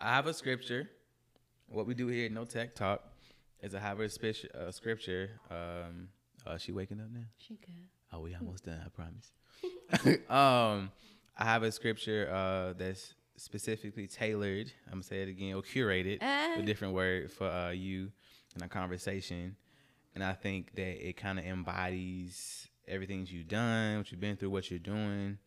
I 0.00 0.14
have 0.14 0.26
a 0.26 0.34
scripture. 0.34 0.90
What 1.68 1.86
we 1.86 1.94
do 1.94 2.06
here, 2.08 2.28
No 2.28 2.44
Tact 2.44 2.76
Talk, 2.76 3.02
is 3.62 3.74
I 3.74 3.78
have 3.80 4.00
a 4.00 4.08
spe- 4.08 4.46
uh, 4.54 4.70
scripture. 4.70 5.30
Um, 5.50 6.08
uh, 6.46 6.56
she 6.58 6.72
waking 6.72 7.00
up 7.00 7.10
now? 7.12 7.20
She 7.38 7.54
good. 7.54 7.74
Oh, 8.12 8.20
we 8.20 8.34
almost 8.34 8.64
done. 8.64 8.80
I 8.84 8.88
promise. 8.88 9.32
um, 10.28 10.90
I 11.38 11.44
have 11.44 11.62
a 11.62 11.70
scripture 11.72 12.28
uh, 12.32 12.72
that's 12.76 13.14
specifically 13.36 14.06
tailored. 14.06 14.70
I'm 14.86 14.94
gonna 14.94 15.02
say 15.04 15.22
it 15.22 15.28
again, 15.28 15.54
or 15.54 15.62
curated, 15.62 16.18
Ah. 16.20 16.56
a 16.58 16.62
different 16.62 16.94
word 16.94 17.30
for 17.32 17.48
uh, 17.48 17.70
you 17.70 18.10
in 18.56 18.62
a 18.62 18.68
conversation. 18.68 19.56
And 20.14 20.22
I 20.22 20.34
think 20.34 20.74
that 20.74 21.08
it 21.08 21.16
kind 21.16 21.38
of 21.38 21.44
embodies 21.46 22.68
everything 22.86 23.26
you've 23.30 23.48
done, 23.48 23.98
what 23.98 24.10
you've 24.12 24.20
been 24.20 24.36
through, 24.36 24.50
what 24.50 24.70
you're 24.70 24.78
doing, 24.78 25.38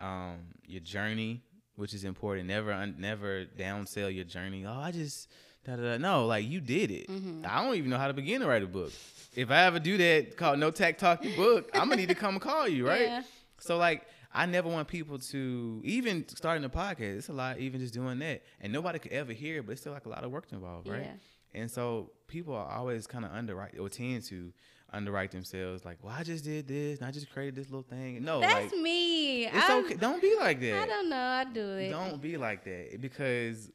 um, 0.00 0.38
your 0.66 0.80
journey, 0.80 1.42
which 1.76 1.92
is 1.92 2.04
important. 2.04 2.46
Never, 2.48 2.72
un- 2.72 2.96
never 2.98 3.44
downsell 3.58 4.14
your 4.14 4.24
journey. 4.24 4.64
Oh, 4.66 4.72
I 4.80 4.90
just. 4.92 5.28
Da, 5.64 5.76
da, 5.76 5.82
da. 5.82 5.96
No, 5.98 6.26
like 6.26 6.46
you 6.48 6.60
did 6.60 6.90
it. 6.90 7.08
Mm-hmm. 7.08 7.44
I 7.46 7.62
don't 7.62 7.74
even 7.76 7.90
know 7.90 7.98
how 7.98 8.08
to 8.08 8.14
begin 8.14 8.40
to 8.40 8.46
write 8.46 8.62
a 8.62 8.66
book. 8.66 8.92
If 9.36 9.50
I 9.50 9.64
ever 9.64 9.78
do 9.78 9.96
that, 9.98 10.36
called 10.36 10.58
No 10.58 10.70
Tact 10.70 10.98
Talk 11.00 11.22
the 11.22 11.34
book, 11.36 11.70
I'm 11.74 11.88
gonna 11.88 11.96
need 11.96 12.08
to 12.08 12.14
come 12.14 12.34
and 12.34 12.40
call 12.42 12.66
you, 12.66 12.86
right? 12.86 13.02
Yeah. 13.02 13.22
So 13.60 13.76
like, 13.76 14.06
I 14.32 14.46
never 14.46 14.68
want 14.68 14.88
people 14.88 15.18
to 15.18 15.80
even 15.84 16.26
starting 16.28 16.64
a 16.64 16.68
podcast. 16.68 17.18
It's 17.18 17.28
a 17.28 17.32
lot, 17.32 17.58
even 17.58 17.80
just 17.80 17.92
doing 17.94 18.18
that, 18.20 18.42
and 18.60 18.72
nobody 18.72 18.98
could 18.98 19.12
ever 19.12 19.32
hear, 19.32 19.58
it, 19.58 19.66
but 19.66 19.72
it's 19.72 19.80
still 19.82 19.92
like 19.92 20.06
a 20.06 20.08
lot 20.08 20.24
of 20.24 20.30
work 20.30 20.46
involved, 20.52 20.88
right? 20.88 21.02
Yeah. 21.02 21.12
And 21.54 21.70
so 21.70 22.12
people 22.28 22.54
are 22.54 22.70
always 22.70 23.06
kind 23.06 23.24
of 23.24 23.32
underwrite 23.32 23.78
or 23.78 23.88
tend 23.88 24.22
to 24.24 24.52
underwrite 24.92 25.30
themselves, 25.32 25.84
like, 25.84 25.98
"Well, 26.02 26.14
I 26.16 26.22
just 26.22 26.44
did 26.44 26.66
this, 26.68 26.98
and 26.98 27.06
I 27.06 27.10
just 27.10 27.30
created 27.30 27.56
this 27.56 27.66
little 27.66 27.82
thing." 27.88 28.22
No, 28.24 28.40
That's 28.40 28.72
like, 28.72 28.80
me. 28.80 29.46
it's 29.46 29.56
I'm- 29.68 29.84
okay. 29.84 29.94
Don't 29.94 30.20
be 30.22 30.34
like 30.38 30.60
that. 30.60 30.82
I 30.82 30.86
don't 30.86 31.08
know. 31.10 31.16
I 31.16 31.44
do 31.44 31.76
it. 31.76 31.90
Don't 31.90 32.20
be 32.22 32.36
like 32.36 32.64
that 32.64 33.00
because 33.00 33.70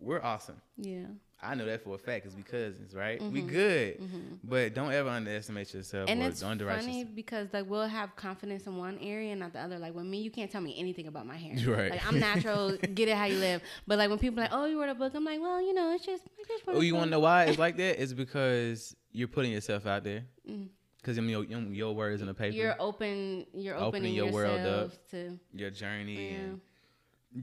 we're 0.00 0.22
awesome. 0.22 0.60
Yeah. 0.76 1.06
I 1.42 1.54
know 1.54 1.66
that 1.66 1.84
for 1.84 1.94
a 1.94 1.98
fact 1.98 2.24
because 2.24 2.34
we 2.36 2.42
cousins, 2.42 2.94
right? 2.94 3.20
We 3.22 3.42
good, 3.42 4.00
but 4.42 4.74
don't 4.74 4.90
ever 4.92 5.10
underestimate 5.10 5.72
yourself 5.74 6.08
Mm-hmm. 6.08 6.12
And 6.12 6.22
or 6.22 6.28
it's 6.30 6.42
underwrite 6.42 6.80
funny 6.80 7.00
yourself. 7.00 7.14
because 7.14 7.48
like 7.52 7.68
we'll 7.68 7.86
have 7.86 8.16
confidence 8.16 8.66
in 8.66 8.76
one 8.76 8.98
area 9.02 9.32
and 9.32 9.40
not 9.40 9.52
the 9.52 9.60
other. 9.60 9.78
Like 9.78 9.94
with 9.94 10.06
me, 10.06 10.18
you 10.22 10.30
can't 10.30 10.50
tell 10.50 10.62
me 10.62 10.74
anything 10.78 11.06
about 11.08 11.26
my 11.26 11.36
hair. 11.36 11.54
Right. 11.76 11.90
Like 11.90 12.06
I'm 12.06 12.18
natural, 12.18 12.76
get 12.94 13.08
it 13.08 13.16
how 13.16 13.26
you 13.26 13.38
live. 13.38 13.60
But 13.86 13.98
like 13.98 14.08
when 14.08 14.18
people 14.18 14.38
are 14.40 14.44
like, 14.44 14.52
oh, 14.52 14.64
you 14.64 14.80
wrote 14.80 14.88
a 14.88 14.94
book, 14.94 15.12
I'm 15.14 15.24
like, 15.24 15.40
well, 15.40 15.60
you 15.60 15.74
know, 15.74 15.92
it's 15.94 16.06
just. 16.06 16.22
Oh, 16.68 16.80
you 16.80 16.94
want 16.94 17.06
to 17.06 17.10
know 17.10 17.20
why 17.20 17.44
it's 17.44 17.58
like 17.58 17.76
that? 17.82 18.02
It's 18.02 18.12
because 18.14 18.96
you're 19.12 19.28
putting 19.28 19.52
yourself 19.52 19.86
out 19.86 20.04
there. 20.04 20.24
Mm. 20.50 20.68
Because 20.98 21.18
your, 21.18 21.44
your 21.44 21.60
your 21.60 21.94
words 21.94 22.20
in 22.22 22.26
the 22.28 22.34
paper, 22.34 22.56
You're 22.56 22.74
open. 22.80 23.46
You're 23.54 23.76
Opening 23.76 23.86
opening, 23.86 24.14
your 24.14 24.32
world 24.32 24.66
up. 24.66 24.90
to. 25.12 25.38
your 25.52 25.70
journey, 25.70 26.32
Yeah. 26.32 26.36
and 26.38 26.60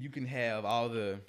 you 0.01 0.09
can 0.09 0.25
have 0.25 0.65
all 0.65 0.89
the, 0.89 1.19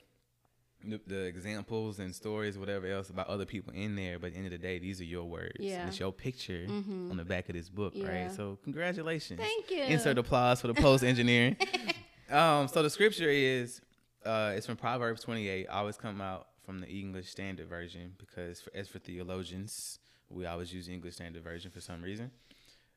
the 0.87 1.01
the 1.07 1.23
examples 1.25 1.99
and 1.99 2.15
stories, 2.15 2.59
whatever 2.59 2.87
else 2.87 3.11
about 3.11 3.29
other 3.29 3.45
people 3.45 3.73
in 3.75 3.97
there. 3.97 4.19
But 4.19 4.29
at 4.29 4.33
the 4.33 4.39
end 4.39 4.47
of 4.47 4.53
the 4.53 4.59
day, 4.59 4.79
these 4.79 5.01
are 5.01 5.05
your 5.05 5.25
words. 5.25 5.57
Yeah. 5.59 5.87
It's 5.87 5.99
your 6.01 6.13
picture 6.13 6.67
Mhm. 6.69 7.11
on 7.11 7.17
the 7.17 7.25
back 7.25 7.49
of 7.49 7.55
this 7.55 7.69
book, 7.69 7.93
Yeah. 7.97 8.09
right? 8.25 8.33
So 8.33 8.59
congratulations. 8.65 9.41
Thank 9.41 9.71
you. 9.71 9.83
Insert 9.83 10.19
applause 10.19 10.61
for 10.61 10.69
the 10.69 10.75
post 10.75 11.03
engineering. 11.05 11.57
um, 12.31 12.69
so 12.69 12.83
the 12.83 12.91
scripture 12.91 13.29
is 13.31 13.81
uh, 14.25 14.55
it's 14.57 14.67
from 14.67 14.77
Proverbs 14.77 15.21
28. 15.23 15.67
I 15.69 15.73
Always 15.81 15.97
come 15.99 16.21
out 16.21 16.49
from 16.65 16.81
the 16.81 16.89
English 16.89 17.29
Standard 17.29 17.69
Version 17.69 18.15
because 18.19 18.61
for, 18.63 18.71
as 18.75 18.89
for 18.89 18.99
theologians, 18.99 19.99
we 20.31 20.47
always 20.47 20.73
use 20.73 20.87
the 20.87 20.95
English 20.95 21.15
Standard 21.15 21.43
Version 21.45 21.71
for 21.71 21.81
some 21.81 22.01
reason. 22.03 22.31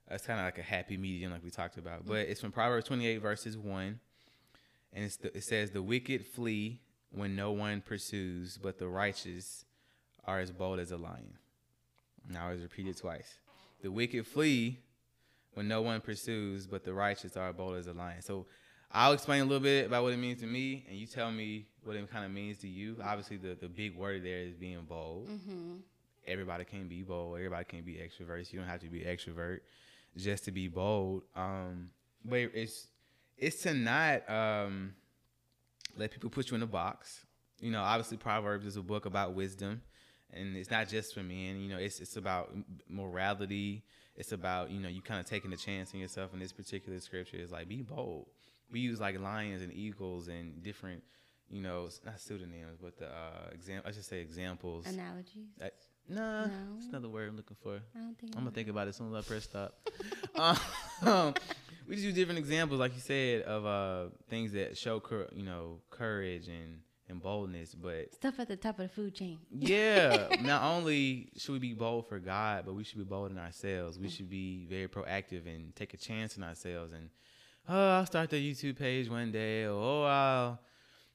It's 0.10 0.26
kind 0.26 0.40
of 0.40 0.46
like 0.46 0.58
a 0.58 0.62
happy 0.62 0.96
medium, 0.96 1.34
like 1.34 1.44
we 1.44 1.50
talked 1.50 1.78
about. 1.78 2.06
But 2.06 2.28
it's 2.30 2.40
from 2.40 2.54
Proverbs 2.54 2.88
28, 2.88 3.18
verses 3.22 3.58
1. 3.58 4.00
And 4.94 5.04
it's 5.04 5.18
the, 5.18 5.36
it 5.36 5.44
says, 5.44 5.72
The 5.72 5.82
wicked 5.84 6.26
flee 6.26 6.80
when 7.12 7.36
no 7.36 7.52
one 7.52 7.82
pursues, 7.82 8.58
but 8.58 8.78
the 8.78 8.88
righteous 8.88 9.66
are 10.26 10.40
as 10.40 10.52
bold 10.52 10.80
as 10.80 10.92
a 10.92 10.98
lion. 10.98 11.38
Now 12.30 12.50
it's 12.50 12.62
repeated 12.62 12.98
twice. 12.98 13.40
The 13.82 13.92
wicked 13.92 14.28
flee 14.28 14.80
when 15.54 15.68
no 15.68 15.82
one 15.82 16.02
pursues, 16.02 16.68
but 16.68 16.84
the 16.84 16.94
righteous 16.94 17.38
are 17.38 17.54
bold 17.54 17.78
as 17.78 17.88
a 17.88 17.94
lion. 17.94 18.22
So 18.22 18.46
I'll 18.92 19.14
explain 19.14 19.42
a 19.42 19.46
little 19.46 19.64
bit 19.64 19.88
about 19.88 20.04
what 20.04 20.14
it 20.14 20.18
means 20.18 20.42
to 20.42 20.48
me, 20.48 20.86
and 20.88 20.98
you 20.98 21.08
tell 21.08 21.32
me 21.32 21.68
what 21.84 21.96
it 21.96 22.12
kind 22.12 22.26
of 22.26 22.32
means 22.32 22.58
to 22.60 22.68
you. 22.68 22.98
Obviously, 23.04 23.38
the, 23.38 23.56
the 23.60 23.68
big 23.68 23.96
word 23.96 24.24
there 24.24 24.40
is 24.40 24.54
being 24.54 24.84
bold. 24.88 25.28
Mm-hmm. 25.30 25.76
Everybody 26.28 26.66
can 26.66 26.88
be 26.88 27.04
bold. 27.04 27.38
Everybody 27.38 27.66
can 27.66 27.82
be 27.84 27.94
extroverts. 27.94 28.52
You 28.52 28.60
don't 28.60 28.68
have 28.68 28.82
to 28.82 28.90
be 28.90 29.02
extrovert 29.02 29.60
just 30.18 30.46
to 30.46 30.52
be 30.52 30.68
bold. 30.68 31.24
Um, 31.36 31.90
but 32.24 32.38
it's 32.54 32.88
it's 33.38 33.62
to 33.64 33.74
not 33.74 34.30
um, 34.30 34.94
let 35.98 36.12
people 36.12 36.30
put 36.30 36.50
you 36.50 36.56
in 36.56 36.64
a 36.64 36.68
box. 36.68 37.26
You 37.60 37.72
know, 37.72 37.82
obviously, 37.82 38.18
Proverbs 38.18 38.66
is 38.66 38.78
a 38.78 38.82
book 38.82 39.06
about 39.06 39.34
wisdom, 39.34 39.82
and 40.32 40.56
it's 40.56 40.70
not 40.70 40.88
just 40.88 41.14
for 41.14 41.24
men. 41.24 41.60
You 41.60 41.70
know, 41.70 41.78
it's 41.78 42.00
it's 42.00 42.16
about 42.18 42.54
morality. 42.90 43.84
It's 44.16 44.32
about 44.32 44.72
you 44.72 44.80
know 44.80 44.90
you 44.90 45.02
kind 45.02 45.20
of 45.20 45.26
taking 45.26 45.54
a 45.54 45.58
chance 45.58 45.94
in 45.94 46.00
yourself. 46.00 46.34
In 46.34 46.40
this 46.40 46.52
particular 46.54 47.00
scripture, 47.00 47.38
is 47.38 47.52
like 47.52 47.68
be 47.68 47.82
bold. 47.82 48.28
We 48.72 48.80
use 48.80 49.00
like 49.00 49.20
lions 49.20 49.62
and 49.62 49.72
eagles 49.74 50.28
and 50.28 50.62
different, 50.62 51.02
you 51.50 51.62
know, 51.62 51.90
not 52.06 52.20
pseudonyms, 52.20 52.78
but 52.82 52.98
the 52.98 53.08
uh, 53.08 53.50
exam. 53.54 53.82
I 53.86 53.92
should 53.92 54.06
say 54.06 54.20
examples. 54.20 54.86
Analogies. 54.88 55.48
Uh, 55.62 55.68
nah, 56.10 56.46
No. 56.46 56.52
it's 56.78 56.88
another 56.88 57.10
word 57.10 57.30
I'm 57.30 57.38
looking 57.38 57.58
for. 57.64 57.76
I 57.96 58.00
don't 58.00 58.18
think 58.20 58.34
I'm 58.36 58.42
gonna 58.44 58.52
think 58.52 58.70
about 58.70 58.88
it 58.88 58.90
as 58.90 58.96
soon 58.98 59.14
as 59.16 59.26
I 59.26 59.28
press 59.28 59.44
stop. 59.46 59.74
um, 61.02 61.34
we 61.88 61.96
just 61.96 62.06
use 62.06 62.16
different 62.16 62.40
examples, 62.40 62.80
like 62.80 62.94
you 62.94 63.02
said, 63.02 63.44
of 63.44 63.66
uh, 63.66 64.10
things 64.30 64.52
that 64.54 64.78
show, 64.78 65.00
cour- 65.00 65.30
you 65.34 65.44
know, 65.44 65.80
courage 65.90 66.48
and 66.48 66.80
and 67.10 67.22
boldness. 67.22 67.74
But 67.74 68.14
stuff 68.14 68.40
at 68.40 68.48
the 68.50 68.58
top 68.58 68.80
of 68.80 68.90
the 68.90 68.94
food 68.94 69.16
chain. 69.16 69.40
yeah, 69.52 70.28
not 70.42 70.64
only 70.64 71.30
should 71.38 71.54
we 71.54 71.60
be 71.60 71.74
bold 71.74 72.08
for 72.08 72.20
God, 72.20 72.64
but 72.66 72.74
we 72.74 72.84
should 72.84 72.98
be 72.98 73.06
bold 73.06 73.32
in 73.32 73.38
ourselves. 73.38 73.98
We 73.98 74.10
should 74.10 74.30
be 74.30 74.66
very 74.70 74.88
proactive 74.88 75.48
and 75.48 75.76
take 75.76 75.94
a 75.94 75.98
chance 75.98 76.38
in 76.38 76.44
ourselves. 76.44 76.92
And 76.92 77.10
oh, 77.70 77.90
I'll 77.92 78.06
start 78.06 78.30
the 78.30 78.54
YouTube 78.54 78.78
page 78.78 79.10
one 79.10 79.32
day, 79.32 79.64
or 79.64 79.72
oh, 79.72 80.04
I'll, 80.04 80.60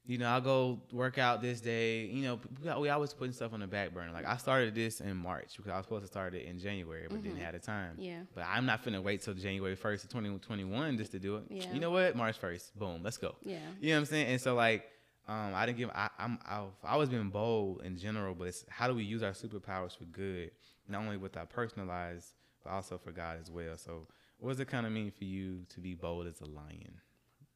you 0.05 0.19
know, 0.19 0.27
I'll 0.27 0.41
go 0.41 0.81
work 0.93 1.19
out 1.19 1.43
this 1.43 1.61
day. 1.61 2.07
You 2.07 2.23
know, 2.23 2.41
we, 2.63 2.83
we 2.83 2.89
always 2.89 3.13
putting 3.15 3.33
stuff 3.33 3.53
on 3.53 3.61
the 3.61 3.67
back 3.67 3.95
burner. 3.95 4.13
Like 4.13 4.27
I 4.27 4.37
started 4.37 4.75
this 4.75 5.01
in 5.01 5.17
March 5.17 5.57
because 5.57 5.71
I 5.71 5.77
was 5.77 5.87
supposed 5.87 6.03
to 6.03 6.09
start 6.09 6.35
it 6.35 6.47
in 6.47 6.59
January, 6.59 7.07
but 7.09 7.23
didn't 7.23 7.39
have 7.39 7.53
the 7.53 7.61
time. 7.61 7.95
Yeah. 7.99 8.21
But 8.35 8.45
I'm 8.49 8.67
not 8.67 8.85
finna 8.85 9.03
wait 9.03 9.23
till 9.23 9.35
January 9.35 9.77
1st 9.77 10.05
of 10.05 10.11
2021 10.11 10.99
just 10.99 11.13
to 11.13 11.19
do 11.19 11.37
it. 11.37 11.45
Yeah. 11.49 11.73
You 11.73 11.81
know 11.81 11.91
what? 11.91 12.17
March 12.17 12.41
1st, 12.41 12.75
boom, 12.75 13.03
let's 13.05 13.17
go. 13.17 13.37
Yeah. 13.43 13.59
You 13.81 13.91
know 13.91 13.97
what 13.97 14.01
I'm 14.01 14.07
saying? 14.07 14.27
And 14.27 14.41
so 14.41 14.55
like, 14.55 14.85
um, 15.29 15.53
I 15.55 15.67
didn't 15.67 15.79
give. 15.79 15.91
I, 15.91 16.09
I'm. 16.19 16.39
I've 16.45 16.65
always 16.83 17.09
been 17.09 17.31
bold 17.31 17.83
in 17.85 17.97
general, 17.97 18.35
but 18.35 18.49
it's 18.49 18.65
how 18.69 18.89
do 18.89 18.95
we 18.95 19.05
use 19.05 19.23
our 19.23 19.31
superpowers 19.31 19.97
for 19.97 20.05
good, 20.05 20.51
not 20.89 21.03
only 21.03 21.17
with 21.17 21.37
our 21.37 21.47
personal 21.47 21.87
lives, 21.87 22.35
but 22.65 22.71
also 22.71 22.99
for 22.99 23.13
God 23.13 23.39
as 23.41 23.49
well. 23.49 23.77
So, 23.77 24.09
what 24.39 24.51
does 24.51 24.59
it 24.59 24.67
kind 24.67 24.85
of 24.85 24.91
mean 24.91 25.13
for 25.13 25.23
you 25.23 25.61
to 25.75 25.81
be 25.81 25.95
bold 25.95 26.27
as 26.27 26.41
a 26.41 26.47
lion? 26.47 26.95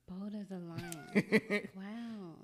Bold 0.09 0.35
as 0.35 0.51
a 0.51 0.59
lion. 0.59 1.69
wow. 1.77 2.35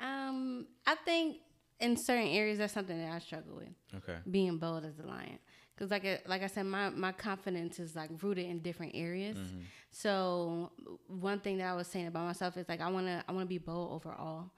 Um, 0.00 0.66
I 0.86 0.94
think 1.04 1.38
in 1.80 1.96
certain 1.96 2.28
areas 2.28 2.58
that's 2.58 2.72
something 2.72 2.98
that 2.98 3.12
I 3.12 3.18
struggle 3.18 3.56
with. 3.56 4.02
Okay. 4.02 4.18
Being 4.30 4.58
bold 4.58 4.84
as 4.84 4.98
a 4.98 5.06
lion. 5.06 5.38
Cause 5.78 5.90
like 5.92 6.04
I, 6.04 6.20
like 6.26 6.42
I 6.42 6.48
said, 6.48 6.66
my, 6.66 6.88
my 6.90 7.12
confidence 7.12 7.78
is 7.78 7.94
like 7.94 8.10
rooted 8.20 8.46
in 8.46 8.58
different 8.60 8.92
areas. 8.96 9.36
Mm-hmm. 9.36 9.60
So 9.90 10.72
one 11.06 11.38
thing 11.38 11.58
that 11.58 11.66
I 11.66 11.74
was 11.74 11.86
saying 11.86 12.08
about 12.08 12.26
myself 12.26 12.56
is 12.56 12.68
like 12.68 12.80
I 12.80 12.90
wanna 12.90 13.24
I 13.28 13.32
wanna 13.32 13.46
be 13.46 13.58
bold 13.58 13.92
overall 13.92 14.50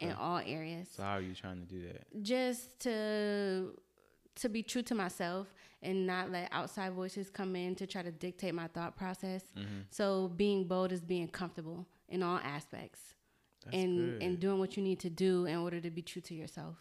in 0.00 0.12
all 0.12 0.38
areas. 0.38 0.88
So 0.96 1.04
how 1.04 1.12
are 1.12 1.20
you 1.20 1.34
trying 1.34 1.60
to 1.60 1.66
do 1.66 1.86
that? 1.86 2.22
just 2.22 2.80
to 2.80 3.78
to 4.36 4.48
be 4.48 4.62
true 4.62 4.82
to 4.82 4.94
myself 4.94 5.52
and 5.82 6.06
not 6.06 6.30
let 6.30 6.48
outside 6.50 6.92
voices 6.92 7.30
come 7.30 7.54
in 7.54 7.74
to 7.76 7.86
try 7.86 8.02
to 8.02 8.10
dictate 8.10 8.54
my 8.54 8.66
thought 8.68 8.96
process. 8.96 9.42
Mm-hmm. 9.56 9.80
So 9.90 10.28
being 10.28 10.64
bold 10.64 10.92
is 10.92 11.02
being 11.02 11.28
comfortable 11.28 11.86
in 12.08 12.22
all 12.22 12.38
aspects 12.38 13.00
That's 13.64 13.76
and 13.76 14.12
good. 14.12 14.22
and 14.22 14.40
doing 14.40 14.58
what 14.58 14.76
you 14.76 14.82
need 14.82 15.00
to 15.00 15.10
do 15.10 15.46
in 15.46 15.56
order 15.56 15.80
to 15.80 15.90
be 15.90 16.02
true 16.02 16.22
to 16.22 16.34
yourself. 16.34 16.76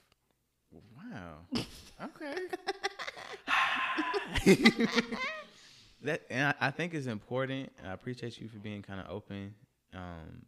Wow. 0.71 1.37
Okay. 2.03 2.35
that 6.01 6.21
and 6.29 6.47
I, 6.59 6.67
I 6.67 6.71
think 6.71 6.93
it's 6.93 7.07
important. 7.07 7.71
I 7.85 7.93
appreciate 7.93 8.39
you 8.41 8.49
for 8.49 8.57
being 8.57 8.81
kind 8.81 8.99
of 8.99 9.09
open. 9.09 9.53
Um, 9.93 10.41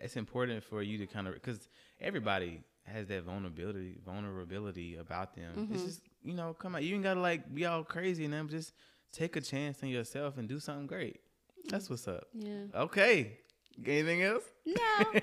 it's 0.00 0.16
important 0.16 0.62
for 0.62 0.82
you 0.82 0.96
to 0.98 1.06
kind 1.06 1.26
of 1.26 1.34
because 1.34 1.68
everybody 2.00 2.62
has 2.84 3.06
that 3.08 3.24
vulnerability 3.24 3.96
vulnerability 4.04 4.96
about 4.96 5.34
them. 5.34 5.68
It's 5.72 5.82
just 5.82 6.00
you 6.22 6.34
know, 6.34 6.54
come 6.54 6.74
on, 6.74 6.82
you 6.82 6.94
ain't 6.94 7.04
gotta 7.04 7.20
like 7.20 7.52
be 7.54 7.66
all 7.66 7.84
crazy 7.84 8.24
and 8.24 8.34
then 8.34 8.48
just 8.48 8.72
take 9.12 9.36
a 9.36 9.40
chance 9.40 9.82
on 9.82 9.88
yourself 9.88 10.38
and 10.38 10.48
do 10.48 10.58
something 10.58 10.86
great. 10.86 11.20
That's 11.68 11.90
what's 11.90 12.08
up. 12.08 12.24
Yeah. 12.34 12.64
Okay. 12.74 13.38
Anything 13.86 14.22
else? 14.22 14.44
No. 14.66 14.74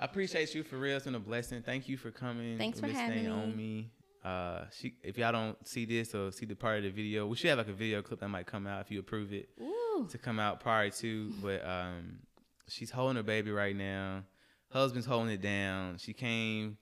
I 0.00 0.04
appreciate 0.04 0.54
you 0.54 0.62
for 0.62 0.76
real. 0.76 0.96
It's 0.96 1.04
been 1.04 1.14
a 1.14 1.20
blessing. 1.20 1.62
Thank 1.62 1.88
you 1.88 1.96
for 1.96 2.10
coming. 2.10 2.56
Thanks 2.56 2.80
for 2.80 2.86
having 2.86 3.24
thing 3.24 3.28
on 3.28 3.56
me. 3.56 3.90
Uh, 4.24 4.64
she, 4.76 4.94
if 5.02 5.16
y'all 5.18 5.32
don't 5.32 5.66
see 5.66 5.84
this 5.84 6.14
or 6.14 6.30
see 6.32 6.46
the 6.46 6.54
part 6.54 6.78
of 6.78 6.84
the 6.84 6.90
video, 6.90 7.26
we 7.26 7.36
should 7.36 7.50
have 7.50 7.58
like 7.58 7.68
a 7.68 7.72
video 7.72 8.02
clip 8.02 8.20
that 8.20 8.28
might 8.28 8.46
come 8.46 8.66
out 8.66 8.80
if 8.80 8.90
you 8.90 9.00
approve 9.00 9.32
it 9.32 9.48
Ooh. 9.60 10.06
to 10.10 10.18
come 10.18 10.38
out 10.38 10.60
prior 10.60 10.90
to. 10.90 11.32
But 11.42 11.66
um, 11.66 12.18
she's 12.68 12.90
holding 12.90 13.16
her 13.16 13.22
baby 13.22 13.50
right 13.50 13.74
now. 13.74 14.24
Husband's 14.70 15.06
holding 15.06 15.32
it 15.32 15.40
down. 15.40 15.98
She 15.98 16.12
came 16.12 16.78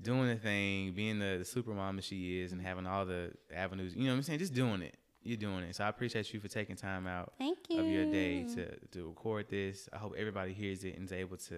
doing 0.00 0.28
the 0.28 0.36
thing, 0.36 0.92
being 0.92 1.18
the, 1.18 1.36
the 1.38 1.44
super 1.44 1.72
mama 1.72 2.02
she 2.02 2.40
is, 2.40 2.52
and 2.52 2.60
having 2.60 2.86
all 2.86 3.04
the 3.04 3.32
avenues. 3.54 3.94
You 3.94 4.04
know 4.04 4.10
what 4.10 4.16
I'm 4.16 4.22
saying? 4.22 4.38
Just 4.38 4.54
doing 4.54 4.82
it. 4.82 4.94
You're 5.22 5.36
doing 5.36 5.64
it. 5.64 5.76
So 5.76 5.84
I 5.84 5.88
appreciate 5.88 6.32
you 6.32 6.40
for 6.40 6.48
taking 6.48 6.76
time 6.76 7.06
out 7.06 7.32
Thank 7.38 7.58
you. 7.68 7.80
of 7.80 7.86
your 7.86 8.04
day 8.06 8.44
to, 8.54 8.76
to 8.92 9.08
record 9.08 9.46
this. 9.50 9.88
I 9.92 9.98
hope 9.98 10.14
everybody 10.16 10.52
hears 10.54 10.84
it 10.84 10.96
and 10.96 11.04
is 11.04 11.12
able 11.12 11.36
to 11.48 11.54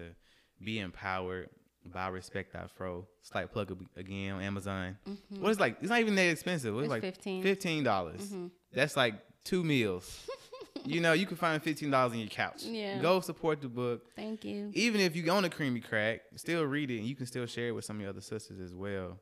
be 0.61 0.79
empowered 0.79 1.49
by 1.85 2.07
Respect 2.09 2.53
Thy 2.53 2.65
Fro. 2.75 3.07
Slight 3.21 3.51
plug 3.51 3.75
again 3.95 4.33
on 4.33 4.41
Amazon. 4.41 4.97
Mm-hmm. 5.07 5.41
What 5.41 5.51
is 5.51 5.59
like? 5.59 5.77
It's 5.81 5.89
not 5.89 5.99
even 5.99 6.15
that 6.15 6.27
expensive. 6.29 6.73
It's, 6.75 6.83
It's 6.83 6.89
like 6.89 7.01
15. 7.01 7.43
Fifteen 7.43 7.83
dollars. 7.83 8.21
Mm-hmm. 8.21 8.47
That's 8.73 8.97
like 8.97 9.15
two 9.43 9.63
meals. 9.63 10.27
you 10.85 11.01
know, 11.01 11.13
you 11.13 11.25
can 11.25 11.37
find 11.37 11.61
fifteen 11.61 11.91
dollars 11.91 12.13
on 12.13 12.19
your 12.19 12.27
couch. 12.27 12.63
Yeah. 12.63 12.99
Go 12.99 13.19
support 13.21 13.61
the 13.61 13.67
book. 13.69 14.03
Thank 14.15 14.43
you. 14.45 14.71
Even 14.73 15.01
if 15.01 15.15
you 15.15 15.27
own 15.29 15.45
a 15.45 15.49
creamy 15.49 15.79
crack, 15.81 16.21
still 16.35 16.63
read 16.63 16.91
it 16.91 16.97
and 16.99 17.07
you 17.07 17.15
can 17.15 17.25
still 17.25 17.45
share 17.45 17.67
it 17.69 17.71
with 17.71 17.85
some 17.85 17.97
of 17.97 18.01
your 18.01 18.09
other 18.09 18.21
sisters 18.21 18.59
as 18.59 18.73
well. 18.73 19.19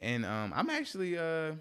And 0.00 0.24
um, 0.24 0.52
I'm 0.54 0.70
actually 0.70 1.18
uh 1.18 1.52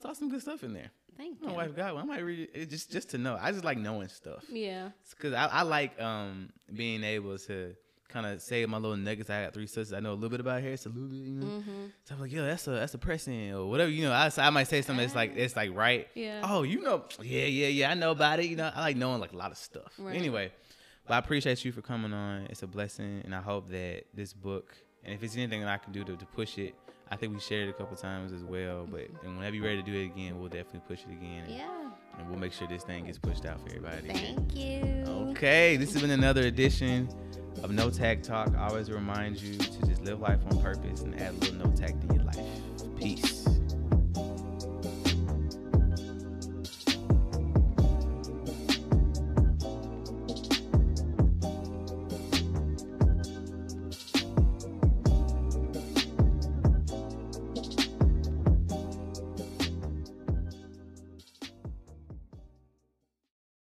saw 0.00 0.12
some 0.12 0.28
good 0.30 0.40
stuff 0.42 0.64
in 0.64 0.72
there. 0.72 0.90
Thank 1.16 1.40
you. 1.40 1.46
My 1.46 1.52
you. 1.52 1.58
wife 1.58 1.76
got 1.76 1.94
one. 1.94 2.04
I 2.04 2.06
might 2.06 2.20
read 2.24 2.40
it, 2.40 2.50
it 2.54 2.70
just 2.70 2.90
just 2.90 3.10
to 3.10 3.18
know. 3.18 3.38
I 3.40 3.52
just 3.52 3.64
like 3.64 3.78
knowing 3.78 4.08
stuff 4.08 4.44
Yeah. 4.48 4.90
because 5.10 5.32
I, 5.34 5.46
I 5.46 5.62
like 5.62 6.00
um 6.00 6.50
being 6.72 7.04
able 7.04 7.38
to 7.38 7.74
kind 8.12 8.26
of 8.26 8.42
say 8.42 8.64
my 8.66 8.76
little 8.78 8.96
nuggets. 8.96 9.30
I 9.30 9.44
got 9.44 9.54
three 9.54 9.66
sisters. 9.66 9.92
I 9.92 10.00
know 10.00 10.12
a 10.12 10.14
little 10.14 10.28
bit 10.28 10.40
about 10.40 10.60
hair, 10.60 10.72
it's 10.72 10.86
a 10.86 10.90
little 10.90 11.08
bit, 11.08 11.18
you 11.18 11.32
know. 11.32 11.46
Mm-hmm. 11.46 11.86
So 12.04 12.14
I'm 12.14 12.20
like, 12.20 12.32
yo, 12.32 12.44
that's 12.44 12.66
a 12.66 12.72
that's 12.72 12.94
a 12.94 12.98
pressing 12.98 13.52
or 13.52 13.66
whatever, 13.66 13.90
you 13.90 14.04
know. 14.04 14.12
I, 14.12 14.30
I 14.38 14.50
might 14.50 14.68
say 14.68 14.82
something 14.82 15.04
that's 15.04 15.14
like 15.14 15.36
it's 15.36 15.56
like 15.56 15.74
right. 15.74 16.08
Yeah. 16.14 16.40
Oh, 16.44 16.62
you 16.62 16.80
know, 16.82 17.04
yeah, 17.22 17.44
yeah, 17.46 17.68
yeah. 17.68 17.90
I 17.90 17.94
know 17.94 18.10
about 18.10 18.40
it. 18.40 18.46
You 18.46 18.56
know, 18.56 18.70
I 18.74 18.80
like 18.80 18.96
knowing 18.96 19.20
like 19.20 19.32
a 19.32 19.36
lot 19.36 19.50
of 19.50 19.56
stuff. 19.56 19.92
Right. 19.98 20.16
Anyway, 20.16 20.52
but 21.06 21.14
I 21.14 21.18
appreciate 21.18 21.64
you 21.64 21.72
for 21.72 21.82
coming 21.82 22.12
on. 22.12 22.46
It's 22.50 22.62
a 22.62 22.66
blessing, 22.66 23.22
and 23.24 23.34
I 23.34 23.40
hope 23.40 23.70
that 23.70 24.04
this 24.14 24.32
book, 24.32 24.74
and 25.04 25.14
if 25.14 25.22
it's 25.22 25.36
anything 25.36 25.60
that 25.62 25.70
I 25.70 25.78
can 25.78 25.92
do 25.92 26.04
to, 26.04 26.16
to 26.16 26.26
push 26.26 26.58
it, 26.58 26.74
I 27.10 27.16
think 27.16 27.34
we 27.34 27.40
shared 27.40 27.68
it 27.68 27.70
a 27.70 27.74
couple 27.74 27.96
times 27.96 28.32
as 28.32 28.44
well. 28.44 28.86
But 28.90 29.08
and 29.24 29.36
whenever 29.36 29.56
you're 29.56 29.64
ready 29.64 29.82
to 29.82 29.90
do 29.90 29.98
it 29.98 30.04
again, 30.06 30.38
we'll 30.38 30.48
definitely 30.48 30.82
push 30.86 31.00
it 31.08 31.12
again. 31.12 31.44
And, 31.46 31.54
Yeah. 31.54 31.90
and 32.18 32.28
we'll 32.28 32.38
make 32.38 32.52
sure 32.52 32.66
this 32.68 32.84
thing 32.84 33.06
gets 33.06 33.18
pushed 33.18 33.44
out 33.46 33.60
for 33.60 33.68
everybody. 33.68 34.08
Thank 34.08 34.56
you. 34.56 34.82
Okay, 35.32 35.76
this 35.76 35.92
has 35.92 36.02
been 36.02 36.10
another 36.10 36.42
edition 36.42 37.08
of 37.62 37.70
No 37.70 37.90
Tact 37.90 38.24
Talk. 38.24 38.54
I 38.56 38.68
always 38.68 38.90
remind 38.90 39.40
you 39.40 39.56
to 39.56 39.86
just 39.86 40.02
live 40.04 40.20
life 40.20 40.40
on 40.50 40.60
purpose 40.62 41.02
and 41.02 41.20
add 41.20 41.34
a 41.34 41.38
little 41.38 41.66
no 41.66 41.76
tact 41.76 42.06
to 42.08 42.14
your 42.14 42.24
life. 42.24 42.38
Peace. 42.98 43.41